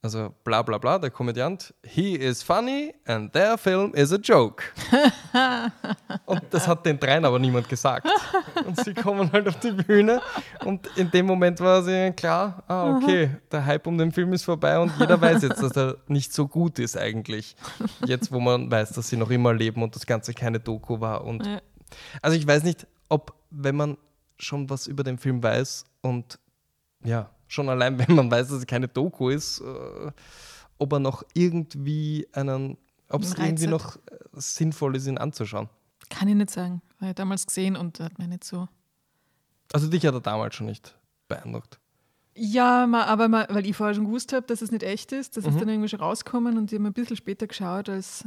also 0.03 0.35
bla 0.43 0.63
bla 0.63 0.79
bla, 0.79 0.99
der 0.99 1.11
Komödiant, 1.11 1.73
he 1.85 2.17
is 2.17 2.43
funny 2.43 2.93
and 3.07 3.33
their 3.33 3.57
film 3.57 3.95
is 3.95 4.13
a 4.13 4.17
joke. 4.17 4.65
und 6.27 6.43
das 6.51 6.67
hat 6.67 6.85
den 6.85 6.99
dreien 6.99 7.25
aber 7.25 7.39
niemand 7.39 7.69
gesagt. 7.69 8.09
Und 8.67 8.77
sie 8.85 8.95
kommen 8.95 9.31
halt 9.31 9.47
auf 9.47 9.61
die 9.61 9.71
Bühne 9.71 10.21
und 10.65 10.89
in 10.97 11.09
dem 11.13 11.27
Moment 11.27 11.61
war 11.61 11.81
es 11.81 11.87
ihnen 11.87 12.17
klar, 12.17 12.65
ah 12.67 12.97
okay, 12.97 13.31
der 13.53 13.65
Hype 13.65 13.87
um 13.87 13.97
den 13.97 14.11
Film 14.11 14.33
ist 14.33 14.43
vorbei 14.43 14.77
und 14.77 14.93
jeder 14.99 15.21
weiß 15.21 15.43
jetzt, 15.43 15.63
dass 15.63 15.77
er 15.77 15.97
nicht 16.09 16.33
so 16.33 16.49
gut 16.49 16.81
ist 16.81 16.99
eigentlich. 16.99 17.55
Jetzt, 18.05 18.33
wo 18.33 18.41
man 18.41 18.69
weiß, 18.69 18.91
dass 18.95 19.09
sie 19.09 19.17
noch 19.17 19.31
immer 19.31 19.55
leben 19.55 19.85
und 19.85 19.95
das 19.95 20.05
Ganze 20.05 20.35
keine 20.35 20.59
Doku 20.59 21.01
war. 21.01 21.25
Und 21.25 21.49
also 22.21 22.37
ich 22.37 22.45
weiß 22.45 22.65
nicht, 22.65 22.89
ob, 23.09 23.35
wenn 23.51 23.77
man 23.77 23.97
schon 24.37 24.69
was 24.69 24.89
über 24.89 25.05
den 25.05 25.19
Film 25.19 25.45
weiß 25.45 25.85
und 26.01 26.41
ja, 27.05 27.31
schon 27.53 27.69
allein, 27.69 27.99
wenn 28.09 28.15
man 28.15 28.31
weiß, 28.31 28.49
dass 28.49 28.59
es 28.59 28.67
keine 28.67 28.89
Doku 28.89 29.29
ist, 29.29 29.61
äh, 29.61 30.11
ob 30.79 30.93
er 30.93 30.99
noch 30.99 31.23
irgendwie 31.35 32.27
einen, 32.33 32.77
ob 33.09 33.23
es 33.23 33.35
irgendwie 33.35 33.65
hat. 33.65 33.71
noch 33.71 33.97
äh, 33.97 34.19
sinnvoll 34.35 34.97
ist, 34.97 35.07
ihn 35.07 35.19
anzuschauen. 35.19 35.69
Kann 36.11 36.29
ich 36.29 36.35
nicht 36.35 36.51
sagen. 36.51 36.83
Habe 37.01 37.11
ich 37.11 37.15
damals 37.15 37.47
gesehen 37.47 37.77
und 37.77 38.01
hat 38.01 38.19
mir 38.19 38.29
nicht 38.29 38.45
so. 38.45 38.69
Also 39.73 39.89
dich 39.89 40.05
hat 40.07 40.15
er 40.15 40.21
damals 40.21 40.55
schon 40.55 40.67
nicht 40.67 40.95
beeindruckt. 41.29 41.79
Ja, 42.35 42.87
ma, 42.87 43.05
aber 43.05 43.29
ma, 43.29 43.47
weil 43.51 43.67
ich 43.67 43.77
vorher 43.77 43.95
schon 43.95 44.07
gewusst 44.07 44.33
habe, 44.33 44.47
dass 44.47 44.63
es 44.63 44.71
nicht 44.71 44.83
echt 44.83 45.13
ist, 45.13 45.37
das 45.37 45.45
Mhm. 45.45 45.51
ist 45.51 45.61
dann 45.61 45.69
irgendwie 45.69 45.89
schon 45.89 46.01
rausgekommen 46.01 46.57
und 46.59 46.73
ich 46.73 46.79
habe 46.79 46.89
ein 46.89 46.93
bisschen 46.95 47.17
später 47.17 47.47
geschaut, 47.47 47.89
als 47.91 48.25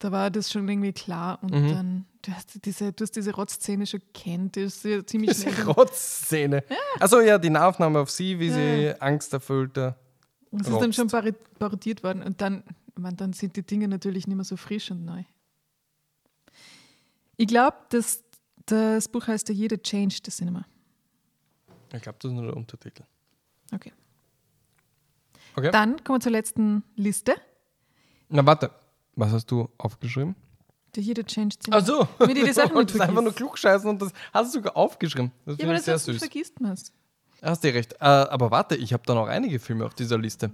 da 0.00 0.10
war 0.10 0.30
das 0.30 0.50
schon 0.50 0.68
irgendwie 0.68 0.92
klar 0.92 1.38
und 1.42 1.52
Mhm. 1.52 1.68
dann, 1.68 2.06
du 2.22 2.32
hast 2.32 2.64
diese, 2.64 2.92
du 2.92 3.02
hast 3.04 3.12
diese 3.14 3.32
Rotzszene 3.34 3.86
schon 3.86 4.00
kennt, 4.12 4.56
die 4.56 4.62
ist 4.62 4.84
ja 4.84 5.06
ziemlich 5.06 5.30
Diese 5.30 5.50
schnell. 5.52 5.64
Rotzszene. 5.66 6.64
Also 6.98 7.20
ja, 7.20 7.38
die 7.38 7.50
Nahaufnahme 7.50 8.00
auf 8.00 8.10
sie, 8.10 8.38
wie 8.40 8.48
Ja. 8.48 8.54
sie 8.54 9.00
angsterfüllte. 9.00 9.94
Es 10.52 10.66
ist 10.66 10.80
dann 10.80 10.92
schon 10.92 11.08
rotzt. 11.10 11.58
parodiert 11.60 12.02
worden 12.02 12.22
und 12.24 12.40
dann, 12.40 12.64
meine, 12.96 13.16
dann 13.16 13.32
sind 13.32 13.54
die 13.56 13.62
Dinge 13.62 13.86
natürlich 13.86 14.26
nicht 14.26 14.34
mehr 14.36 14.44
so 14.44 14.56
frisch 14.56 14.90
und 14.90 15.04
neu. 15.04 15.22
Ich 17.36 17.46
glaube, 17.46 17.76
das, 17.90 18.22
das 18.66 19.08
Buch 19.08 19.26
heißt 19.28 19.48
Year 19.50 19.68
That 19.68 19.82
Changed 19.84 20.24
the 20.26 20.30
Cinema. 20.32 20.66
Ich 21.92 22.02
glaube, 22.02 22.18
das 22.20 22.30
ist 22.30 22.34
nur 22.34 22.44
der 22.46 22.56
Untertitel. 22.56 23.02
Okay. 23.72 23.92
Okay. 25.56 25.70
Dann 25.72 26.02
kommen 26.04 26.16
wir 26.18 26.20
zur 26.22 26.32
letzten 26.32 26.84
Liste. 26.96 27.34
Na, 28.28 28.44
warte. 28.46 28.70
Was 29.20 29.32
hast 29.32 29.50
du 29.50 29.68
aufgeschrieben? 29.76 30.34
Year 30.96 31.14
That 31.14 31.26
Changed 31.26 31.62
the 31.62 31.70
Cinema. 31.70 31.82
Ach 31.82 31.86
so. 31.86 32.26
Ich 32.26 32.34
die 32.34 32.52
Sachen 32.52 32.68
nicht 32.68 32.74
wolltest 32.74 33.00
einfach 33.02 33.22
nur 33.22 33.34
klugscheißen 33.34 33.88
und 33.88 34.00
das 34.00 34.12
hast 34.32 34.54
du 34.54 34.58
sogar 34.58 34.76
aufgeschrieben. 34.78 35.30
Das 35.44 35.58
Ja, 35.58 35.64
aber 35.64 35.74
das 35.74 35.84
sehr 35.84 35.98
süß. 35.98 36.18
vergisst 36.18 36.58
man 36.58 36.72
es. 36.72 36.90
Hast 37.42 37.62
du 37.62 37.68
recht. 37.68 37.92
Äh, 38.00 38.04
aber 38.04 38.50
warte, 38.50 38.76
ich 38.76 38.94
habe 38.94 39.02
da 39.04 39.14
noch 39.14 39.26
einige 39.26 39.58
Filme 39.58 39.84
auf 39.84 39.92
dieser 39.94 40.16
Liste. 40.16 40.50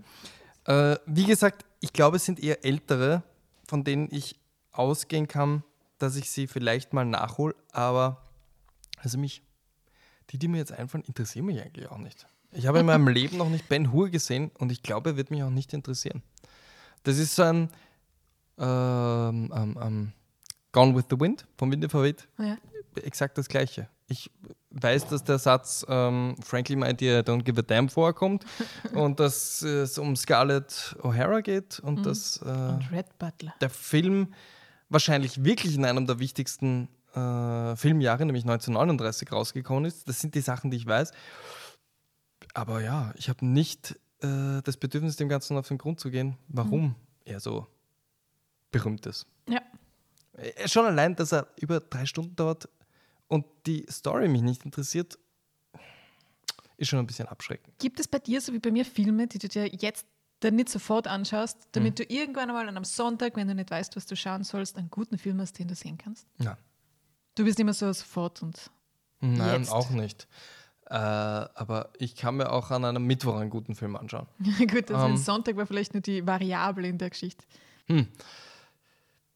Äh, 0.65 0.97
wie 1.07 1.25
gesagt, 1.25 1.65
ich 1.81 1.93
glaube, 1.93 2.17
es 2.17 2.25
sind 2.25 2.43
eher 2.43 2.65
ältere, 2.65 3.23
von 3.69 3.85
denen 3.85 4.09
ich 4.11 4.37
ausgehen 4.73 5.29
kann, 5.29 5.63
dass 5.99 6.17
ich 6.17 6.29
sie 6.29 6.49
vielleicht 6.49 6.93
mal 6.93 7.05
nachhole. 7.05 7.55
Aber 7.73 8.21
also 8.99 9.17
mich, 9.17 9.43
die, 10.31 10.39
die 10.39 10.49
mir 10.49 10.59
jetzt 10.59 10.73
einfallen, 10.73 11.05
interessieren 11.05 11.47
mich 11.47 11.63
eigentlich 11.63 11.89
auch 11.89 11.99
nicht. 11.99 12.27
Ich 12.51 12.67
habe 12.67 12.81
in 12.81 12.87
meinem 12.87 13.07
Leben 13.21 13.37
noch 13.37 13.49
nicht 13.49 13.69
Ben 13.69 13.93
Hur 13.93 14.11
gesehen 14.11 14.51
und 14.59 14.73
ich 14.73 14.83
glaube, 14.83 15.11
er 15.11 15.17
wird 15.17 15.31
mich 15.31 15.45
auch 15.45 15.51
nicht 15.51 15.73
interessieren. 15.73 16.23
Das 17.05 17.19
ist 17.19 17.37
so 17.37 17.45
ein 17.45 17.69
ähm, 18.59 19.51
ähm, 19.81 20.13
Gone 20.73 20.95
with 20.97 21.05
the 21.11 21.19
Wind 21.19 21.47
vom 21.57 21.71
Winde 21.73 21.89
verweht 21.89 22.29
Ja. 22.39 22.57
exakt 23.03 23.37
das 23.39 23.49
Gleiche. 23.49 23.89
Ich 24.09 24.31
weiß, 24.71 25.09
dass 25.09 25.25
der 25.25 25.39
Satz 25.39 25.85
ähm, 25.89 26.37
Frankly, 26.43 26.77
my 26.77 26.95
dear, 26.95 27.21
I 27.21 27.23
don't 27.23 27.43
give 27.43 27.59
a 27.59 27.63
damn 27.63 27.89
vorkommt 27.89 28.45
und 28.95 29.19
dass 29.21 29.63
es 29.63 29.99
um 29.99 30.15
Scarlett 30.17 30.97
O'Hara 31.01 31.41
geht 31.43 31.81
und 31.81 32.05
dass 32.07 32.37
äh, 32.43 32.45
Und 32.49 32.91
Red 32.93 33.19
Butler. 33.19 33.55
der 33.61 33.71
Film 33.71 34.33
wahrscheinlich 34.89 35.43
wirklich 35.45 35.75
in 35.75 35.85
einem 35.85 36.07
der 36.07 36.19
wichtigsten 36.21 36.89
äh, 37.15 37.75
Filmjahre, 37.77 38.25
nämlich 38.27 38.45
1939, 38.45 39.33
rausgekommen 39.33 39.87
ist. 39.87 40.09
Das 40.09 40.21
sind 40.21 40.35
die 40.35 40.41
Sachen, 40.41 40.71
die 40.71 40.77
ich 40.77 40.87
weiß. 40.87 41.13
Aber 42.55 42.81
ja, 42.83 43.13
ich 43.17 43.29
habe 43.29 43.45
nicht 43.45 43.99
äh, 44.23 44.63
das 44.63 44.77
Bedürfnis, 44.77 45.17
dem 45.17 45.29
Ganzen 45.29 45.57
auf 45.57 45.67
den 45.69 45.79
Grund 45.79 45.99
zu 46.01 46.11
gehen, 46.11 46.37
warum 46.49 46.95
er 47.25 47.41
so 47.41 47.67
berühmt 48.71 49.07
ist. 49.07 49.27
Ja. 49.49 49.61
Äh, 50.35 50.69
Schon 50.69 50.85
allein, 50.87 51.17
dass 51.17 51.33
er 51.33 51.47
über 51.61 51.81
drei 51.81 52.07
Stunden 52.07 52.35
dauert 52.37 52.69
und 53.29 53.45
die 53.67 53.87
Story 53.91 54.29
mich 54.29 54.43
nicht 54.43 54.65
interessiert, 54.65 55.19
ist 56.77 56.89
schon 56.89 56.99
ein 56.99 57.07
bisschen 57.07 57.27
abschreckend. 57.29 57.79
Gibt 57.79 58.01
es 58.01 58.07
bei 58.09 58.19
dir, 58.19 58.41
so 58.41 58.53
wie 58.53 58.59
bei 58.59 58.71
mir, 58.71 58.85
Filme, 58.85 59.27
die 59.27 59.39
du 59.39 59.49
dir 59.49 59.67
jetzt 59.67 60.07
dann 60.41 60.57
nicht 60.57 60.69
sofort 60.69 61.07
anschaust, 61.07 61.57
damit 61.73 61.99
du 61.99 62.05
irgendwann 62.05 62.51
einmal 62.51 62.69
an 62.69 62.77
einem 62.77 62.85
Sonntag, 62.85 63.37
wenn 63.37 63.49
du 63.49 63.55
nicht 63.55 63.71
weißt, 63.71 63.97
was 63.97 64.05
du 64.05 64.15
schauen 64.17 64.45
sollst, 64.45 64.77
einen 64.77 64.91
guten 64.91 65.17
Film 65.17 65.41
hast, 65.41 65.59
den 65.59 65.69
du 65.69 65.75
sehen 65.75 65.97
kannst? 65.97 66.27
Ja. 66.39 66.59
Du 67.35 67.45
bist 67.45 67.59
immer 67.59 67.73
so 67.73 67.91
sofort 67.93 68.43
und 68.43 68.71
Nein, 69.21 69.61
Jetzt. 69.63 69.73
auch 69.73 69.89
nicht. 69.89 70.29
Äh, 70.89 70.95
aber 70.95 71.91
ich 71.99 72.15
kann 72.17 72.37
mir 72.37 72.53
auch 72.53 72.71
an 72.71 72.85
einem 72.85 73.05
Mittwoch 73.07 73.37
einen 73.37 73.49
guten 73.49 73.75
Film 73.75 73.97
anschauen. 73.97 74.27
gut, 74.71 74.91
also 74.91 75.07
Ähm. 75.07 75.17
Sonntag 75.17 75.57
war 75.57 75.67
vielleicht 75.67 75.95
nur 75.95 76.03
die 76.03 76.27
Variable 76.27 76.87
in 76.87 76.99
der 76.99 77.09
Geschichte. 77.11 77.45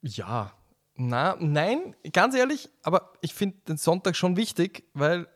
Ja. 0.02 0.52
Na, 0.96 1.36
nein, 1.40 1.96
ganz 2.12 2.34
ehrlich, 2.34 2.68
aber 2.82 3.12
ich 3.22 3.32
finde 3.34 3.56
den 3.68 3.76
Sonntag 3.78 4.16
schon 4.16 4.36
wichtig, 4.36 4.84
weil 4.92 5.26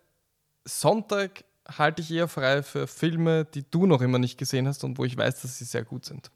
Sonntag 0.65 1.45
halte 1.67 2.03
ich 2.03 2.11
eher 2.11 2.29
frei 2.29 2.63
für 2.63 2.87
Filme, 2.87 3.47
die 3.47 3.65
du 3.71 3.87
noch 3.87 4.03
immer 4.03 4.19
nicht 4.19 4.37
gesehen 4.37 4.69
hast 4.69 4.85
und 4.85 4.99
wo 4.99 5.05
ich 5.05 5.17
weiß, 5.17 5.41
dass 5.41 5.59
sie 5.59 5.65
sehr 5.65 5.85
gut 5.85 6.05
sind. 6.05 6.31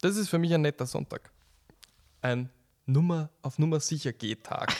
Das 0.00 0.16
ist 0.16 0.28
für 0.28 0.38
mich 0.38 0.54
ein 0.54 0.62
netter 0.62 0.86
Sonntag. 0.86 1.30
Ein 2.22 2.48
Nummer 2.86 3.28
auf 3.42 3.58
Nummer 3.58 3.78
sicher 3.80 4.12
geht 4.12 4.44
Tag. 4.44 4.72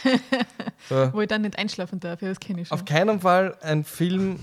so, 0.88 1.12
Wo 1.12 1.20
ich 1.20 1.28
dann 1.28 1.42
nicht 1.42 1.58
einschlafen 1.58 2.00
darf, 2.00 2.22
ja, 2.22 2.28
das 2.28 2.40
kenne 2.40 2.62
ich 2.62 2.68
schon. 2.68 2.78
auf 2.78 2.84
keinen 2.84 3.20
Fall 3.20 3.56
ein 3.60 3.84
Film, 3.84 4.40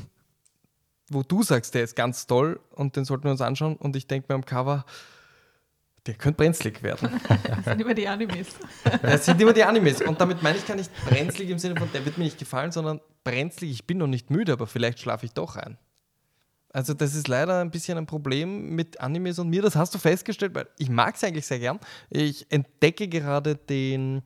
wo 1.09 1.23
du 1.23 1.41
sagst, 1.43 1.73
der 1.73 1.83
ist 1.83 1.95
ganz 1.95 2.27
toll 2.27 2.59
und 2.75 2.95
den 2.95 3.03
sollten 3.05 3.23
wir 3.25 3.31
uns 3.31 3.41
anschauen 3.41 3.75
und 3.75 3.95
ich 3.95 4.05
denke 4.07 4.27
mir 4.29 4.35
am 4.35 4.45
Cover, 4.45 4.85
der 6.09 6.17
könnte 6.17 6.37
brenzlig 6.37 6.81
werden. 6.81 7.07
Das 7.45 7.65
sind 7.65 7.81
immer 7.81 7.93
die 7.93 8.07
Animes. 8.07 8.47
Das 9.03 9.25
sind 9.25 9.39
immer 9.39 9.53
die 9.53 9.63
Animes. 9.63 10.01
Und 10.01 10.19
damit 10.19 10.41
meine 10.41 10.57
ich 10.57 10.65
gar 10.65 10.75
nicht 10.75 10.89
brenzlig 11.05 11.51
im 11.51 11.59
Sinne 11.59 11.79
von, 11.79 11.87
der 11.93 12.03
wird 12.03 12.17
mir 12.17 12.23
nicht 12.23 12.39
gefallen, 12.39 12.71
sondern 12.71 12.99
brenzlig, 13.23 13.69
ich 13.69 13.85
bin 13.85 13.99
noch 13.99 14.07
nicht 14.07 14.31
müde, 14.31 14.53
aber 14.53 14.65
vielleicht 14.65 14.99
schlafe 14.99 15.27
ich 15.27 15.33
doch 15.33 15.55
ein. 15.55 15.77
Also 16.73 16.95
das 16.95 17.13
ist 17.13 17.27
leider 17.27 17.61
ein 17.61 17.69
bisschen 17.69 17.99
ein 17.99 18.07
Problem 18.07 18.73
mit 18.75 18.99
Animes 18.99 19.37
und 19.37 19.49
mir. 19.49 19.61
Das 19.61 19.75
hast 19.75 19.93
du 19.93 19.99
festgestellt, 19.99 20.55
weil 20.55 20.67
ich 20.79 20.89
mag 20.89 21.15
es 21.15 21.23
eigentlich 21.23 21.45
sehr 21.45 21.59
gern. 21.59 21.79
Ich 22.09 22.51
entdecke 22.51 23.07
gerade 23.07 23.55
den, 23.55 24.23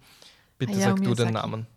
bitte 0.57 0.72
Hayao 0.73 0.84
sag 0.84 0.95
du 0.95 1.14
den 1.15 1.31
Miyazaki. 1.31 1.34
Namen, 1.34 1.68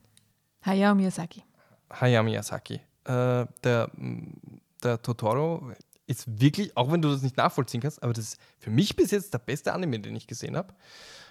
Hayao 0.64 0.94
Miyazaki. 0.94 1.42
Hayao 1.90 2.22
Miyazaki. 2.22 2.74
Äh, 2.74 3.46
der, 3.64 3.90
der 4.84 5.02
Totoro 5.02 5.72
ist 6.06 6.40
wirklich, 6.40 6.76
auch 6.76 6.90
wenn 6.92 7.02
du 7.02 7.10
das 7.10 7.22
nicht 7.22 7.36
nachvollziehen 7.36 7.80
kannst, 7.80 8.02
aber 8.02 8.12
das 8.12 8.24
ist 8.34 8.40
für 8.58 8.70
mich 8.70 8.94
bis 8.96 9.10
jetzt 9.10 9.32
der 9.34 9.38
beste 9.38 9.72
Anime, 9.72 9.98
den 10.00 10.14
ich 10.16 10.26
gesehen 10.26 10.56
habe. 10.56 10.72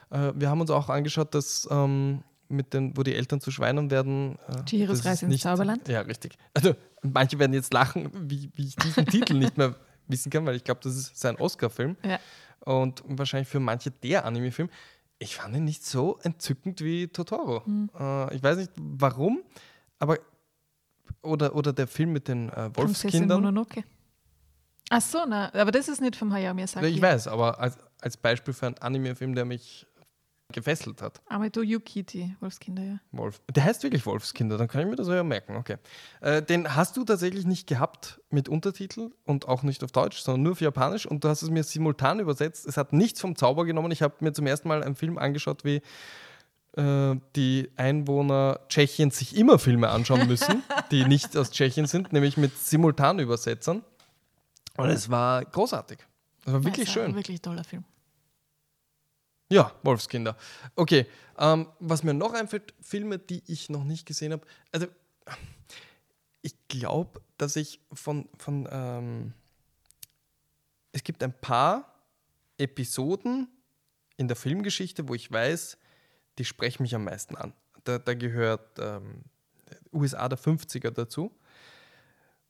Äh, 0.09 0.33
wir 0.35 0.49
haben 0.49 0.61
uns 0.61 0.69
auch 0.69 0.89
angeschaut, 0.89 1.33
dass 1.33 1.67
ähm, 1.71 2.23
mit 2.49 2.73
den, 2.73 2.95
wo 2.95 3.03
die 3.03 3.15
Eltern 3.15 3.41
zu 3.41 3.51
Schweinen 3.51 3.89
werden. 3.89 4.37
Äh, 4.47 4.63
Chihiros 4.65 5.05
Reise 5.05 5.25
ins 5.25 5.41
Zauberland? 5.41 5.87
Ja, 5.87 6.01
richtig. 6.01 6.37
Also 6.53 6.75
manche 7.01 7.39
werden 7.39 7.53
jetzt 7.53 7.73
lachen, 7.73 8.09
wie, 8.29 8.49
wie 8.55 8.67
ich 8.67 8.75
diesen 8.75 9.05
Titel 9.05 9.33
nicht 9.35 9.57
mehr 9.57 9.75
wissen 10.07 10.29
kann, 10.29 10.45
weil 10.45 10.55
ich 10.55 10.63
glaube, 10.63 10.81
das 10.83 10.95
ist 10.95 11.17
sein 11.17 11.37
Oscar-Film 11.37 11.95
Ja. 12.03 12.19
und 12.59 13.03
wahrscheinlich 13.07 13.47
für 13.47 13.59
manche 13.59 13.91
der 13.91 14.25
Anime-Film. 14.25 14.69
Ich 15.17 15.37
fand 15.37 15.55
ihn 15.55 15.63
nicht 15.63 15.85
so 15.85 16.19
entzückend 16.23 16.81
wie 16.81 17.07
Totoro. 17.07 17.65
Hm. 17.65 17.89
Äh, 17.97 18.35
ich 18.35 18.43
weiß 18.43 18.57
nicht 18.57 18.71
warum, 18.77 19.41
aber 19.97 20.19
oder, 21.21 21.55
oder 21.55 21.73
der 21.73 21.87
Film 21.87 22.11
mit 22.13 22.27
den 22.27 22.49
äh, 22.49 22.69
Wolfskindern. 22.75 23.41
Mononoke. 23.41 23.83
Ach 24.89 25.01
so, 25.01 25.25
na, 25.27 25.53
aber 25.53 25.71
das 25.71 25.87
ist 25.87 26.01
nicht 26.01 26.15
vom 26.15 26.31
Hayao 26.31 26.53
Miyazaki. 26.53 26.85
Ich 26.87 27.01
weiß, 27.01 27.27
aber 27.27 27.59
als, 27.59 27.77
als 28.01 28.17
Beispiel 28.17 28.53
für 28.53 28.67
einen 28.67 28.77
Anime-Film, 28.77 29.33
der 29.33 29.45
mich 29.45 29.87
gefesselt 30.51 31.01
hat. 31.01 31.21
Ameto 31.27 31.61
Yukiti, 31.61 32.35
Wolfskinder, 32.39 32.83
ja. 32.83 32.99
Wolf. 33.11 33.41
Der 33.53 33.63
heißt 33.63 33.81
wirklich 33.83 34.05
Wolfskinder, 34.05 34.57
dann 34.57 34.67
kann 34.67 34.81
ich 34.81 34.87
mir 34.87 34.95
das 34.95 35.07
ja 35.07 35.23
merken. 35.23 35.55
Okay. 35.55 35.77
Äh, 36.21 36.43
den 36.43 36.75
hast 36.75 36.97
du 36.97 37.03
tatsächlich 37.03 37.45
nicht 37.45 37.67
gehabt 37.67 38.21
mit 38.29 38.47
Untertitel 38.47 39.11
und 39.25 39.47
auch 39.47 39.63
nicht 39.63 39.83
auf 39.83 39.91
Deutsch, 39.91 40.19
sondern 40.19 40.43
nur 40.43 40.51
auf 40.53 40.61
Japanisch 40.61 41.07
und 41.07 41.23
du 41.23 41.29
hast 41.29 41.41
es 41.41 41.49
mir 41.49 41.63
simultan 41.63 42.19
übersetzt. 42.19 42.67
Es 42.67 42.77
hat 42.77 42.93
nichts 42.93 43.21
vom 43.21 43.35
Zauber 43.35 43.65
genommen. 43.65 43.91
Ich 43.91 44.03
habe 44.03 44.15
mir 44.19 44.33
zum 44.33 44.45
ersten 44.45 44.67
Mal 44.67 44.83
einen 44.83 44.95
Film 44.95 45.17
angeschaut, 45.17 45.65
wie 45.65 45.81
äh, 46.77 47.15
die 47.35 47.71
Einwohner 47.75 48.59
Tschechiens 48.69 49.17
sich 49.17 49.35
immer 49.35 49.57
Filme 49.57 49.89
anschauen 49.89 50.27
müssen, 50.27 50.61
die 50.91 51.05
nicht 51.05 51.35
aus 51.35 51.49
Tschechien 51.49 51.87
sind, 51.87 52.13
nämlich 52.13 52.37
mit 52.37 52.55
Simultanübersetzern. 52.57 53.83
Und 54.77 54.89
es 54.89 55.09
war 55.09 55.45
großartig. 55.45 55.99
Es 56.45 56.53
war 56.53 56.63
wirklich 56.63 56.87
ist 56.87 56.89
ein 56.89 57.05
schön. 57.05 57.15
Wirklich 57.15 57.41
toller 57.41 57.63
Film. 57.63 57.83
Ja, 59.49 59.71
Wolfskinder. 59.83 60.35
Okay, 60.75 61.05
ähm, 61.37 61.67
was 61.79 62.03
mir 62.03 62.13
noch 62.13 62.33
einfällt, 62.33 62.73
Filme, 62.81 63.19
die 63.19 63.43
ich 63.47 63.69
noch 63.69 63.83
nicht 63.83 64.05
gesehen 64.05 64.31
habe. 64.31 64.45
Also, 64.71 64.87
ich 66.41 66.55
glaube, 66.67 67.21
dass 67.37 67.55
ich 67.55 67.79
von, 67.93 68.27
von 68.37 68.67
ähm, 68.71 69.33
es 70.91 71.03
gibt 71.03 71.23
ein 71.23 71.33
paar 71.33 71.93
Episoden 72.57 73.47
in 74.17 74.27
der 74.27 74.35
Filmgeschichte, 74.35 75.07
wo 75.07 75.13
ich 75.13 75.31
weiß, 75.31 75.77
die 76.37 76.45
sprechen 76.45 76.83
mich 76.83 76.95
am 76.95 77.03
meisten 77.03 77.35
an. 77.35 77.53
Da, 77.83 77.99
da 77.99 78.13
gehört 78.13 78.79
ähm, 78.79 79.23
USA 79.93 80.27
der 80.29 80.39
50er 80.39 80.91
dazu. 80.91 81.31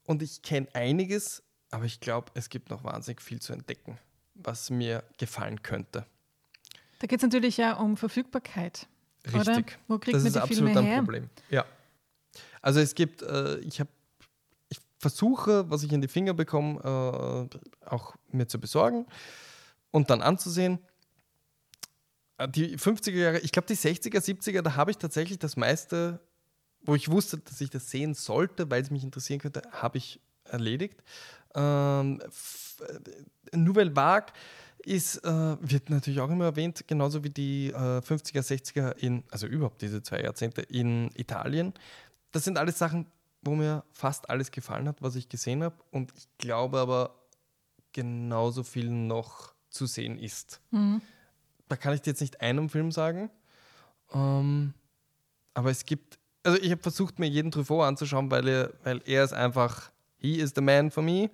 Und 0.06 0.22
ich 0.22 0.41
kenne 0.41 0.68
einiges, 0.73 1.43
aber 1.72 1.86
ich 1.86 2.00
glaube, 2.00 2.32
es 2.36 2.50
gibt 2.50 2.70
noch 2.70 2.84
wahnsinnig 2.84 3.22
viel 3.22 3.42
zu 3.42 3.54
entdecken, 3.54 3.98
was 4.36 4.70
mir 4.70 5.04
gefallen 5.18 5.62
könnte. 5.64 6.06
Da 7.00 7.08
geht 7.08 7.20
es 7.20 7.24
natürlich 7.24 7.58
ja 7.58 7.74
um 7.74 7.98
Verfügbarkeit. 7.98 8.88
Oder? 9.34 9.58
Richtig. 9.58 9.78
Wo 9.88 9.98
kriegt 9.98 10.16
das 10.16 10.24
man 10.24 10.28
ist 10.28 10.36
die 10.36 10.40
absolut 10.40 10.72
Filme 10.72 10.80
ein 10.80 10.86
her? 10.86 10.98
Problem. 11.00 11.30
Ja. 11.50 11.66
Also 12.62 12.80
es 12.80 12.96
gibt, 12.96 13.22
äh, 13.22 13.58
ich 13.60 13.80
habe, 13.80 13.90
ich 14.70 14.80
versuche, 15.00 15.70
was 15.70 15.84
ich 15.84 15.92
in 15.92 16.02
die 16.02 16.08
Finger 16.08 16.34
bekomme, 16.34 17.50
äh, 17.52 17.86
auch 17.88 18.16
mir 18.32 18.48
zu 18.48 18.60
besorgen 18.60 19.06
und 19.92 20.10
dann 20.10 20.22
anzusehen. 20.22 20.80
Äh, 22.38 22.48
Die 22.50 22.78
50er 22.78 23.12
Jahre, 23.12 23.40
ich 23.40 23.52
glaube 23.52 23.68
die 23.68 23.76
60er, 23.76 24.20
70er, 24.20 24.62
da 24.62 24.76
habe 24.76 24.92
ich 24.92 24.98
tatsächlich 24.98 25.40
das 25.40 25.58
meiste, 25.58 26.20
wo 26.82 26.96
ich 26.96 27.10
wusste, 27.10 27.38
dass 27.40 27.60
ich 27.62 27.70
das 27.70 27.90
sehen 27.90 28.14
sollte, 28.14 28.70
weil 28.70 28.82
es 28.82 28.92
mich 28.92 29.04
interessieren 29.04 29.40
könnte, 29.40 29.62
habe 29.72 29.98
ich 29.98 30.20
erledigt. 30.46 31.04
Ähm, 31.56 32.22
äh, 33.52 33.57
Nouvelle 33.57 33.95
Vague 33.95 34.34
ist, 34.80 35.18
äh, 35.26 35.57
wird 35.60 35.90
natürlich 35.90 36.19
auch 36.19 36.30
immer 36.30 36.45
erwähnt, 36.45 36.88
genauso 36.88 37.23
wie 37.23 37.30
die 37.30 37.69
äh, 37.69 37.99
50er, 37.99 38.41
60er 38.41 38.95
in, 38.98 39.23
also 39.32 39.48
überhaupt 39.48 39.82
diese 39.82 40.03
zwei 40.03 40.22
Jahrzehnte 40.22 40.61
in 40.61 41.10
Italien. 41.15 41.73
Das 42.32 42.44
sind 42.44 42.57
alles 42.57 42.77
Sachen, 42.77 43.07
wo 43.41 43.56
mir 43.56 43.84
fast 43.91 44.30
alles 44.30 44.52
gefallen 44.52 44.88
hat, 44.88 45.02
was 45.02 45.15
ich 45.15 45.30
gesehen 45.30 45.64
habe. 45.64 45.76
Und 45.91 46.11
ich 46.15 46.27
glaube 46.38 46.80
aber, 46.80 47.15
genauso 47.94 48.64
viel 48.64 48.90
noch 48.90 49.53
zu 49.69 49.86
sehen 49.86 50.19
ist. 50.19 50.60
Mhm. 50.72 51.02
Da 51.68 51.76
kann 51.77 51.94
ich 51.94 52.02
dir 52.02 52.11
jetzt 52.11 52.22
nicht 52.22 52.41
einen 52.41 52.69
Film 52.69 52.91
sagen. 52.91 53.32
Ähm, 54.14 54.73
aber 55.53 55.72
es 55.72 55.86
gibt, 55.86 56.19
also 56.44 56.60
ich 56.60 56.72
habe 56.72 56.82
versucht, 56.82 57.19
mir 57.19 57.27
jeden 57.27 57.52
Truffaut 57.52 57.86
anzuschauen, 57.86 58.30
weil 58.30 58.48
er, 58.48 58.73
weil 58.84 59.02
er 59.06 59.23
ist 59.23 59.34
einfach, 59.34 59.91
he 60.26 60.39
is 60.39 60.53
the 60.56 60.61
man 60.61 60.91
for 60.91 61.03
me. 61.03 61.30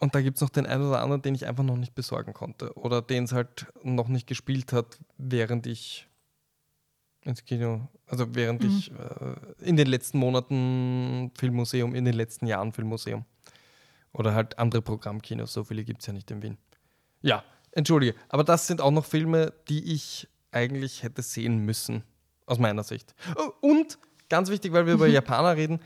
Und 0.00 0.14
da 0.14 0.20
gibt 0.20 0.36
es 0.36 0.42
noch 0.42 0.50
den 0.50 0.64
einen 0.66 0.86
oder 0.88 1.02
anderen, 1.02 1.22
den 1.22 1.34
ich 1.34 1.46
einfach 1.46 1.64
noch 1.64 1.76
nicht 1.76 1.94
besorgen 1.94 2.32
konnte. 2.32 2.72
Oder 2.76 3.02
den 3.02 3.24
es 3.24 3.32
halt 3.32 3.66
noch 3.82 4.08
nicht 4.08 4.26
gespielt 4.28 4.72
hat, 4.72 4.98
während 5.16 5.66
ich 5.66 6.06
ins 7.24 7.44
Kino, 7.44 7.88
also 8.06 8.26
während 8.34 8.62
Mhm. 8.62 8.68
ich 8.68 8.92
äh, 8.92 9.64
in 9.68 9.76
den 9.76 9.88
letzten 9.88 10.18
Monaten 10.18 11.32
Filmmuseum, 11.36 11.94
in 11.96 12.04
den 12.04 12.14
letzten 12.14 12.46
Jahren 12.46 12.72
Filmmuseum. 12.72 13.24
Oder 14.12 14.34
halt 14.34 14.58
andere 14.58 14.82
Programmkinos, 14.82 15.52
so 15.52 15.64
viele 15.64 15.84
gibt 15.84 16.00
es 16.00 16.06
ja 16.06 16.12
nicht 16.12 16.30
in 16.30 16.42
Wien. 16.42 16.58
Ja, 17.20 17.42
entschuldige, 17.72 18.14
aber 18.28 18.44
das 18.44 18.66
sind 18.68 18.80
auch 18.80 18.92
noch 18.92 19.04
Filme, 19.04 19.52
die 19.68 19.92
ich 19.92 20.28
eigentlich 20.52 21.02
hätte 21.02 21.22
sehen 21.22 21.58
müssen, 21.64 22.04
aus 22.46 22.58
meiner 22.58 22.84
Sicht. 22.84 23.14
Und 23.60 23.98
ganz 24.30 24.48
wichtig, 24.48 24.72
weil 24.72 24.86
wir 24.86 24.94
über 24.94 25.06
Japaner 25.08 25.56
reden, 25.56 25.80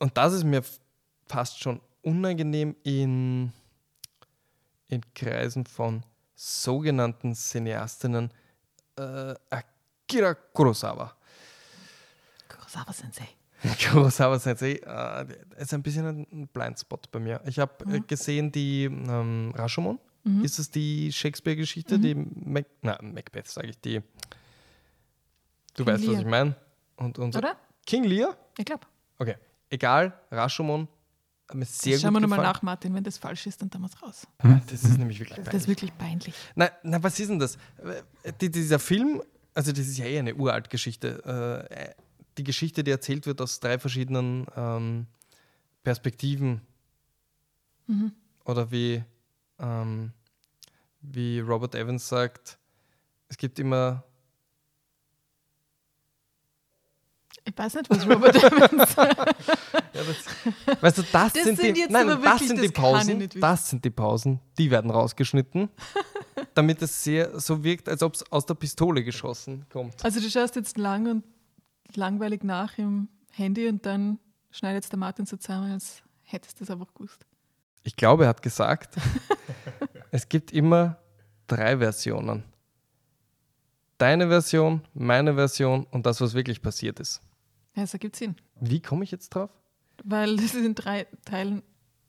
und 0.00 0.16
das 0.16 0.32
ist 0.32 0.44
mir 0.44 0.62
fast 1.26 1.60
schon 1.62 1.80
unangenehm 2.02 2.74
in, 2.82 3.52
in 4.88 5.00
Kreisen 5.14 5.64
von 5.66 6.02
sogenannten 6.34 7.34
Cineastinnen, 7.34 8.32
äh, 8.96 9.34
Akira 9.50 10.34
Kurosawa. 10.34 11.14
Kurosawa 12.48 12.92
Sensei. 12.92 13.28
Kurosawa 13.90 14.38
Sensei 14.38 14.72
äh, 14.84 15.26
ist 15.62 15.72
ein 15.74 15.82
bisschen 15.82 16.06
ein- 16.06 16.48
Blindspot 16.48 17.10
bei 17.12 17.20
mir. 17.20 17.40
Ich 17.46 17.58
habe 17.58 17.84
äh, 17.94 18.00
gesehen 18.00 18.50
die 18.50 18.84
ähm, 18.84 19.52
Rashomon. 19.54 19.98
Ist 20.42 20.58
es 20.58 20.70
die 20.70 21.10
Shakespeare-Geschichte, 21.10 21.98
die 21.98 22.14
Mac 22.14 22.66
na, 22.82 22.98
Macbeth, 23.00 23.48
sage 23.48 23.68
ich, 23.68 23.80
die. 23.80 24.02
Du 25.74 25.82
King 25.82 25.86
weißt, 25.94 26.02
was 26.04 26.10
Lear. 26.10 26.20
ich 26.20 26.26
meine. 26.26 26.54
Und, 26.96 27.18
und 27.18 27.34
Oder? 27.36 27.56
King 27.86 28.04
Lear? 28.04 28.36
Ich 28.58 28.66
glaube. 28.66 28.86
Okay. 29.18 29.36
Egal, 29.70 30.12
Rashomon. 30.30 30.88
Hat 31.48 31.56
mir 31.56 31.64
sehr 31.64 31.98
Schauen 31.98 32.12
wir 32.12 32.20
gut 32.20 32.28
nochmal 32.28 32.44
nach, 32.44 32.62
Martin. 32.62 32.94
Wenn 32.94 33.02
das 33.02 33.18
falsch 33.18 33.46
ist, 33.46 33.62
dann 33.62 33.70
tun 33.70 33.80
wir 33.82 33.88
es 33.88 34.02
raus. 34.02 34.26
Das 34.68 34.84
ist 34.84 34.98
nämlich 34.98 35.18
wirklich 35.18 35.44
Das 35.44 35.54
ist 35.54 35.68
wirklich 35.68 35.96
peinlich. 35.96 36.34
Na, 36.54 36.70
na, 36.82 37.02
was 37.02 37.18
ist 37.18 37.30
denn 37.30 37.38
das? 37.38 37.56
Äh, 38.22 38.32
Die, 38.40 38.50
dieser 38.50 38.78
Film, 38.78 39.22
also 39.54 39.72
das 39.72 39.86
ist 39.86 39.98
ja 39.98 40.04
eh 40.04 40.18
eine 40.18 40.34
uralt 40.34 40.70
Geschichte. 40.70 41.66
Äh, 41.70 41.94
die 42.38 42.44
Geschichte, 42.44 42.84
die 42.84 42.90
erzählt 42.90 43.26
wird 43.26 43.40
aus 43.40 43.58
drei 43.60 43.78
verschiedenen 43.78 44.46
ähm, 44.56 45.06
Perspektiven. 45.82 46.60
Mhm. 47.86 48.12
Oder 48.44 48.70
wie, 48.70 49.02
ähm, 49.58 50.12
wie 51.00 51.40
Robert 51.40 51.74
Evans 51.74 52.08
sagt, 52.08 52.58
es 53.28 53.36
gibt 53.36 53.58
immer. 53.58 54.04
Ich 57.44 57.56
weiß 57.56 57.74
nicht, 57.74 57.88
was 57.90 58.06
Robert 58.08 58.36
Evans 58.36 58.94
Ja, 58.96 60.02
das, 60.04 60.82
weißt 60.82 60.98
du, 60.98 61.02
das, 61.10 61.32
Das 61.32 61.42
sind, 61.42 61.56
sind 61.58 61.76
die, 61.76 61.86
nein, 61.88 62.06
das 62.06 62.22
wirklich- 62.22 62.48
sind 62.48 62.62
die 62.62 62.68
Pausen. 62.68 63.28
Das 63.40 63.70
sind 63.70 63.84
die 63.84 63.90
Pausen, 63.90 64.40
die 64.58 64.70
werden 64.70 64.90
rausgeschnitten, 64.90 65.68
damit 66.54 66.82
es 66.82 67.02
sehr 67.02 67.38
so 67.40 67.64
wirkt, 67.64 67.88
als 67.88 68.02
ob 68.02 68.14
es 68.14 68.30
aus 68.30 68.46
der 68.46 68.54
Pistole 68.54 69.02
geschossen 69.02 69.66
kommt. 69.72 70.04
Also 70.04 70.20
du 70.20 70.28
schaust 70.30 70.56
jetzt 70.56 70.76
lang 70.78 71.06
und 71.10 71.24
langweilig 71.96 72.44
nach 72.44 72.78
im 72.78 73.08
Handy 73.32 73.68
und 73.68 73.84
dann 73.86 74.18
schneidet 74.50 74.90
der 74.92 74.98
Martin 74.98 75.26
so 75.26 75.36
zusammen, 75.36 75.72
als 75.72 76.02
hättest 76.22 76.60
du 76.60 76.64
das 76.64 76.70
einfach 76.70 76.92
gewusst. 76.94 77.24
Ich 77.82 77.96
glaube, 77.96 78.24
er 78.24 78.28
hat 78.30 78.42
gesagt, 78.42 78.96
es 80.10 80.28
gibt 80.28 80.52
immer 80.52 80.98
drei 81.46 81.78
Versionen. 81.78 82.44
Deine 83.98 84.28
Version, 84.28 84.82
meine 84.94 85.34
Version 85.34 85.84
und 85.90 86.06
das, 86.06 86.20
was 86.20 86.34
wirklich 86.34 86.62
passiert 86.62 87.00
ist. 87.00 87.20
Ja, 87.74 87.82
das 87.82 87.92
ergibt 87.92 88.16
Sinn. 88.16 88.36
Wie 88.60 88.80
komme 88.80 89.04
ich 89.04 89.10
jetzt 89.10 89.30
drauf? 89.30 89.50
Weil 90.04 90.36
das 90.36 90.46
ist 90.46 90.64
in 90.64 90.74
drei 90.74 91.06
Teilen 91.24 91.62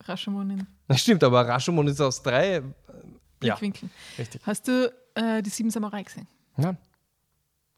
Rashomon 0.03 0.49
in 0.49 0.67
Das 0.87 1.01
stimmt, 1.01 1.23
aber 1.23 1.47
Rashomon 1.47 1.87
ist 1.87 2.01
aus 2.01 2.21
drei. 2.23 2.55
äh, 2.55 2.61
Ja, 3.43 3.55
Blickwinkeln. 3.55 3.91
richtig. 4.17 4.41
Hast 4.45 4.67
du 4.67 4.91
äh, 5.15 5.41
die 5.41 5.49
Sieben 5.49 5.69
Samurai 5.69 6.03
gesehen? 6.03 6.27
Ja. 6.57 6.75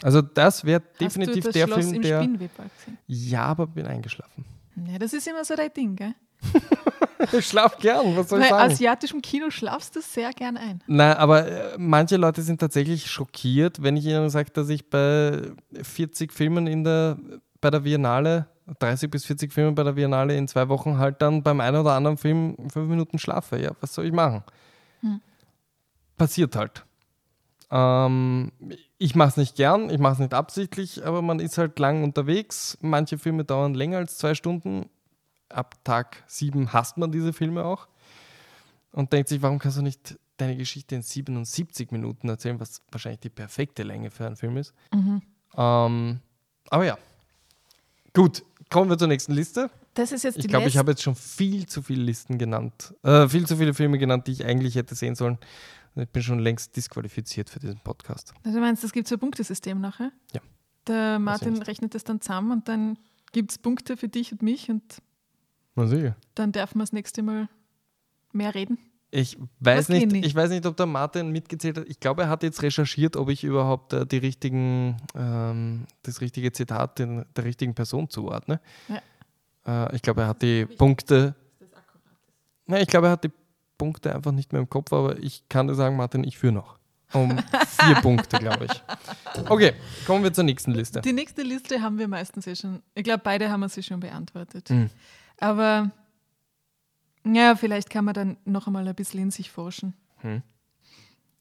Also, 0.02 0.22
das 0.22 0.66
wäre 0.66 0.82
definitiv 1.00 1.50
der 1.50 1.68
Schloss 1.68 1.86
Film, 1.86 1.96
im 1.96 2.02
der. 2.02 2.28
Ja, 3.08 3.46
aber 3.46 3.68
bin 3.68 3.86
eingeschlafen. 3.88 4.44
Ja, 4.88 4.98
das 5.00 5.14
ist 5.14 5.28
immer 5.28 5.46
so 5.46 5.56
dein 5.56 5.74
Ding, 5.74 5.96
gell? 5.96 6.14
Ich 7.32 7.48
schlaf 7.48 7.78
gern, 7.78 8.18
was 8.18 8.28
soll 8.28 8.42
ich 8.42 8.50
Bei 8.50 8.58
sagen? 8.58 8.74
asiatischem 8.74 9.22
Kino 9.22 9.50
schlafst 9.50 9.96
du 9.96 10.02
sehr 10.02 10.32
gern 10.34 10.58
ein. 10.58 10.84
Nein, 10.88 11.16
aber 11.16 11.48
äh, 11.48 11.78
manche 11.78 12.18
Leute 12.18 12.42
sind 12.42 12.60
tatsächlich 12.60 13.10
schockiert, 13.10 13.82
wenn 13.82 13.96
ich 13.96 14.06
ihnen 14.06 14.30
sage, 14.30 14.52
dass 14.52 14.68
ich 14.68 14.90
bei 14.90 15.40
40 15.82 16.34
Filmen 16.34 16.68
in 16.68 16.84
der, 16.84 17.18
bei 17.64 17.70
der 17.70 17.80
Biennale, 17.80 18.46
30 18.80 19.10
bis 19.10 19.26
40 19.26 19.52
Filme 19.52 19.72
bei 19.72 19.84
der 19.84 19.94
Biennale 19.94 20.36
in 20.36 20.48
zwei 20.48 20.68
Wochen 20.68 20.98
halt 20.98 21.22
dann 21.22 21.42
beim 21.42 21.62
einen 21.62 21.78
oder 21.78 21.94
anderen 21.94 22.18
Film 22.18 22.58
fünf 22.70 22.90
Minuten 22.90 23.18
schlafe. 23.18 23.60
Ja, 23.60 23.72
was 23.80 23.94
soll 23.94 24.06
ich 24.06 24.12
machen? 24.12 24.44
Hm. 25.00 25.22
Passiert 26.18 26.56
halt. 26.58 26.86
Ähm, 27.72 28.52
ich 28.98 29.16
mache 29.16 29.30
es 29.30 29.38
nicht 29.38 29.56
gern, 29.56 29.90
ich 29.90 29.98
mache 29.98 30.14
es 30.14 30.20
nicht 30.20 30.34
absichtlich, 30.34 31.06
aber 31.06 31.22
man 31.22 31.40
ist 31.40 31.58
halt 31.58 31.80
lang 31.80 32.04
unterwegs. 32.04 32.78
Manche 32.82 33.18
Filme 33.18 33.46
dauern 33.46 33.74
länger 33.74 33.98
als 33.98 34.18
zwei 34.18 34.36
Stunden. 34.36 34.90
Ab 35.48 35.76
Tag 35.86 36.24
sieben 36.28 36.74
hasst 36.74 36.98
man 36.98 37.12
diese 37.12 37.32
Filme 37.32 37.64
auch 37.64 37.88
und 38.92 39.14
denkt 39.14 39.30
sich, 39.30 39.42
warum 39.42 39.60
kannst 39.60 39.78
du 39.78 39.82
nicht 39.82 40.20
deine 40.36 40.58
Geschichte 40.58 40.96
in 40.96 41.02
77 41.02 41.92
Minuten 41.92 42.28
erzählen, 42.28 42.60
was 42.60 42.82
wahrscheinlich 42.92 43.22
die 43.22 43.30
perfekte 43.30 43.84
Länge 43.84 44.12
für 44.12 44.26
einen 44.26 44.36
Film 44.36 44.58
ist. 44.58 44.74
Mhm. 44.94 45.22
Ähm, 45.56 46.20
aber 46.70 46.86
ja. 46.86 46.98
Gut, 48.14 48.44
kommen 48.70 48.90
wir 48.90 48.98
zur 48.98 49.08
nächsten 49.08 49.34
Liste. 49.34 49.70
Das 49.96 50.12
ist 50.12 50.24
jetzt 50.24 50.38
Ich 50.38 50.44
die 50.44 50.48
glaube, 50.48 50.68
ich 50.68 50.78
habe 50.78 50.92
jetzt 50.92 51.02
schon 51.04 51.16
viel 51.16 51.68
zu 51.68 51.82
viele 51.82 52.04
Listen 52.04 52.38
genannt, 52.38 52.94
äh, 53.04 53.28
viel 53.28 53.46
zu 53.46 53.58
viele 53.58 53.74
Filme 53.74 53.98
genannt, 53.98 54.28
die 54.28 54.32
ich 54.32 54.46
eigentlich 54.46 54.76
hätte 54.76 54.96
sehen 54.96 55.16
sollen. 55.16 55.38
Ich 55.96 56.10
bin 56.10 56.24
schon 56.24 56.40
längst 56.40 56.76
disqualifiziert 56.76 57.50
für 57.50 57.60
diesen 57.60 57.80
Podcast. 57.80 58.34
Also 58.44 58.58
du 58.58 58.64
meinst, 58.64 58.84
es 58.84 58.92
gibt 58.92 59.08
so 59.08 59.16
ein 59.16 59.20
Punktesystem 59.20 59.80
nachher? 59.80 60.12
Ja. 60.34 60.42
Der 60.88 61.20
Martin 61.20 61.62
rechnet 61.62 61.94
das 61.94 62.04
dann 62.04 62.22
zusammen 62.22 62.52
und 62.52 62.68
dann 62.68 62.98
gibt 63.32 63.52
es 63.52 63.58
Punkte 63.58 63.96
für 63.98 64.10
dich 64.10 64.32
und 64.32 64.42
mich 64.42 64.70
und 64.70 65.02
Na 65.76 65.86
sicher. 65.88 66.16
dann 66.36 66.52
dürfen 66.52 66.80
wir 66.80 66.84
das 66.84 66.94
nächste 66.94 67.22
Mal 67.22 67.48
mehr 68.32 68.54
reden. 68.56 68.78
Ich 69.16 69.38
weiß 69.60 69.90
nicht, 69.90 70.12
nicht? 70.12 70.26
ich 70.26 70.34
weiß 70.34 70.50
nicht, 70.50 70.66
ob 70.66 70.76
der 70.76 70.88
Martin 70.88 71.30
mitgezählt 71.30 71.78
hat. 71.78 71.86
Ich 71.88 72.00
glaube, 72.00 72.24
er 72.24 72.30
hat 72.30 72.42
jetzt 72.42 72.64
recherchiert, 72.64 73.16
ob 73.16 73.30
ich 73.30 73.44
überhaupt 73.44 73.94
äh, 73.94 74.08
die 74.08 74.18
richtigen, 74.18 74.98
ähm, 75.16 75.86
das 76.02 76.20
richtige 76.20 76.52
Zitat 76.52 76.98
den, 76.98 77.24
der 77.36 77.44
richtigen 77.44 77.76
Person 77.76 78.10
zuordne. 78.10 78.60
Äh, 79.68 79.96
ich 79.96 80.02
glaube, 80.02 80.22
er 80.22 80.30
hat 80.30 80.42
die 80.42 80.66
Punkte. 80.66 81.36
Ja, 82.66 82.78
ich 82.78 82.88
glaube, 82.88 83.08
er 83.08 83.12
hat 83.12 83.24
die 83.24 83.32
Punkte 83.78 84.16
einfach 84.16 84.32
nicht 84.32 84.52
mehr 84.52 84.62
im 84.62 84.70
Kopf, 84.70 84.92
aber 84.92 85.20
ich 85.20 85.48
kann 85.48 85.68
dir 85.68 85.76
sagen, 85.76 85.96
Martin, 85.96 86.24
ich 86.24 86.40
führe 86.40 86.54
noch. 86.54 86.80
Um 87.14 87.38
vier 87.68 87.96
Punkte, 88.02 88.40
glaube 88.40 88.66
ich. 88.66 88.84
Okay, 89.48 89.74
kommen 90.08 90.24
wir 90.24 90.34
zur 90.34 90.44
nächsten 90.44 90.72
Liste. 90.72 91.02
Die 91.02 91.14
nächste 91.14 91.44
Liste 91.44 91.84
haben 91.84 92.00
wir 92.00 92.08
meistens 92.08 92.48
eh 92.48 92.56
schon, 92.56 92.82
ich 92.96 93.04
glaube, 93.04 93.22
beide 93.24 93.52
haben 93.52 93.60
wir 93.60 93.70
sie 93.70 93.84
schon 93.84 94.00
beantwortet. 94.00 94.72
Mhm. 94.72 94.90
Aber 95.38 95.92
ja, 97.26 97.56
vielleicht 97.56 97.90
kann 97.90 98.06
man 98.06 98.14
dann 98.14 98.38
noch 98.46 98.68
einmal 98.68 98.88
ein 98.88 98.96
bisschen 98.96 99.22
in 99.22 99.32
sich 99.32 99.52
forschen. 99.52 99.94
Hm. 100.18 100.42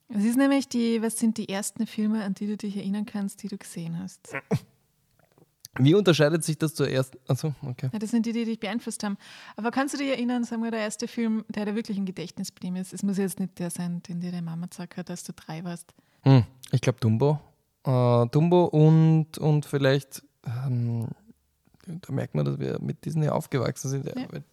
Es 0.09 0.25
ist 0.25 0.37
nämlich 0.37 0.69
die, 0.69 1.01
was 1.01 1.19
sind 1.19 1.39
die 1.39 1.49
ersten 1.49 1.87
Filme, 1.87 2.23
an 2.23 2.35
die 2.35 2.47
du 2.47 2.57
dich 2.57 2.77
erinnern 2.77 3.07
kannst, 3.07 3.43
die 3.43 3.49
du 3.49 3.57
gesehen 3.57 3.99
hast? 3.99 4.35
Wie 5.79 5.95
unterscheidet 5.95 6.45
sich 6.45 6.59
das 6.59 6.75
zur 6.75 6.91
ersten? 6.91 7.19
Achso, 7.27 7.55
okay. 7.63 7.89
Ja, 7.93 7.99
das 7.99 8.11
sind 8.11 8.27
die, 8.27 8.35
die 8.35 8.45
dich 8.45 8.61
beeinflusst 8.61 9.03
haben. 9.05 9.17
Aber 9.57 9.71
kannst 9.71 9.95
du 9.95 9.99
dich 9.99 10.09
erinnern, 10.09 10.45
sagen 10.45 10.63
wir, 10.63 10.71
der 10.71 10.81
erste 10.81 11.09
Film, 11.09 11.47
der 11.49 11.65
dir 11.65 11.75
wirklich 11.75 11.97
im 11.97 12.05
Gedächtnis 12.05 12.55
geblieben 12.55 12.77
ist? 12.77 12.93
Es 12.93 13.03
muss 13.03 13.17
jetzt 13.17 13.41
nicht 13.41 13.59
der 13.59 13.71
sein, 13.71 14.03
den 14.03 14.21
dir 14.21 14.33
deine 14.33 14.43
Mama 14.43 14.67
gesagt 14.67 14.99
hat, 14.99 15.09
als 15.09 15.25
du 15.25 15.33
drei 15.33 15.65
warst. 15.65 15.95
Hm, 16.25 16.45
ich 16.73 16.83
glaube 16.83 17.01
Dumbo. 17.01 17.41
Äh, 17.85 18.27
Dumbo 18.27 18.67
und, 18.67 19.39
und 19.39 19.65
vielleicht, 19.65 20.23
ähm, 20.47 21.09
da 21.87 22.13
merkt 22.13 22.35
man, 22.35 22.45
dass 22.45 22.59
wir 22.59 22.79
mit 22.81 23.05
Disney 23.05 23.29
aufgewachsen 23.29 23.89
sind, 23.89 24.07
Ja. 24.07 24.13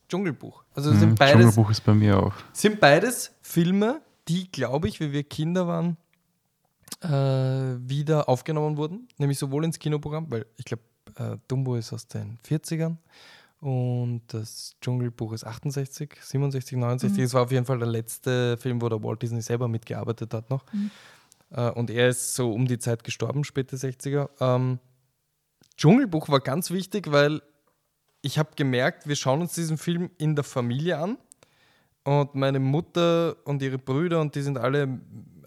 Dschungelbuch. 0.10 0.64
Also 0.74 0.92
Mhm, 0.92 1.00
sind, 1.00 1.20
beides, 1.20 1.34
Dschungelbuch 1.34 1.70
ist 1.72 1.82
bei 1.82 1.94
mir 1.94 2.18
auch. 2.22 2.34
sind 2.54 2.80
beides 2.80 3.32
Filme, 3.42 4.02
die, 4.28 4.52
glaube 4.52 4.88
ich, 4.88 5.00
wie 5.00 5.12
wir 5.12 5.24
Kinder 5.24 5.68
waren, 5.68 5.98
äh, 7.02 7.08
wieder 7.88 8.28
aufgenommen 8.30 8.78
wurden. 8.78 9.08
Nämlich 9.18 9.38
sowohl 9.40 9.64
ins 9.66 9.80
Kinoprogramm, 9.80 10.28
weil 10.30 10.46
ich 10.58 10.66
glaube, 10.66 10.84
äh, 11.16 11.38
Dumbo 11.48 11.76
ist 11.76 11.94
aus 11.94 12.08
den 12.08 12.38
40ern 12.48 12.98
und 13.62 14.22
das 14.28 14.76
Dschungelbuch 14.82 15.34
ist 15.34 15.46
68, 15.46 16.16
67, 16.22 16.78
69. 16.78 17.24
Es 17.24 17.34
war 17.34 17.44
auf 17.44 17.52
jeden 17.52 17.66
Fall 17.66 17.80
der 17.80 17.88
letzte 17.88 18.58
Film, 18.58 18.82
wo 18.82 18.90
der 18.90 19.04
Walt 19.04 19.22
Disney 19.22 19.42
selber 19.42 19.68
mitgearbeitet 19.68 20.34
hat 20.34 20.50
noch. 20.50 20.64
Äh, 21.52 21.70
und 21.72 21.90
er 21.90 22.10
ist 22.10 22.36
so 22.36 22.52
um 22.54 22.68
die 22.68 22.80
Zeit 22.80 23.04
gestorben, 23.04 23.44
späte 23.44 23.76
60er. 23.78 24.30
Ähm, 24.40 24.80
Dschungelbuch 25.80 26.28
war 26.28 26.42
ganz 26.42 26.72
wichtig, 26.72 27.10
weil 27.10 27.42
ich 28.22 28.38
habe 28.38 28.50
gemerkt, 28.58 29.08
wir 29.08 29.16
schauen 29.16 29.40
uns 29.40 29.54
diesen 29.54 29.78
Film 29.78 30.10
in 30.18 30.36
der 30.36 30.44
Familie 30.44 30.98
an. 30.98 31.18
Und 32.04 32.36
meine 32.36 32.60
Mutter 32.60 33.38
und 33.46 33.62
ihre 33.62 33.78
Brüder, 33.78 34.20
und 34.20 34.36
die 34.36 34.42
sind 34.42 34.58
alle 34.58 35.00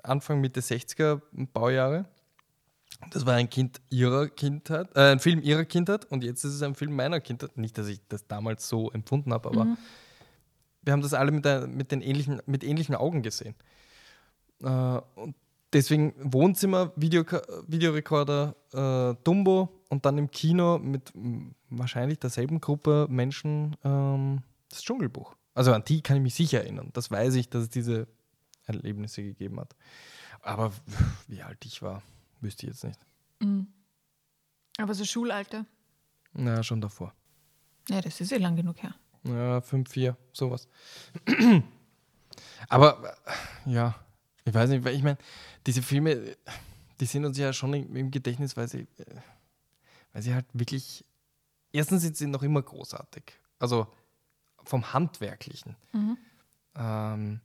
Anfang, 0.03 0.41
Mitte 0.41 0.61
60er 0.61 1.21
Baujahre. 1.53 2.07
Das 3.11 3.27
war 3.27 3.35
ein 3.35 3.51
Kind 3.51 3.83
ihrer 3.91 4.29
Kindheit, 4.29 4.89
äh, 4.95 5.13
ein 5.13 5.19
Film 5.19 5.43
ihrer 5.43 5.67
Kindheit 5.67 6.07
und 6.07 6.25
jetzt 6.25 6.45
ist 6.45 6.55
es 6.55 6.63
ein 6.63 6.77
Film 6.77 6.97
meiner 6.97 7.21
Kindheit. 7.21 7.59
Nicht, 7.59 7.77
dass 7.77 7.89
ich 7.89 8.01
das 8.09 8.27
damals 8.27 8.67
so 8.69 8.91
empfunden 8.91 9.35
habe, 9.35 9.51
aber 9.51 9.77
wir 10.83 10.93
haben 10.95 11.03
das 11.03 11.13
alle 11.13 11.33
mit, 11.33 11.45
der, 11.45 11.67
mit, 11.67 11.91
den 11.93 12.01
ähnlichen, 12.01 12.41
mit 12.47 12.65
ähnlichen 12.65 12.95
Augen 12.95 13.23
gesehen. 13.23 13.55
Äh, 14.63 14.67
und 14.67 15.35
deswegen 15.73 16.15
Wohnzimmer, 16.19 16.93
Video, 16.97 17.24
Videorekorder, 17.66 18.57
äh, 18.73 19.23
Dumbo 19.24 19.82
und 19.89 20.05
dann 20.05 20.19
im 20.19 20.31
Kino 20.31 20.78
mit 20.78 21.12
wahrscheinlich 21.69 22.19
derselben 22.19 22.61
Gruppe 22.61 23.07
Menschen 23.09 23.77
ähm, 23.85 24.43
das 24.69 24.82
Dschungelbuch. 24.82 25.35
Also 25.55 25.73
an 25.73 25.85
die 25.85 26.03
kann 26.03 26.16
ich 26.16 26.23
mich 26.23 26.35
sicher 26.35 26.62
erinnern. 26.62 26.90
Das 26.93 27.11
weiß 27.11 27.35
ich, 27.35 27.49
dass 27.51 27.65
es 27.65 27.70
diese 27.70 28.09
Erlebnisse 28.65 29.23
gegeben 29.23 29.61
hat. 29.61 29.74
Aber 30.40 30.73
wie 31.28 31.43
alt 31.43 31.65
ich 31.65 31.82
war, 31.82 32.03
wüsste 32.40 32.66
ich 32.66 32.73
jetzt 32.73 32.85
nicht. 32.85 33.01
Mhm. 33.40 33.66
Aber 34.78 34.94
so 34.94 35.05
Schulalter? 35.05 35.66
Na, 36.32 36.62
schon 36.62 36.81
davor. 36.81 37.15
Ja, 37.89 38.01
das 38.01 38.20
ist 38.20 38.32
eh 38.32 38.39
lang 38.39 38.57
genug 38.57 38.82
her. 38.82 38.94
Ja, 39.24 39.61
5, 39.61 39.90
4, 39.90 40.16
sowas. 40.32 40.69
Aber 42.69 43.16
äh, 43.66 43.70
ja, 43.70 43.94
ich 44.44 44.55
weiß 44.55 44.70
nicht, 44.70 44.85
weil 44.85 44.94
ich 44.94 45.02
meine, 45.02 45.19
diese 45.66 45.82
Filme, 45.82 46.36
die 47.01 47.06
sind 47.06 47.24
uns 47.24 47.39
ja 47.39 47.52
schon 47.52 47.74
im, 47.74 48.10
Gedächtnis, 48.10 48.56
weil 48.56 48.69
sie, 48.69 48.86
äh, 48.98 49.16
weil 50.12 50.23
sie 50.23 50.35
halt 50.35 50.47
wirklich, 50.52 51.05
erstens 51.73 52.02
sind 52.02 52.16
sie 52.16 52.27
noch 52.27 52.43
immer 52.43 52.62
großartig. 52.62 53.24
Also 53.59 53.86
vom 54.64 54.93
Handwerklichen. 54.93 55.77
Ähm, 56.77 57.40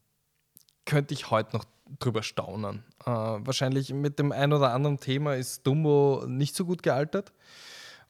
könnte 0.86 1.14
ich 1.14 1.30
heute 1.30 1.56
noch 1.56 1.66
drüber 2.00 2.24
staunen. 2.24 2.84
Äh, 3.06 3.12
wahrscheinlich 3.12 3.94
mit 3.94 4.20
dem 4.20 4.32
ein 4.32 4.54
oder 4.54 4.74
anderen 4.74 5.00
Thema 5.00 5.36
ist 5.36 5.66
Dumbo 5.66 6.26
nicht 6.28 6.56
so 6.56 6.66
gut 6.66 6.84
gealtert. 6.84 7.34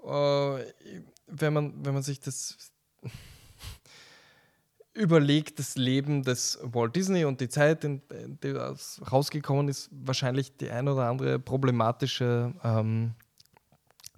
Äh, 0.04 0.64
wenn, 1.28 1.54
man, 1.54 1.86
wenn 1.86 1.94
man 1.94 2.04
sich 2.04 2.20
das 2.20 2.72
überlegt, 4.98 5.60
das 5.60 5.78
Leben 5.78 6.24
des 6.24 6.60
Walt 6.62 6.96
Disney 6.96 7.26
und 7.26 7.40
die 7.40 7.50
Zeit, 7.50 7.84
in, 7.84 8.02
in 8.10 8.38
das 8.42 9.02
rausgekommen 9.12 9.70
ist, 9.70 9.90
wahrscheinlich 9.92 10.58
die 10.58 10.70
ein 10.70 10.88
oder 10.88 11.08
andere 11.08 11.40
problematische 11.40 12.54
ähm, 12.64 13.14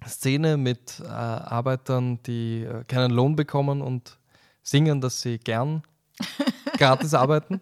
Szene 0.06 0.56
mit 0.56 1.00
äh, 1.00 1.08
Arbeitern, 1.08 2.22
die 2.24 2.62
äh, 2.62 2.84
keinen 2.84 3.10
Lohn 3.10 3.36
bekommen 3.36 3.82
und 3.82 4.18
singen, 4.62 5.00
dass 5.00 5.20
sie 5.20 5.38
gern 5.38 5.82
gratis 6.78 7.14
arbeiten. 7.14 7.60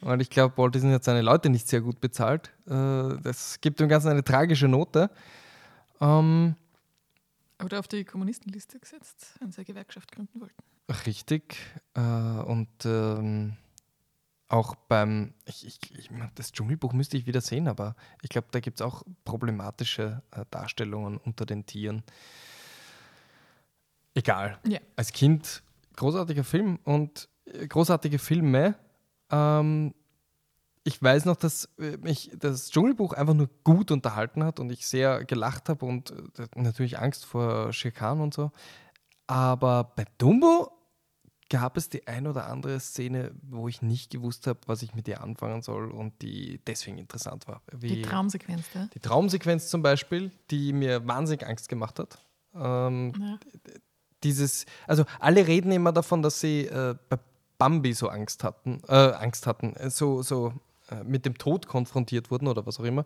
Weil 0.00 0.20
ich 0.20 0.30
glaube, 0.30 0.56
Walt 0.56 0.74
Disney 0.74 0.92
hat 0.92 1.02
seine 1.02 1.22
Leute 1.22 1.50
nicht 1.50 1.66
sehr 1.66 1.80
gut 1.80 2.00
bezahlt. 2.00 2.52
Äh, 2.66 3.16
das 3.22 3.60
gibt 3.60 3.80
dem 3.80 3.88
Ganzen 3.88 4.08
eine 4.08 4.22
tragische 4.22 4.68
Note. 4.68 5.10
Ähm, 6.00 6.54
Oder 7.64 7.80
auf 7.80 7.88
die 7.88 8.04
Kommunistenliste 8.04 8.78
gesetzt, 8.78 9.34
wenn 9.40 9.50
sie 9.50 9.58
eine 9.58 9.64
Gewerkschaft 9.64 10.12
gründen 10.12 10.40
wollten. 10.40 10.73
Richtig. 11.06 11.56
Äh, 11.94 12.00
und 12.00 12.68
ähm, 12.84 13.56
auch 14.48 14.74
beim, 14.74 15.34
ich, 15.46 15.66
ich, 15.66 15.98
ich, 15.98 16.10
das 16.34 16.52
Dschungelbuch 16.52 16.92
müsste 16.92 17.16
ich 17.16 17.26
wieder 17.26 17.40
sehen, 17.40 17.66
aber 17.68 17.96
ich 18.22 18.28
glaube, 18.28 18.48
da 18.50 18.60
gibt 18.60 18.80
es 18.80 18.86
auch 18.86 19.02
problematische 19.24 20.22
äh, 20.30 20.44
Darstellungen 20.50 21.16
unter 21.18 21.46
den 21.46 21.66
Tieren. 21.66 22.02
Egal. 24.14 24.58
Ja. 24.66 24.78
Als 24.96 25.12
Kind 25.12 25.62
großartiger 25.96 26.44
Film 26.44 26.78
und 26.84 27.28
äh, 27.46 27.66
großartige 27.66 28.18
Filme. 28.18 28.76
Ähm, 29.30 29.94
ich 30.84 31.02
weiß 31.02 31.24
noch, 31.24 31.36
dass 31.36 31.68
äh, 31.78 31.96
mich 31.96 32.30
das 32.38 32.70
Dschungelbuch 32.70 33.14
einfach 33.14 33.34
nur 33.34 33.48
gut 33.64 33.90
unterhalten 33.90 34.44
hat 34.44 34.60
und 34.60 34.70
ich 34.70 34.86
sehr 34.86 35.24
gelacht 35.24 35.68
habe 35.68 35.86
und 35.86 36.10
äh, 36.10 36.46
natürlich 36.54 36.98
Angst 36.98 37.24
vor 37.24 37.72
Schirkan 37.72 38.20
und 38.20 38.34
so. 38.34 38.52
Aber 39.26 39.92
bei 39.96 40.04
Dumbo 40.18 40.70
gab 41.54 41.76
es 41.76 41.88
die 41.88 42.06
ein 42.08 42.26
oder 42.26 42.46
andere 42.46 42.80
Szene, 42.80 43.30
wo 43.48 43.68
ich 43.68 43.80
nicht 43.80 44.10
gewusst 44.10 44.48
habe, 44.48 44.58
was 44.66 44.82
ich 44.82 44.92
mit 44.96 45.06
ihr 45.06 45.20
anfangen 45.22 45.62
soll 45.62 45.88
und 45.92 46.20
die 46.20 46.60
deswegen 46.66 46.98
interessant 46.98 47.46
war. 47.46 47.62
Wie 47.72 47.86
Die 47.96 48.02
Traumsequenz 48.02 48.64
da. 48.74 48.88
die 48.92 48.98
Traumsequenz 48.98 49.68
zum 49.68 49.80
Beispiel, 49.80 50.32
die 50.50 50.72
mir 50.72 51.06
wahnsinnig 51.06 51.46
Angst 51.46 51.68
gemacht 51.68 52.00
hat. 52.00 52.18
Ähm, 52.56 53.12
Ja. 53.20 53.38
dieses, 54.24 54.66
also 54.88 55.04
alle 55.20 55.46
reden 55.46 55.70
immer 55.70 55.92
davon, 55.92 56.22
dass 56.22 56.40
sie 56.40 56.62
äh, 56.66 56.96
bei 57.08 57.18
Bambi 57.58 57.92
so 57.92 58.08
Angst 58.08 58.42
hatten, 58.42 58.80
äh, 58.88 58.92
Angst 58.94 59.46
hatten, 59.46 59.76
äh, 59.76 59.90
so, 59.90 60.22
so 60.22 60.52
äh, 60.90 61.04
mit 61.04 61.24
dem 61.24 61.38
Tod 61.38 61.68
konfrontiert 61.68 62.30
wurden 62.32 62.48
oder 62.48 62.66
was 62.66 62.80
auch 62.80 62.84
immer. 62.84 63.04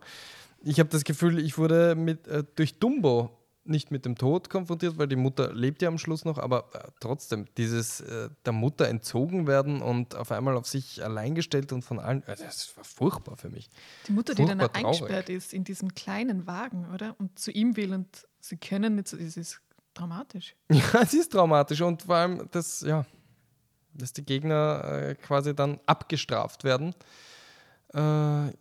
Ich 0.63 0.79
habe 0.79 0.89
das 0.89 1.03
Gefühl, 1.03 1.37
ich 1.39 1.57
wurde 1.59 1.93
mit, 1.95 2.27
äh, 2.27 2.43
durch 2.55 2.79
Dumbo 2.79 3.29
nicht 3.69 3.91
mit 3.91 4.05
dem 4.05 4.15
Tod 4.15 4.49
konfrontiert, 4.49 4.97
weil 4.97 5.07
die 5.07 5.15
Mutter 5.15 5.53
lebt 5.53 5.81
ja 5.81 5.87
am 5.87 5.97
Schluss 5.97 6.25
noch, 6.25 6.37
aber 6.37 6.69
äh, 6.73 6.91
trotzdem, 6.99 7.45
dieses 7.57 8.01
äh, 8.01 8.29
der 8.45 8.53
Mutter 8.53 8.87
entzogen 8.87 9.47
werden 9.47 9.81
und 9.81 10.15
auf 10.15 10.31
einmal 10.31 10.57
auf 10.57 10.67
sich 10.67 11.03
allein 11.03 11.35
gestellt 11.35 11.71
und 11.71 11.83
von 11.83 11.99
allen, 11.99 12.23
äh, 12.23 12.35
das 12.35 12.75
war 12.75 12.83
furchtbar 12.83 13.37
für 13.37 13.49
mich. 13.49 13.69
Die 14.07 14.11
Mutter, 14.11 14.35
die 14.35 14.45
dann 14.45 14.59
Furchtbar 14.59 14.81
traurig. 14.81 15.01
eingesperrt 15.01 15.29
ist 15.29 15.53
in 15.53 15.63
diesem 15.63 15.93
kleinen 15.93 16.47
Wagen, 16.47 16.87
oder? 16.93 17.15
Und 17.19 17.39
zu 17.39 17.51
ihm 17.51 17.77
will 17.77 17.93
und 17.93 18.27
sie 18.39 18.57
können 18.57 18.95
nicht 18.95 19.13
das 19.13 19.37
ist 19.37 19.61
dramatisch. 19.93 20.55
Ja, 20.71 21.01
es 21.01 21.13
ist 21.13 21.31
traumatisch 21.31 21.81
und 21.81 22.03
vor 22.03 22.15
allem, 22.15 22.49
dass, 22.51 22.81
ja, 22.81 23.05
dass 23.93 24.13
die 24.13 24.23
Gegner 24.23 24.83
äh, 24.83 25.15
quasi 25.15 25.55
dann 25.55 25.79
abgestraft 25.85 26.63
werden. 26.63 26.95
Äh, 27.93 28.53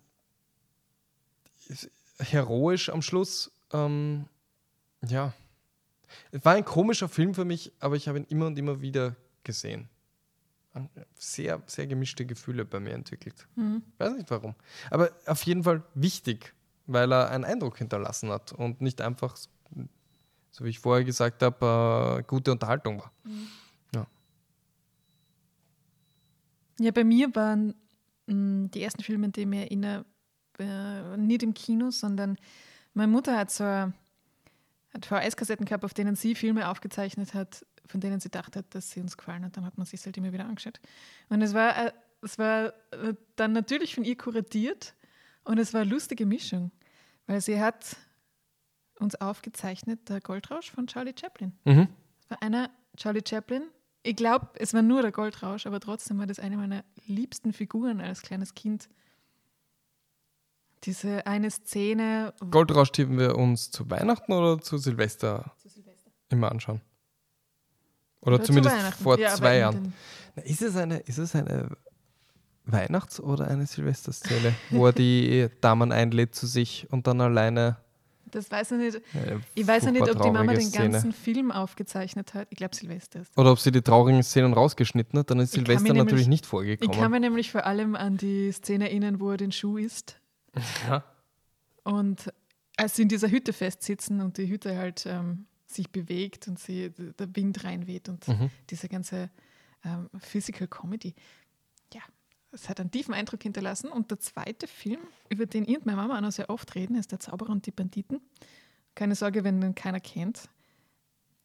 heroisch 2.18 2.88
am 2.88 3.02
Schluss. 3.02 3.50
Ähm, 3.72 4.26
ja. 5.06 5.32
Es 6.30 6.42
war 6.44 6.54
ein 6.54 6.64
komischer 6.64 7.08
Film 7.08 7.34
für 7.34 7.44
mich, 7.44 7.72
aber 7.80 7.96
ich 7.96 8.08
habe 8.08 8.18
ihn 8.18 8.24
immer 8.24 8.46
und 8.46 8.58
immer 8.58 8.80
wieder 8.80 9.14
gesehen. 9.44 9.88
Sehr, 11.16 11.62
sehr 11.66 11.86
gemischte 11.86 12.24
Gefühle 12.24 12.64
bei 12.64 12.80
mir 12.80 12.92
entwickelt. 12.94 13.46
Weiß 13.98 14.14
nicht 14.14 14.30
warum. 14.30 14.54
Aber 14.90 15.10
auf 15.26 15.42
jeden 15.42 15.64
Fall 15.64 15.82
wichtig, 15.94 16.54
weil 16.86 17.12
er 17.12 17.30
einen 17.30 17.44
Eindruck 17.44 17.78
hinterlassen 17.78 18.30
hat 18.30 18.52
und 18.52 18.80
nicht 18.80 19.00
einfach, 19.00 19.36
so 20.50 20.64
wie 20.64 20.68
ich 20.70 20.78
vorher 20.78 21.04
gesagt 21.04 21.42
habe, 21.42 22.20
äh, 22.20 22.22
gute 22.24 22.52
Unterhaltung 22.52 23.00
war. 23.00 23.12
Ja, 26.80 26.90
bei 26.92 27.02
mir 27.04 27.34
waren 27.34 27.74
mh, 28.26 28.68
die 28.68 28.82
ersten 28.82 29.02
Filme, 29.02 29.30
die 29.30 29.40
ich 29.40 29.46
mich 29.46 29.60
erinnere, 29.60 30.04
äh, 30.58 31.16
nicht 31.16 31.42
im 31.42 31.54
Kino, 31.54 31.90
sondern 31.90 32.36
meine 32.94 33.10
Mutter 33.10 33.36
hat 33.36 33.50
so 33.50 33.64
eine- 33.64 33.92
hat 34.92 35.06
VHS-Kassetten 35.06 35.66
gehabt, 35.66 35.84
auf 35.84 35.94
denen 35.94 36.16
sie 36.16 36.34
Filme 36.34 36.68
aufgezeichnet 36.68 37.34
hat, 37.34 37.64
von 37.86 38.00
denen 38.00 38.20
sie 38.20 38.30
dachte, 38.30 38.64
dass 38.70 38.90
sie 38.90 39.00
uns 39.00 39.16
gefallen 39.16 39.44
hat. 39.44 39.56
Dann 39.56 39.64
hat 39.64 39.76
man 39.78 39.86
sich 39.86 40.04
halt 40.04 40.16
immer 40.16 40.32
wieder 40.32 40.46
angeschaut. 40.46 40.80
Und 41.28 41.42
es 41.42 41.54
war, 41.54 41.86
äh, 41.86 41.92
es 42.22 42.38
war 42.38 42.72
äh, 42.92 43.14
dann 43.36 43.52
natürlich 43.52 43.94
von 43.94 44.04
ihr 44.04 44.16
kuratiert 44.16 44.94
und 45.44 45.58
es 45.58 45.72
war 45.72 45.82
eine 45.82 45.90
lustige 45.90 46.26
Mischung, 46.26 46.70
weil 47.26 47.40
sie 47.40 47.60
hat 47.60 47.96
uns 48.98 49.14
aufgezeichnet, 49.14 50.08
der 50.08 50.20
Goldrausch 50.20 50.70
von 50.70 50.86
Charlie 50.86 51.14
Chaplin. 51.18 51.52
Mhm. 51.64 51.88
Es 52.20 52.30
war 52.30 52.42
einer, 52.42 52.70
Charlie 52.96 53.22
Chaplin. 53.26 53.62
Ich 54.02 54.16
glaube, 54.16 54.48
es 54.54 54.74
war 54.74 54.82
nur 54.82 55.02
der 55.02 55.12
Goldrausch, 55.12 55.66
aber 55.66 55.80
trotzdem 55.80 56.18
war 56.18 56.26
das 56.26 56.38
eine 56.38 56.56
meiner 56.56 56.84
liebsten 57.06 57.52
Figuren 57.52 58.00
als 58.00 58.22
kleines 58.22 58.54
Kind. 58.54 58.88
Diese 60.84 61.26
eine 61.26 61.50
Szene. 61.50 62.32
Goldrausch 62.50 62.92
tippen 62.92 63.18
wir 63.18 63.36
uns 63.36 63.70
zu 63.70 63.88
Weihnachten 63.90 64.32
oder 64.32 64.60
zu 64.60 64.78
Silvester 64.78 65.52
immer 66.30 66.50
anschauen? 66.52 66.80
Oder, 68.20 68.34
Oder 68.36 68.40
zu 68.44 68.46
zumindest 68.48 68.76
Weihnachten. 68.76 69.02
vor 69.02 69.18
Ja, 69.18 69.34
zwei 69.34 69.58
Jahren. 69.58 69.92
Na, 70.36 70.42
Ist 70.42 70.62
es 70.62 70.76
eine, 70.76 70.98
ist 70.98 71.18
es 71.18 71.34
eine 71.34 71.68
Weihnachts- 72.66 73.20
oder 73.20 73.48
eine 73.48 73.66
Silvesterszene, 73.66 74.54
wo 74.70 74.86
er 74.86 74.92
die 74.92 75.48
Damen 75.60 75.90
einlädt 75.92 76.34
zu 76.34 76.46
sich 76.46 76.86
und 76.90 77.06
dann 77.06 77.20
alleine. 77.20 77.78
Das 78.30 78.50
weiß 78.50 78.72
ich 78.72 78.78
nicht. 78.78 79.00
eine 79.14 79.40
Ich 79.54 79.66
weiß 79.66 79.84
ja 79.86 79.90
nicht, 79.90 80.02
ob 80.02 80.20
die 80.20 80.30
Mama 80.30 80.52
den 80.52 80.60
Szene. 80.60 80.90
ganzen 80.90 81.12
Film 81.12 81.50
aufgezeichnet 81.50 82.34
hat. 82.34 82.46
Ich 82.50 82.58
glaube, 82.58 82.76
Silvester 82.76 83.20
ist. 83.22 83.36
Oder 83.38 83.52
ob 83.52 83.58
sie 83.58 83.72
die 83.72 83.80
traurigen 83.80 84.22
Szenen 84.22 84.52
rausgeschnitten 84.52 85.18
hat, 85.18 85.30
dann 85.30 85.38
ist 85.40 85.56
Ich 85.56 85.64
Silvester 85.64 85.94
natürlich 85.94 86.10
nämlich- 86.10 86.28
nicht 86.28 86.44
Ich 86.44 86.48
vorgekommen. 86.50 86.94
kann 87.00 87.10
mich 87.10 87.20
nämlich 87.22 87.50
vor 87.50 87.64
allem 87.64 87.96
an 87.96 88.18
die 88.18 88.52
Szene 88.52 88.90
erinnern, 88.90 89.18
wo 89.18 89.30
er 89.30 89.38
den 89.38 89.50
Schuh 89.50 89.78
isst. 89.78 90.20
Ja. 90.88 91.04
Und 91.84 92.32
als 92.76 92.96
sie 92.96 93.02
in 93.02 93.08
dieser 93.08 93.30
Hütte 93.30 93.52
festsitzen 93.52 94.20
und 94.20 94.38
die 94.38 94.48
Hütte 94.48 94.76
halt 94.76 95.04
ähm, 95.06 95.46
sich 95.66 95.90
bewegt 95.90 96.48
und 96.48 96.58
sie, 96.58 96.90
der 96.90 97.34
Wind 97.36 97.64
reinweht 97.64 98.08
und 98.08 98.26
Mhm. 98.28 98.50
diese 98.70 98.88
ganze 98.88 99.30
ähm, 99.84 100.08
Physical 100.18 100.66
Comedy. 100.68 101.14
Ja, 101.92 102.00
es 102.52 102.68
hat 102.68 102.80
einen 102.80 102.90
tiefen 102.90 103.14
Eindruck 103.14 103.42
hinterlassen. 103.42 103.88
Und 103.90 104.10
der 104.10 104.18
zweite 104.20 104.66
Film, 104.66 105.00
über 105.28 105.46
den 105.46 105.64
ich 105.68 105.76
und 105.76 105.86
meine 105.86 105.96
Mama 105.96 106.16
auch 106.16 106.20
noch 106.22 106.32
sehr 106.32 106.50
oft 106.50 106.74
reden, 106.74 106.96
ist 106.96 107.12
Der 107.12 107.20
Zauberer 107.20 107.50
und 107.50 107.66
die 107.66 107.70
Banditen. 107.70 108.20
Keine 108.94 109.14
Sorge, 109.14 109.44
wenn 109.44 109.60
den 109.60 109.74
keiner 109.74 110.00
kennt. 110.00 110.48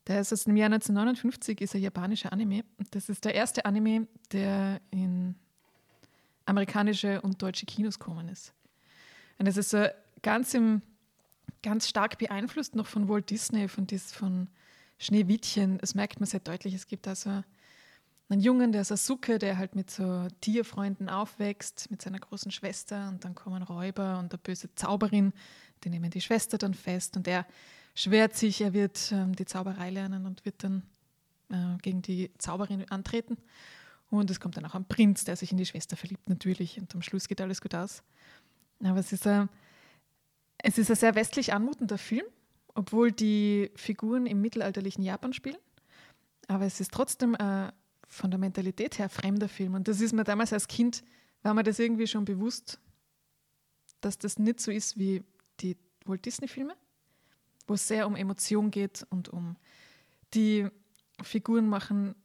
Der 0.07 0.19
ist 0.19 0.33
aus 0.33 0.43
dem 0.45 0.57
Jahr 0.57 0.65
1959, 0.67 1.61
ist 1.61 1.75
ein 1.75 1.81
japanischer 1.81 2.33
Anime. 2.33 2.63
Das 2.91 3.07
ist 3.09 3.23
der 3.25 3.35
erste 3.35 3.65
Anime, 3.65 4.07
der 4.33 4.81
in 4.91 5.35
amerikanische 6.45 7.21
und 7.21 7.41
deutsche 7.41 7.65
Kinos 7.65 7.99
gekommen 7.99 8.27
ist. 8.27 8.53
Und 9.37 9.47
das 9.47 9.57
ist 9.57 9.69
so 9.71 9.85
ganz 10.21 10.53
im 10.53 10.81
ganz 11.63 11.87
stark 11.87 12.17
beeinflusst 12.17 12.75
noch 12.75 12.87
von 12.87 13.07
Walt 13.09 13.29
Disney, 13.29 13.67
von, 13.67 13.87
dies, 13.87 14.11
von 14.11 14.49
Schneewittchen. 14.99 15.79
Das 15.79 15.95
merkt 15.95 16.19
man 16.19 16.27
sehr 16.27 16.41
deutlich. 16.41 16.73
Es 16.73 16.87
gibt 16.87 17.07
also 17.07 17.43
einen 18.29 18.41
Jungen, 18.41 18.71
der 18.71 18.83
Sasuke, 18.83 19.39
der 19.39 19.57
halt 19.57 19.75
mit 19.75 19.89
so 19.89 20.27
Tierfreunden 20.41 21.09
aufwächst, 21.09 21.89
mit 21.89 22.01
seiner 22.01 22.19
großen 22.19 22.51
Schwester 22.51 23.09
und 23.09 23.23
dann 23.23 23.35
kommen 23.35 23.63
Räuber 23.63 24.19
und 24.19 24.33
eine 24.33 24.39
böse 24.41 24.73
Zauberin, 24.75 25.33
die 25.83 25.89
nehmen 25.89 26.09
die 26.09 26.21
Schwester 26.21 26.57
dann 26.57 26.73
fest 26.73 27.17
und 27.17 27.27
er 27.27 27.45
schwert 27.95 28.35
sich, 28.35 28.61
er 28.61 28.73
wird 28.73 29.11
ähm, 29.11 29.35
die 29.35 29.45
Zauberei 29.45 29.89
lernen 29.89 30.25
und 30.25 30.45
wird 30.45 30.63
dann 30.63 30.83
äh, 31.49 31.77
gegen 31.81 32.01
die 32.01 32.31
Zauberin 32.37 32.89
antreten. 32.89 33.37
Und 34.09 34.29
es 34.29 34.39
kommt 34.39 34.57
dann 34.57 34.65
auch 34.65 34.75
ein 34.75 34.85
Prinz, 34.85 35.25
der 35.25 35.35
sich 35.35 35.51
in 35.51 35.57
die 35.57 35.65
Schwester 35.65 35.97
verliebt, 35.97 36.29
natürlich. 36.29 36.79
Und 36.79 36.93
am 36.93 37.01
Schluss 37.01 37.27
geht 37.27 37.41
alles 37.41 37.61
gut 37.61 37.73
aus. 37.73 38.03
Aber 38.83 38.99
es 38.99 39.11
ist, 39.11 39.25
ein, 39.27 39.49
es 40.57 40.77
ist 40.77 40.89
ein 40.89 40.95
sehr 40.95 41.15
westlich 41.15 41.53
anmutender 41.53 41.97
Film, 41.97 42.25
obwohl 42.73 43.11
die 43.11 43.71
Figuren 43.75 44.25
im 44.25 44.41
mittelalterlichen 44.41 45.03
Japan 45.03 45.33
spielen. 45.33 45.57
Aber 46.47 46.65
es 46.65 46.79
ist 46.79 46.91
trotzdem 46.91 47.35
ein 47.35 47.71
von 48.13 48.29
der 48.29 48.39
Mentalität 48.39 48.99
her 48.99 49.09
fremder 49.09 49.49
Film. 49.49 49.73
Und 49.73 49.87
das 49.87 49.99
ist 49.99 50.13
mir 50.13 50.23
damals 50.23 50.53
als 50.53 50.67
Kind, 50.67 51.03
war 51.41 51.53
mir 51.53 51.63
das 51.63 51.79
irgendwie 51.79 52.07
schon 52.07 52.25
bewusst, 52.25 52.79
dass 54.01 54.17
das 54.17 54.37
nicht 54.37 54.59
so 54.59 54.71
ist 54.71 54.97
wie 54.97 55.23
die 55.59 55.77
Walt 56.05 56.25
Disney-Filme, 56.25 56.75
wo 57.67 57.73
es 57.73 57.87
sehr 57.87 58.05
um 58.05 58.15
Emotion 58.15 58.69
geht 58.71 59.05
und 59.09 59.29
um 59.29 59.55
die 60.33 60.67
Figuren 61.21 61.67
machen 61.67 62.15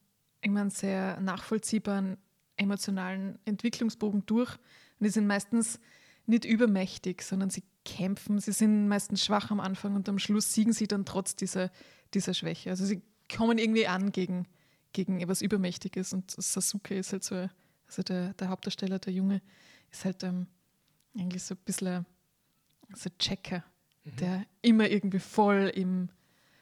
immer 0.41 0.61
einen 0.61 0.71
sehr 0.71 1.21
nachvollziehbaren 1.21 2.19
emotionalen 2.57 3.39
Entwicklungsbogen 3.45 4.27
durch. 4.27 4.57
Und 4.99 5.05
die 5.05 5.11
sind 5.11 5.27
meistens 5.27 5.81
nicht 6.29 6.45
übermächtig, 6.45 7.23
sondern 7.23 7.51
sie 7.51 7.65
kämpfen. 7.85 8.39
Sie 8.39 8.53
sind 8.53 8.89
meistens 8.89 9.25
schwach 9.25 9.51
am 9.51 9.61
Anfang 9.61 9.95
und 9.95 10.09
am 10.09 10.19
Schluss 10.19 10.53
siegen 10.53 10.73
sie 10.73 10.87
dann 10.87 11.05
trotz 11.05 11.37
dieser, 11.37 11.71
dieser 12.15 12.35
Schwäche. 12.35 12.71
Also 12.71 12.85
sie 12.85 13.03
kommen 13.35 13.59
irgendwie 13.59 13.87
an 13.87 14.13
gegen, 14.13 14.47
gegen 14.93 15.21
etwas 15.21 15.43
Übermächtiges 15.43 16.13
und 16.13 16.31
Sasuke 16.31 16.95
ist 16.97 17.13
halt 17.13 17.25
so, 17.25 17.49
also 17.87 18.03
der, 18.03 18.35
der 18.35 18.49
Hauptdarsteller, 18.49 18.99
der 18.99 19.13
Junge, 19.13 19.41
ist 19.91 20.05
halt 20.05 20.23
ähm, 20.23 20.47
eigentlich 21.19 21.43
so 21.43 21.55
ein 21.55 21.61
bisschen 21.65 22.07
so 22.95 23.09
ein 23.11 23.19
Checker, 23.19 23.65
mhm. 24.05 24.17
der 24.17 24.47
immer 24.63 24.89
irgendwie 24.89 25.19
voll 25.19 25.73
im 25.75 26.11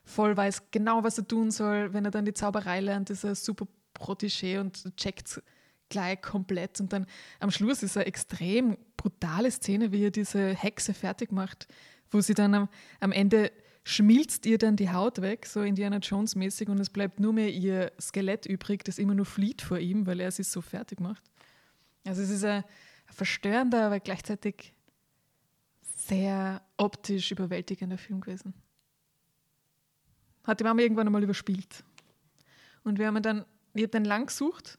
voll 0.04 0.36
weiß 0.36 0.70
genau, 0.70 1.02
was 1.02 1.18
er 1.18 1.26
tun 1.26 1.50
soll. 1.50 1.92
Wenn 1.92 2.04
er 2.04 2.12
dann 2.12 2.24
die 2.24 2.32
Zauberei 2.32 2.80
lernt, 2.80 3.10
ist 3.10 3.24
er 3.24 3.34
super 3.34 3.66
Protégé 3.94 4.60
und 4.60 4.96
checkt 4.96 5.42
gleich 5.88 6.20
komplett. 6.20 6.80
Und 6.80 6.92
dann 6.92 7.06
am 7.40 7.50
Schluss 7.50 7.82
ist 7.82 7.96
eine 7.96 8.06
extrem 8.06 8.76
brutale 8.96 9.50
Szene, 9.50 9.92
wie 9.92 10.04
er 10.04 10.10
diese 10.10 10.54
Hexe 10.54 10.94
fertig 10.94 11.32
macht, 11.32 11.68
wo 12.10 12.20
sie 12.20 12.34
dann 12.34 12.54
am, 12.54 12.68
am 13.00 13.12
Ende 13.12 13.52
schmilzt 13.84 14.46
ihr 14.46 14.58
dann 14.58 14.74
die 14.74 14.90
Haut 14.90 15.20
weg, 15.22 15.46
so 15.46 15.62
Indiana 15.62 15.98
Jones 15.98 16.34
mäßig, 16.34 16.68
und 16.68 16.80
es 16.80 16.90
bleibt 16.90 17.20
nur 17.20 17.32
mehr 17.32 17.52
ihr 17.52 17.92
Skelett 18.00 18.44
übrig, 18.44 18.82
das 18.84 18.98
immer 18.98 19.14
nur 19.14 19.26
flieht 19.26 19.62
vor 19.62 19.78
ihm, 19.78 20.06
weil 20.06 20.18
er 20.18 20.32
sie 20.32 20.42
so 20.42 20.60
fertig 20.60 20.98
macht. 20.98 21.22
Also 22.04 22.22
es 22.22 22.30
ist 22.30 22.44
ein 22.44 22.64
verstörender, 23.06 23.86
aber 23.86 24.00
gleichzeitig 24.00 24.74
sehr 25.82 26.62
optisch 26.76 27.30
überwältigender 27.30 27.96
Film 27.96 28.20
gewesen. 28.20 28.54
Hat 30.42 30.58
die 30.58 30.64
Mama 30.64 30.82
irgendwann 30.82 31.06
einmal 31.06 31.22
überspielt. 31.22 31.84
Und 32.82 32.98
wir 32.98 33.06
haben 33.06 33.22
dann, 33.22 33.44
ich 33.74 33.82
habe 33.82 33.90
dann 33.90 34.04
lang 34.04 34.26
gesucht, 34.26 34.78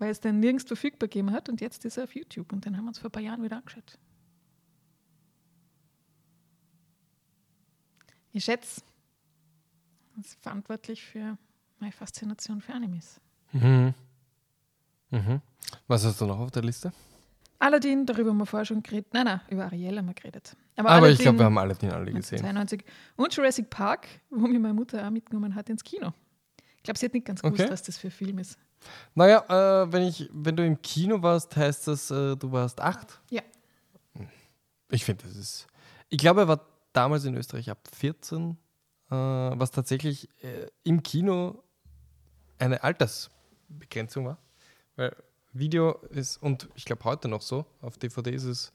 weil 0.00 0.10
es 0.10 0.18
dann 0.18 0.40
nirgends 0.40 0.64
verfügbar 0.64 1.08
gegeben 1.08 1.30
hat 1.30 1.48
und 1.48 1.60
jetzt 1.60 1.84
ist 1.84 1.98
er 1.98 2.04
auf 2.04 2.14
YouTube 2.16 2.52
und 2.52 2.64
dann 2.64 2.76
haben 2.76 2.84
wir 2.84 2.88
uns 2.88 2.98
vor 2.98 3.10
ein 3.10 3.12
paar 3.12 3.22
Jahren 3.22 3.42
wieder 3.42 3.58
angeschaut. 3.58 3.98
Ich 8.32 8.44
schätze, 8.44 8.80
das 10.16 10.26
ist 10.26 10.42
verantwortlich 10.42 11.04
für 11.04 11.36
meine 11.78 11.92
Faszination 11.92 12.60
für 12.62 12.72
Animes. 12.72 13.20
Mhm. 13.52 13.92
Mhm. 15.10 15.40
Was 15.86 16.04
hast 16.04 16.20
du 16.20 16.26
noch 16.26 16.38
auf 16.38 16.50
der 16.50 16.62
Liste? 16.62 16.92
Aladdin, 17.58 18.06
darüber 18.06 18.30
haben 18.30 18.38
wir 18.38 18.46
vorher 18.46 18.64
schon 18.64 18.82
geredet. 18.82 19.12
Nein, 19.12 19.24
nein, 19.24 19.40
über 19.50 19.66
Ariel 19.66 19.98
haben 19.98 20.06
wir 20.06 20.14
geredet. 20.14 20.56
Aber, 20.76 20.88
Aber 20.88 21.10
ich 21.10 21.18
glaube, 21.18 21.38
wir 21.38 21.44
haben 21.44 21.58
Aladdin 21.58 21.90
alle 21.90 22.10
gesehen. 22.10 22.38
92. 22.38 22.84
Und 23.16 23.36
Jurassic 23.36 23.68
Park, 23.68 24.08
wo 24.30 24.46
mir 24.46 24.58
meine 24.58 24.72
Mutter 24.72 25.06
auch 25.06 25.10
mitgenommen 25.10 25.54
hat 25.54 25.68
ins 25.68 25.84
Kino. 25.84 26.14
Ich 26.78 26.84
glaube, 26.84 26.98
sie 26.98 27.04
hat 27.04 27.12
nicht 27.12 27.26
ganz 27.26 27.42
gewusst, 27.42 27.60
okay. 27.60 27.70
was 27.70 27.82
das 27.82 27.98
für 27.98 28.08
ein 28.08 28.12
Film 28.12 28.38
ist. 28.38 28.56
Naja, 29.14 29.44
äh, 29.48 29.92
wenn, 29.92 30.02
ich, 30.02 30.28
wenn 30.32 30.56
du 30.56 30.64
im 30.64 30.80
Kino 30.82 31.22
warst, 31.22 31.56
heißt 31.56 31.88
das, 31.88 32.10
äh, 32.10 32.36
du 32.36 32.52
warst 32.52 32.80
acht? 32.80 33.20
Ja. 33.30 33.42
Ich 34.90 35.04
finde, 35.04 35.24
das 35.24 35.36
ist. 35.36 35.66
Ich 36.08 36.18
glaube, 36.18 36.42
er 36.42 36.48
war 36.48 36.66
damals 36.92 37.24
in 37.24 37.36
Österreich 37.36 37.70
ab 37.70 37.88
14, 37.92 38.56
äh, 39.10 39.14
was 39.14 39.70
tatsächlich 39.70 40.28
äh, 40.42 40.66
im 40.82 41.02
Kino 41.02 41.62
eine 42.58 42.82
Altersbegrenzung 42.82 44.26
war. 44.26 44.38
Weil 44.96 45.14
Video 45.52 45.92
ist, 46.10 46.36
und 46.42 46.68
ich 46.74 46.84
glaube 46.84 47.04
heute 47.04 47.28
noch 47.28 47.42
so, 47.42 47.66
auf 47.80 47.98
DVD 47.98 48.30
ist 48.30 48.44
es 48.44 48.72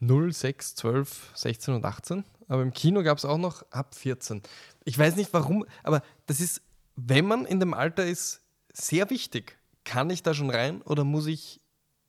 0, 0.00 0.32
6, 0.32 0.74
12, 0.76 1.32
16 1.34 1.74
und 1.74 1.84
18. 1.84 2.24
Aber 2.48 2.62
im 2.62 2.72
Kino 2.72 3.02
gab 3.02 3.18
es 3.18 3.24
auch 3.24 3.38
noch 3.38 3.64
ab 3.70 3.94
14. 3.94 4.42
Ich 4.84 4.98
weiß 4.98 5.16
nicht 5.16 5.32
warum, 5.32 5.64
aber 5.82 6.02
das 6.26 6.40
ist, 6.40 6.62
wenn 6.96 7.26
man 7.26 7.44
in 7.44 7.60
dem 7.60 7.74
Alter 7.74 8.06
ist, 8.06 8.42
sehr 8.76 9.10
wichtig. 9.10 9.58
Kann 9.84 10.10
ich 10.10 10.22
da 10.22 10.34
schon 10.34 10.50
rein 10.50 10.82
oder 10.82 11.04
muss 11.04 11.26
ich 11.26 11.60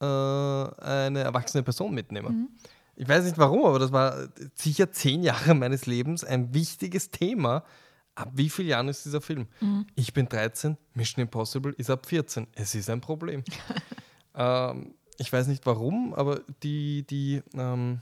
äh, 0.02 0.06
eine 0.06 1.20
erwachsene 1.20 1.64
Person 1.64 1.94
mitnehmen? 1.94 2.36
Mhm. 2.36 2.50
Ich 2.96 3.08
weiß 3.08 3.26
nicht 3.26 3.38
warum, 3.38 3.64
aber 3.66 3.80
das 3.80 3.92
war 3.92 4.28
sicher 4.56 4.92
zehn 4.92 5.22
Jahre 5.24 5.54
meines 5.54 5.86
Lebens 5.86 6.24
ein 6.24 6.54
wichtiges 6.54 7.12
Thema. 7.12 7.64
Ab 8.16 8.32
wie 8.34 8.50
vielen 8.50 8.70
Jahren 8.70 8.90
ist 8.90 9.06
dieser 9.06 9.22
Film? 9.22 9.48
Mhm. 9.62 9.86
Ich 9.94 10.14
bin 10.14 10.28
13, 10.28 10.78
Mission 10.96 11.22
Impossible 11.22 11.74
ist 11.78 11.92
ab 11.92 12.08
14. 12.08 12.48
Es 12.56 12.74
ist 12.74 12.90
ein 12.90 13.02
Problem. 13.02 13.44
ähm, 14.36 14.96
ich 15.20 15.32
weiß 15.32 15.48
nicht 15.48 15.66
warum, 15.68 16.16
aber 16.16 16.42
die, 16.64 17.06
die 17.06 17.44
ähm, 17.54 18.02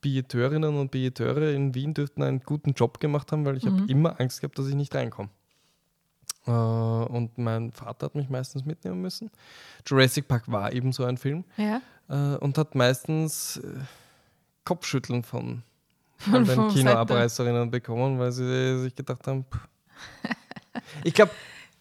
Billeteurinnen 0.00 0.76
und 0.76 0.92
Billeteure 0.92 1.52
in 1.52 1.74
Wien 1.74 1.92
dürften 1.92 2.22
einen 2.22 2.40
guten 2.40 2.72
Job 2.74 3.00
gemacht 3.00 3.32
haben, 3.32 3.44
weil 3.44 3.56
ich 3.56 3.64
mhm. 3.64 3.80
habe 3.80 3.90
immer 3.90 4.20
Angst 4.20 4.40
gehabt, 4.40 4.58
dass 4.58 4.68
ich 4.68 4.74
nicht 4.76 4.94
reinkomme. 4.94 5.30
Äh, 6.46 6.50
und 6.50 7.38
mein 7.38 7.72
Vater 7.72 8.06
hat 8.06 8.14
mich 8.14 8.28
meistens 8.28 8.64
mitnehmen 8.64 9.00
müssen. 9.00 9.30
Jurassic 9.86 10.28
Park 10.28 10.50
war 10.50 10.72
eben 10.72 10.92
so 10.92 11.04
ein 11.04 11.16
Film. 11.16 11.44
Ja. 11.56 11.80
Äh, 12.08 12.36
und 12.38 12.58
hat 12.58 12.74
meistens 12.74 13.58
äh, 13.58 13.80
Kopfschütteln 14.64 15.22
von, 15.22 15.62
von 16.18 16.44
den 16.44 16.68
Kinoabreißerinnen 16.68 17.70
bekommen, 17.70 18.18
weil 18.18 18.32
sie 18.32 18.82
sich 18.82 18.94
gedacht 18.94 19.26
haben, 19.26 19.44
ich 21.04 21.14
glaube, 21.14 21.32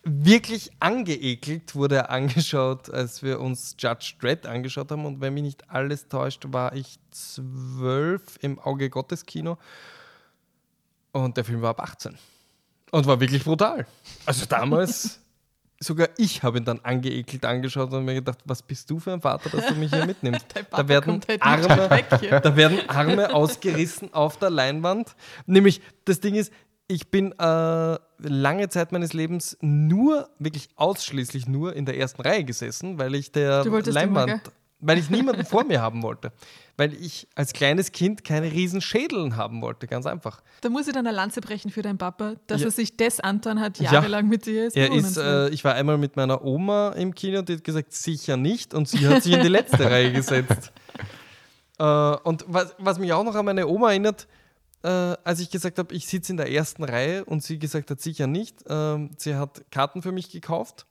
wirklich 0.04 0.72
angeekelt 0.80 1.76
wurde 1.76 1.96
er 1.96 2.10
angeschaut, 2.10 2.90
als 2.90 3.22
wir 3.22 3.40
uns 3.40 3.76
Judge 3.78 4.16
Dredd 4.20 4.46
angeschaut 4.46 4.92
haben. 4.92 5.06
Und 5.06 5.22
wenn 5.22 5.34
mich 5.34 5.44
nicht 5.44 5.70
alles 5.70 6.08
täuscht, 6.08 6.46
war 6.50 6.74
ich 6.74 7.00
zwölf 7.12 8.38
im 8.42 8.60
Auge 8.60 8.90
Gottes 8.90 9.26
Kino. 9.26 9.58
Und 11.12 11.38
der 11.38 11.44
Film 11.44 11.62
war 11.62 11.72
ab 11.72 11.82
18. 11.82 12.18
Und 12.92 13.08
war 13.08 13.20
wirklich 13.20 13.44
brutal. 13.44 13.86
Also 14.26 14.46
damals 14.46 15.20
sogar 15.82 16.10
ich 16.18 16.44
habe 16.44 16.60
ihn 16.60 16.66
dann 16.66 16.80
angeekelt 16.84 17.44
angeschaut 17.44 17.92
und 17.92 18.06
mir 18.06 18.14
gedacht, 18.14 18.40
was 18.46 18.62
bist 18.62 18.90
du 18.90 19.00
für 19.00 19.12
ein 19.14 19.22
Vater, 19.22 19.50
dass 19.50 19.68
du 19.68 19.76
mich 19.76 19.92
hier 19.92 20.06
mitnimmst? 20.06 20.46
da, 20.72 20.88
werden 20.88 21.22
halt 21.28 21.42
Arme, 21.42 22.06
da 22.44 22.56
werden 22.56 22.90
Arme 22.90 23.34
ausgerissen 23.34 24.14
auf 24.14 24.38
der 24.38 24.52
Leinwand. 24.52 25.16
Nämlich, 25.48 25.82
das 26.06 26.20
Ding 26.20 26.36
ist, 26.36 26.54
ich 26.88 27.10
bin 27.10 27.32
äh, 27.40 27.98
lange 28.20 28.70
Zeit 28.70 28.92
meines 28.92 29.14
Lebens 29.14 29.58
nur, 29.62 30.30
wirklich 30.40 30.70
ausschließlich 30.76 31.48
nur 31.48 31.76
in 31.76 31.86
der 31.86 31.98
ersten 31.98 32.22
Reihe 32.22 32.44
gesessen, 32.44 33.00
weil 33.00 33.16
ich 33.16 33.32
der 33.32 33.64
Leinwand, 33.64 34.42
weil 34.82 34.98
ich 34.98 35.10
niemanden 35.10 35.46
vor 35.46 35.64
mir 35.64 35.82
haben 35.82 36.04
wollte 36.04 36.32
weil 36.82 36.96
ich 36.96 37.28
als 37.36 37.54
kleines 37.54 37.92
Kind 37.92 38.24
keine 38.24 38.52
riesen 38.52 38.82
Schädeln 38.82 39.36
haben 39.36 39.62
wollte, 39.62 39.86
ganz 39.86 40.08
einfach. 40.08 40.42
Da 40.62 40.70
muss 40.70 40.88
ich 40.88 40.94
dann 40.94 41.06
eine 41.06 41.16
Lanze 41.16 41.40
brechen 41.40 41.70
für 41.70 41.84
deinen 41.84 42.00
Papa, 42.00 42.38
dass 42.48 42.62
ja. 42.62 42.68
er 42.68 42.72
sich 42.72 42.98
das 42.98 43.20
antan 43.20 43.60
hat, 43.60 43.80
jahrelang 43.80 44.26
ja. 44.26 44.30
mit 44.30 44.48
dir 44.48 44.66
ist. 44.66 44.76
Er 44.76 44.92
ist 44.92 45.16
äh, 45.16 45.50
ich 45.50 45.64
war 45.64 45.76
einmal 45.76 46.00
mit 46.00 46.16
meiner 46.16 46.44
Oma 46.44 46.90
im 46.94 47.14
Kino 47.14 47.38
und 47.38 47.50
die 47.50 47.54
hat 47.58 47.64
gesagt, 47.64 47.94
sicher 47.94 48.36
nicht 48.36 48.74
und 48.74 48.88
sie 48.88 49.08
hat 49.08 49.22
sich 49.22 49.34
in 49.34 49.42
die 49.42 49.48
letzte 49.48 49.86
Reihe 49.86 50.12
gesetzt. 50.12 50.72
Äh, 51.80 51.84
und 51.84 52.46
was, 52.48 52.76
was 52.78 53.00
mich 53.00 53.12
auch 53.12 53.24
noch 53.24 53.34
an 53.34 53.44
meine 53.44 53.66
Oma 53.66 53.90
erinnert, 53.90 54.28
äh, 54.84 54.88
als 54.88 55.40
ich 55.40 55.50
gesagt 55.50 55.80
habe, 55.80 55.96
ich 55.96 56.06
sitze 56.06 56.32
in 56.32 56.38
der 56.38 56.52
ersten 56.52 56.84
Reihe 56.84 57.26
und 57.26 57.42
sie 57.42 57.58
gesagt 57.58 57.90
hat, 57.90 58.00
sicher 58.00 58.28
nicht. 58.28 58.70
Äh, 58.70 59.10
sie 59.18 59.34
hat 59.34 59.64
Karten 59.72 60.04
für 60.04 60.12
mich 60.12 60.30
gekauft 60.30 60.86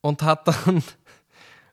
und 0.00 0.22
hat 0.22 0.48
dann, 0.48 0.82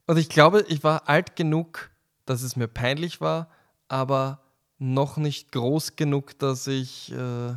und 0.08 0.18
ich 0.18 0.30
glaube, 0.30 0.66
ich 0.68 0.84
war 0.84 1.08
alt 1.08 1.36
genug, 1.36 1.92
dass 2.26 2.42
es 2.42 2.56
mir 2.56 2.68
peinlich 2.68 3.22
war, 3.22 3.50
aber 3.88 4.42
noch 4.80 5.18
nicht 5.18 5.52
groß 5.52 5.96
genug, 5.96 6.38
dass 6.40 6.68
ich 6.68 7.12
äh, 7.12 7.56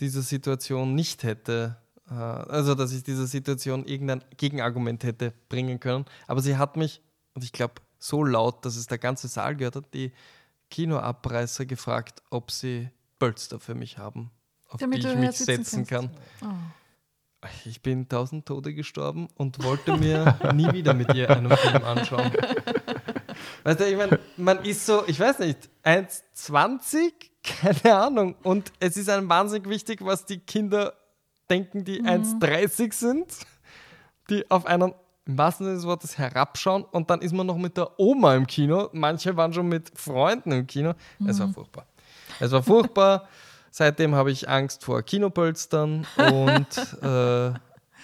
diese 0.00 0.22
Situation 0.22 0.94
nicht 0.94 1.22
hätte, 1.22 1.76
äh, 2.10 2.14
also 2.14 2.74
dass 2.74 2.92
ich 2.92 3.02
dieser 3.02 3.26
Situation 3.26 3.84
irgendein 3.84 4.24
Gegenargument 4.36 5.04
hätte 5.04 5.32
bringen 5.48 5.80
können. 5.80 6.06
Aber 6.26 6.40
sie 6.40 6.56
hat 6.56 6.76
mich, 6.76 7.02
und 7.34 7.44
ich 7.44 7.52
glaube, 7.52 7.74
so 7.98 8.24
laut, 8.24 8.64
dass 8.64 8.76
es 8.76 8.86
der 8.86 8.98
ganze 8.98 9.28
Saal 9.28 9.56
gehört 9.56 9.76
hat, 9.76 9.94
die 9.94 10.12
Kinoabreißer 10.70 11.66
gefragt, 11.66 12.22
ob 12.30 12.50
sie 12.50 12.88
Pölster 13.18 13.60
für 13.60 13.74
mich 13.74 13.98
haben, 13.98 14.30
auf 14.68 14.80
Damit 14.80 15.04
die 15.04 15.08
ich 15.08 15.16
mich 15.16 15.32
setzen 15.32 15.86
kannst. 15.86 16.14
kann. 16.40 16.48
Oh. 16.48 16.79
Ich 17.64 17.80
bin 17.80 18.08
tausend 18.08 18.46
Tode 18.46 18.74
gestorben 18.74 19.28
und 19.34 19.62
wollte 19.64 19.96
mir 19.96 20.38
nie 20.54 20.70
wieder 20.72 20.92
mit 20.92 21.14
ihr 21.14 21.30
einen 21.30 21.50
Film 21.56 21.84
anschauen. 21.84 22.30
Weißt 23.64 23.80
du, 23.80 23.88
ich 23.88 23.96
meine, 23.96 24.18
man 24.36 24.58
ist 24.64 24.84
so, 24.84 25.04
ich 25.06 25.18
weiß 25.18 25.38
nicht, 25.40 25.70
1,20? 25.84 27.12
Keine 27.42 27.96
Ahnung. 27.96 28.34
Und 28.42 28.72
es 28.80 28.96
ist 28.96 29.08
einem 29.08 29.28
wahnsinnig 29.28 29.68
wichtig, 29.68 30.04
was 30.04 30.26
die 30.26 30.38
Kinder 30.38 30.94
denken, 31.48 31.84
die 31.84 32.02
1,30 32.02 32.92
sind, 32.92 33.26
die 34.28 34.48
auf 34.50 34.66
einen, 34.66 34.94
im 35.24 35.38
wahrsten 35.38 35.66
Sinne 35.66 35.76
des 35.76 35.86
Wortes, 35.86 36.18
herabschauen 36.18 36.84
und 36.84 37.10
dann 37.10 37.22
ist 37.22 37.32
man 37.32 37.46
noch 37.46 37.56
mit 37.56 37.76
der 37.76 37.98
Oma 37.98 38.34
im 38.34 38.46
Kino. 38.46 38.88
Manche 38.92 39.36
waren 39.36 39.52
schon 39.52 39.68
mit 39.68 39.90
Freunden 39.98 40.52
im 40.52 40.66
Kino. 40.66 40.94
Es 41.26 41.40
war 41.40 41.48
furchtbar. 41.48 41.86
Es 42.38 42.52
war 42.52 42.62
furchtbar. 42.62 43.28
Seitdem 43.70 44.14
habe 44.14 44.30
ich 44.30 44.48
Angst 44.48 44.84
vor 44.84 45.02
Kinopölstern 45.02 46.06
und 46.16 47.02
äh, 47.02 47.52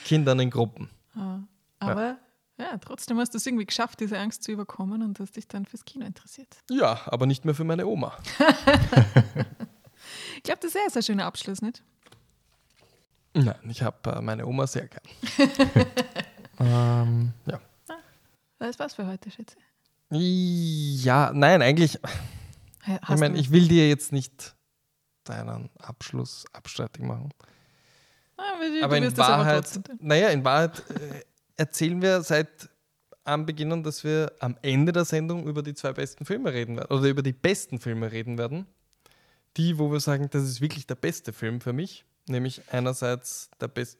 Kindern 0.05 0.41
in 0.41 0.51
Gruppen. 0.51 0.91
Ah. 1.15 1.41
Aber 1.79 2.19
ja. 2.59 2.79
trotzdem 2.79 3.19
hast 3.19 3.35
du 3.35 3.39
es 3.39 3.47
irgendwie 3.47 3.67
geschafft, 3.67 4.01
diese 4.01 4.19
Angst 4.19 4.45
zu 4.45 4.53
überkommen 4.53 5.03
und 5.03 5.19
hast 5.21 5.37
dich 5.37 5.49
dann 5.49 5.67
fürs 5.67 5.85
Kino 5.85 6.07
interessiert. 6.07 6.57
Ja, 6.71 7.01
aber 7.07 7.27
nicht 7.27 7.45
mehr 7.45 7.55
für 7.55 7.65
meine 7.65 7.87
Oma. 7.87 8.17
Ich 10.37 10.43
glaube, 10.43 10.61
das 10.61 10.75
ist 10.75 10.77
ein 10.77 10.91
sehr 10.91 11.03
schöner 11.03 11.25
Abschluss, 11.25 11.63
nicht? 11.63 11.83
Nein, 13.35 13.57
ich 13.69 13.83
habe 13.83 14.11
äh, 14.11 14.21
meine 14.21 14.47
Oma 14.47 14.67
sehr 14.67 14.89
gern. 14.89 15.03
ähm, 16.61 17.33
ja. 17.47 17.61
Das 18.59 18.79
war's 18.79 18.95
für 18.95 19.07
heute, 19.07 19.31
Schätze. 19.31 19.57
Ja, 20.11 21.33
nein, 21.35 21.63
eigentlich, 21.63 21.99
Hast 22.83 23.15
ich 23.15 23.21
meine, 23.21 23.39
ich 23.39 23.51
will 23.51 23.67
dir 23.67 23.89
jetzt 23.89 24.13
nicht 24.13 24.55
deinen 25.29 25.71
Abschluss 25.79 26.45
abstreitig 26.53 27.03
machen. 27.03 27.31
Ah, 28.37 28.43
aber 28.55 28.69
du, 28.69 28.85
aber 28.85 29.01
du 29.01 29.07
in 29.07 29.13
aber 29.13 29.19
Wahrheit, 29.19 29.81
naja, 30.01 30.29
in 30.29 30.45
Wahrheit 30.45 30.83
äh, 30.91 31.23
erzählen 31.57 32.01
wir 32.01 32.23
seit 32.23 32.69
am 33.25 33.45
Beginn, 33.45 33.83
dass 33.83 34.05
wir 34.05 34.33
am 34.39 34.57
Ende 34.63 34.93
der 34.93 35.05
Sendung 35.05 35.47
über 35.47 35.63
die 35.63 35.75
zwei 35.75 35.93
besten 35.93 36.25
Filme 36.25 36.53
reden 36.53 36.77
werden 36.77 36.97
oder 36.97 37.09
über 37.09 37.23
die 37.23 37.33
besten 37.33 37.81
Filme 37.81 38.13
reden 38.13 38.39
werden. 38.39 38.67
Die, 39.57 39.79
wo 39.79 39.91
wir 39.91 40.01
sagen, 40.01 40.29
das 40.31 40.45
ist 40.45 40.61
wirklich 40.61 40.87
der 40.87 40.97
beste 40.97 41.33
Film 41.33 41.61
für 41.61 41.73
mich, 41.73 42.05
nämlich 42.29 42.63
einerseits 42.71 43.51
der 43.61 43.69
beste. 43.69 43.99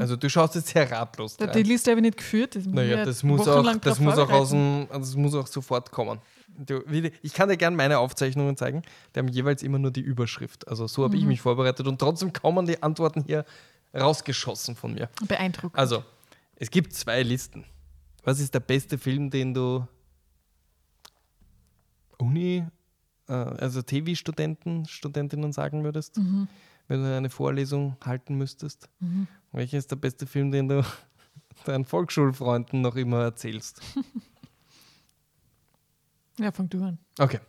Also 0.00 0.16
du 0.16 0.28
schaust 0.28 0.56
jetzt 0.56 0.68
sehr 0.68 0.90
ratlos 0.90 1.36
Da-. 1.36 1.46
Die 1.46 1.62
Liste 1.62 1.92
habe 1.92 2.00
ich 2.00 2.06
nicht 2.06 2.16
geführt. 2.16 2.56
Das 2.56 2.66
Naja, 2.66 3.04
das 3.04 3.22
muss 3.22 3.46
auch, 3.46 3.76
das 3.76 4.00
muss 4.00 4.18
auch 4.18 4.30
aus 4.30 4.50
dem, 4.50 4.88
das 4.90 5.14
muss 5.14 5.34
auch 5.34 5.46
sofort 5.46 5.92
kommen. 5.92 6.20
Du, 6.58 6.82
ich 7.22 7.32
kann 7.34 7.48
dir 7.48 7.56
gerne 7.56 7.76
meine 7.76 7.98
Aufzeichnungen 7.98 8.56
zeigen. 8.56 8.82
Die 9.14 9.18
haben 9.18 9.28
jeweils 9.28 9.62
immer 9.62 9.78
nur 9.78 9.90
die 9.90 10.00
Überschrift. 10.00 10.66
Also 10.68 10.86
so 10.86 11.04
habe 11.04 11.14
Mhm. 11.16 11.20
ich 11.22 11.26
mich 11.26 11.40
vorbereitet 11.40 11.86
und 11.86 11.98
trotzdem 11.98 12.32
kommen 12.32 12.66
die 12.66 12.82
Antworten 12.82 13.22
hier 13.24 13.44
rausgeschossen 13.94 14.74
von 14.76 14.94
mir. 14.94 15.08
Beeindruckend. 15.28 15.78
Also, 15.78 16.02
es 16.56 16.70
gibt 16.70 16.92
zwei 16.94 17.22
Listen. 17.22 17.64
Was 18.24 18.40
ist 18.40 18.54
der 18.54 18.60
beste 18.60 18.98
Film, 18.98 19.30
den 19.30 19.54
du 19.54 19.86
Uni, 22.18 22.64
äh, 23.28 23.32
also 23.32 23.82
TV-Studenten, 23.82 24.86
Studentinnen 24.86 25.52
sagen 25.52 25.84
würdest, 25.84 26.16
Mhm. 26.16 26.48
wenn 26.88 27.02
du 27.02 27.16
eine 27.16 27.30
Vorlesung 27.30 27.96
halten 28.04 28.36
müsstest? 28.36 28.88
Welcher 29.52 29.78
ist 29.78 29.90
der 29.90 29.96
beste 29.96 30.26
Film, 30.26 30.50
den 30.50 30.68
du 30.68 30.82
deinen 31.66 31.84
Volksschulfreunden 31.84 32.80
noch 32.80 32.96
immer 32.96 33.22
erzählst? 33.22 33.80
ja, 36.38 36.52
fang 36.52 36.68
du 36.68 36.82
an. 36.82 36.98
Okay. 37.18 37.40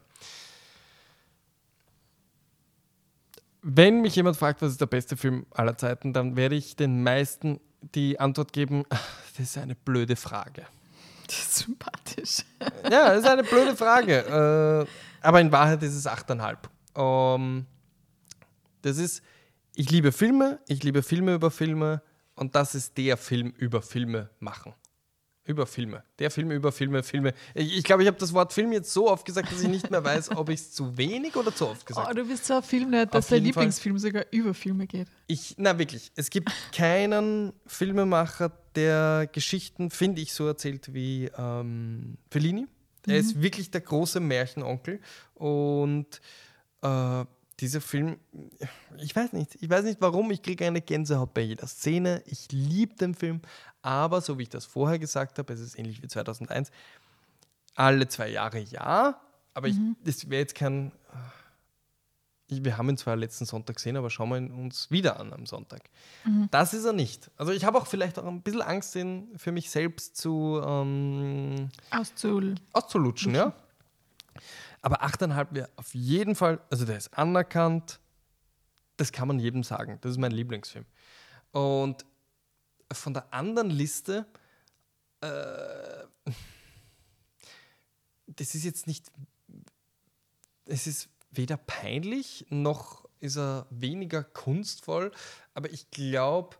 Wenn 3.61 4.01
mich 4.01 4.15
jemand 4.15 4.37
fragt, 4.37 4.61
was 4.61 4.71
ist 4.71 4.81
der 4.81 4.85
beste 4.85 5.17
Film 5.17 5.45
aller 5.51 5.77
Zeiten, 5.77 6.13
dann 6.13 6.35
werde 6.35 6.55
ich 6.55 6.75
den 6.75 7.03
meisten 7.03 7.59
die 7.95 8.19
Antwort 8.19 8.53
geben, 8.53 8.83
"Ah, 8.89 8.97
das 9.37 9.47
ist 9.49 9.57
eine 9.57 9.75
blöde 9.75 10.15
Frage. 10.15 10.65
Das 11.27 11.37
ist 11.39 11.55
sympathisch. 11.57 12.43
Ja, 12.89 13.09
das 13.09 13.19
ist 13.19 13.27
eine 13.29 13.43
blöde 13.43 13.75
Frage. 13.75 14.85
Äh, 14.87 15.25
aber 15.25 15.41
in 15.41 15.51
Wahrheit 15.51 15.83
ist 15.83 15.93
es 15.95 16.07
8,5. 16.07 16.69
Ähm, 16.95 17.65
das 18.81 18.97
ist, 18.97 19.21
ich 19.75 19.91
liebe 19.91 20.11
Filme, 20.13 20.59
ich 20.67 20.83
liebe 20.83 21.03
Filme 21.03 21.33
über 21.33 21.51
Filme 21.51 22.01
und 22.35 22.55
das 22.55 22.75
ist 22.75 22.97
der 22.97 23.17
Film 23.17 23.49
über 23.57 23.81
Filme 23.81 24.29
machen. 24.39 24.73
Über 25.47 25.65
Filme. 25.65 26.03
Der 26.19 26.29
Film 26.29 26.51
über 26.51 26.71
Filme, 26.71 27.01
Filme. 27.03 27.33
Ich, 27.55 27.77
ich 27.77 27.83
glaube, 27.83 28.03
ich 28.03 28.07
habe 28.07 28.17
das 28.19 28.33
Wort 28.33 28.51
Film 28.53 28.73
jetzt 28.73 28.91
so 28.91 29.09
oft 29.09 29.25
gesagt, 29.25 29.51
dass 29.51 29.61
ich 29.61 29.69
nicht 29.69 29.89
mehr 29.89 30.03
weiß, 30.03 30.31
ob 30.35 30.49
ich 30.49 30.59
es 30.59 30.73
zu 30.73 30.97
wenig 30.97 31.35
oder 31.37 31.55
zu 31.55 31.67
oft 31.69 31.85
gesagt 31.85 32.05
Oh, 32.05 32.09
habe. 32.09 32.21
du 32.21 32.27
bist 32.27 32.45
so 32.45 32.55
ein 32.55 32.63
Filmnerd, 32.63 33.13
dass 33.15 33.27
dein 33.27 33.37
jeden 33.43 33.53
Fall. 33.53 33.63
Lieblingsfilm 33.63 33.97
sogar 33.97 34.25
über 34.31 34.53
Filme 34.53 34.85
geht. 34.87 35.07
Ich, 35.27 35.55
na 35.57 35.79
wirklich, 35.79 36.11
es 36.15 36.29
gibt 36.29 36.51
keinen 36.73 37.53
Filmemacher, 37.65 38.51
der 38.75 39.27
Geschichten, 39.31 39.89
finde 39.89 40.21
ich, 40.21 40.33
so 40.33 40.45
erzählt 40.47 40.93
wie 40.93 41.31
ähm, 41.37 42.17
Fellini. 42.29 42.67
Er 43.07 43.17
ist 43.17 43.41
wirklich 43.41 43.71
der 43.71 43.79
große 43.81 44.19
Märchenonkel 44.19 44.99
und 45.35 46.19
äh, 46.81 47.25
dieser 47.59 47.81
Film, 47.81 48.17
ich 48.97 49.15
weiß 49.15 49.33
nicht, 49.33 49.57
ich 49.59 49.69
weiß 49.69 49.83
nicht 49.83 49.99
warum, 49.99 50.29
ich 50.31 50.41
kriege 50.41 50.65
eine 50.65 50.81
Gänsehaut 50.81 51.33
bei 51.33 51.41
jeder 51.41 51.67
Szene. 51.67 52.21
Ich 52.25 52.51
liebe 52.51 52.95
den 52.95 53.15
Film, 53.15 53.41
aber 53.81 54.21
so 54.21 54.37
wie 54.37 54.43
ich 54.43 54.49
das 54.49 54.65
vorher 54.65 54.99
gesagt 54.99 55.39
habe, 55.39 55.53
es 55.53 55.59
ist 55.59 55.77
ähnlich 55.77 56.03
wie 56.03 56.07
2001, 56.07 56.71
alle 57.75 58.07
zwei 58.07 58.29
Jahre 58.29 58.59
ja, 58.59 59.19
aber 59.53 59.67
ich, 59.67 59.77
das 60.03 60.29
wäre 60.29 60.41
jetzt 60.41 60.55
kein 60.55 60.91
ich, 62.49 62.63
wir 62.63 62.77
haben 62.77 62.89
ihn 62.89 62.97
zwar 62.97 63.15
letzten 63.15 63.45
Sonntag 63.45 63.75
gesehen, 63.75 63.97
aber 63.97 64.09
schauen 64.09 64.29
wir 64.29 64.37
ihn 64.37 64.51
uns 64.51 64.89
wieder 64.89 65.19
an 65.19 65.33
am 65.33 65.45
Sonntag. 65.45 65.81
Das 66.49 66.73
ist 66.73 66.85
er 66.85 66.93
nicht. 66.93 67.29
Also 67.35 67.51
ich 67.51 67.65
habe 67.65 67.77
auch 67.77 67.87
vielleicht 67.87 68.17
auch 68.17 68.25
ein 68.25 68.41
bisschen 68.41 68.61
Angst, 68.61 68.95
ihn 68.95 69.27
für 69.35 69.51
mich 69.51 69.69
selbst 69.69 70.15
zu 70.15 70.61
ähm, 70.65 71.69
Auszul. 71.91 72.55
auszulutschen, 72.71 73.35
ja. 73.35 73.53
Aber 74.87 75.03
8,5 75.03 75.47
wäre 75.51 75.69
auf 75.75 75.93
jeden 75.93 76.33
Fall, 76.33 76.61
also 76.69 76.85
der 76.85 76.95
ist 76.95 77.13
anerkannt, 77.13 77.99
das 78.95 79.11
kann 79.11 79.27
man 79.27 79.37
jedem 79.37 79.63
sagen. 79.63 79.97
Das 79.99 80.11
ist 80.11 80.17
mein 80.17 80.31
Lieblingsfilm. 80.31 80.85
Und 81.51 82.05
von 82.93 83.13
der 83.13 83.33
anderen 83.33 83.69
Liste, 83.69 84.25
äh, 85.19 86.05
das 88.27 88.55
ist 88.55 88.63
jetzt 88.63 88.87
nicht, 88.87 89.11
es 90.63 90.87
ist 90.87 91.09
weder 91.31 91.57
peinlich 91.57 92.45
noch 92.49 93.03
ist 93.19 93.35
er 93.35 93.67
weniger 93.69 94.23
kunstvoll, 94.23 95.11
aber 95.53 95.69
ich 95.69 95.91
glaube, 95.91 96.55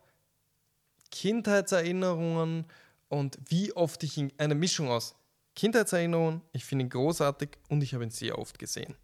Kindheitserinnerungen 1.10 2.66
und 3.08 3.38
wie 3.46 3.72
oft 3.72 4.02
ich 4.02 4.18
ihn, 4.18 4.34
eine 4.36 4.54
Mischung 4.54 4.90
aus 4.90 5.17
Kindheitserinnerungen, 5.58 6.42
ich 6.52 6.64
finde 6.64 6.84
ihn 6.84 6.88
großartig 6.88 7.50
und 7.68 7.82
ich 7.82 7.92
habe 7.92 8.04
ihn 8.04 8.10
sehr 8.10 8.38
oft 8.38 8.60
gesehen. 8.60 8.94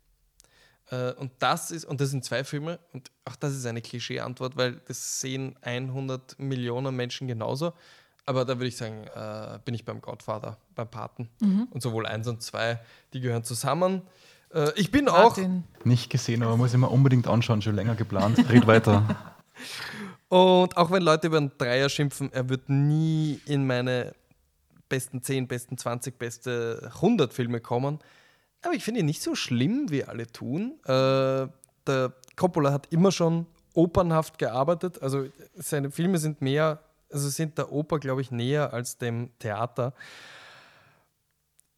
Äh, 0.89 1.13
und 1.15 1.33
das 1.41 1.73
ist, 1.73 1.85
und 1.85 2.01
das 2.01 2.11
sind 2.11 2.25
zwei 2.25 2.45
Filme, 2.45 2.79
und 2.93 3.11
auch 3.25 3.35
das 3.35 3.57
ist 3.57 3.67
eine 3.67 3.83
Klischee-Antwort, 3.83 4.57
weil 4.57 4.81
das 4.87 5.21
sehen 5.21 5.57
100 5.63 6.39
Millionen 6.39 6.95
Menschen 6.95 7.27
genauso. 7.27 7.73
Aber 8.25 8.45
da 8.45 8.57
würde 8.57 8.69
ich 8.69 8.77
sagen, 8.77 9.05
äh, 9.17 9.59
bin 9.65 9.75
ich 9.75 9.85
beim 9.85 10.01
Godfather, 10.01 10.57
beim 10.77 10.89
Paten. 10.89 11.29
Und 11.71 11.83
sowohl 11.83 12.07
eins 12.07 12.29
und 12.29 12.41
zwei, 12.41 12.79
die 13.13 13.21
gehören 13.21 13.43
zusammen. 13.43 14.03
Äh, 14.55 14.71
ich 14.77 14.93
bin 14.93 15.09
auch, 15.09 15.37
Martin. 15.37 15.65
Nicht 15.83 16.09
gesehen, 16.09 16.45
aber 16.45 16.57
muss 16.57 16.73
ich 16.73 16.79
mir 16.79 16.89
unbedingt 16.89 17.27
anschauen, 17.27 17.63
schon 17.63 17.75
länger 17.75 17.97
geplant. 17.97 18.39
Red 18.49 18.69
weiter. 18.69 19.03
Und 20.29 20.77
auch 20.77 20.91
wenn 20.91 21.03
Leute 21.03 21.27
über 21.27 21.37
einen 21.37 21.53
Dreier 21.59 21.89
schimpfen, 21.89 22.33
er 22.33 22.49
wird 22.49 22.69
nie 22.69 23.41
in 23.45 23.67
meine 23.67 24.15
besten 24.89 25.23
10, 25.23 25.49
besten 25.49 25.79
20, 25.79 26.19
beste 26.19 26.91
100 26.97 27.33
Filme 27.33 27.61
kommen. 27.61 27.99
Aber 28.63 28.75
ich 28.75 28.85
finde 28.85 29.01
ihn 29.01 29.07
nicht 29.07 29.23
so 29.23 29.35
schlimm, 29.35 29.91
wie 29.91 30.05
alle 30.05 30.27
tun. 30.27 30.79
Äh, 30.85 31.49
der 31.87 32.13
Coppola 32.37 32.73
hat 32.73 32.93
immer 32.93 33.13
schon 33.13 33.47
opernhaft 33.75 34.39
gearbeitet. 34.39 35.03
Also 35.03 35.27
seine 35.55 35.91
Filme 35.91 36.19
sind 36.19 36.41
mehr, 36.41 36.81
also 37.11 37.29
sind 37.29 37.59
der 37.59 37.73
Oper, 37.73 37.99
glaube 37.99 38.21
ich, 38.23 38.31
näher 38.31 38.73
als 38.73 38.97
dem 38.97 39.31
Theater. 39.39 39.93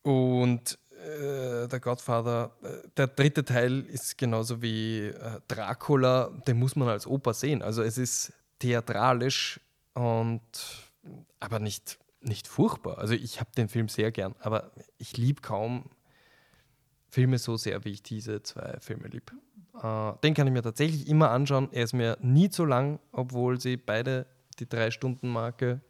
Und 0.03 0.79
äh, 1.07 1.69
der 1.69 1.81
Godfather, 1.81 2.53
äh, 2.63 2.89
der 2.97 3.09
dritte 3.09 3.45
Teil 3.45 3.81
ist 3.87 4.17
genauso 4.19 4.63
wie 4.63 5.07
äh, 5.07 5.41
Dracula, 5.49 6.31
den 6.47 6.59
muss 6.59 6.77
man 6.77 6.89
als 6.89 7.07
Oper 7.07 7.35
sehen. 7.35 7.63
Also 7.63 7.83
es 7.83 7.99
ist 7.99 8.33
theatralisch 8.59 9.61
und 9.95 10.43
aber 11.41 11.59
nicht, 11.59 11.99
nicht 12.27 12.49
furchtbar. 12.49 12.99
Also 12.99 13.15
ich 13.15 13.41
habe 13.41 13.51
den 13.57 13.69
Film 13.69 13.89
sehr 13.89 14.11
gern, 14.13 14.35
aber 14.41 14.73
ich 14.99 15.17
liebe 15.17 15.43
kaum 15.43 15.91
Filme 17.09 17.39
so 17.39 17.57
sehr, 17.57 17.85
wie 17.85 17.91
ich 17.91 18.03
diese 18.03 18.43
zwei 18.43 18.79
Filme 18.81 19.09
liebe. 19.09 19.33
Äh, 19.83 20.13
den 20.23 20.35
kann 20.35 20.47
ich 20.47 20.53
mir 20.53 20.63
tatsächlich 20.63 21.09
immer 21.09 21.31
anschauen. 21.31 21.69
Er 21.73 21.85
ist 21.85 21.93
mir 21.93 22.19
nie 22.21 22.51
zu 22.51 22.65
lang, 22.65 22.99
obwohl 23.13 23.61
sie 23.61 23.77
beide 23.77 24.27
die 24.59 24.69
Drei-Stunden-Marke 24.69 25.81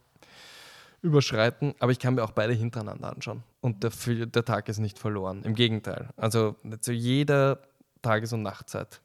überschreiten, 1.02 1.74
aber 1.78 1.92
ich 1.92 1.98
kann 1.98 2.14
mir 2.14 2.24
auch 2.24 2.32
beide 2.32 2.52
hintereinander 2.52 3.12
anschauen. 3.12 3.44
Und 3.60 3.84
der, 3.84 3.92
der 4.26 4.44
Tag 4.44 4.68
ist 4.68 4.78
nicht 4.78 4.98
verloren. 4.98 5.42
Im 5.44 5.54
Gegenteil. 5.54 6.10
Also 6.16 6.56
zu 6.80 6.92
jeder 6.92 7.62
Tages- 8.02 8.32
und 8.32 8.42
Nachtzeit. 8.42 9.00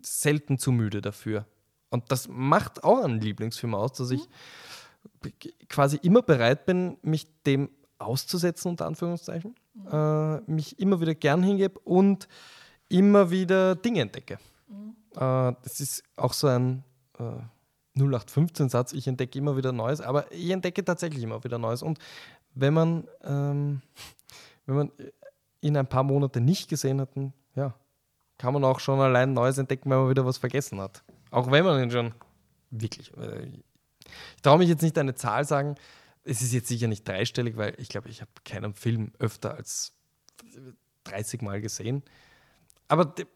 Selten 0.00 0.58
zu 0.58 0.72
müde 0.72 1.00
dafür. 1.00 1.46
Und 1.90 2.10
das 2.12 2.28
macht 2.28 2.84
auch 2.84 3.02
einen 3.04 3.20
Lieblingsfilm 3.20 3.74
aus, 3.74 3.92
dass 3.92 4.10
ich 4.10 4.26
b- 4.26 4.34
quasi 5.68 5.98
immer 6.02 6.22
bereit 6.22 6.66
bin, 6.66 6.96
mich 7.02 7.26
dem 7.44 7.70
auszusetzen, 7.98 8.70
unter 8.70 8.86
Anführungszeichen. 8.86 9.54
Äh, 9.90 10.40
mich 10.50 10.78
immer 10.78 11.00
wieder 11.00 11.14
gern 11.14 11.42
hingebe 11.42 11.78
und 11.80 12.28
immer 12.88 13.30
wieder 13.30 13.74
Dinge 13.76 14.02
entdecke. 14.02 14.38
Äh, 15.14 15.52
das 15.62 15.80
ist 15.80 16.02
auch 16.16 16.32
so 16.32 16.46
ein 16.46 16.84
äh, 17.18 18.00
0815-Satz, 18.00 18.92
ich 18.92 19.08
entdecke 19.08 19.38
immer 19.38 19.56
wieder 19.56 19.72
Neues, 19.72 20.00
aber 20.00 20.30
ich 20.32 20.50
entdecke 20.50 20.84
tatsächlich 20.84 21.22
immer 21.22 21.42
wieder 21.42 21.58
Neues. 21.58 21.82
Und 21.82 21.98
wenn 22.54 22.74
man, 22.74 23.08
ähm, 23.24 23.82
wenn 24.66 24.76
man 24.76 24.92
ihn 25.60 25.76
ein 25.76 25.88
paar 25.88 26.04
Monate 26.04 26.40
nicht 26.40 26.68
gesehen 26.68 27.00
hat, 27.00 27.16
dann, 27.16 27.32
ja, 27.54 27.74
kann 28.38 28.54
man 28.54 28.64
auch 28.64 28.78
schon 28.78 29.00
allein 29.00 29.32
Neues 29.32 29.58
entdecken, 29.58 29.90
wenn 29.90 29.98
man 29.98 30.10
wieder 30.10 30.24
was 30.24 30.38
vergessen 30.38 30.80
hat. 30.80 31.02
Auch 31.30 31.50
wenn 31.50 31.64
man 31.64 31.82
ihn 31.82 31.90
schon 31.90 32.14
wirklich. 32.70 33.12
Ich 34.36 34.42
traue 34.42 34.58
mich 34.58 34.68
jetzt 34.68 34.82
nicht 34.82 34.96
eine 34.98 35.14
Zahl 35.14 35.44
sagen. 35.44 35.74
Es 36.24 36.42
ist 36.42 36.52
jetzt 36.52 36.68
sicher 36.68 36.88
nicht 36.88 37.06
dreistellig, 37.06 37.56
weil 37.56 37.74
ich 37.78 37.88
glaube, 37.88 38.08
ich 38.08 38.20
habe 38.20 38.30
keinen 38.44 38.74
Film 38.74 39.12
öfter 39.18 39.54
als 39.54 39.92
30 41.04 41.42
Mal 41.42 41.60
gesehen. 41.60 42.02
Aber 42.88 43.04
de, 43.06 43.26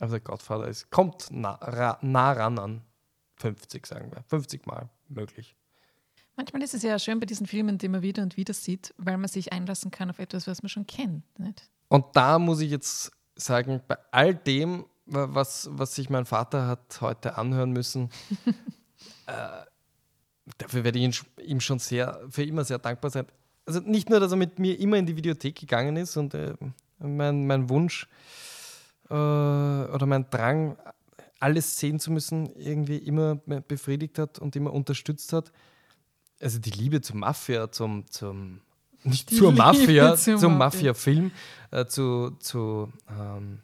also 0.00 0.12
der 0.12 0.20
Godfather 0.20 0.68
ist, 0.68 0.90
kommt 0.90 1.28
nah, 1.30 1.54
ra, 1.54 1.98
nah 2.02 2.32
ran 2.32 2.58
an 2.58 2.82
50, 3.36 3.86
sagen 3.86 4.10
wir. 4.12 4.22
50 4.28 4.66
Mal 4.66 4.88
möglich. 5.08 5.54
Manchmal 6.36 6.62
ist 6.62 6.74
es 6.74 6.82
ja 6.82 6.98
schön 6.98 7.20
bei 7.20 7.26
diesen 7.26 7.46
Filmen, 7.46 7.78
die 7.78 7.88
man 7.88 8.02
wieder 8.02 8.22
und 8.22 8.36
wieder 8.36 8.54
sieht, 8.54 8.92
weil 8.96 9.16
man 9.18 9.28
sich 9.28 9.52
einlassen 9.52 9.90
kann 9.90 10.10
auf 10.10 10.18
etwas, 10.18 10.46
was 10.46 10.62
man 10.62 10.68
schon 10.68 10.86
kennt. 10.86 11.22
Nicht? 11.38 11.68
Und 11.88 12.06
da 12.16 12.38
muss 12.38 12.60
ich 12.60 12.70
jetzt 12.70 13.12
sagen, 13.36 13.80
bei 13.86 13.96
all 14.10 14.34
dem, 14.34 14.84
wa- 15.06 15.28
was, 15.30 15.68
was 15.70 15.94
sich 15.94 16.10
mein 16.10 16.24
Vater 16.24 16.66
hat 16.66 17.00
heute 17.00 17.36
anhören 17.38 17.70
müssen, 17.70 18.10
dafür 20.58 20.84
werde 20.84 20.98
ich 20.98 21.22
ihm 21.44 21.60
schon 21.60 21.78
sehr, 21.78 22.20
für 22.30 22.42
immer 22.42 22.64
sehr 22.64 22.78
dankbar 22.78 23.10
sein. 23.10 23.26
Also 23.66 23.80
nicht 23.80 24.10
nur, 24.10 24.20
dass 24.20 24.32
er 24.32 24.36
mit 24.36 24.58
mir 24.58 24.78
immer 24.78 24.98
in 24.98 25.06
die 25.06 25.16
Videothek 25.16 25.56
gegangen 25.56 25.96
ist 25.96 26.16
und 26.16 26.34
äh, 26.34 26.54
mein, 26.98 27.46
mein 27.46 27.68
Wunsch 27.70 28.06
äh, 29.08 29.14
oder 29.14 30.06
mein 30.06 30.28
Drang, 30.30 30.76
alles 31.40 31.78
sehen 31.78 31.98
zu 31.98 32.10
müssen, 32.10 32.54
irgendwie 32.56 32.96
immer 32.98 33.36
befriedigt 33.36 34.18
hat 34.18 34.38
und 34.38 34.56
immer 34.56 34.72
unterstützt 34.72 35.32
hat. 35.32 35.52
Also 36.40 36.58
die 36.58 36.70
Liebe 36.70 37.00
zur 37.00 37.16
Mafia, 37.16 37.70
zum, 37.70 38.06
zum 38.10 38.60
nicht 39.02 39.30
Die 39.30 39.36
zur 39.36 39.50
Liebe 39.50 39.62
Mafia, 39.62 40.16
zur 40.16 40.38
zum 40.38 40.58
Mafia. 40.58 40.92
Mafia-Film, 40.92 41.32
äh, 41.70 41.84
zu, 41.86 42.30
zu 42.38 42.92
ähm, 43.10 43.60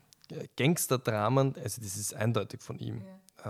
Gangster-Dramen, 0.56 1.54
also 1.56 1.80
das 1.80 1.96
ist 1.96 2.14
eindeutig 2.14 2.60
von 2.60 2.78
ihm. 2.78 3.02
Äh, 3.44 3.48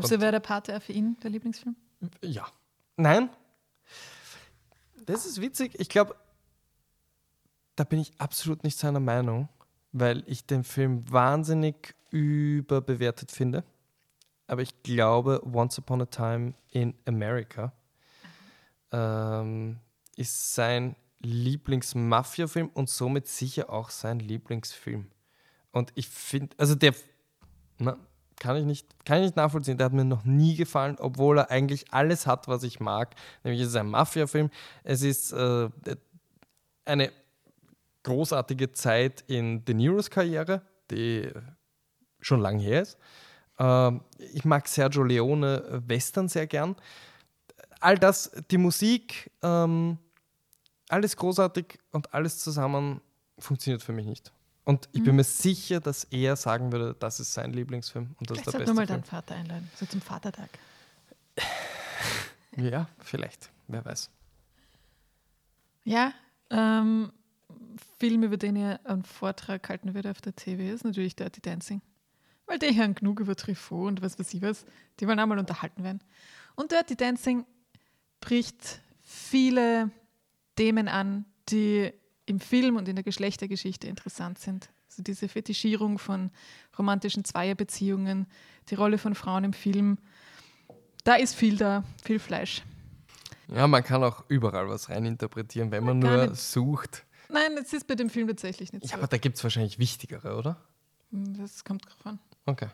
Glaubst 0.00 0.12
du, 0.12 0.20
wäre 0.20 0.32
der 0.32 0.40
Pate 0.40 0.80
für 0.80 0.92
ihn 0.92 1.16
der 1.22 1.30
Lieblingsfilm? 1.30 1.76
ja. 2.22 2.46
Nein. 2.96 3.30
Das 5.06 5.26
ist 5.26 5.40
witzig. 5.40 5.78
Ich 5.78 5.88
glaube, 5.88 6.16
da 7.76 7.84
bin 7.84 7.98
ich 7.98 8.12
absolut 8.18 8.64
nicht 8.64 8.78
seiner 8.78 9.00
Meinung, 9.00 9.48
weil 9.92 10.22
ich 10.26 10.46
den 10.46 10.64
Film 10.64 11.10
wahnsinnig 11.10 11.94
überbewertet 12.10 13.30
finde. 13.30 13.64
Aber 14.46 14.62
ich 14.62 14.82
glaube, 14.82 15.42
Once 15.44 15.78
Upon 15.78 16.02
a 16.02 16.06
Time 16.06 16.54
in 16.70 16.94
America 17.06 17.72
ähm, 18.92 19.78
ist 20.16 20.54
sein 20.54 20.96
Lieblings-Mafia-Film 21.20 22.68
und 22.74 22.90
somit 22.90 23.26
sicher 23.26 23.70
auch 23.70 23.90
sein 23.90 24.18
Lieblingsfilm. 24.18 25.10
Und 25.72 25.92
ich 25.94 26.08
finde, 26.08 26.54
also 26.58 26.74
der, 26.74 26.94
na, 27.78 27.96
kann 28.44 28.58
ich 28.58 28.66
nicht, 28.66 28.86
kann 29.06 29.20
ich 29.20 29.24
nicht 29.24 29.36
nachvollziehen. 29.36 29.78
Der 29.78 29.86
hat 29.86 29.94
mir 29.94 30.04
noch 30.04 30.24
nie 30.24 30.54
gefallen, 30.54 30.98
obwohl 31.00 31.38
er 31.38 31.50
eigentlich 31.50 31.90
alles 31.94 32.26
hat, 32.26 32.46
was 32.46 32.62
ich 32.62 32.78
mag. 32.78 33.14
Nämlich 33.42 33.62
es 33.62 33.68
ist 33.68 33.76
ein 33.76 33.88
Mafia-Film. 33.88 34.50
Es 34.82 35.00
ist 35.00 35.32
äh, 35.32 35.70
eine 36.84 37.10
großartige 38.02 38.72
Zeit 38.72 39.24
in 39.28 39.64
De 39.64 39.74
Niros 39.74 40.10
Karriere, 40.10 40.60
die 40.90 41.30
schon 42.20 42.40
lang 42.40 42.58
her 42.58 42.82
ist. 42.82 42.98
Ähm, 43.58 44.02
ich 44.18 44.44
mag 44.44 44.68
Sergio 44.68 45.04
Leone 45.04 45.64
äh, 45.64 45.88
Western 45.88 46.28
sehr 46.28 46.46
gern. 46.46 46.76
All 47.80 47.96
das, 47.96 48.30
die 48.50 48.58
Musik, 48.58 49.30
ähm, 49.42 49.96
alles 50.90 51.16
großartig 51.16 51.78
und 51.92 52.12
alles 52.12 52.40
zusammen 52.40 53.00
funktioniert 53.38 53.82
für 53.82 53.94
mich 53.94 54.04
nicht. 54.04 54.34
Und 54.64 54.88
ich 54.92 55.04
bin 55.04 55.16
mir 55.16 55.24
sicher, 55.24 55.78
dass 55.80 56.04
er 56.04 56.36
sagen 56.36 56.72
würde, 56.72 56.96
das 56.98 57.20
ist 57.20 57.34
sein 57.34 57.52
Lieblingsfilm 57.52 58.14
und 58.18 58.30
das 58.30 58.38
Vielleicht 58.38 58.46
ist 58.46 58.52
der 58.54 58.58
beste 58.60 58.74
mal 58.74 58.86
Film. 58.86 59.00
deinen 59.00 59.04
Vater 59.04 59.34
einladen, 59.34 59.70
so 59.76 59.86
zum 59.86 60.00
Vatertag. 60.00 60.50
Ja, 62.56 62.88
vielleicht. 63.00 63.50
Wer 63.66 63.84
weiß. 63.84 64.10
Ja, 65.82 66.12
ähm, 66.50 67.12
Film, 67.98 68.22
über 68.22 68.36
den 68.36 68.54
ihr 68.54 68.78
einen 68.84 69.02
Vortrag 69.02 69.68
halten 69.68 69.94
würde 69.94 70.10
auf 70.10 70.20
der 70.20 70.36
TV, 70.36 70.62
ist 70.72 70.84
natürlich 70.84 71.16
Dirty 71.16 71.40
Dancing. 71.40 71.82
Weil 72.46 72.58
die 72.58 72.76
hören 72.76 72.94
genug 72.94 73.20
über 73.20 73.34
Truffaut 73.34 73.88
und 73.88 74.02
was 74.02 74.18
weiß 74.18 74.32
ich 74.34 74.42
was. 74.42 74.66
Die 75.00 75.08
wollen 75.08 75.18
auch 75.18 75.26
mal 75.26 75.38
unterhalten 75.38 75.82
werden. 75.82 76.00
Und 76.54 76.70
Dirty 76.72 76.94
Dancing 76.94 77.44
bricht 78.20 78.80
viele 79.02 79.90
Themen 80.56 80.86
an, 80.88 81.24
die 81.48 81.92
im 82.26 82.40
Film 82.40 82.76
und 82.76 82.88
in 82.88 82.96
der 82.96 83.02
Geschlechtergeschichte 83.04 83.86
interessant 83.86 84.38
sind. 84.38 84.70
Also 84.88 85.02
diese 85.02 85.28
Fetischierung 85.28 85.98
von 85.98 86.30
romantischen 86.78 87.24
Zweierbeziehungen, 87.24 88.26
die 88.68 88.74
Rolle 88.76 88.98
von 88.98 89.14
Frauen 89.14 89.44
im 89.44 89.52
Film. 89.52 89.98
Da 91.04 91.14
ist 91.16 91.34
viel 91.34 91.56
da, 91.56 91.84
viel 92.04 92.18
Fleisch. 92.18 92.62
Ja, 93.48 93.66
man 93.66 93.82
kann 93.84 94.02
auch 94.02 94.24
überall 94.28 94.68
was 94.68 94.88
reininterpretieren, 94.88 95.70
wenn 95.70 95.84
man 95.84 96.00
Gar 96.00 96.16
nur 96.16 96.26
nicht. 96.28 96.40
sucht. 96.40 97.04
Nein, 97.28 97.56
das 97.56 97.72
ist 97.72 97.86
bei 97.86 97.94
dem 97.94 98.08
Film 98.08 98.28
tatsächlich 98.28 98.72
nicht 98.72 98.84
Ja, 98.84 98.90
so. 98.92 98.96
aber 98.96 99.06
da 99.06 99.18
gibt 99.18 99.36
es 99.36 99.42
wahrscheinlich 99.44 99.78
wichtigere, 99.78 100.36
oder? 100.36 100.56
Das 101.10 101.64
kommt 101.64 101.84
drauf 101.86 102.06
an. 102.06 102.18
Okay. 102.46 102.68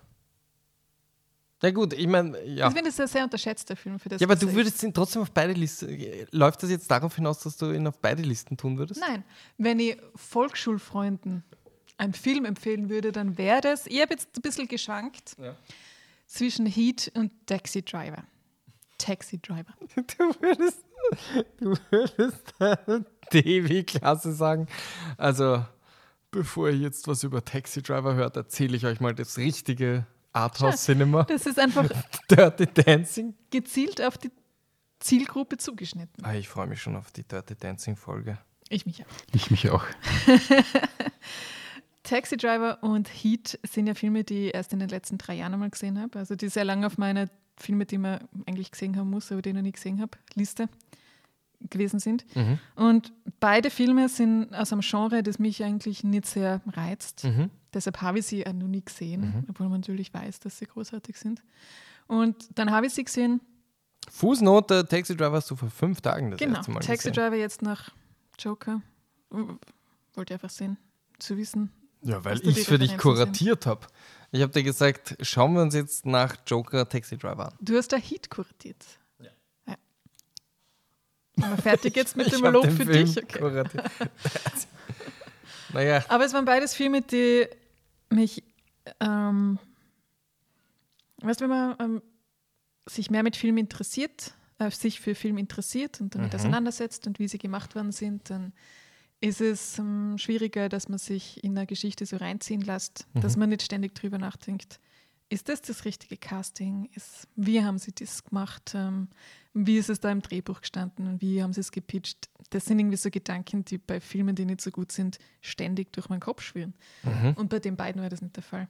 Ja 1.63 1.71
gut, 1.73 1.93
ich 1.93 2.07
meine, 2.07 2.43
ja. 2.47 2.69
Ich 2.69 2.75
finde, 2.75 2.89
es 2.89 2.95
ist 2.95 3.01
ein 3.01 3.09
sehr 3.09 3.25
unterschätzter 3.25 3.77
Film 3.77 3.99
für 3.99 4.09
das. 4.09 4.21
Ja, 4.21 4.27
aber 4.27 4.37
du 4.37 4.53
würdest 4.55 4.83
ihn 4.83 4.95
trotzdem 4.95 5.21
auf 5.23 5.31
beide 5.31 5.53
Listen. 5.53 5.89
Läuft 6.31 6.63
das 6.63 6.71
jetzt 6.71 6.91
darauf 6.91 7.15
hinaus, 7.17 7.41
dass 7.41 7.57
du 7.59 7.71
ihn 7.73 7.87
auf 7.87 7.99
beide 7.99 8.23
Listen 8.23 8.57
tun 8.57 8.79
würdest? 8.79 9.01
Nein, 9.01 9.25
wenn 9.59 9.79
ich 9.79 9.97
Volksschulfreunden 10.15 11.45
einen 11.99 12.15
Film 12.15 12.47
empfehlen 12.47 12.89
würde, 12.89 13.13
dann 13.13 13.37
wäre 13.37 13.61
das, 13.61 13.87
ich 13.87 14.01
habe 14.01 14.15
jetzt 14.15 14.29
ein 14.37 14.41
bisschen 14.41 14.69
geschwankt 14.69 15.37
Ja. 15.39 15.55
zwischen 16.27 16.65
Heat 16.65 17.13
und 17.15 17.31
Taxi 17.47 17.83
Driver. 17.83 18.25
Taxi 18.97 19.39
Driver. 19.39 19.75
Du 20.19 20.35
würdest, 20.41 20.79
du 21.59 21.75
würdest 21.91 22.55
DW-Klasse 23.33 24.33
sagen. 24.33 24.67
Also, 25.19 25.65
bevor 26.31 26.69
ihr 26.71 26.77
jetzt 26.79 27.07
was 27.09 27.23
über 27.23 27.45
Taxi 27.45 27.83
Driver 27.83 28.15
hört, 28.15 28.37
erzähle 28.37 28.77
ich 28.77 28.87
euch 28.87 29.01
mal 29.01 29.15
das 29.15 29.37
richtige 29.39 30.07
Arthouse-Cinema. 30.33 31.25
Das 31.25 31.47
ist 31.47 31.59
einfach 31.59 31.89
Dirty 32.31 32.67
Dancing. 32.67 33.35
gezielt 33.51 34.03
auf 34.03 34.19
die 34.19 34.31
Zielgruppe 35.01 35.57
zugeschnitten. 35.57 36.25
Ah, 36.25 36.35
ich 36.35 36.49
freue 36.49 36.67
mich 36.67 36.81
schon 36.83 36.97
auf 36.97 37.11
die 37.11 37.23
Dirty 37.25 37.57
Dancing-Folge. 37.57 38.39
Ich 38.69 38.87
mich 38.87 39.03
auch. 39.03 39.09
Ich 39.33 39.51
mich 39.51 39.71
auch. 39.71 39.85
Taxi 42.03 42.37
Driver 42.37 42.83
und 42.83 43.09
Heat 43.09 43.59
sind 43.63 43.87
ja 43.87 43.95
Filme, 43.95 44.25
die 44.25 44.49
ich 44.49 44.55
erst 44.55 44.73
in 44.73 44.79
den 44.79 44.89
letzten 44.89 45.19
drei 45.19 45.35
Jahren 45.35 45.55
einmal 45.55 45.71
gesehen 45.71 46.01
habe. 46.01 46.19
Also 46.19 46.35
die 46.35 46.49
sehr 46.49 46.65
lange 46.65 46.87
auf 46.87 46.99
meiner 46.99 47.29
Filme, 47.57 47.87
die 47.87 47.99
man 47.99 48.21
eigentlich 48.47 48.71
gesehen 48.71 48.97
haben 48.97 49.11
muss, 49.11 49.31
aber 49.33 49.43
die 49.43 49.51
ich 49.51 49.55
noch 49.55 49.63
nie 49.63 49.73
gesehen 49.73 50.01
habe, 50.01 50.17
Liste 50.35 50.69
gewesen 51.69 52.01
sind. 52.01 52.25
Mhm. 52.35 52.59
Und 52.75 53.13
beide 53.39 53.71
Filme 53.71 54.09
sind 54.09 54.55
aus 54.55 54.73
einem 54.73 54.83
Genre, 54.83 55.23
das 55.23 55.39
mich 55.39 55.63
eigentlich 55.63 56.05
nicht 56.05 56.27
sehr 56.27 56.61
reizt. 56.67 57.25
Mhm. 57.25 57.51
Deshalb 57.73 58.01
habe 58.03 58.19
ich 58.21 58.27
sie 58.27 58.47
auch 58.47 58.53
noch 58.53 58.67
nie 58.67 58.85
gesehen, 58.85 59.45
obwohl 59.49 59.69
man 59.69 59.81
natürlich 59.81 60.13
weiß, 60.13 60.41
dass 60.41 60.59
sie 60.59 60.67
großartig 60.67 61.17
sind. 61.17 61.43
Und 62.09 62.49
dann 62.59 62.71
habe 62.71 62.87
ich 62.87 62.95
sie 62.95 63.05
gesehen, 63.05 63.41
Fußnote: 64.11 64.87
Taxi 64.89 65.17
Driver 65.17 65.37
hast 65.37 65.51
du 65.51 65.57
vor 65.57 65.71
fünf 65.71 66.01
Tagen 66.01 66.31
das 66.33 66.41
genau, 66.41 66.57
erste 66.57 66.73
Mal 66.73 66.81
Taxi 66.81 67.11
gesehen. 67.11 67.13
Driver 67.13 67.37
jetzt 67.37 67.63
nach 67.63 67.91
Joker. 68.39 68.83
Wollte 70.15 70.35
einfach 70.35 70.51
sehen, 70.51 70.77
zu 71.19 71.37
wissen. 71.37 71.71
Ja, 72.03 72.25
weil 72.25 72.41
ich 72.47 72.65
für 72.67 72.79
dich 72.79 72.97
kuratiert 72.99 73.67
habe. 73.67 73.87
Ich 74.33 74.43
habe 74.43 74.53
dir 74.53 74.63
gesagt, 74.63 75.17
schauen 75.21 75.55
wir 75.55 75.63
uns 75.63 75.75
jetzt 75.75 76.07
nach 76.07 76.37
Joker 76.47 76.89
Taxi 76.89 77.19
Driver 77.19 77.49
an. 77.49 77.55
Du 77.61 77.77
hast 77.77 77.93
da 77.93 77.97
Heat 77.97 78.31
kuratiert. 78.31 78.85
Wir 81.41 81.57
fertig 81.57 81.97
jetzt 81.97 82.17
mit 82.17 82.31
dem 82.33 82.43
Lob 82.43 82.65
für 82.71 82.85
Film 82.85 82.89
dich? 83.13 83.17
Okay. 83.19 83.65
naja, 85.73 86.05
Aber 86.09 86.25
es 86.25 86.33
waren 86.33 86.45
beides 86.45 86.75
Filme, 86.75 87.03
die 87.03 87.47
mich, 88.11 88.43
ähm, 89.01 89.59
weißt 91.19 91.41
du, 91.41 91.45
wenn 91.45 91.51
man 91.51 91.77
ähm, 91.81 92.03
sich 92.87 93.11
mehr 93.11 93.23
mit 93.23 93.37
Filmen 93.37 93.59
interessiert, 93.59 94.35
äh, 94.59 94.71
sich 94.71 95.01
für 95.01 95.15
Film 95.15 95.39
interessiert 95.39 96.01
und 96.01 96.15
damit 96.15 96.33
Mhm. 96.33 96.37
auseinandersetzt 96.41 97.07
und 97.07 97.19
wie 97.19 97.29
sie 97.29 97.39
gemacht 97.39 97.75
worden 97.75 97.93
sind, 97.93 98.31
dann 98.31 98.53
ist 99.21 99.41
es 99.41 99.79
ähm, 99.79 100.17
schwieriger, 100.19 100.69
dass 100.69 100.89
man 100.89 100.99
sich 100.99 101.45
in 101.45 101.57
eine 101.57 101.67
Geschichte 101.67 102.07
so 102.07 102.17
reinziehen 102.17 102.63
lässt, 102.63 103.07
dass 103.15 103.37
Mhm. 103.37 103.41
man 103.41 103.49
nicht 103.51 103.63
ständig 103.63 103.95
drüber 103.95 104.19
nachdenkt. 104.19 104.81
Ist 105.33 105.49
das 105.49 105.63
das 105.63 105.85
richtige 105.85 106.17
Casting? 106.17 106.91
Ist, 106.95 107.29
wie 107.37 107.63
haben 107.63 107.79
sie 107.79 107.93
das 107.93 108.25
gemacht? 108.25 108.73
Ähm, 108.75 109.09
wie 109.55 109.79
ist 109.79 109.89
es 109.89 110.01
da 110.01 110.11
im 110.11 110.23
Drehbuch 110.23 110.61
gestanden? 110.61 111.21
Wie 111.21 111.41
haben 111.41 111.53
sie 111.53 111.61
es 111.61 111.71
gepitcht? 111.71 112.29
Das 112.51 112.65
sind 112.65 112.81
irgendwie 112.81 112.97
so 112.97 113.11
Gedanken, 113.11 113.65
die 113.65 113.79
bei 113.79 114.01
Filmen, 114.01 114.35
die 114.35 114.45
nicht 114.45 114.61
so 114.61 114.73
gut 114.73 114.91
sind, 114.91 115.19
ständig 115.41 115.93
durch 115.93 116.09
meinen 116.09 116.19
Kopf 116.21 116.43
schwirren. 116.43 116.75
Mhm. 117.05 117.35
Und 117.35 117.49
bei 117.49 117.61
den 117.61 117.77
beiden 117.77 118.03
war 118.03 118.09
das 118.09 118.23
nicht 118.23 118.35
der 118.35 118.43
Fall. 118.43 118.69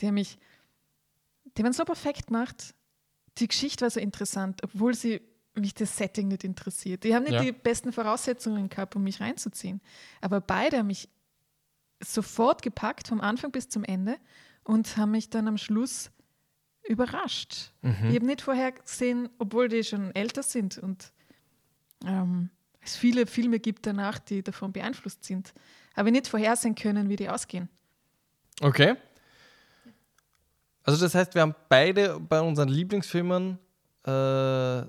Die 0.00 0.08
haben 0.08 0.14
mich, 0.14 0.38
die 1.56 1.62
haben 1.62 1.72
so 1.72 1.84
perfekt 1.84 2.26
gemacht. 2.26 2.74
Die 3.38 3.46
Geschichte 3.46 3.82
war 3.82 3.90
so 3.90 4.00
interessant, 4.00 4.60
obwohl 4.64 4.94
sie 4.94 5.20
mich 5.54 5.72
das 5.74 5.96
Setting 5.96 6.28
nicht 6.28 6.42
interessiert. 6.42 7.04
Die 7.04 7.14
haben 7.14 7.22
nicht 7.22 7.34
Ja. 7.34 7.42
die 7.42 7.52
besten 7.52 7.92
Voraussetzungen 7.92 8.68
gehabt, 8.68 8.96
um 8.96 9.04
mich 9.04 9.20
reinzuziehen. 9.20 9.80
Aber 10.20 10.40
beide 10.40 10.78
haben 10.78 10.88
mich 10.88 11.08
sofort 12.02 12.62
gepackt, 12.62 13.06
vom 13.06 13.20
Anfang 13.20 13.52
bis 13.52 13.68
zum 13.68 13.84
Ende, 13.84 14.18
und 14.64 14.96
haben 14.96 15.12
mich 15.12 15.30
dann 15.30 15.48
am 15.48 15.58
Schluss 15.58 16.10
überrascht. 16.84 17.72
Mhm. 17.82 17.96
Ich 18.08 18.16
habe 18.16 18.26
nicht 18.26 18.42
vorhergesehen, 18.42 19.28
obwohl 19.38 19.68
die 19.68 19.84
schon 19.84 20.14
älter 20.14 20.42
sind 20.42 20.78
und 20.78 21.12
ähm, 22.04 22.50
es 22.80 22.96
viele 22.96 23.26
Filme 23.26 23.60
gibt 23.60 23.86
danach, 23.86 24.18
die 24.18 24.42
davon 24.42 24.72
beeinflusst 24.72 25.24
sind. 25.24 25.54
Aber 25.94 26.10
nicht 26.10 26.26
vorhersehen 26.26 26.74
können, 26.74 27.08
wie 27.08 27.16
die 27.16 27.28
ausgehen. 27.28 27.68
Okay. 28.60 28.96
Also 30.84 31.04
das 31.04 31.14
heißt, 31.14 31.34
wir 31.34 31.42
haben 31.42 31.54
beide 31.68 32.18
bei 32.18 32.40
unseren 32.40 32.68
Lieblingsfilmen 32.68 33.58
äh, 34.04 34.82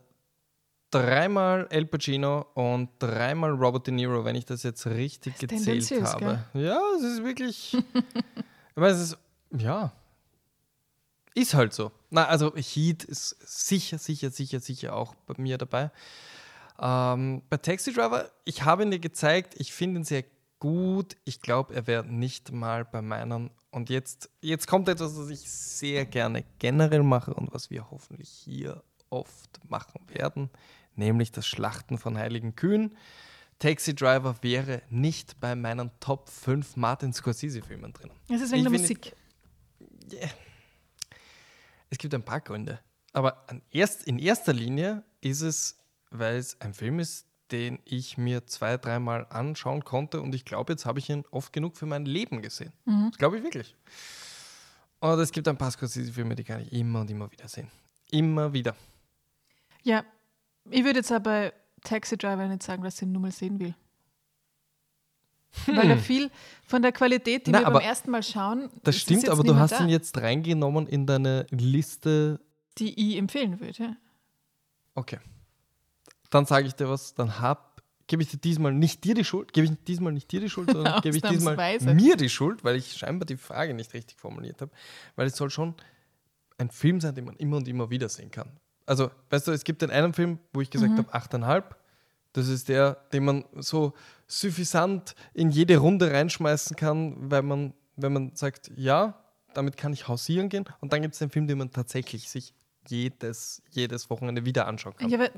dreimal 0.90 1.68
El 1.70 1.86
Pacino 1.86 2.48
und 2.54 2.90
dreimal 3.00 3.52
Robert 3.52 3.88
De 3.88 3.94
Niro, 3.94 4.26
wenn 4.26 4.36
ich 4.36 4.46
das 4.46 4.64
jetzt 4.64 4.86
richtig 4.88 5.38
Das 5.38 5.66
gezählt 5.66 6.04
habe. 6.04 6.46
Ja, 6.54 6.80
es 6.98 7.04
ist 7.04 7.24
wirklich. 7.24 7.74
ich 7.76 8.76
meine, 8.76 8.94
es 8.94 9.02
ist. 9.02 9.18
Ja. 9.58 9.94
Ist 11.36 11.54
halt 11.54 11.74
so. 11.74 11.92
Na, 12.10 12.26
also 12.28 12.56
Heat 12.56 13.04
ist 13.04 13.36
sicher, 13.42 13.98
sicher, 13.98 14.30
sicher, 14.30 14.60
sicher 14.60 14.96
auch 14.96 15.16
bei 15.26 15.34
mir 15.38 15.58
dabei. 15.58 15.92
Ähm, 16.80 17.42
bei 17.50 17.58
Taxi 17.58 17.94
Driver, 17.94 18.30
ich 18.46 18.64
habe 18.64 18.84
ihn 18.84 18.92
dir 18.92 19.00
gezeigt, 19.00 19.56
ich 19.58 19.74
finde 19.74 20.02
ihn 20.02 20.04
sehr 20.04 20.24
gut. 20.60 21.16
Ich 21.26 21.42
glaube, 21.42 21.74
er 21.74 21.88
wäre 21.88 22.06
nicht 22.06 22.52
mal 22.52 22.86
bei 22.86 23.02
meinen. 23.02 23.50
Und 23.72 23.90
jetzt, 23.90 24.30
jetzt 24.42 24.68
kommt 24.68 24.88
etwas, 24.90 25.18
was 25.18 25.30
ich 25.30 25.50
sehr 25.50 26.06
gerne 26.06 26.44
generell 26.60 27.04
mache 27.04 27.34
und 27.34 27.54
was 27.54 27.70
wir 27.70 27.90
hoffentlich 27.90 28.30
hier 28.30 28.84
oft 29.10 29.60
machen 29.70 30.02
werden, 30.08 30.50
nämlich 30.96 31.32
das 31.32 31.48
Schlachten 31.48 31.98
von 31.98 32.18
heiligen 32.18 32.56
Kühen. 32.56 32.96
Taxi 33.60 33.96
Driver 33.96 34.36
wäre 34.42 34.82
nicht 34.90 35.40
bei 35.40 35.56
meinen 35.56 35.92
Top 36.00 36.30
5 36.30 36.76
Martin 36.76 37.14
Scorsese-Filmen 37.14 37.94
drin. 37.94 38.10
Es 38.30 38.42
ist 38.42 38.52
wegen 38.52 38.66
Ich 38.66 38.72
der 38.72 38.80
Musik. 38.80 39.16
Es 41.90 41.98
gibt 41.98 42.14
ein 42.14 42.24
paar 42.24 42.42
Gründe. 42.42 42.80
Aber 43.14 43.46
erst, 43.72 44.06
in 44.06 44.18
erster 44.18 44.54
Linie 44.54 45.04
ist 45.22 45.42
es, 45.42 45.78
weil 46.10 46.38
es 46.38 46.60
ein 46.62 46.74
Film 46.74 47.00
ist, 47.00 47.28
den 47.52 47.80
ich 47.86 48.18
mir 48.18 48.48
zwei, 48.48 48.78
dreimal 48.78 49.28
anschauen 49.30 49.84
konnte 49.84 50.22
und 50.22 50.34
ich 50.34 50.44
glaube, 50.44 50.74
jetzt 50.74 50.86
habe 50.86 50.98
ich 50.98 51.10
ihn 51.10 51.24
oft 51.30 51.54
genug 51.54 51.78
für 51.78 51.86
mein 51.86 52.06
Leben 52.06 52.42
gesehen. 52.42 52.74
Das 52.86 53.18
glaube 53.20 53.38
ich 53.38 53.44
wirklich. 53.44 53.76
Und 55.00 55.20
es 55.20 55.32
gibt 55.32 55.48
ein 55.48 55.58
paar 55.58 55.70
Scorsese-Filme, 55.70 56.34
die 56.36 56.44
kann 56.44 56.62
ich 56.62 56.74
immer 56.74 57.02
und 57.02 57.12
immer 57.12 57.32
wieder 57.32 57.48
sehen. 57.48 57.70
Immer 58.10 58.54
wieder. 58.54 58.76
Ja, 59.84 60.04
ich 60.70 60.84
würde 60.84 61.00
jetzt 61.00 61.12
aber 61.12 61.24
bei 61.24 61.54
Taxi 61.84 62.18
Driver 62.18 62.48
nicht 62.48 62.64
sagen, 62.64 62.84
dass 62.84 62.96
ich 62.96 63.02
ihn 63.04 63.12
nur 63.12 63.22
mal 63.22 63.32
sehen 63.32 63.60
will. 63.60 63.76
Weil 65.68 65.90
er 65.92 65.98
viel 65.98 66.32
von 66.66 66.82
der 66.82 66.92
Qualität, 66.92 67.48
die 67.48 67.52
Hm. 67.52 67.62
Na, 67.62 67.68
wir 67.68 67.74
beim 67.74 67.82
ersten 67.82 68.12
Mal 68.12 68.24
schauen, 68.24 68.70
Das 68.84 68.98
stimmt, 68.98 69.30
aber 69.30 69.44
du 69.44 69.56
hast 69.56 69.74
da, 69.74 69.84
ihn 69.84 69.90
jetzt 69.90 70.18
reingenommen 70.18 70.88
in 70.88 71.06
deine 71.06 71.46
Liste. 71.52 72.40
die 72.78 73.12
ich 73.12 73.18
empfehlen 73.18 73.60
würde. 73.60 73.96
Okay. 74.96 75.20
Dann 76.30 76.46
sage 76.46 76.68
ich 76.68 76.74
dir 76.74 76.90
was, 76.90 77.14
dann 77.14 77.40
hab, 77.40 77.82
gebe 78.08 78.24
ich 78.24 78.30
dir 78.30 78.38
diesmal 78.38 78.74
nicht 78.74 79.04
dir 79.04 79.14
die 79.14 79.24
Schuld, 79.24 79.54
gebe 79.54 79.68
ich 79.68 79.74
diesmal 79.88 80.12
nicht 80.12 80.32
dir 80.32 80.40
die 80.40 80.50
Schuld, 80.50 80.72
sondern 80.74 81.02
gebe 81.02 81.16
ich 81.16 81.22
diesmal 81.24 81.56
mir 81.94 82.16
die 82.18 82.30
Schuld, 82.30 82.64
weil 82.64 82.76
ich 82.76 82.94
scheinbar 82.94 83.26
die 83.26 83.38
Frage 83.38 83.74
nicht 83.74 83.94
richtig 83.94 84.20
formuliert 84.20 84.62
habe. 84.62 84.72
Weil 85.16 85.28
es 85.28 85.36
soll 85.36 85.50
schon 85.52 85.76
ein 86.58 86.70
Film 86.72 87.00
sein, 87.02 87.14
den 87.16 87.26
man 87.26 87.36
immer 87.38 87.58
und 87.58 87.68
immer 87.68 87.90
wieder 87.90 88.10
sehen 88.10 88.32
kann. 88.32 88.50
Also, 88.86 89.12
weißt 89.30 89.48
du, 89.48 89.52
es 89.52 89.64
gibt 89.64 89.82
den 89.82 89.92
einen 89.92 90.14
Film, 90.14 90.40
wo 90.52 90.62
ich 90.62 90.70
gesagt 90.70 90.98
habe, 90.98 91.10
8,5. 91.14 91.64
Das 92.34 92.48
ist 92.48 92.70
der, 92.70 92.96
den 93.14 93.26
man 93.26 93.46
so 93.56 93.94
suffisant 94.28 95.16
in 95.34 95.52
jede 95.52 95.78
Runde 95.78 96.12
reinschmeißen 96.12 96.76
kann, 96.76 97.16
weil 97.32 97.44
man, 97.44 97.74
wenn 97.96 98.14
man 98.14 98.36
sagt, 98.36 98.72
ja, 98.76 99.24
damit 99.54 99.78
kann 99.78 99.94
ich 99.94 100.08
hausieren 100.08 100.50
gehen. 100.50 100.66
Und 100.82 100.94
dann 100.94 101.02
gibt 101.02 101.14
es 101.14 101.20
den 101.20 101.30
Film, 101.30 101.48
den 101.48 101.60
man 101.60 101.72
tatsächlich 101.72 102.30
sich 102.30 102.54
jedes, 102.88 103.62
jedes 103.70 104.10
Wochenende 104.10 104.46
wieder 104.46 104.68
anschauen 104.68 104.96
kann. 104.98 105.10
Ja, 105.10 105.20
aber 105.20 105.30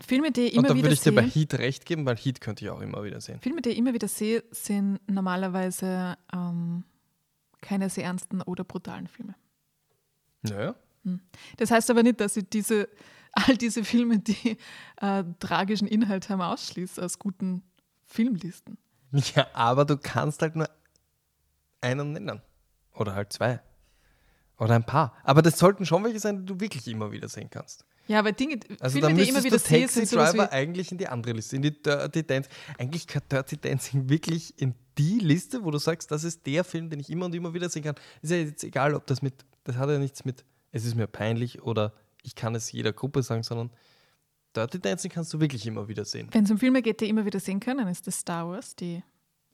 Filme, 0.00 0.30
die 0.30 0.42
ich 0.42 0.58
und 0.58 0.58
immer 0.58 0.68
da 0.68 0.74
wieder 0.74 0.84
würde 0.84 0.94
ich 0.94 1.00
dir 1.00 1.14
bei 1.14 1.22
Heat 1.22 1.54
recht 1.54 1.86
geben, 1.86 2.04
weil 2.04 2.16
Heat 2.16 2.40
könnte 2.40 2.64
ich 2.64 2.70
auch 2.70 2.80
immer 2.80 3.02
wieder 3.02 3.20
sehen. 3.20 3.40
Filme, 3.40 3.62
die 3.62 3.70
ich 3.70 3.78
immer 3.78 3.94
wieder 3.94 4.08
sehe, 4.08 4.44
sind 4.50 5.00
normalerweise 5.06 6.16
ähm, 6.32 6.84
keine 7.62 7.88
sehr 7.88 8.04
ernsten 8.04 8.42
oder 8.42 8.62
brutalen 8.64 9.06
Filme. 9.06 9.34
Naja. 10.42 10.74
Das 11.56 11.70
heißt 11.70 11.90
aber 11.90 12.02
nicht, 12.02 12.20
dass 12.20 12.36
ich 12.36 12.48
diese, 12.48 12.88
all 13.36 13.56
diese 13.56 13.84
Filme, 13.84 14.18
die 14.18 14.56
äh, 15.00 15.24
tragischen 15.38 15.86
Inhalt 15.86 16.28
haben, 16.28 16.40
ausschließe 16.40 17.02
aus 17.02 17.18
guten 17.18 17.62
Filmlisten. 18.04 18.78
Ja, 19.34 19.46
aber 19.52 19.84
du 19.84 19.96
kannst 19.96 20.42
halt 20.42 20.56
nur 20.56 20.68
einen 21.80 22.12
nennen. 22.12 22.42
Oder 22.92 23.14
halt 23.14 23.32
zwei. 23.32 23.60
Oder 24.58 24.74
ein 24.74 24.84
paar. 24.84 25.14
Aber 25.22 25.42
das 25.42 25.58
sollten 25.58 25.84
schon 25.86 26.02
welche 26.04 26.18
sein, 26.18 26.38
die 26.38 26.44
du 26.46 26.60
wirklich 26.60 26.86
immer 26.88 27.12
wieder 27.12 27.28
sehen 27.28 27.48
kannst. 27.50 27.84
Ja, 28.08 28.20
aber 28.20 28.32
Dinge, 28.32 28.60
Also 28.80 29.00
Filme, 29.00 29.14
die 29.14 29.28
immer 29.28 29.42
wieder 29.42 29.58
du 29.58 29.62
sehe, 29.62 29.80
Taxi 29.80 29.94
sind 29.94 30.08
sowas 30.08 30.32
Driver 30.32 30.52
eigentlich 30.52 30.92
in 30.92 30.98
die 30.98 31.08
andere 31.08 31.32
Liste, 31.34 31.56
in 31.56 31.62
die 31.62 31.82
Dirty 31.82 32.26
Dancing. 32.26 32.52
Eigentlich 32.78 33.06
gehört 33.06 33.30
Dirty 33.30 33.58
Dancing 33.58 34.08
wirklich 34.08 34.60
in 34.60 34.74
die 34.96 35.18
Liste, 35.18 35.64
wo 35.64 35.70
du 35.70 35.78
sagst, 35.78 36.10
das 36.10 36.24
ist 36.24 36.46
der 36.46 36.64
Film, 36.64 36.88
den 36.88 37.00
ich 37.00 37.10
immer 37.10 37.26
und 37.26 37.34
immer 37.34 37.52
wieder 37.52 37.68
sehen 37.68 37.82
kann. 37.82 37.96
Ist 38.22 38.30
ja 38.30 38.38
jetzt 38.38 38.64
egal, 38.64 38.94
ob 38.94 39.06
das 39.06 39.22
mit, 39.22 39.44
das 39.64 39.76
hat 39.76 39.90
ja 39.90 39.98
nichts 39.98 40.24
mit, 40.24 40.44
es 40.72 40.84
ist 40.84 40.94
mir 40.94 41.06
peinlich 41.06 41.62
oder 41.62 41.92
ich 42.26 42.34
kann 42.34 42.54
es 42.54 42.70
jeder 42.72 42.92
Gruppe 42.92 43.22
sagen, 43.22 43.42
sondern 43.42 43.70
Dirty 44.54 44.80
Dancing 44.80 45.10
kannst 45.10 45.32
du 45.32 45.40
wirklich 45.40 45.66
immer 45.66 45.86
wieder 45.88 46.04
sehen. 46.04 46.28
wenn 46.32 46.44
es 46.44 46.50
um 46.50 46.58
Filme 46.58 46.82
geht, 46.82 47.00
die 47.00 47.08
immer 47.08 47.24
wieder 47.24 47.40
sehen 47.40 47.60
können, 47.60 47.86
ist 47.88 48.06
das 48.06 48.18
Star 48.18 48.48
Wars, 48.48 48.74
die 48.74 49.02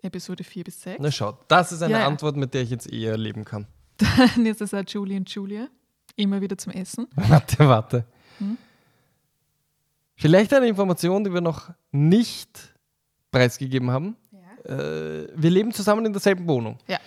Episode 0.00 0.42
4 0.42 0.64
bis 0.64 0.80
6. 0.82 0.98
Na 1.00 1.10
schau, 1.10 1.38
das 1.48 1.72
ist 1.72 1.82
eine 1.82 1.92
Ja, 1.94 1.98
ja. 2.00 2.06
Antwort, 2.06 2.36
mit 2.36 2.54
der 2.54 2.62
ich 2.62 2.70
jetzt 2.70 2.90
eher 2.90 3.16
leben 3.16 3.44
kann. 3.44 3.66
Dann 3.98 4.46
ist 4.46 4.60
es 4.60 4.72
auch 4.74 4.82
Julie 4.86 5.16
und 5.16 5.28
Julia, 5.30 5.68
immer 6.16 6.40
wieder 6.40 6.56
zum 6.58 6.72
Essen. 6.72 7.06
Warte, 7.14 7.58
warte. 7.68 8.04
Vielleicht 10.16 10.52
eine 10.54 10.66
Information, 10.68 11.24
die 11.24 11.32
wir 11.32 11.40
noch 11.40 11.70
nicht 11.90 12.74
preisgegeben 13.30 13.90
haben. 13.90 14.16
Äh, 14.64 15.26
wir 15.34 15.50
leben 15.50 15.72
zusammen 15.72 16.06
in 16.06 16.12
derselben 16.12 16.46
Wohnung. 16.48 16.78
Ja. 16.86 16.98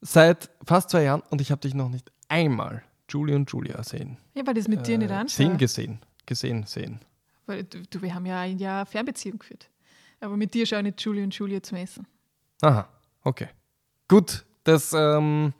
Seit 0.00 0.50
fast 0.64 0.90
zwei 0.90 1.04
Jahren 1.04 1.22
und 1.30 1.40
ich 1.40 1.50
habe 1.50 1.60
dich 1.60 1.74
noch 1.74 1.88
nicht 1.88 2.10
einmal 2.28 2.82
Julie 3.08 3.34
und 3.36 3.50
Julia 3.50 3.82
sehen. 3.82 4.18
Ja, 4.34 4.46
weil 4.46 4.54
das 4.54 4.68
mit 4.68 4.86
dir 4.86 4.98
nicht 4.98 5.10
Äh, 5.10 5.14
anschaue. 5.14 5.46
Sehen, 5.46 5.58
gesehen. 5.58 5.98
Gesehen, 6.26 6.64
sehen. 6.66 7.00
Weil 7.46 7.64
du, 7.64 7.82
du, 7.82 8.02
wir 8.02 8.14
haben 8.14 8.26
ja 8.26 8.40
ein 8.40 8.58
Jahr 8.58 8.84
Fernbeziehung 8.86 9.38
geführt. 9.38 9.68
Aber 10.20 10.36
mit 10.36 10.54
dir 10.54 10.66
schaue 10.66 10.80
ich 10.80 10.84
nicht 10.86 11.00
Julie 11.02 11.22
und 11.22 11.34
Julia 11.34 11.62
zum 11.62 11.78
Essen. 11.78 12.06
Aha, 12.62 12.88
okay. 13.22 13.48
Gut, 14.08 14.44
das, 14.64 14.92
ähm, 14.92 15.52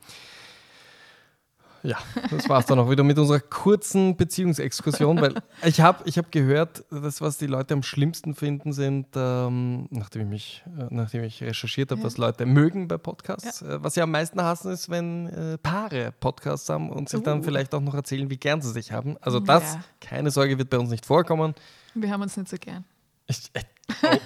ja, 1.87 1.97
das 2.29 2.49
war's 2.49 2.65
dann 2.65 2.79
auch 2.79 2.89
wieder 2.89 3.03
mit 3.03 3.17
unserer 3.17 3.39
kurzen 3.39 4.17
Beziehungsexkursion, 4.17 5.21
weil 5.21 5.35
ich 5.63 5.79
habe 5.81 6.03
ich 6.05 6.17
hab 6.17 6.31
gehört, 6.31 6.83
das, 6.91 7.21
was 7.21 7.37
die 7.37 7.47
Leute 7.47 7.73
am 7.73 7.83
schlimmsten 7.83 8.35
finden, 8.35 8.73
sind, 8.73 9.07
ähm, 9.15 9.87
nachdem, 9.89 10.23
ich 10.23 10.27
mich, 10.27 10.63
äh, 10.77 10.87
nachdem 10.89 11.23
ich 11.23 11.41
recherchiert 11.41 11.91
habe, 11.91 12.01
Ja. 12.01 12.05
was 12.07 12.17
Leute 12.17 12.45
mögen 12.45 12.87
bei 12.87 12.97
Podcasts, 12.97 13.61
äh, 13.61 13.81
was 13.81 13.93
sie 13.93 14.01
am 14.01 14.11
meisten 14.11 14.41
hassen, 14.41 14.71
ist, 14.71 14.89
wenn 14.89 15.27
äh, 15.27 15.57
Paare 15.57 16.13
Podcasts 16.19 16.67
haben 16.69 16.89
und 16.89 17.09
sich 17.09 17.21
dann 17.23 17.39
Uh. 17.39 17.43
vielleicht 17.43 17.73
auch 17.73 17.81
noch 17.81 17.93
erzählen, 17.93 18.29
wie 18.29 18.37
gern 18.37 18.61
sie 18.61 18.71
sich 18.71 18.91
haben. 18.91 19.15
Also 19.21 19.39
Ja. 19.39 19.45
das, 19.45 19.77
keine 20.01 20.29
Sorge, 20.31 20.57
wird 20.57 20.69
bei 20.69 20.77
uns 20.79 20.89
nicht 20.89 21.05
vorkommen. 21.05 21.55
Wir 21.95 22.11
haben 22.11 22.21
uns 22.21 22.35
nicht 22.37 22.49
so 22.49 22.57
gern. 22.57 22.83
Ich, 23.27 23.49
äh, 23.53 23.61
oh. 24.03 24.17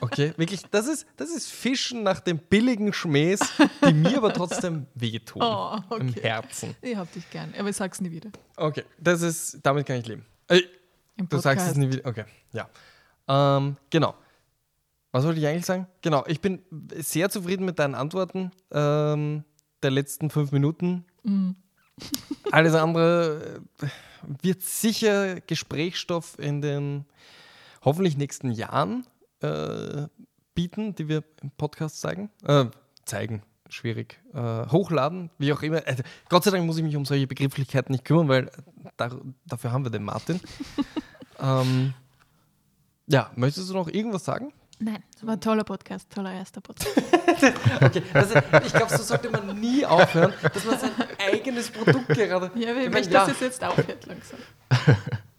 Okay, 0.00 0.32
wirklich, 0.36 0.62
das 0.70 0.88
ist, 0.88 1.06
das 1.16 1.30
ist 1.30 1.50
Fischen 1.50 2.02
nach 2.02 2.20
dem 2.20 2.38
billigen 2.38 2.92
Schmähs, 2.92 3.40
die 3.86 3.92
mir 3.92 4.18
aber 4.18 4.32
trotzdem 4.32 4.86
wehtun. 4.94 5.42
Oh, 5.42 5.78
Im 5.96 6.08
okay. 6.08 6.20
Herzen. 6.22 6.76
Ich 6.82 6.96
hab 6.96 7.10
dich 7.12 7.28
gern, 7.30 7.54
aber 7.56 7.68
ich 7.68 7.76
sag's 7.76 8.00
nie 8.00 8.10
wieder. 8.10 8.30
Okay, 8.56 8.84
das 8.98 9.22
ist, 9.22 9.60
damit 9.62 9.86
kann 9.86 9.96
ich 9.96 10.06
leben. 10.06 10.26
Im 11.16 11.28
du 11.28 11.38
sagst 11.38 11.68
es 11.68 11.76
nie 11.76 11.90
wieder. 11.90 12.08
Okay, 12.08 12.24
ja. 12.52 12.68
Ähm, 13.28 13.76
genau. 13.90 14.14
Was 15.12 15.24
wollte 15.24 15.40
ich 15.40 15.46
eigentlich 15.46 15.66
sagen? 15.66 15.86
Genau, 16.00 16.24
ich 16.26 16.40
bin 16.40 16.62
sehr 16.96 17.30
zufrieden 17.30 17.64
mit 17.64 17.78
deinen 17.78 17.94
Antworten 17.94 18.50
ähm, 18.70 19.44
der 19.82 19.90
letzten 19.90 20.30
fünf 20.30 20.52
Minuten. 20.52 21.04
Mm. 21.22 21.50
Alles 22.50 22.74
andere 22.74 23.60
äh, 23.82 23.86
wird 24.42 24.62
sicher 24.62 25.40
Gesprächsstoff 25.40 26.38
in 26.38 26.62
den 26.62 27.04
hoffentlich 27.82 28.16
nächsten 28.16 28.50
Jahren 28.50 29.06
äh, 29.40 30.06
bieten, 30.54 30.94
die 30.94 31.08
wir 31.08 31.24
im 31.42 31.50
Podcast 31.50 32.00
zeigen. 32.00 32.30
Äh, 32.44 32.66
zeigen, 33.04 33.42
schwierig. 33.68 34.20
Äh, 34.34 34.66
hochladen, 34.68 35.30
wie 35.38 35.52
auch 35.52 35.62
immer. 35.62 35.82
Also, 35.86 36.02
Gott 36.28 36.44
sei 36.44 36.50
Dank 36.50 36.66
muss 36.66 36.78
ich 36.78 36.84
mich 36.84 36.96
um 36.96 37.04
solche 37.04 37.26
Begrifflichkeiten 37.26 37.92
nicht 37.92 38.04
kümmern, 38.04 38.28
weil 38.28 38.50
da, 38.96 39.10
dafür 39.46 39.72
haben 39.72 39.84
wir 39.84 39.90
den 39.90 40.04
Martin. 40.04 40.40
ähm, 41.40 41.94
ja, 43.06 43.30
möchtest 43.34 43.68
du 43.68 43.74
noch 43.74 43.88
irgendwas 43.88 44.24
sagen? 44.24 44.52
Nein, 44.78 45.02
das 45.14 45.26
war 45.26 45.34
ein 45.34 45.40
toller 45.40 45.64
Podcast, 45.64 46.10
toller 46.10 46.32
erster 46.32 46.60
Podcast. 46.60 46.90
Okay, 47.80 48.02
also 48.12 48.38
ich 48.64 48.72
glaube, 48.72 48.96
so 48.96 49.02
sollte 49.02 49.28
man 49.28 49.58
nie 49.58 49.84
aufhören, 49.84 50.32
dass 50.42 50.64
man 50.64 50.78
sein 50.78 50.90
eigenes 51.18 51.70
Produkt 51.70 52.08
gerade. 52.08 52.52
Ja, 52.54 52.70
aber 52.70 52.80
ich 52.80 52.86
Ich 52.86 52.90
mein, 52.90 52.90
möchte, 52.92 53.12
ja. 53.12 53.26
dass 53.26 53.34
es 53.34 53.40
jetzt 53.40 53.64
aufhört 53.64 54.06
langsam. 54.06 54.38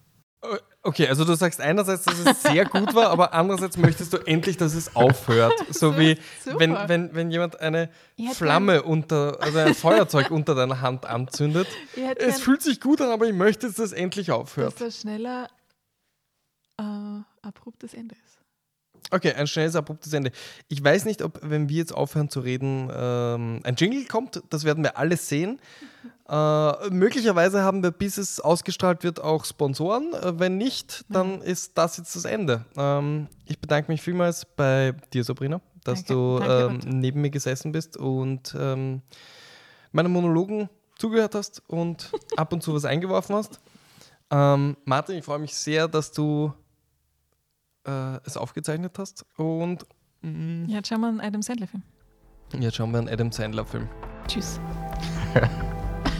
Okay, 0.85 1.07
also 1.07 1.23
du 1.23 1.33
sagst 1.35 1.61
einerseits, 1.61 2.03
dass 2.03 2.19
es 2.19 2.43
sehr 2.43 2.65
gut 2.65 2.93
war, 2.93 3.09
aber 3.09 3.33
andererseits 3.33 3.77
möchtest 3.77 4.11
du 4.11 4.17
endlich, 4.17 4.57
dass 4.57 4.75
es 4.75 4.95
aufhört. 4.95 5.53
So 5.73 5.97
wie 5.97 6.17
super. 6.43 6.59
wenn, 6.59 6.75
wenn, 6.87 7.15
wenn 7.15 7.31
jemand 7.31 7.59
eine 7.59 7.89
Flamme 8.33 8.83
unter, 8.83 9.41
also 9.41 9.57
ein 9.59 9.73
Feuerzeug 9.73 10.29
unter 10.29 10.55
deiner 10.55 10.81
Hand 10.81 11.05
anzündet. 11.05 11.67
Es 12.17 12.41
fühlt 12.41 12.61
sich 12.61 12.79
gut 12.79 13.01
an, 13.01 13.09
aber 13.09 13.25
ich 13.25 13.33
möchte, 13.33 13.67
dass 13.67 13.77
das 13.77 13.91
endlich 13.91 14.31
aufhört. 14.31 14.73
dass 14.73 14.79
das 14.79 15.01
schneller 15.01 15.47
äh, 16.77 16.83
abruptes 17.41 17.93
Ende 17.93 18.15
ist. 18.15 18.39
Okay, 19.09 19.33
ein 19.33 19.47
schnelles, 19.47 19.75
abruptes 19.75 20.13
Ende. 20.13 20.31
Ich 20.67 20.83
weiß 20.83 21.05
nicht, 21.05 21.21
ob, 21.21 21.39
wenn 21.43 21.69
wir 21.69 21.77
jetzt 21.77 21.93
aufhören 21.93 22.29
zu 22.29 22.39
reden, 22.39 22.89
ähm, 22.93 23.61
ein 23.63 23.75
Jingle 23.75 24.05
kommt. 24.05 24.41
Das 24.49 24.63
werden 24.63 24.83
wir 24.83 24.97
alles 24.97 25.29
sehen. 25.29 25.59
Äh, 26.33 26.89
möglicherweise 26.89 27.61
haben 27.61 27.83
wir, 27.83 27.91
bis 27.91 28.17
es 28.17 28.39
ausgestrahlt 28.39 29.03
wird, 29.03 29.21
auch 29.21 29.45
Sponsoren. 29.45 30.13
Äh, 30.13 30.39
wenn 30.39 30.57
nicht, 30.57 31.05
dann 31.09 31.41
ist 31.41 31.77
das 31.77 31.97
jetzt 31.97 32.15
das 32.15 32.25
Ende. 32.25 32.65
Ähm, 32.75 33.27
ich 33.45 33.59
bedanke 33.59 33.91
mich 33.91 34.01
vielmals 34.01 34.43
bei 34.55 34.95
dir, 35.13 35.23
Sabrina, 35.23 35.61
dass 35.83 36.03
Danke. 36.05 36.13
du 36.13 36.39
Danke, 36.39 36.87
ähm, 36.87 36.99
neben 36.99 37.21
mir 37.21 37.29
gesessen 37.29 37.71
bist 37.71 37.97
und 37.97 38.55
ähm, 38.59 39.03
meinen 39.91 40.11
Monologen 40.11 40.69
zugehört 40.97 41.35
hast 41.35 41.61
und 41.67 42.11
ab 42.35 42.51
und 42.51 42.63
zu 42.63 42.73
was 42.73 42.85
eingeworfen 42.85 43.35
hast. 43.35 43.59
Ähm, 44.31 44.75
Martin, 44.85 45.17
ich 45.17 45.25
freue 45.25 45.37
mich 45.37 45.53
sehr, 45.53 45.87
dass 45.87 46.11
du 46.11 46.51
äh, 47.85 48.17
es 48.25 48.37
aufgezeichnet 48.37 48.97
hast. 48.97 49.23
Und 49.37 49.85
mm, 50.21 50.65
Ja, 50.67 50.77
jetzt 50.77 50.87
schauen 50.87 51.01
wir 51.01 51.09
einen 51.09 51.21
Adam 51.21 51.43
Sandler-Film. 51.43 51.83
jetzt 52.59 52.75
schauen 52.75 52.91
wir 52.91 52.97
einen 52.97 53.09
Adam 53.09 53.31
Sandler-Film. 53.31 53.87
Tschüss. 54.27 54.59